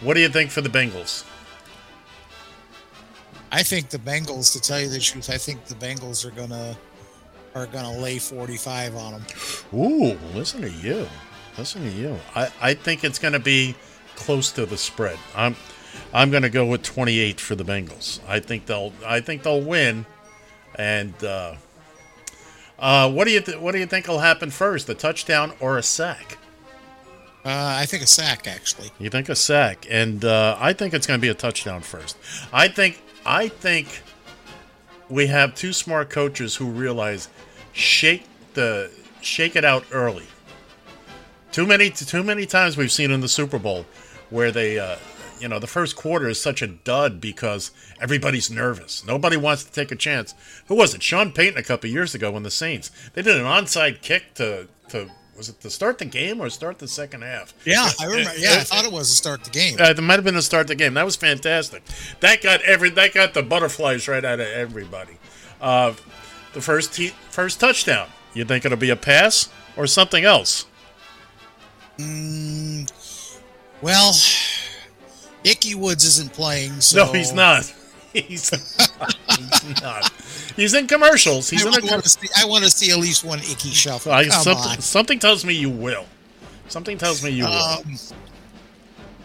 What 0.00 0.14
do 0.14 0.20
you 0.20 0.30
think 0.30 0.50
for 0.50 0.62
the 0.62 0.70
Bengals? 0.70 1.26
I 3.52 3.62
think 3.62 3.90
the 3.90 3.98
Bengals. 3.98 4.54
To 4.54 4.60
tell 4.62 4.80
you 4.80 4.88
the 4.88 4.98
truth, 4.98 5.28
I 5.28 5.36
think 5.36 5.66
the 5.66 5.74
Bengals 5.74 6.24
are 6.24 6.30
gonna 6.30 6.74
are 7.54 7.66
gonna 7.66 7.98
lay 7.98 8.18
forty-five 8.18 8.96
on 8.96 9.12
them. 9.12 9.26
Ooh, 9.74 10.18
listen 10.34 10.62
to 10.62 10.70
you. 10.70 11.06
Listen 11.58 11.82
to 11.82 11.90
you. 11.90 12.18
I, 12.34 12.48
I 12.62 12.72
think 12.72 13.04
it's 13.04 13.18
going 13.18 13.34
to 13.34 13.38
be 13.38 13.74
close 14.16 14.50
to 14.52 14.64
the 14.64 14.78
spread. 14.78 15.18
I'm 15.36 15.54
I'm 16.14 16.30
going 16.30 16.44
to 16.44 16.48
go 16.48 16.64
with 16.64 16.82
28 16.82 17.38
for 17.38 17.54
the 17.56 17.64
Bengals. 17.64 18.20
I 18.26 18.40
think 18.40 18.64
they'll 18.64 18.94
I 19.04 19.20
think 19.20 19.42
they'll 19.42 19.60
win. 19.60 20.06
And 20.76 21.12
uh, 21.22 21.56
uh, 22.82 23.08
what 23.08 23.26
do 23.26 23.30
you 23.30 23.40
th- 23.40 23.58
what 23.58 23.72
do 23.72 23.78
you 23.78 23.86
think 23.86 24.08
will 24.08 24.18
happen 24.18 24.50
first? 24.50 24.88
A 24.88 24.94
touchdown 24.94 25.52
or 25.60 25.78
a 25.78 25.82
sack? 25.82 26.36
Uh, 27.44 27.76
I 27.78 27.86
think 27.86 28.02
a 28.02 28.06
sack 28.08 28.48
actually. 28.48 28.90
You 28.98 29.08
think 29.08 29.28
a 29.28 29.36
sack, 29.36 29.86
and 29.88 30.24
uh, 30.24 30.56
I 30.58 30.72
think 30.72 30.92
it's 30.92 31.06
going 31.06 31.18
to 31.18 31.22
be 31.22 31.28
a 31.28 31.34
touchdown 31.34 31.80
first. 31.80 32.16
I 32.52 32.66
think 32.66 33.00
I 33.24 33.46
think 33.46 34.02
we 35.08 35.28
have 35.28 35.54
two 35.54 35.72
smart 35.72 36.10
coaches 36.10 36.56
who 36.56 36.66
realize 36.66 37.28
shake 37.72 38.24
the 38.54 38.90
shake 39.20 39.54
it 39.54 39.64
out 39.64 39.84
early. 39.92 40.26
Too 41.52 41.66
many 41.66 41.90
too 41.90 42.24
many 42.24 42.46
times 42.46 42.76
we've 42.76 42.92
seen 42.92 43.12
in 43.12 43.20
the 43.20 43.28
Super 43.28 43.60
Bowl 43.60 43.86
where 44.30 44.50
they 44.50 44.80
uh, 44.80 44.96
you 45.42 45.48
know 45.48 45.58
the 45.58 45.66
first 45.66 45.96
quarter 45.96 46.28
is 46.28 46.40
such 46.40 46.62
a 46.62 46.68
dud 46.68 47.20
because 47.20 47.72
everybody's 48.00 48.50
nervous. 48.50 49.04
Nobody 49.04 49.36
wants 49.36 49.64
to 49.64 49.72
take 49.72 49.90
a 49.90 49.96
chance. 49.96 50.34
Who 50.68 50.76
was 50.76 50.94
it? 50.94 51.02
Sean 51.02 51.32
Payton 51.32 51.58
a 51.58 51.62
couple 51.64 51.90
years 51.90 52.14
ago 52.14 52.30
when 52.30 52.44
the 52.44 52.50
Saints 52.50 52.90
they 53.14 53.22
did 53.22 53.36
an 53.36 53.44
onside 53.44 54.00
kick 54.00 54.34
to 54.34 54.68
to 54.90 55.10
was 55.36 55.48
it 55.48 55.60
to 55.62 55.70
start 55.70 55.98
the 55.98 56.04
game 56.04 56.40
or 56.40 56.48
start 56.50 56.78
the 56.78 56.86
second 56.86 57.22
half? 57.22 57.54
Yeah, 57.64 57.88
I 57.98 58.04
remember. 58.04 58.30
Yeah, 58.36 58.52
I 58.52 58.64
thought 58.64 58.84
it 58.84 58.92
was 58.92 59.08
to 59.10 59.16
start 59.16 59.44
the 59.44 59.50
game. 59.50 59.76
Uh, 59.80 59.92
that 59.92 60.02
might 60.02 60.14
have 60.14 60.24
been 60.24 60.34
to 60.34 60.42
start 60.42 60.68
the 60.68 60.74
game. 60.74 60.94
That 60.94 61.04
was 61.04 61.16
fantastic. 61.16 61.82
That 62.20 62.42
got 62.42 62.62
every 62.62 62.90
that 62.90 63.12
got 63.12 63.34
the 63.34 63.42
butterflies 63.42 64.06
right 64.06 64.24
out 64.24 64.40
of 64.40 64.46
everybody. 64.46 65.18
Uh, 65.60 65.94
the 66.52 66.60
first 66.60 66.94
te- 66.94 67.14
first 67.30 67.58
touchdown. 67.58 68.08
You 68.34 68.44
think 68.44 68.64
it'll 68.64 68.78
be 68.78 68.90
a 68.90 68.96
pass 68.96 69.48
or 69.76 69.86
something 69.86 70.24
else? 70.24 70.66
Mm, 71.98 72.90
well, 73.82 74.12
Ickey 75.44 75.74
Woods 75.74 76.04
isn't 76.04 76.32
playing, 76.32 76.72
so 76.80 77.06
No, 77.06 77.12
he's 77.12 77.32
not. 77.32 77.72
He's, 78.12 78.50
he's 79.30 79.82
not. 79.82 80.10
He's 80.54 80.74
in 80.74 80.86
commercials. 80.86 81.48
He's 81.48 81.64
I 81.64 81.68
in 81.68 81.74
a 81.88 81.90
want, 81.92 82.02
to 82.04 82.08
see, 82.10 82.28
I 82.36 82.44
want 82.46 82.64
to 82.64 82.70
see 82.70 82.92
at 82.92 82.98
least 82.98 83.24
one 83.24 83.38
Ickey 83.40 83.70
shuffle. 83.70 84.12
I, 84.12 84.24
Come 84.24 84.42
something, 84.42 84.70
on. 84.72 84.80
something 84.80 85.18
tells 85.18 85.44
me 85.44 85.54
you 85.54 85.70
will. 85.70 86.04
Something 86.68 86.98
tells 86.98 87.22
me 87.24 87.30
you 87.30 87.44
will. 87.44 87.52
Um, 87.52 87.96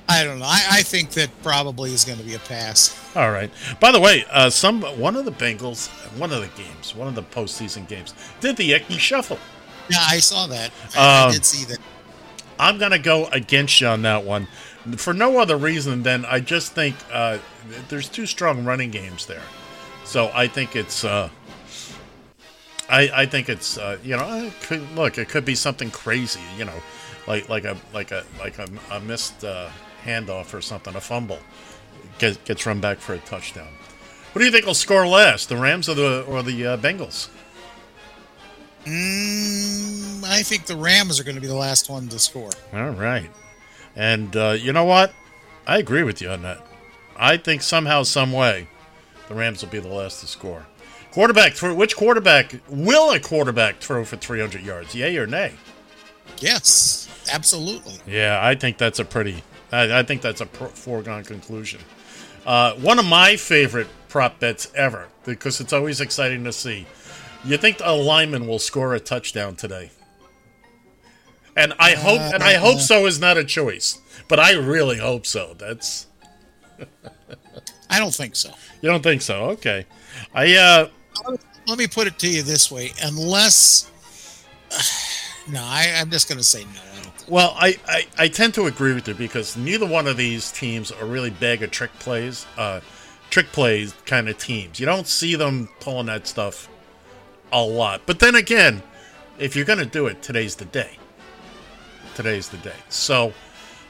I 0.10 0.24
don't 0.24 0.40
know. 0.40 0.46
I, 0.46 0.64
I 0.72 0.82
think 0.84 1.10
that 1.12 1.30
probably 1.44 1.94
is 1.94 2.06
going 2.06 2.18
to 2.18 2.24
be 2.24 2.34
a 2.36 2.40
pass. 2.40 2.98
All 3.16 3.30
right. 3.32 3.52
By 3.82 3.92
the 3.92 4.00
way, 4.00 4.24
uh, 4.32 4.50
some 4.50 4.82
one 4.82 5.18
of 5.18 5.26
the 5.26 5.32
Bengals, 5.32 5.90
one 6.18 6.32
of 6.32 6.40
the 6.40 6.62
games, 6.62 6.96
one 6.96 7.10
of 7.10 7.16
the 7.16 7.24
postseason 7.24 7.88
games, 7.90 8.14
did 8.40 8.56
the 8.56 8.72
Ickey 8.74 8.98
Shuffle. 8.98 9.38
Yeah, 9.90 9.98
I 10.02 10.20
saw 10.20 10.48
that. 10.48 10.72
I, 10.96 11.00
I 11.00 11.26
Um, 11.26 11.32
did 11.34 11.44
see 11.44 11.66
that. 11.66 11.80
I'm 12.58 12.78
gonna 12.78 13.00
go 13.00 13.26
against 13.28 13.82
you 13.82 13.88
on 13.88 14.02
that 14.04 14.24
one, 14.24 14.48
for 14.96 15.14
no 15.14 15.40
other 15.40 15.58
reason 15.58 16.04
than 16.04 16.26
I 16.26 16.40
just 16.40 16.74
think 16.74 16.96
uh, 17.12 17.40
there's 17.90 18.08
two 18.10 18.26
strong 18.26 18.66
running 18.66 18.92
games 18.92 19.26
there, 19.26 19.44
so 20.06 20.32
I 20.34 20.48
think 20.48 20.76
it's. 20.76 21.04
Uh, 21.04 21.30
I, 22.90 23.10
I 23.14 23.26
think 23.26 23.50
it's 23.50 23.78
uh, 23.78 23.98
you 24.04 24.16
know 24.16 24.46
it 24.46 24.54
could, 24.62 24.96
look 24.96 25.18
it 25.18 25.28
could 25.28 25.44
be 25.44 25.56
something 25.56 25.92
crazy 25.92 26.40
you 26.58 26.64
know 26.64 26.82
like 27.28 27.50
like 27.50 27.66
a 27.66 27.76
like 27.94 28.12
a 28.12 28.24
like 28.40 28.58
a, 28.60 28.68
a 28.92 29.00
missed 29.02 29.44
uh, 29.44 29.70
handoff 30.06 30.54
or 30.54 30.62
something 30.62 30.96
a 30.96 31.02
fumble 31.02 31.40
gets, 32.20 32.38
gets 32.38 32.66
run 32.66 32.80
back 32.80 33.00
for 33.00 33.14
a 33.14 33.20
touchdown. 33.20 33.68
What 34.32 34.40
do 34.40 34.46
you 34.46 34.52
think 34.52 34.66
will 34.66 34.74
score 34.74 35.08
last, 35.08 35.50
the 35.50 35.58
Rams 35.58 35.90
or 35.90 35.96
the 35.96 36.24
or 36.24 36.44
the 36.44 36.66
uh, 36.66 36.78
Bengals? 36.78 37.30
Mm, 38.86 40.24
I 40.24 40.44
think 40.44 40.66
the 40.66 40.78
Rams 40.78 41.20
are 41.20 41.24
going 41.24 41.36
to 41.36 41.42
be 41.42 41.48
the 41.48 41.56
last 41.56 41.90
one 41.90 42.08
to 42.10 42.20
score. 42.20 42.52
All 42.74 42.92
right. 42.92 43.30
And 43.98 44.34
uh, 44.36 44.52
you 44.52 44.72
know 44.72 44.86
what? 44.86 45.12
I 45.66 45.80
agree 45.80 46.04
with 46.04 46.22
you 46.22 46.30
on 46.30 46.44
that. 46.44 46.66
I 47.18 47.36
think 47.36 47.64
somehow, 47.64 48.04
some 48.04 48.32
way, 48.32 48.68
the 49.28 49.34
Rams 49.34 49.64
will 49.64 49.72
be 49.72 49.80
the 49.80 49.88
last 49.88 50.22
to 50.22 50.28
score. 50.28 50.68
Quarterback 51.12 51.54
throw. 51.54 51.74
Which 51.74 51.96
quarterback 51.98 52.56
will 52.70 53.12
a 53.12 53.20
quarterback 53.20 53.80
throw 53.80 54.06
for 54.06 54.16
300 54.16 54.62
yards? 54.62 54.94
Yay 54.94 55.18
or 55.18 55.26
nay? 55.26 55.56
Yes, 56.38 57.10
absolutely. 57.34 57.96
Yeah, 58.06 58.40
I 58.42 58.54
think 58.54 58.78
that's 58.78 59.00
a 59.00 59.06
pretty. 59.06 59.44
I, 59.72 60.00
I 60.00 60.04
think 60.04 60.22
that's 60.22 60.42
a 60.42 60.46
pro- 60.46 60.68
foregone 60.68 61.24
conclusion. 61.24 61.82
Uh, 62.46 62.74
one 62.76 63.00
of 63.00 63.06
my 63.06 63.36
favorite 63.36 63.88
prop 64.10 64.40
bets 64.40 64.72
ever 64.76 65.08
because 65.26 65.60
it's 65.60 65.74
always 65.74 66.00
exciting 66.00 66.44
to 66.44 66.54
see. 66.54 66.86
You 67.44 67.58
think 67.58 67.80
a 67.84 67.94
lineman 67.94 68.48
will 68.48 68.60
score 68.60 68.94
a 68.94 69.00
touchdown 69.00 69.56
today? 69.56 69.90
And 71.58 71.74
I 71.80 71.96
hope, 71.96 72.22
and 72.22 72.44
I 72.44 72.54
hope 72.54 72.80
so 72.80 73.08
is 73.08 73.20
not 73.20 73.36
a 73.36 73.44
choice, 73.44 74.00
but 74.28 74.40
I 74.40 74.54
really 74.54 75.00
hope 75.00 75.26
so. 75.26 75.56
That's 75.58 76.06
I 77.90 78.00
don't 78.00 78.14
think 78.14 78.36
so. 78.36 78.52
you 78.82 78.90
don't 78.90 79.02
think 79.02 79.24
so? 79.24 79.46
Okay. 79.52 79.88
I 80.36 80.56
uh, 80.56 80.90
let 81.68 81.80
me 81.80 81.88
put 81.88 82.06
it 82.06 82.20
to 82.20 82.30
you 82.30 82.44
this 82.44 82.72
way: 82.72 82.92
unless, 83.04 83.92
no, 85.52 85.60
I, 85.62 85.96
I'm 85.98 86.12
just 86.12 86.30
going 86.30 86.38
to 86.38 86.44
say 86.44 86.64
no. 86.64 86.80
I 86.80 87.10
Well, 87.28 87.56
I, 87.58 87.78
I, 87.88 88.06
I 88.20 88.28
tend 88.28 88.54
to 88.54 88.68
agree 88.68 88.94
with 88.94 89.08
you 89.08 89.16
because 89.16 89.58
neither 89.58 89.88
one 89.88 90.06
of 90.06 90.16
these 90.16 90.52
teams 90.52 90.92
are 90.92 91.06
really 91.06 91.32
big 91.32 91.64
of 91.64 91.72
trick 91.72 91.92
plays, 91.98 92.46
uh, 92.58 92.82
trick 93.32 93.48
plays 93.48 93.96
kind 94.06 94.30
of 94.30 94.38
teams. 94.38 94.80
You 94.80 94.86
don't 94.86 95.08
see 95.08 95.36
them 95.36 95.70
pulling 95.80 96.06
that 96.06 96.28
stuff 96.28 96.70
a 97.52 97.64
lot. 97.64 98.02
But 98.06 98.20
then 98.20 98.36
again, 98.36 98.84
if 99.40 99.56
you're 99.56 99.66
going 99.66 99.80
to 99.80 99.86
do 99.86 100.06
it, 100.06 100.22
today's 100.22 100.56
the 100.56 100.66
day. 100.66 100.97
Today's 102.18 102.50
the 102.50 102.58
day. 102.58 102.74
So, 102.90 103.28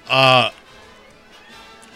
uh, 0.09 0.51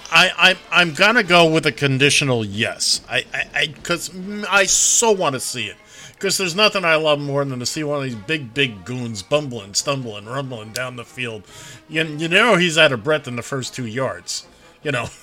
I, 0.10 0.30
I 0.38 0.58
I'm 0.72 0.94
gonna 0.94 1.24
go 1.24 1.52
with 1.52 1.66
a 1.66 1.74
conditional 1.74 2.46
yes. 2.46 3.02
I 3.10 3.26
I 3.54 3.68
because 3.68 4.10
I, 4.50 4.64
so 4.64 5.12
want 5.12 5.34
to 5.34 5.42
see 5.42 5.66
it. 5.68 5.76
Because 6.14 6.38
there's 6.38 6.56
nothing 6.56 6.86
I 6.86 6.96
love 6.96 7.20
more 7.20 7.44
than 7.44 7.60
to 7.60 7.66
see 7.66 7.84
one 7.84 7.98
of 7.98 8.04
these 8.06 8.16
big 8.16 8.54
big 8.54 8.86
goons 8.86 9.22
bumbling, 9.22 9.74
stumbling, 9.74 10.24
rumbling 10.24 10.72
down 10.72 10.96
the 10.96 11.04
field. 11.04 11.44
You, 11.90 12.06
you 12.06 12.30
know 12.30 12.56
he's 12.56 12.78
out 12.78 12.94
of 12.94 13.04
breath 13.04 13.28
in 13.28 13.36
the 13.36 13.42
first 13.42 13.76
two 13.76 13.86
yards. 13.86 14.48
You 14.84 14.94
know. 14.94 15.08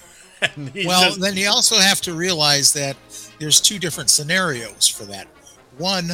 Well, 0.56 1.08
just- 1.08 1.20
then 1.20 1.36
you 1.36 1.48
also 1.48 1.78
have 1.78 2.00
to 2.02 2.12
realize 2.12 2.72
that 2.74 2.96
there's 3.40 3.60
two 3.60 3.80
different 3.80 4.08
scenarios 4.08 4.86
for 4.86 5.02
that. 5.06 5.26
One, 5.78 6.10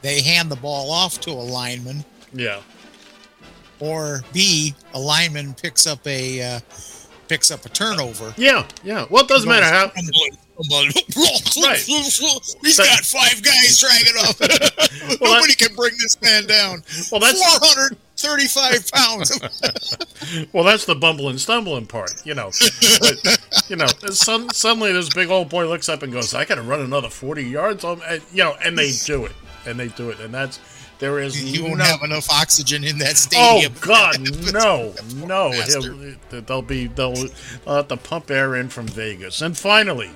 they 0.00 0.22
hand 0.22 0.50
the 0.50 0.56
ball 0.56 0.90
off 0.90 1.20
to 1.20 1.30
a 1.32 1.32
lineman, 1.32 2.02
yeah. 2.32 2.60
Or 3.80 4.22
B, 4.32 4.74
a 4.94 4.98
lineman 5.00 5.54
picks 5.54 5.86
up 5.86 6.06
a 6.06 6.40
uh, 6.56 6.60
picks 7.28 7.50
up 7.50 7.64
a 7.64 7.68
turnover. 7.68 8.34
Yeah, 8.36 8.66
yeah. 8.82 9.06
Well, 9.10 9.24
it 9.24 9.28
doesn't 9.28 9.48
matter 9.48 9.66
how. 9.66 9.92
Right. 10.58 11.78
He's 11.86 12.76
got 12.78 13.04
five 13.04 13.40
guys 13.44 13.78
dragging 13.78 14.14
up. 14.26 15.20
Nobody 15.20 15.54
can 15.54 15.72
bring 15.76 15.92
this 16.02 16.20
man 16.20 16.46
down. 16.46 16.82
Well, 17.12 17.20
that's- 17.20 17.40
435 18.16 18.90
pounds. 18.90 20.48
well, 20.52 20.64
that's 20.64 20.84
the 20.84 20.96
bumbling, 20.96 21.38
stumbling 21.38 21.86
part, 21.86 22.14
you 22.26 22.34
know. 22.34 22.50
But, 23.00 23.38
you 23.68 23.76
know, 23.76 23.86
some, 24.10 24.50
suddenly 24.50 24.92
this 24.92 25.08
big 25.14 25.30
old 25.30 25.48
boy 25.48 25.68
looks 25.68 25.88
up 25.88 26.02
and 26.02 26.12
goes, 26.12 26.34
"I 26.34 26.44
got 26.44 26.56
to 26.56 26.62
run 26.62 26.80
another 26.80 27.08
forty 27.08 27.44
yards," 27.44 27.84
and, 27.84 28.00
you 28.32 28.42
know, 28.42 28.56
and 28.64 28.76
they 28.76 28.90
do 29.04 29.26
it, 29.26 29.32
and 29.64 29.78
they 29.78 29.86
do 29.88 30.10
it, 30.10 30.18
and 30.18 30.34
that's 30.34 30.58
there 30.98 31.18
is 31.20 31.40
you 31.56 31.64
won't 31.64 31.78
no- 31.78 31.84
have 31.84 32.02
enough 32.02 32.28
oxygen 32.30 32.84
in 32.84 32.98
that 32.98 33.16
stadium. 33.16 33.72
Oh. 33.76 33.80
God, 33.86 34.52
no, 34.52 34.94
no! 35.26 35.50
He'll, 36.30 36.40
they'll 36.42 36.62
be 36.62 36.86
they'll, 36.88 37.14
they'll 37.14 37.74
have 37.76 37.88
to 37.88 37.96
pump 37.96 38.30
air 38.30 38.56
in 38.56 38.68
from 38.68 38.86
Vegas. 38.88 39.40
And 39.42 39.56
finally, 39.56 40.10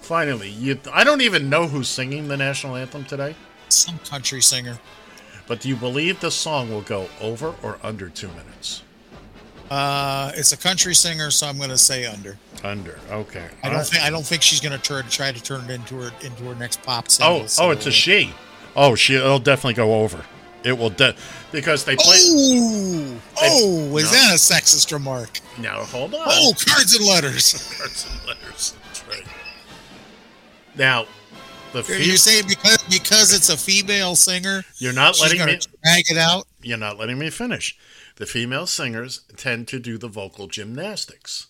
finally, 0.00 0.50
you 0.50 0.78
I 0.92 1.04
don't 1.04 1.20
even 1.20 1.50
know 1.50 1.66
who's 1.66 1.88
singing 1.88 2.28
the 2.28 2.36
national 2.36 2.76
anthem 2.76 3.04
today. 3.04 3.34
Some 3.68 3.98
country 4.00 4.40
singer. 4.42 4.78
But 5.46 5.60
do 5.60 5.68
you 5.68 5.76
believe 5.76 6.20
the 6.20 6.30
song 6.30 6.70
will 6.70 6.82
go 6.82 7.08
over 7.20 7.54
or 7.62 7.78
under 7.82 8.08
two 8.08 8.28
minutes? 8.28 8.82
Uh, 9.70 10.30
it's 10.34 10.52
a 10.52 10.56
country 10.56 10.94
singer, 10.94 11.30
so 11.30 11.46
I'm 11.46 11.56
going 11.56 11.70
to 11.70 11.78
say 11.78 12.04
under. 12.04 12.38
Under. 12.62 12.98
Okay. 13.10 13.48
I 13.62 13.70
don't 13.70 13.84
think 13.86 14.04
I 14.04 14.10
don't 14.10 14.24
think 14.24 14.42
she's 14.42 14.60
going 14.60 14.78
to 14.78 14.82
try, 14.82 15.00
try 15.02 15.32
to 15.32 15.42
turn 15.42 15.62
it 15.64 15.70
into 15.70 15.96
her 16.00 16.10
into 16.24 16.44
her 16.44 16.54
next 16.54 16.82
pop 16.82 17.06
Oh, 17.06 17.46
single. 17.46 17.48
oh, 17.58 17.70
it's 17.70 17.86
a 17.86 17.90
she. 17.90 18.32
Oh, 18.74 18.94
she. 18.94 19.14
It'll 19.16 19.38
definitely 19.38 19.74
go 19.74 19.94
over. 20.02 20.24
It 20.64 20.78
will 20.78 20.90
de- 20.90 21.14
because 21.50 21.84
they 21.84 21.96
play. 21.96 22.16
Oh, 22.20 23.20
oh, 23.42 23.96
is 23.96 24.04
No. 24.04 24.10
that 24.10 24.30
a 24.32 24.38
sexist 24.38 24.92
remark? 24.92 25.40
Now 25.58 25.82
hold 25.84 26.14
on. 26.14 26.22
Oh, 26.24 26.52
cards 26.66 26.94
and 26.94 27.06
letters. 27.06 27.52
Cards 27.78 28.06
and 28.08 28.26
letters. 28.28 28.74
That's 28.86 29.04
right. 29.08 29.26
Now, 30.76 31.06
the 31.72 31.78
You 31.78 31.82
fe- 31.84 32.16
say 32.16 32.42
because 32.42 32.78
because 32.88 33.34
it's 33.34 33.48
a 33.48 33.56
female 33.56 34.14
singer, 34.14 34.62
You're 34.78 34.92
not 34.92 35.20
letting 35.20 35.44
me 35.44 35.58
drag 35.84 36.04
it 36.10 36.16
out. 36.16 36.46
You're 36.62 36.78
not 36.78 36.96
letting 36.98 37.18
me 37.18 37.28
finish. 37.30 37.76
The 38.16 38.26
female 38.26 38.66
singers 38.66 39.22
tend 39.36 39.66
to 39.68 39.80
do 39.80 39.98
the 39.98 40.08
vocal 40.08 40.46
gymnastics. 40.46 41.48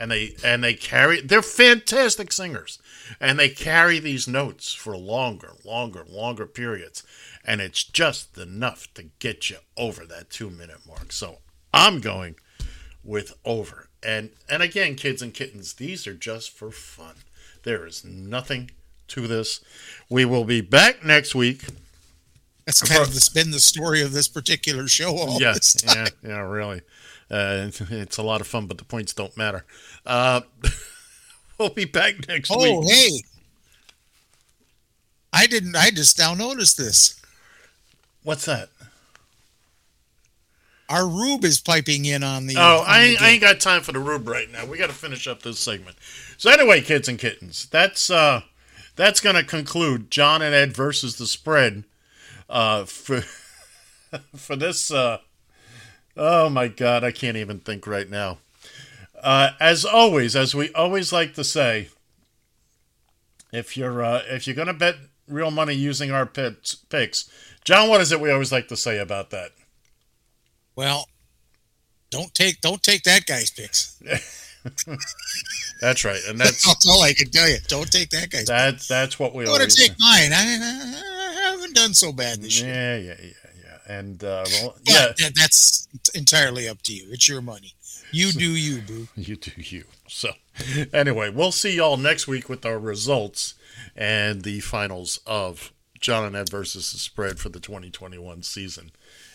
And 0.00 0.10
they 0.10 0.34
and 0.42 0.64
they 0.64 0.74
carry 0.74 1.20
they're 1.20 1.42
fantastic 1.42 2.32
singers. 2.32 2.78
And 3.20 3.38
they 3.38 3.50
carry 3.50 3.98
these 3.98 4.26
notes 4.26 4.72
for 4.72 4.96
longer, 4.96 5.52
longer, 5.64 6.04
longer 6.08 6.46
periods. 6.46 7.04
And 7.44 7.60
it's 7.60 7.84
just 7.84 8.36
enough 8.38 8.92
to 8.94 9.04
get 9.18 9.50
you 9.50 9.58
over 9.76 10.06
that 10.06 10.30
2 10.30 10.50
minute 10.50 10.80
mark. 10.86 11.12
So, 11.12 11.38
I'm 11.72 12.00
going 12.00 12.36
with 13.04 13.34
over. 13.44 13.88
And 14.02 14.30
and 14.48 14.62
again, 14.62 14.94
kids 14.96 15.22
and 15.22 15.34
kittens, 15.34 15.74
these 15.74 16.06
are 16.06 16.14
just 16.14 16.50
for 16.50 16.70
fun. 16.70 17.16
There 17.62 17.86
is 17.86 18.04
nothing 18.04 18.70
to 19.08 19.26
this. 19.26 19.60
We 20.08 20.24
will 20.24 20.44
be 20.44 20.60
back 20.60 21.04
next 21.04 21.34
week. 21.34 21.64
That's 22.64 22.82
kind 22.82 23.02
of 23.02 23.12
the, 23.12 23.30
been 23.34 23.50
the 23.50 23.60
story 23.60 24.00
of 24.02 24.12
this 24.12 24.28
particular 24.28 24.86
show. 24.86 25.16
All 25.16 25.40
yeah, 25.40 25.56
yeah, 25.84 26.06
yeah, 26.22 26.40
really. 26.40 26.82
Uh, 27.30 27.70
it's, 27.70 28.18
a 28.18 28.22
lot 28.22 28.40
of 28.40 28.46
fun, 28.46 28.66
but 28.66 28.78
the 28.78 28.84
points 28.84 29.12
don't 29.12 29.36
matter. 29.36 29.64
Uh, 30.04 30.40
we'll 31.58 31.70
be 31.70 31.84
back 31.84 32.26
next 32.26 32.50
Oh, 32.50 32.58
week. 32.58 32.74
Oh, 32.74 32.88
hey, 32.88 33.22
I 35.32 35.46
didn't. 35.46 35.76
I 35.76 35.90
just 35.90 36.18
now 36.18 36.34
noticed 36.34 36.76
this. 36.76 37.20
What's 38.24 38.46
that? 38.46 38.68
Our 40.88 41.06
Rube 41.06 41.44
is 41.44 41.60
piping 41.60 42.04
in 42.04 42.24
on 42.24 42.48
the. 42.48 42.56
Oh, 42.58 42.80
on 42.80 42.84
I 42.86 42.98
the 42.98 43.04
ain't, 43.06 43.22
I 43.22 43.28
ain't 43.30 43.40
got 43.40 43.60
time 43.60 43.82
for 43.82 43.92
the 43.92 44.00
rube 44.00 44.26
right 44.26 44.50
now. 44.50 44.66
We 44.66 44.76
got 44.76 44.88
to 44.88 44.94
finish 44.94 45.28
up 45.28 45.42
this 45.42 45.60
segment. 45.60 45.96
So 46.36 46.50
anyway, 46.50 46.80
kids 46.80 47.08
and 47.08 47.16
kittens, 47.16 47.66
that's 47.66 48.10
uh, 48.10 48.42
that's 48.96 49.20
gonna 49.20 49.44
conclude 49.44 50.10
John 50.10 50.42
and 50.42 50.52
Ed 50.52 50.74
versus 50.74 51.16
the 51.16 51.26
spread. 51.26 51.84
Uh, 52.48 52.84
for 52.86 53.20
for 54.36 54.56
this. 54.56 54.90
Uh, 54.90 55.18
oh 56.20 56.50
my 56.50 56.68
God, 56.68 57.02
I 57.02 57.10
can't 57.12 57.36
even 57.38 57.58
think 57.60 57.86
right 57.86 58.08
now. 58.08 58.38
Uh, 59.22 59.50
as 59.58 59.84
always, 59.84 60.36
as 60.36 60.54
we 60.54 60.72
always 60.74 61.12
like 61.12 61.34
to 61.34 61.44
say, 61.44 61.88
if 63.52 63.76
you're 63.76 64.02
uh, 64.04 64.22
if 64.28 64.46
you're 64.46 64.56
gonna 64.56 64.74
bet 64.74 64.96
real 65.28 65.50
money 65.50 65.74
using 65.74 66.10
our 66.10 66.26
picks, 66.26 66.74
picks, 66.74 67.30
John, 67.64 67.88
what 67.88 68.00
is 68.00 68.12
it 68.12 68.20
we 68.20 68.30
always 68.30 68.52
like 68.52 68.68
to 68.68 68.76
say 68.76 68.98
about 68.98 69.30
that? 69.30 69.50
Well, 70.76 71.08
don't 72.10 72.34
take 72.34 72.60
don't 72.60 72.82
take 72.82 73.02
that 73.04 73.26
guy's 73.26 73.50
picks. 73.50 74.00
That's 75.80 76.04
right, 76.04 76.20
and 76.28 76.38
that's 76.38 76.66
That's 76.66 76.86
all 76.86 77.02
I 77.02 77.14
can 77.14 77.30
tell 77.30 77.48
you. 77.48 77.56
Don't 77.68 77.90
take 77.90 78.10
that 78.10 78.30
guy's. 78.30 78.44
That's 78.44 78.86
that's 78.86 79.18
what 79.18 79.34
we 79.34 79.46
I 79.46 79.50
want 79.50 79.62
to 79.70 79.74
take 79.74 79.92
mine. 79.98 80.30
I, 80.32 81.02
I 81.38 81.50
haven't 81.52 81.74
done 81.74 81.94
so 81.94 82.12
bad 82.12 82.42
this 82.42 82.60
year. 82.60 82.74
Yeah, 82.74 82.96
yeah, 82.98 83.14
yeah, 83.22 83.50
yeah. 83.64 83.94
And 83.98 84.22
uh, 84.22 84.44
well, 84.62 84.76
yeah, 84.84 85.12
that- 85.18 85.32
that's 85.34 85.79
entirely 86.14 86.68
up 86.68 86.82
to 86.82 86.92
you. 86.92 87.08
It's 87.10 87.28
your 87.28 87.42
money. 87.42 87.74
You 88.12 88.32
do 88.32 88.50
you, 88.56 88.82
boo. 88.82 89.08
you 89.16 89.36
do 89.36 89.52
you. 89.56 89.84
So 90.08 90.30
anyway, 90.92 91.30
we'll 91.30 91.52
see 91.52 91.76
y'all 91.76 91.96
next 91.96 92.26
week 92.26 92.48
with 92.48 92.66
our 92.66 92.78
results 92.78 93.54
and 93.96 94.42
the 94.42 94.60
finals 94.60 95.20
of 95.26 95.72
John 96.00 96.24
and 96.24 96.34
Ed 96.34 96.48
versus 96.48 96.92
the 96.92 96.98
spread 96.98 97.38
for 97.38 97.48
the 97.50 97.60
2021 97.60 98.42
season. 98.42 98.90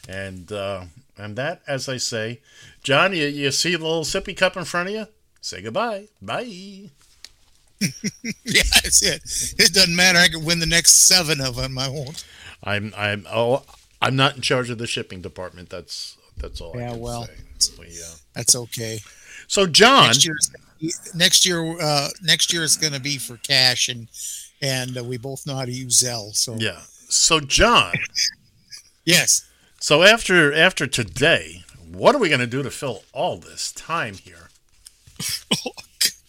And 0.07 0.51
uh, 0.51 0.85
and 1.17 1.35
that, 1.35 1.61
as 1.67 1.87
I 1.87 1.97
say, 1.97 2.41
John, 2.83 3.13
you, 3.13 3.25
you 3.27 3.51
see 3.51 3.75
the 3.75 3.83
little 3.83 4.03
sippy 4.03 4.35
cup 4.35 4.57
in 4.57 4.65
front 4.65 4.89
of 4.89 4.95
you? 4.95 5.07
Say 5.41 5.61
goodbye. 5.61 6.07
Bye. 6.21 6.41
yeah, 8.43 8.63
that's 8.73 9.03
it. 9.03 9.21
It 9.59 9.73
doesn't 9.73 9.95
matter. 9.95 10.19
I 10.19 10.27
could 10.27 10.45
win 10.45 10.59
the 10.59 10.65
next 10.65 11.07
seven 11.07 11.41
of 11.41 11.55
them. 11.55 11.77
I 11.77 11.89
won't. 11.89 12.25
I'm 12.63 12.93
I'm 12.97 13.25
oh 13.31 13.63
I'm 14.01 14.15
not 14.15 14.35
in 14.35 14.41
charge 14.41 14.69
of 14.69 14.77
the 14.77 14.87
shipping 14.87 15.21
department. 15.21 15.69
That's 15.69 16.17
that's 16.37 16.61
all. 16.61 16.77
I 16.77 16.81
Yeah, 16.81 16.91
can 16.91 16.99
well, 16.99 17.27
say. 17.59 17.73
We, 17.79 17.85
uh, 17.87 18.15
That's 18.33 18.55
okay. 18.55 18.99
so 19.47 19.65
John, 19.65 20.07
Next 20.07 20.25
year, 20.25 20.35
next 21.13 21.45
year, 21.45 21.81
uh, 21.81 22.09
next 22.21 22.51
year 22.53 22.63
it's 22.63 22.77
going 22.77 22.93
to 22.93 22.99
be 22.99 23.17
for 23.17 23.37
cash, 23.37 23.87
and 23.89 24.07
and 24.61 24.97
uh, 24.97 25.03
we 25.03 25.17
both 25.17 25.45
know 25.47 25.55
how 25.55 25.65
to 25.65 25.71
use 25.71 26.01
Zelle. 26.03 26.35
So 26.35 26.55
yeah. 26.55 26.79
So 27.07 27.39
John, 27.39 27.93
yes. 29.05 29.47
So 29.79 30.03
after 30.03 30.53
after 30.53 30.87
today, 30.87 31.63
what 31.91 32.15
are 32.15 32.19
we 32.19 32.29
going 32.29 32.39
to 32.41 32.47
do 32.47 32.63
to 32.63 32.71
fill 32.71 33.03
all 33.13 33.37
this 33.37 33.71
time 33.71 34.15
here? 34.15 34.49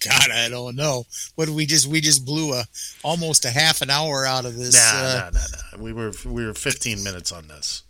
God, 0.07 0.31
I 0.31 0.49
don't 0.49 0.77
know. 0.77 1.05
What 1.35 1.49
we 1.49 1.67
just 1.67 1.87
we 1.89 2.01
just 2.01 2.25
blew 2.25 2.53
a 2.53 2.65
almost 3.03 3.45
a 3.45 3.51
half 3.51 3.83
an 3.83 3.91
hour 3.91 4.25
out 4.25 4.45
of 4.45 4.57
this. 4.57 4.75
Nah, 4.75 5.01
uh, 5.01 5.15
nah, 5.15 5.31
nah, 5.31 5.47
nah. 5.79 5.83
We 5.83 5.93
were 5.93 6.13
we 6.25 6.47
were 6.47 6.55
15 6.55 7.03
minutes 7.03 7.33
on 7.33 7.49
this. 7.49 7.83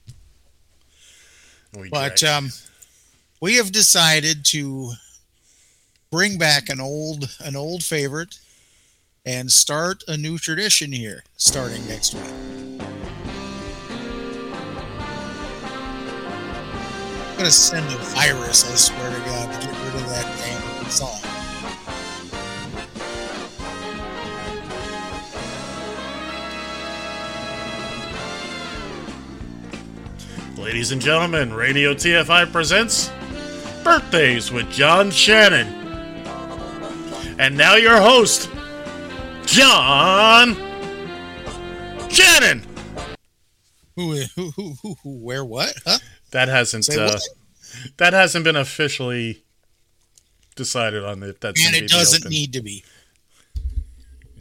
We 1.75 1.89
But 1.89 2.23
um, 2.25 2.51
we 3.41 3.57
have 3.57 3.73
decided 3.73 4.45
to 4.47 4.93
bring 6.11 6.39
back 6.39 6.69
an 6.69 6.81
old 6.81 7.37
an 7.41 7.57
old 7.57 7.83
favorite 7.83 8.39
and 9.25 9.51
start 9.51 10.05
a 10.09 10.17
new 10.17 10.39
tradition 10.39 10.93
here 10.93 11.25
starting 11.37 11.87
next 11.89 12.15
week. 12.15 12.23
I'm 17.37 17.37
gonna 17.37 17.51
send 17.51 17.85
a 17.93 17.99
virus, 18.15 18.65
I 18.71 18.75
swear 18.77 19.11
to 19.11 19.21
God, 19.27 19.61
to 19.61 19.67
get 19.67 19.77
rid 19.85 19.95
of 19.95 20.09
that 20.09 20.25
damn 20.39 20.91
song. 20.91 21.26
Ladies 30.67 30.91
and 30.91 31.01
gentlemen, 31.01 31.55
Radio 31.55 31.95
TFI 31.95 32.51
presents 32.51 33.13
Birthdays 33.85 34.51
with 34.51 34.69
John 34.69 35.13
Shannon. 35.13 35.69
And 37.39 37.57
now 37.57 37.77
your 37.77 37.99
host, 37.99 38.51
John 39.47 40.57
Shannon. 42.11 42.65
Who, 43.95 44.17
who, 44.35 44.51
who, 44.51 44.75
who, 44.83 44.97
who 45.05 45.11
where, 45.21 45.45
what? 45.45 45.73
Huh? 45.87 45.99
That 46.33 46.49
hasn't 46.49 46.87
Say 46.87 46.99
uh, 46.99 47.17
that 47.99 48.13
hasn't 48.13 48.45
been 48.45 48.57
officially 48.57 49.45
decided 50.57 51.05
on 51.05 51.23
if 51.23 51.39
that's 51.39 51.65
And 51.65 51.77
it 51.77 51.89
doesn't 51.89 52.25
open. 52.25 52.31
need 52.31 52.53
to 52.55 52.61
be. 52.61 52.83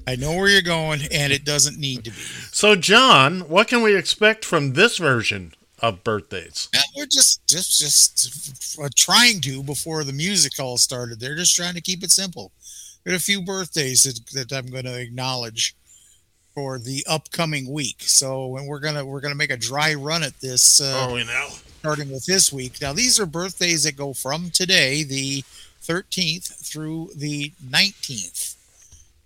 I 0.07 0.15
know 0.15 0.31
where 0.31 0.47
you're 0.47 0.64
going, 0.64 1.02
and 1.11 1.31
it 1.31 1.45
doesn't 1.45 1.77
need 1.77 2.03
to 2.06 2.10
be. 2.10 2.18
So, 2.52 2.76
John, 2.76 3.41
what 3.41 3.68
can 3.68 3.84
we 3.84 3.95
expect 3.95 4.43
from 4.43 4.73
this 4.73 4.97
version 4.97 5.53
of 5.80 6.03
birthdays? 6.03 6.69
Yeah, 6.73 6.81
we're 6.95 7.06
just, 7.06 7.47
just, 7.47 7.80
just 7.80 8.80
trying 8.95 9.41
to 9.41 9.64
before 9.64 10.03
the 10.03 10.14
music 10.14 10.53
all 10.60 10.77
started. 10.77 11.19
They're 11.19 11.35
just 11.35 11.56
trying 11.56 11.73
to 11.76 11.81
keep 11.81 12.03
it 12.03 12.11
simple. 12.11 12.52
There 13.03 13.14
a 13.15 13.19
few 13.19 13.41
birthdays 13.43 14.03
that, 14.03 14.19
that 14.34 14.57
I'm 14.57 14.68
going 14.72 14.85
to 14.85 14.99
acknowledge 14.99 15.76
for 16.56 16.80
the 16.80 17.06
upcoming 17.07 17.72
week. 17.72 17.97
So, 17.99 18.56
and 18.56 18.65
we're 18.68 18.80
gonna 18.80 19.06
we're 19.06 19.19
gonna 19.19 19.35
make 19.35 19.52
a 19.52 19.57
dry 19.57 19.93
run 19.93 20.23
at 20.23 20.39
this. 20.39 20.80
Uh, 20.81 21.07
Oh, 21.10 21.14
we 21.14 21.26
know. 21.26 21.49
starting 21.80 22.10
with 22.10 22.26
this 22.26 22.52
week. 22.52 22.81
Now, 22.81 22.93
these 22.93 23.19
are 23.19 23.26
birthdays 23.26 23.84
that 23.84 23.97
go 23.97 24.14
from 24.14 24.49
today, 24.52 25.03
the 25.03 25.43
13th, 25.84 26.65
through 26.65 27.10
the 27.15 27.52
19th 27.69 28.56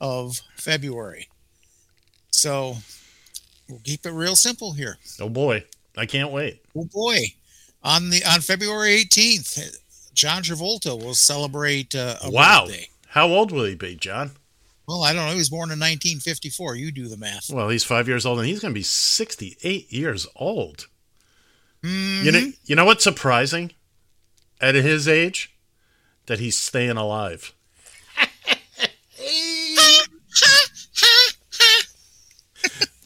of 0.01 0.41
February. 0.55 1.29
So 2.31 2.77
we'll 3.69 3.79
keep 3.83 4.05
it 4.05 4.11
real 4.11 4.35
simple 4.35 4.73
here. 4.73 4.97
Oh 5.21 5.29
boy, 5.29 5.63
I 5.99 6.05
can't 6.05 6.31
wait. 6.31 6.63
Oh 6.75 6.85
boy, 6.85 7.17
on 7.83 8.09
the 8.09 8.23
on 8.25 8.41
February 8.41 9.03
18th, 9.05 9.77
John 10.13 10.41
Travolta 10.43 10.97
will 11.01 11.13
celebrate 11.13 11.93
uh, 11.95 12.17
wow. 12.25 12.65
birthday. 12.65 12.89
How 13.07 13.27
old 13.27 13.51
will 13.51 13.65
he 13.65 13.75
be, 13.75 13.95
John? 13.95 14.31
Well, 14.87 15.03
I 15.03 15.13
don't 15.13 15.25
know. 15.25 15.31
He 15.31 15.37
was 15.37 15.49
born 15.49 15.69
in 15.69 15.79
1954. 15.79 16.75
You 16.75 16.91
do 16.91 17.07
the 17.07 17.17
math. 17.17 17.51
Well, 17.51 17.69
he's 17.69 17.83
five 17.83 18.07
years 18.07 18.25
old, 18.25 18.39
and 18.39 18.47
he's 18.47 18.59
going 18.59 18.73
to 18.73 18.79
be 18.79 18.83
68 18.83 19.91
years 19.93 20.25
old. 20.35 20.87
You 21.83 21.89
Mm-hmm. 21.89 22.31
know, 22.33 22.51
you 22.65 22.75
know 22.75 22.85
what's 22.85 23.03
surprising? 23.03 23.71
At 24.59 24.75
his 24.75 25.07
age, 25.07 25.55
that 26.25 26.39
he's 26.39 26.57
staying 26.57 26.97
alive. 26.97 27.53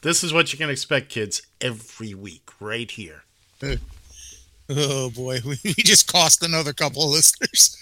this 0.03 0.23
is 0.23 0.31
what 0.33 0.51
you 0.53 0.59
can 0.59 0.69
expect, 0.69 1.09
kids, 1.09 1.41
every 1.59 2.13
week, 2.13 2.49
right 2.59 2.89
here. 2.89 3.23
Oh 4.69 5.09
boy, 5.09 5.39
we 5.45 5.57
just 5.73 6.11
cost 6.11 6.41
another 6.41 6.71
couple 6.71 7.03
of 7.03 7.09
listeners. 7.09 7.77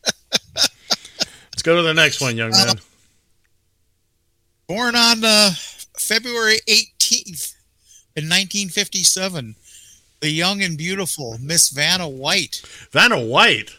Let's 0.56 1.62
go 1.62 1.76
to 1.76 1.82
the 1.82 1.94
next 1.94 2.20
one, 2.20 2.36
young 2.36 2.50
man. 2.50 2.74
Born 4.66 4.96
on 4.96 5.24
uh, 5.24 5.50
February 5.96 6.58
18th 6.68 7.54
in 8.16 8.24
1957, 8.24 9.54
the 10.20 10.28
young 10.30 10.62
and 10.62 10.76
beautiful 10.76 11.38
Miss 11.40 11.70
Vanna 11.70 12.08
White. 12.08 12.60
Vanna 12.90 13.20
White. 13.20 13.70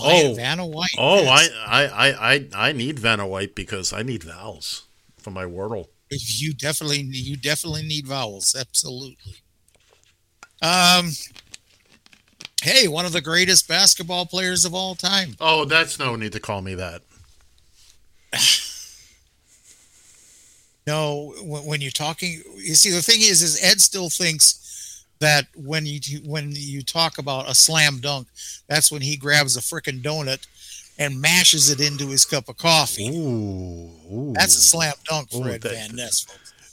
Oh, 0.00 0.30
Oh, 0.30 0.34
Vanna 0.34 0.64
White. 0.66 0.88
Oh, 0.98 1.20
yes. 1.20 1.50
I, 1.66 1.84
I, 1.84 2.08
I, 2.08 2.32
I, 2.32 2.48
I 2.68 2.72
need 2.72 2.98
Vanna 2.98 3.26
White 3.26 3.54
because 3.54 3.92
I 3.92 4.02
need 4.02 4.24
vowels 4.24 4.84
for 5.18 5.30
my 5.30 5.44
Wordle. 5.44 5.88
You 6.10 6.52
definitely, 6.52 7.00
you 7.00 7.36
definitely 7.36 7.82
need 7.82 8.06
vowels. 8.06 8.54
Absolutely. 8.58 9.36
Um. 10.62 11.10
Hey, 12.62 12.88
one 12.88 13.06
of 13.06 13.12
the 13.12 13.22
greatest 13.22 13.66
basketball 13.68 14.26
players 14.26 14.66
of 14.66 14.74
all 14.74 14.94
time. 14.94 15.34
Oh, 15.40 15.64
that's 15.64 15.98
no 15.98 16.14
need 16.16 16.32
to 16.32 16.40
call 16.40 16.60
me 16.60 16.74
that. 16.74 17.02
No, 20.86 21.34
when, 21.42 21.66
when 21.66 21.80
you're 21.80 21.90
talking, 21.92 22.42
you 22.56 22.74
see, 22.74 22.90
the 22.90 23.02
thing 23.02 23.20
is, 23.20 23.42
is 23.42 23.62
Ed 23.62 23.80
still 23.80 24.08
thinks 24.08 25.04
that 25.20 25.46
when 25.54 25.84
you 25.86 26.00
when 26.24 26.50
you 26.52 26.82
talk 26.82 27.18
about 27.18 27.48
a 27.48 27.54
slam 27.54 27.98
dunk, 28.00 28.26
that's 28.66 28.90
when 28.90 29.02
he 29.02 29.16
grabs 29.16 29.56
a 29.56 29.60
frickin' 29.60 30.02
donut 30.02 30.46
and 31.00 31.20
mashes 31.20 31.70
it 31.70 31.80
into 31.80 32.08
his 32.08 32.24
cup 32.26 32.48
of 32.48 32.58
coffee. 32.58 33.08
Ooh, 33.08 34.32
That's 34.34 34.56
a 34.56 34.60
slam 34.60 34.92
dunk 35.06 35.30
for 35.30 35.48
Ooh, 35.48 35.50
Ed 35.50 35.62
that- 35.62 35.72
Van 35.72 35.96
Ness. 35.96 36.26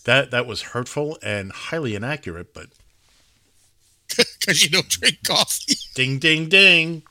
That 0.04 0.32
that 0.32 0.46
was 0.46 0.62
hurtful 0.62 1.18
and 1.22 1.52
highly 1.52 1.94
inaccurate, 1.96 2.54
but 2.54 2.68
because 4.40 4.64
you 4.64 4.70
don't 4.70 4.88
drink 4.88 5.18
coffee. 5.26 5.76
ding, 5.96 6.20
ding, 6.20 6.48
ding. 6.48 7.04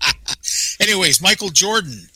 Anyways, 0.80 1.20
Michael 1.20 1.48
Jordan 1.48 2.08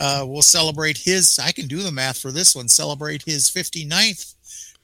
uh, 0.00 0.26
will 0.28 0.42
celebrate 0.42 0.98
his. 0.98 1.38
I 1.38 1.52
can 1.52 1.66
do 1.66 1.82
the 1.82 1.92
math 1.92 2.18
for 2.18 2.30
this 2.30 2.54
one. 2.54 2.68
Celebrate 2.68 3.22
his 3.22 3.48
59th 3.48 4.34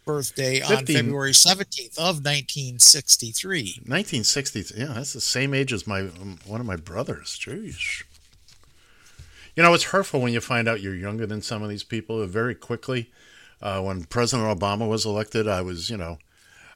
birthday 0.06 0.62
on 0.62 0.86
February 0.86 1.32
17th 1.32 1.98
of 1.98 2.24
1963. 2.24 3.60
1960. 3.84 4.74
Yeah, 4.74 4.86
that's 4.94 5.12
the 5.12 5.20
same 5.20 5.52
age 5.52 5.74
as 5.74 5.86
my 5.86 6.00
um, 6.00 6.38
one 6.46 6.60
of 6.60 6.66
my 6.66 6.76
brothers. 6.76 7.38
Jeez. 7.38 8.04
You 9.58 9.64
know, 9.64 9.74
it's 9.74 9.82
hurtful 9.82 10.20
when 10.20 10.32
you 10.32 10.40
find 10.40 10.68
out 10.68 10.82
you're 10.82 10.94
younger 10.94 11.26
than 11.26 11.42
some 11.42 11.64
of 11.64 11.68
these 11.68 11.82
people. 11.82 12.24
Very 12.28 12.54
quickly, 12.54 13.10
uh, 13.60 13.82
when 13.82 14.04
President 14.04 14.56
Obama 14.56 14.88
was 14.88 15.04
elected, 15.04 15.48
I 15.48 15.62
was, 15.62 15.90
you 15.90 15.96
know, 15.96 16.18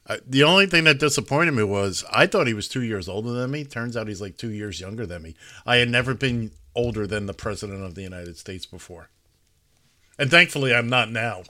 I, 0.05 0.17
the 0.27 0.43
only 0.43 0.65
thing 0.65 0.83
that 0.83 0.99
disappointed 0.99 1.53
me 1.53 1.63
was 1.63 2.03
I 2.11 2.27
thought 2.27 2.45
he 2.45 2.53
was 2.53 2.67
two 2.67 2.81
years 2.81 3.07
older 3.07 3.31
than 3.31 3.51
me. 3.51 3.63
Turns 3.63 3.95
out 3.95 4.09
he's 4.09 4.19
like 4.19 4.35
two 4.35 4.49
years 4.49 4.81
younger 4.81 5.05
than 5.05 5.21
me. 5.21 5.33
I 5.65 5.77
had 5.77 5.87
never 5.87 6.13
been 6.13 6.51
older 6.75 7.07
than 7.07 7.25
the 7.25 7.33
President 7.33 7.85
of 7.85 7.95
the 7.95 8.01
United 8.01 8.35
States 8.35 8.65
before. 8.65 9.07
And 10.19 10.29
thankfully, 10.29 10.75
I'm 10.75 10.89
not 10.89 11.09
now. 11.09 11.43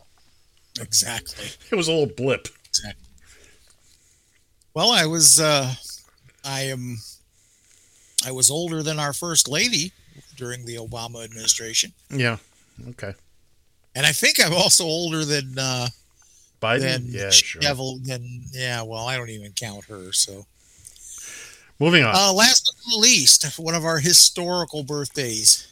Exactly. 0.80 1.48
It 1.72 1.76
was 1.76 1.88
a 1.88 1.94
little 1.94 2.16
blip. 2.16 2.48
Exactly. 2.68 3.10
Well, 4.76 4.92
I 4.92 5.08
was 5.08 5.40
uh 5.40 5.74
I 6.46 6.62
am 6.66 6.98
I 8.24 8.32
was 8.32 8.52
older 8.52 8.84
than 8.84 9.00
our 9.00 9.14
first 9.14 9.48
lady 9.48 9.94
during 10.36 10.66
the 10.66 10.76
Obama 10.76 11.24
administration. 11.24 11.92
Yeah. 12.10 12.38
Okay. 12.90 13.14
And 13.96 14.06
I 14.06 14.12
think 14.12 14.44
I'm 14.44 14.54
also 14.54 14.84
older 14.86 15.24
than 15.26 15.58
uh 15.58 15.88
Biden? 16.62 16.80
than 16.82 17.06
Yeah, 17.08 17.30
sure. 17.30 17.62
Devil 17.62 18.00
than 18.04 18.26
yeah, 18.52 18.82
well, 18.82 19.06
I 19.08 19.18
don't 19.18 19.30
even 19.30 19.52
count 19.54 19.86
her, 19.86 20.12
so 20.14 20.46
Moving 21.80 22.04
on. 22.04 22.14
uh 22.16 22.34
last 22.34 22.64
but 22.66 22.92
not 22.92 23.00
least, 23.02 23.60
one 23.60 23.76
of 23.76 23.84
our 23.86 24.00
historical 24.00 24.84
birthdays. 24.84 25.68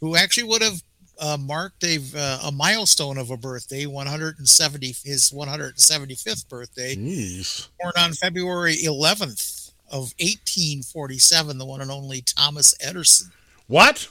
Who 0.00 0.14
actually 0.14 0.48
would 0.48 0.62
have 0.62 0.82
uh, 1.18 1.38
marked 1.40 1.82
a 1.84 1.98
uh, 2.14 2.40
a 2.48 2.52
milestone 2.52 3.16
of 3.16 3.30
a 3.30 3.36
birthday, 3.36 3.86
170 3.86 4.94
his 5.04 5.30
175th 5.30 6.48
birthday. 6.48 6.94
Jeez. 6.94 7.68
born 7.80 7.94
on 7.98 8.12
February 8.12 8.76
11th 8.76 9.70
of 9.88 10.12
1847, 10.20 11.56
the 11.58 11.64
one 11.64 11.80
and 11.80 11.90
only 11.90 12.20
Thomas 12.20 12.74
Edison. 12.80 13.30
What? 13.66 14.08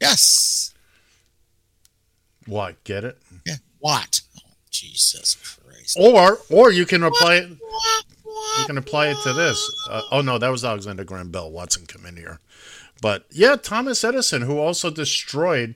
Yes. 0.00 0.74
What? 2.46 2.82
Get 2.84 3.04
it? 3.04 3.18
Yeah. 3.44 3.56
What? 3.80 4.20
Oh, 4.38 4.50
Jesus 4.70 5.34
Christ. 5.34 5.96
Or 5.98 6.38
or 6.50 6.70
you 6.70 6.86
can 6.86 7.02
apply 7.02 7.36
it. 7.36 7.50
You 7.50 8.66
can 8.66 8.78
apply 8.78 9.08
it 9.08 9.16
to 9.24 9.32
this. 9.32 9.58
Uh, 9.88 10.02
oh 10.12 10.20
no, 10.20 10.38
that 10.38 10.48
was 10.48 10.64
Alexander 10.64 11.04
Graham 11.04 11.30
Bell. 11.30 11.50
Watson 11.50 11.86
come 11.86 12.06
in 12.06 12.16
here, 12.16 12.40
but 13.02 13.26
yeah, 13.30 13.56
Thomas 13.56 14.02
Edison, 14.04 14.42
who 14.42 14.58
also 14.58 14.90
destroyed 14.90 15.74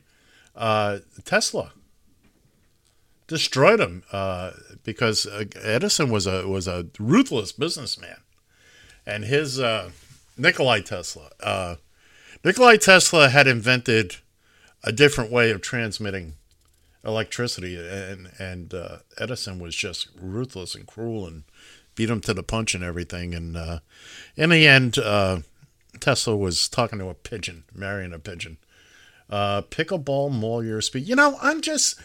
uh, 0.54 0.98
Tesla, 1.24 1.72
destroyed 3.26 3.80
him 3.80 4.02
uh, 4.12 4.52
because 4.84 5.26
uh, 5.26 5.44
Edison 5.62 6.10
was 6.10 6.26
a 6.26 6.46
was 6.46 6.68
a 6.68 6.86
ruthless 6.98 7.52
businessman, 7.52 8.18
and 9.06 9.24
his 9.24 9.58
uh, 9.58 9.90
Nikolai 10.36 10.80
Tesla. 10.80 11.30
Nikolai 12.42 12.76
Tesla 12.76 13.28
had 13.28 13.46
invented 13.46 14.16
a 14.82 14.92
different 14.92 15.30
way 15.30 15.50
of 15.50 15.60
transmitting 15.60 16.34
electricity, 17.04 17.76
and 17.76 18.30
and 18.38 18.72
uh, 18.72 18.96
Edison 19.18 19.58
was 19.58 19.74
just 19.74 20.08
ruthless 20.18 20.74
and 20.74 20.86
cruel 20.86 21.26
and 21.26 21.42
beat 21.94 22.08
him 22.08 22.20
to 22.22 22.32
the 22.32 22.42
punch 22.42 22.74
and 22.74 22.82
everything. 22.82 23.34
And 23.34 23.56
uh, 23.56 23.80
in 24.36 24.50
the 24.50 24.66
end, 24.66 24.98
uh, 24.98 25.40
Tesla 25.98 26.36
was 26.36 26.68
talking 26.68 26.98
to 26.98 27.08
a 27.08 27.14
pigeon, 27.14 27.64
marrying 27.74 28.14
a 28.14 28.18
pigeon. 28.18 28.56
Uh, 29.28 29.62
pickleball 29.62 30.30
maul 30.30 30.64
your 30.64 30.80
speed. 30.80 31.06
You 31.06 31.16
know, 31.16 31.38
I'm 31.42 31.60
just. 31.60 32.00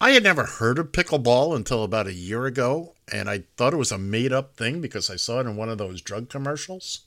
I 0.00 0.10
had 0.10 0.22
never 0.22 0.44
heard 0.44 0.78
of 0.78 0.92
pickleball 0.92 1.54
until 1.54 1.84
about 1.84 2.06
a 2.06 2.12
year 2.12 2.46
ago, 2.46 2.94
and 3.10 3.30
I 3.30 3.44
thought 3.56 3.72
it 3.72 3.78
was 3.78 3.92
a 3.92 3.98
made 3.98 4.32
up 4.32 4.56
thing 4.56 4.80
because 4.80 5.08
I 5.08 5.16
saw 5.16 5.40
it 5.40 5.46
in 5.46 5.56
one 5.56 5.68
of 5.68 5.78
those 5.78 6.00
drug 6.00 6.28
commercials. 6.28 7.03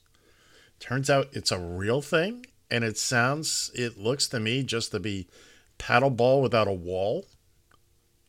Turns 0.79 1.09
out 1.09 1.27
it's 1.33 1.51
a 1.51 1.59
real 1.59 2.01
thing, 2.01 2.45
and 2.69 2.83
it 2.83 2.97
sounds, 2.97 3.71
it 3.73 3.97
looks 3.97 4.27
to 4.29 4.39
me 4.39 4.63
just 4.63 4.91
to 4.91 4.99
be 4.99 5.27
paddle 5.77 6.09
ball 6.09 6.41
without 6.41 6.67
a 6.67 6.73
wall. 6.73 7.25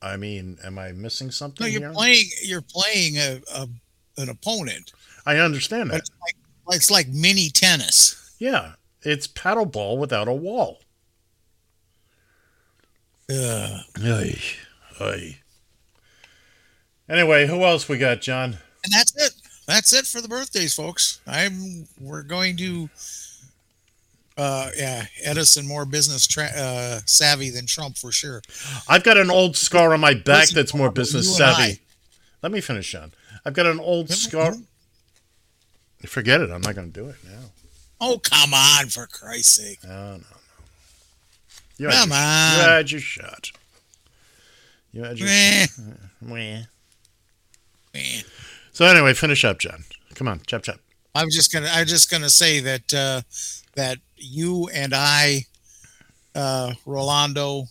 I 0.01 0.17
mean, 0.17 0.59
am 0.65 0.79
I 0.79 0.93
missing 0.93 1.31
something 1.31 1.65
No, 1.65 1.71
you're 1.71 1.81
here? 1.81 1.93
playing. 1.93 2.25
You're 2.43 2.63
playing 2.63 3.17
a, 3.17 3.41
a 3.55 3.69
an 4.17 4.29
opponent. 4.29 4.93
I 5.27 5.37
understand 5.39 5.91
that. 5.91 5.99
It's 5.99 6.11
like, 6.21 6.77
it's 6.77 6.91
like 6.91 7.09
mini 7.09 7.51
tennis. 7.51 8.35
Yeah, 8.39 8.73
it's 9.03 9.27
paddleball 9.27 9.99
without 9.99 10.29
a 10.29 10.33
wall. 10.33 10.81
Ay. 13.31 14.39
Anyway, 17.09 17.47
who 17.47 17.63
else 17.65 17.89
we 17.89 17.99
got, 17.99 18.21
John? 18.21 18.59
And 18.85 18.93
that's 18.93 19.15
it. 19.17 19.33
That's 19.69 19.93
it 19.93 20.07
for 20.07 20.23
the 20.23 20.29
birthdays, 20.29 20.75
folks. 20.75 21.21
I'm. 21.27 21.87
We're 22.01 22.23
going 22.23 22.57
to. 22.57 22.89
Uh, 24.37 24.71
yeah, 24.77 25.05
Edison 25.23 25.69
more 25.69 25.85
business 25.85 26.27
tra- 26.27 26.51
uh, 26.57 27.01
savvy 27.05 27.51
than 27.51 27.67
Trump 27.67 27.99
for 27.99 28.11
sure. 28.11 28.41
I've 28.89 29.05
got 29.05 29.19
an 29.19 29.31
old 29.31 29.57
scar 29.57 29.93
on 29.93 30.01
my 30.01 30.15
back 30.15 30.43
Listen, 30.43 30.55
that's 30.57 30.75
more 30.75 30.91
business 30.91 31.37
savvy. 31.37 31.81
Let 32.43 32.51
me 32.51 32.61
finish, 32.63 32.91
John. 32.91 33.13
I've 33.45 33.53
got 33.53 33.67
an 33.67 33.79
old 33.79 34.11
scar. 34.11 34.55
Forget 36.07 36.41
it. 36.41 36.51
I'm 36.51 36.63
not 36.63 36.75
going 36.75 36.91
to 36.91 37.01
do 37.01 37.09
it 37.09 37.17
now. 37.25 37.51
Oh 38.01 38.19
come 38.19 38.55
on, 38.55 38.87
for 38.87 39.07
Christ's 39.07 39.55
sake! 39.55 39.81
No, 39.85 39.91
no, 39.91 40.17
no. 40.17 40.25
You 41.77 41.89
Come 41.89 42.11
your, 42.11 42.19
on. 42.19 42.57
You 42.57 42.63
had 42.63 42.91
your 42.91 43.01
shot. 43.01 43.51
You 44.93 45.05
had 45.05 45.19
your 45.19 45.29
Meh. 45.29 45.67
shot. 45.67 45.85
Meh. 46.23 46.63
Man. 47.93 48.25
So 48.79 48.85
anyway, 48.85 49.13
finish 49.13 49.45
up, 49.45 49.59
John. 49.59 49.83
Come 50.15 50.29
on, 50.29 50.41
chop 50.47 50.63
chop. 50.63 50.79
I'm 51.13 51.31
just 51.31 51.53
gonna. 51.53 51.67
I 51.67 51.81
was 51.81 51.91
just 51.91 52.13
gonna 52.13 52.31
say 52.31 52.61
that 52.61 52.95
uh, 52.95 53.23
that 53.75 53.99
you 54.17 54.69
and 54.73 54.95
I, 54.95 55.47
uh, 56.37 56.75
Rolando, 56.87 57.65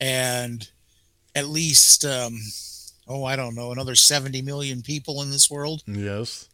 and 0.00 0.66
at 1.34 1.48
least 1.48 2.06
um, 2.06 2.40
oh, 3.06 3.22
I 3.24 3.36
don't 3.36 3.54
know, 3.54 3.70
another 3.70 3.94
seventy 3.94 4.40
million 4.40 4.80
people 4.80 5.20
in 5.20 5.30
this 5.30 5.50
world 5.50 5.82
Yes. 5.86 6.48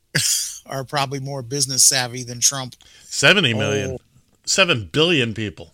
are 0.64 0.82
probably 0.82 1.20
more 1.20 1.42
business 1.42 1.84
savvy 1.84 2.22
than 2.24 2.40
Trump. 2.40 2.76
70 3.04 3.52
million. 3.52 3.90
Oh. 3.90 3.98
7 4.46 4.88
billion 4.90 5.34
people. 5.34 5.70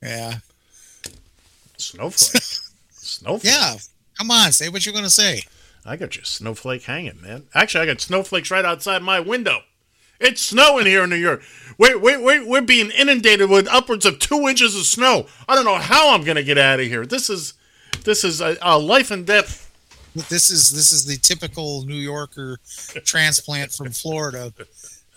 Yeah. 0.00 0.34
Snowflake. 1.76 2.40
Snowflake. 2.92 3.52
Yeah. 3.52 3.74
Come 4.16 4.30
on, 4.30 4.52
say 4.52 4.68
what 4.68 4.86
you're 4.86 4.94
gonna 4.94 5.10
say. 5.10 5.42
I 5.84 5.96
got 5.96 6.16
your 6.16 6.24
snowflake 6.24 6.84
hanging, 6.84 7.20
man. 7.20 7.44
Actually, 7.54 7.82
I 7.82 7.92
got 7.92 8.00
snowflakes 8.00 8.50
right 8.50 8.64
outside 8.64 9.02
my 9.02 9.20
window. 9.20 9.60
It's 10.20 10.40
snowing 10.40 10.86
here 10.86 11.04
in 11.04 11.10
New 11.10 11.16
York. 11.16 11.42
We're, 11.76 11.98
we're, 11.98 12.22
we're, 12.22 12.46
we're 12.46 12.62
being 12.62 12.90
inundated 12.90 13.50
with 13.50 13.68
upwards 13.68 14.06
of 14.06 14.18
two 14.18 14.48
inches 14.48 14.74
of 14.76 14.86
snow. 14.86 15.26
I 15.48 15.54
don't 15.54 15.64
know 15.64 15.76
how 15.76 16.14
I'm 16.14 16.24
going 16.24 16.36
to 16.36 16.44
get 16.44 16.56
out 16.56 16.80
of 16.80 16.86
here. 16.86 17.04
This 17.04 17.28
is 17.28 17.54
this 18.04 18.22
is 18.22 18.40
a, 18.40 18.56
a 18.62 18.78
life 18.78 19.10
and 19.10 19.26
death. 19.26 19.70
This 20.14 20.50
is 20.50 20.70
this 20.70 20.92
is 20.92 21.04
the 21.06 21.16
typical 21.16 21.84
New 21.84 21.96
Yorker 21.96 22.58
transplant 23.04 23.72
from 23.72 23.90
Florida 23.90 24.52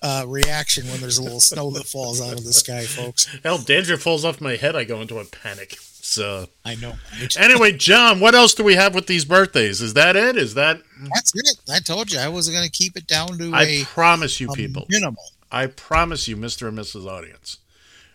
uh, 0.02 0.24
reaction 0.28 0.88
when 0.88 1.00
there's 1.02 1.18
a 1.18 1.24
little 1.24 1.40
snow 1.40 1.70
that 1.72 1.86
falls 1.86 2.22
out 2.22 2.34
of 2.34 2.44
the 2.44 2.54
sky, 2.54 2.84
folks. 2.84 3.26
Hell, 3.44 3.58
danger 3.60 3.98
falls 3.98 4.26
off 4.26 4.42
my 4.42 4.56
head. 4.56 4.76
I 4.76 4.84
go 4.84 5.02
into 5.02 5.20
a 5.20 5.26
panic. 5.26 5.78
So 6.08 6.44
uh, 6.44 6.46
I 6.64 6.76
know. 6.76 6.94
anyway, 7.38 7.74
John, 7.74 8.22
what 8.22 8.34
else 8.34 8.54
do 8.54 8.64
we 8.64 8.76
have 8.76 8.96
with 8.96 9.08
these 9.08 9.26
birthdays? 9.26 9.82
Is 9.82 9.94
that 9.96 10.16
it? 10.16 10.38
Is 10.38 10.54
that? 10.54 10.82
That's 11.14 11.34
it. 11.36 11.58
I 11.70 11.80
told 11.80 12.14
you 12.14 12.20
I 12.20 12.30
wasn't 12.30 12.56
going 12.56 12.66
to 12.66 12.72
keep 12.72 12.96
it 12.96 13.08
down 13.08 13.38
to 13.38 13.52
I 13.54 13.64
a 13.64 13.84
promise 13.84 14.40
you, 14.40 14.48
people. 14.50 14.86
minimal. 14.90 15.22
I 15.52 15.68
promise 15.68 16.26
you, 16.30 16.38
Mr. 16.38 16.70
and 16.70 16.78
Mrs. 16.78 17.06
Audience, 17.06 17.58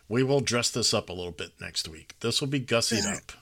we 0.08 0.22
will 0.22 0.40
dress 0.40 0.70
this 0.70 0.94
up 0.94 1.10
a 1.10 1.12
little 1.12 1.32
bit 1.32 1.50
next 1.60 1.86
week. 1.86 2.14
This 2.20 2.40
will 2.40 2.48
be 2.48 2.60
gussied 2.60 3.04
Yeah. 3.04 3.16
up. 3.16 3.32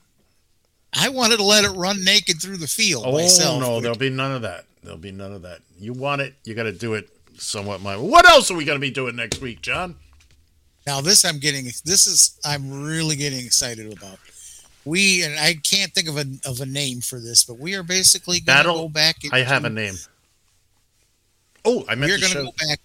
I 0.92 1.08
wanted 1.10 1.36
to 1.36 1.44
let 1.44 1.64
it 1.64 1.70
run 1.70 2.04
naked 2.04 2.42
through 2.42 2.56
the 2.56 2.66
field 2.66 3.04
Oh 3.06 3.12
myself. 3.12 3.60
no, 3.60 3.80
there'll 3.80 3.96
be 3.96 4.10
none 4.10 4.32
of 4.32 4.42
that. 4.42 4.64
There'll 4.82 4.98
be 4.98 5.12
none 5.12 5.32
of 5.32 5.42
that. 5.42 5.60
You 5.78 5.92
want 5.92 6.22
it, 6.22 6.34
you 6.44 6.54
got 6.54 6.64
to 6.64 6.72
do 6.72 6.94
it 6.94 7.08
somewhat. 7.38 7.80
My 7.82 7.96
what 7.96 8.28
else 8.28 8.50
are 8.50 8.56
we 8.56 8.64
going 8.64 8.76
to 8.76 8.80
be 8.80 8.90
doing 8.90 9.14
next 9.14 9.40
week, 9.40 9.62
John? 9.62 9.94
Now 10.88 11.00
this 11.00 11.24
I'm 11.24 11.38
getting 11.38 11.66
this 11.84 12.06
is 12.08 12.36
I'm 12.44 12.82
really 12.84 13.14
getting 13.14 13.46
excited 13.46 13.92
about. 13.92 14.18
We 14.84 15.22
and 15.22 15.38
I 15.38 15.54
can't 15.54 15.92
think 15.92 16.08
of 16.08 16.16
a 16.16 16.24
of 16.46 16.60
a 16.60 16.66
name 16.66 17.00
for 17.00 17.20
this, 17.20 17.44
but 17.44 17.58
we 17.58 17.74
are 17.74 17.82
basically 17.82 18.40
going 18.40 18.58
to 18.58 18.64
go 18.64 18.88
back. 18.88 19.16
I 19.32 19.40
have 19.40 19.64
a 19.64 19.70
name. 19.70 19.94
Oh, 21.64 21.84
I 21.88 21.94
meant 21.94 22.10
We're 22.12 22.18
going 22.18 22.32
to 22.32 22.44
go 22.44 22.66
back 22.68 22.80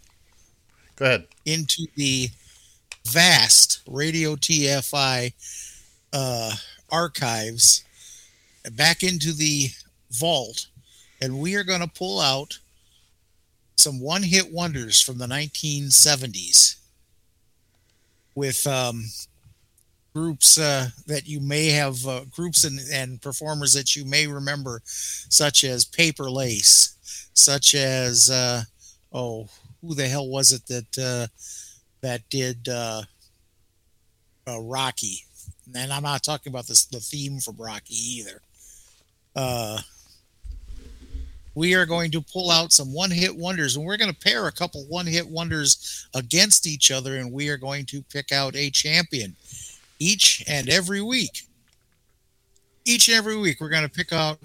Go 0.98 1.06
ahead. 1.06 1.28
into 1.46 1.88
the 1.96 2.30
vast 3.08 3.82
Radio 3.88 4.36
TFI 4.36 5.32
uh, 6.12 6.52
archives, 6.90 7.86
back 8.74 9.02
into 9.04 9.32
the 9.32 9.70
vault, 10.12 10.68
and 11.22 11.40
we 11.40 11.56
are 11.56 11.64
going 11.64 11.82
to 11.82 11.88
pull 11.88 12.20
out 12.20 12.60
some 13.78 14.02
one 14.02 14.24
hit 14.24 14.52
wonders 14.52 15.00
from 15.02 15.18
the 15.18 15.28
1970s 15.28 16.76
with 18.34 18.66
um, 18.68 19.06
groups 20.16 20.58
uh, 20.58 20.88
that 21.08 21.28
you 21.28 21.42
may 21.42 21.68
have, 21.68 22.08
uh, 22.08 22.22
groups 22.32 22.64
and, 22.64 22.80
and 22.92 23.22
performers 23.22 23.74
that 23.74 23.98
you 23.98 24.06
may 24.06 24.26
remember, 24.26 24.82
such 24.86 25.66
as 25.66 25.84
Paper 25.84 26.30
Lace, 26.32 26.96
such 27.34 27.76
as, 27.76 28.30
uh, 28.30 28.64
oh, 29.12 29.50
who 29.82 29.94
the 29.94 30.08
hell 30.08 30.30
was 30.30 30.54
it 30.54 30.66
that 30.68 30.98
uh, 30.98 31.28
that 32.02 32.22
did 32.30 32.70
uh, 32.70 33.02
uh, 34.48 34.62
Rocky? 34.62 35.18
And 35.76 35.92
I'm 35.92 36.04
not 36.04 36.24
talking 36.24 36.52
about 36.52 36.68
this 36.68 36.86
the 36.86 37.00
theme 37.00 37.40
from 37.40 37.58
Rocky 37.58 37.96
either. 37.96 38.42
We 41.56 41.74
are 41.74 41.86
going 41.86 42.12
to 42.12 42.22
pull 42.22 42.52
out 42.52 42.74
some 42.74 42.94
one 42.94 43.12
hit 43.12 43.36
wonders, 43.36 43.76
and 43.76 43.86
we're 43.86 43.98
going 43.98 44.14
to 44.14 44.20
pair 44.20 44.48
a 44.48 44.52
couple 44.52 44.86
one 44.86 45.06
hit 45.06 45.28
wonders 45.28 46.08
against 46.14 46.68
each 46.68 46.92
other, 46.92 47.18
and 47.18 47.32
we 47.32 47.50
are 47.50 47.58
going 47.58 47.86
to 47.88 48.02
pick 48.04 48.32
out 48.32 48.56
a 48.56 48.70
champion 48.70 49.36
each 50.00 50.44
and 50.48 50.70
every 50.70 51.02
week. 51.02 51.44
Each 52.86 53.08
and 53.08 53.18
every 53.18 53.38
week, 53.38 53.60
we're 53.60 53.70
going 53.70 53.84
to 53.84 53.90
pick 53.90 54.14
out 54.14 54.40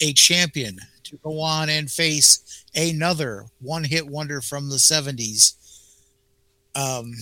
a 0.00 0.12
champion 0.12 0.78
to 1.04 1.16
go 1.18 1.40
on 1.40 1.68
and 1.68 1.90
face 1.90 2.64
another 2.74 3.46
one 3.60 3.84
hit 3.84 4.06
wonder 4.06 4.40
from 4.40 4.68
the 4.68 4.76
70s. 4.76 5.54
Um, 6.74 7.14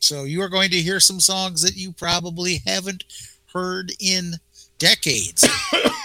so 0.00 0.24
you 0.24 0.42
are 0.42 0.48
going 0.48 0.70
to 0.70 0.76
hear 0.76 1.00
some 1.00 1.20
songs 1.20 1.62
that 1.62 1.76
you 1.76 1.92
probably 1.92 2.60
haven't 2.66 3.04
heard 3.52 3.92
in 4.00 4.34
decades. 4.78 5.48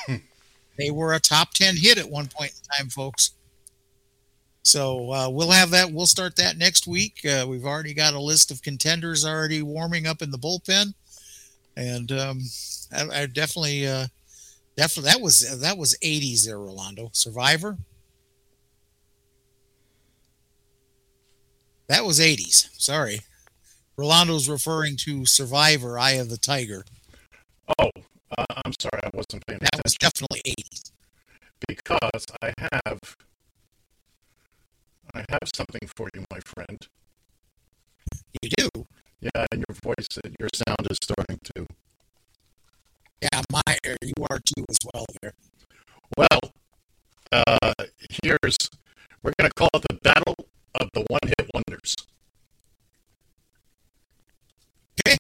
they 0.78 0.92
were 0.92 1.14
a 1.14 1.20
top 1.20 1.54
10 1.54 1.76
hit 1.78 1.98
at 1.98 2.10
one 2.10 2.28
point 2.28 2.52
in 2.52 2.78
time, 2.78 2.90
folks. 2.90 3.32
So 4.64 5.12
uh, 5.12 5.30
we'll 5.30 5.52
have 5.52 5.72
that. 5.72 5.92
We'll 5.92 6.06
start 6.06 6.36
that 6.36 6.58
next 6.58 6.86
week. 6.88 7.26
Uh, 7.26 7.46
we've 7.48 7.66
already 7.66 7.94
got 7.94 8.14
a 8.14 8.20
list 8.20 8.52
of 8.52 8.62
contenders 8.62 9.26
already 9.26 9.62
warming 9.62 10.06
up 10.06 10.22
in 10.22 10.32
the 10.32 10.38
bullpen, 10.38 10.94
and 11.76 12.12
um, 12.12 12.42
I, 12.94 13.22
I 13.22 13.26
definitely, 13.26 13.88
uh, 13.88 14.08
definitely 14.78 15.12
that 15.12 15.22
was 15.22 15.60
that 15.62 15.78
was 15.78 15.98
80s 16.04 16.46
there, 16.46 16.60
Rolando. 16.60 17.10
Survivor. 17.14 17.78
That 21.88 22.06
was 22.06 22.20
80s. 22.20 22.70
Sorry. 22.80 23.22
Rolando's 23.98 24.48
referring 24.48 24.96
to 24.98 25.26
Survivor, 25.26 25.98
Eye 26.00 26.12
of 26.12 26.30
the 26.30 26.38
Tiger. 26.38 26.86
Oh, 27.80 27.90
uh, 28.38 28.46
I'm 28.64 28.74
sorry, 28.80 29.02
I 29.04 29.10
wasn't 29.14 29.46
paying 29.48 29.60
That 29.60 29.82
was 29.84 29.96
definitely 29.96 30.42
80s. 30.48 30.92
because 31.68 32.26
I 32.42 32.54
have 32.86 33.00
I 35.14 35.26
have 35.30 35.50
something 35.56 35.88
for 35.96 36.10
you, 36.14 36.26
my 36.32 36.40
friend. 36.46 36.88
You 38.42 38.50
do? 38.58 38.70
Yeah, 39.22 39.46
and 39.52 39.64
your 39.68 39.76
voice, 39.84 40.08
your 40.40 40.50
sound 40.54 40.88
is 40.90 40.98
starting 41.02 41.40
to. 41.56 41.66
Yeah, 43.22 43.42
my 43.52 43.78
air 43.84 43.98
you 44.02 44.14
are 44.30 44.40
too 44.40 44.64
as 44.70 44.78
well 44.94 45.06
there. 45.22 45.34
Well, 46.18 46.40
uh, 47.32 47.74
here's 48.24 48.58
we're 49.22 49.34
gonna 49.38 49.52
call 49.56 49.70
it 49.74 49.84
the 49.90 49.96
Battle 50.02 50.36
of 50.80 50.90
the 50.94 51.02
One 51.10 51.20
Hit 51.26 51.50
Wonders. 51.54 51.96
Okay. 55.06 55.18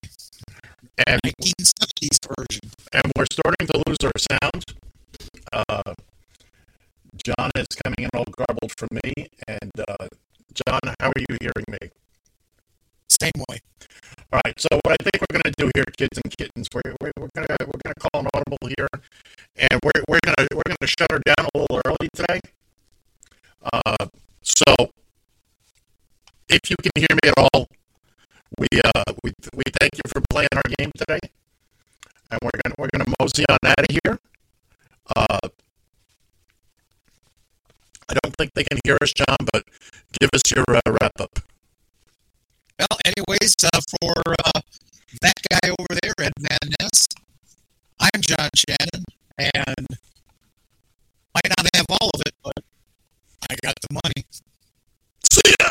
And 1.07 1.19
1970s 1.23 2.17
version. 2.27 2.71
and 2.93 3.11
we're 3.15 3.25
starting 3.31 3.67
to 3.67 3.83
lose 3.87 3.97
our 4.03 4.11
sound. 4.17 4.63
Uh, 5.53 5.93
John 7.23 7.51
is 7.55 7.67
coming 7.83 8.07
in 8.07 8.09
all 8.13 8.25
garbled 8.25 8.73
for 8.77 8.87
me, 8.91 9.27
and 9.47 9.71
uh, 9.87 10.07
John, 10.53 10.79
how 10.99 11.07
are 11.07 11.21
you 11.29 11.37
hearing 11.41 11.65
me? 11.69 11.89
Same 13.09 13.43
way. 13.49 13.59
All 14.31 14.41
right. 14.45 14.59
So 14.59 14.69
what 14.83 14.93
I 14.93 15.03
think 15.03 15.21
we're 15.21 15.41
going 15.41 15.53
to 15.53 15.57
do 15.57 15.71
here, 15.75 15.85
kids 15.97 16.19
and 16.23 16.31
kittens, 16.37 16.67
we're, 16.73 16.95
we're, 17.01 17.11
we're 17.17 17.29
going 17.35 17.47
to 17.47 17.57
we're 17.65 17.81
going 17.83 17.95
to 17.95 18.09
call 18.09 18.21
an 18.21 18.27
audible 18.33 18.67
here, 18.77 18.87
and 19.57 19.79
we're 19.83 20.03
we're 20.07 20.19
going 20.23 20.35
to 20.37 20.47
we're 20.55 20.67
going 20.67 20.77
to 20.81 20.87
shut 20.87 21.11
her 21.11 21.19
down 21.25 21.47
a 21.53 21.57
little 21.57 21.81
early 21.85 22.09
today. 22.13 22.39
Uh, 23.73 24.07
so 24.41 24.91
if 26.49 26.69
you 26.69 26.75
can 26.81 26.91
hear 26.95 27.15
me 27.23 27.29
at 27.29 27.33
all, 27.37 27.67
we 28.57 28.67
uh 28.83 29.13
we 29.23 29.31
we 29.53 29.63
thank 29.79 29.95
you 29.95 30.01
for 30.07 30.21
playing 30.29 30.49
our 30.55 30.63
game 30.77 30.91
today, 30.97 31.19
and 32.31 32.39
we're 32.41 32.59
gonna 32.63 32.75
we're 32.77 32.89
gonna 32.91 33.13
mosey 33.19 33.45
on 33.49 33.57
out 33.63 33.79
of 33.79 33.97
here. 34.03 34.19
Uh, 35.15 35.49
think 38.39 38.53
they 38.53 38.63
can 38.63 38.79
hear 38.85 38.97
us, 39.01 39.11
John, 39.11 39.35
but 39.51 39.63
give 40.17 40.29
us 40.33 40.41
your 40.55 40.63
uh, 40.69 40.79
wrap 40.87 41.11
up. 41.19 41.39
Well, 42.79 42.97
anyways, 43.03 43.55
uh, 43.65 43.81
for 43.99 44.13
uh, 44.45 44.61
that 45.21 45.33
guy 45.51 45.69
over 45.77 45.99
there, 46.01 46.13
Ed 46.21 46.31
Van 46.39 46.71
Ness, 46.79 47.05
I'm 47.99 48.21
John 48.21 48.49
Shannon, 48.55 49.03
and 49.37 49.87
might 51.35 51.49
not 51.57 51.67
have 51.75 51.85
all 51.89 52.09
of 52.13 52.21
it, 52.25 52.33
but 52.41 52.63
I 53.51 53.55
got 53.61 53.75
the 53.81 53.93
money. 53.93 54.23
See 55.29 55.53
ya. 55.59 55.69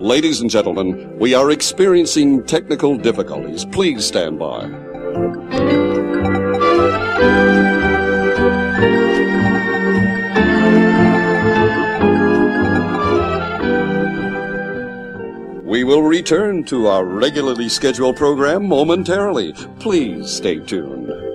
Ladies 0.00 0.40
and 0.40 0.48
gentlemen, 0.48 1.18
we 1.18 1.34
are 1.34 1.50
experiencing 1.50 2.42
technical 2.44 2.96
difficulties. 2.96 3.66
Please 3.66 4.02
stand 4.02 4.38
by. 4.38 4.64
We 15.66 15.84
will 15.84 16.02
return 16.02 16.64
to 16.64 16.86
our 16.86 17.04
regularly 17.04 17.68
scheduled 17.68 18.16
program 18.16 18.66
momentarily. 18.66 19.52
Please 19.80 20.30
stay 20.30 20.60
tuned. 20.60 21.29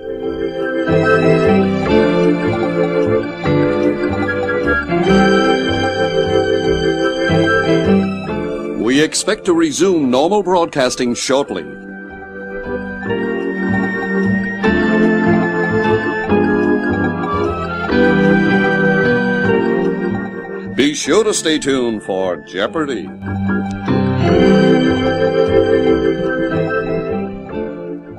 We 8.96 9.02
expect 9.02 9.44
to 9.44 9.52
resume 9.52 10.10
normal 10.10 10.42
broadcasting 10.42 11.14
shortly. 11.14 11.64
Be 20.74 20.94
sure 20.94 21.24
to 21.24 21.34
stay 21.34 21.58
tuned 21.58 22.04
for 22.04 22.38
Jeopardy! 22.46 23.02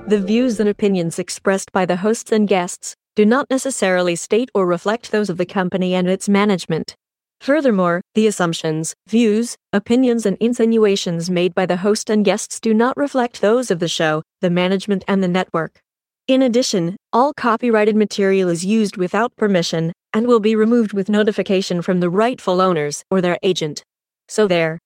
The 0.08 0.22
views 0.24 0.60
and 0.60 0.70
opinions 0.70 1.18
expressed 1.18 1.72
by 1.72 1.88
the 1.88 1.96
hosts 1.96 2.32
and 2.32 2.48
guests 2.48 2.96
do 3.16 3.26
not 3.26 3.50
necessarily 3.50 4.16
state 4.16 4.52
or 4.54 4.68
reflect 4.68 5.10
those 5.10 5.32
of 5.32 5.38
the 5.38 5.46
company 5.48 5.96
and 5.96 6.08
its 6.08 6.30
management. 6.30 6.96
Furthermore, 7.42 8.02
the 8.16 8.28
assumptions, 8.28 8.94
views, 9.08 9.56
opinions, 9.72 10.26
and 10.26 10.38
insinuations 10.40 11.30
made 11.30 11.54
by 11.54 11.66
the 11.66 11.78
host 11.78 12.10
and 12.10 12.26
guests 12.26 12.60
do 12.60 12.74
not 12.74 12.98
reflect 12.98 13.42
those 13.42 13.72
of 13.72 13.80
the 13.80 13.88
show, 13.88 14.24
the 14.42 14.50
management, 14.50 15.04
and 15.08 15.24
the 15.24 15.28
network. 15.28 15.80
In 16.28 16.42
addition, 16.42 16.98
all 17.14 17.34
copyrighted 17.34 17.96
material 17.96 18.50
is 18.50 18.66
used 18.66 18.98
without 18.98 19.36
permission 19.38 19.94
and 20.14 20.28
will 20.28 20.42
be 20.42 20.56
removed 20.56 20.94
with 20.94 21.10
notification 21.10 21.82
from 21.82 22.00
the 22.00 22.10
rightful 22.10 22.60
owners 22.60 23.04
or 23.10 23.22
their 23.22 23.38
agent. 23.44 23.84
So 24.28 24.48
there. 24.48 24.80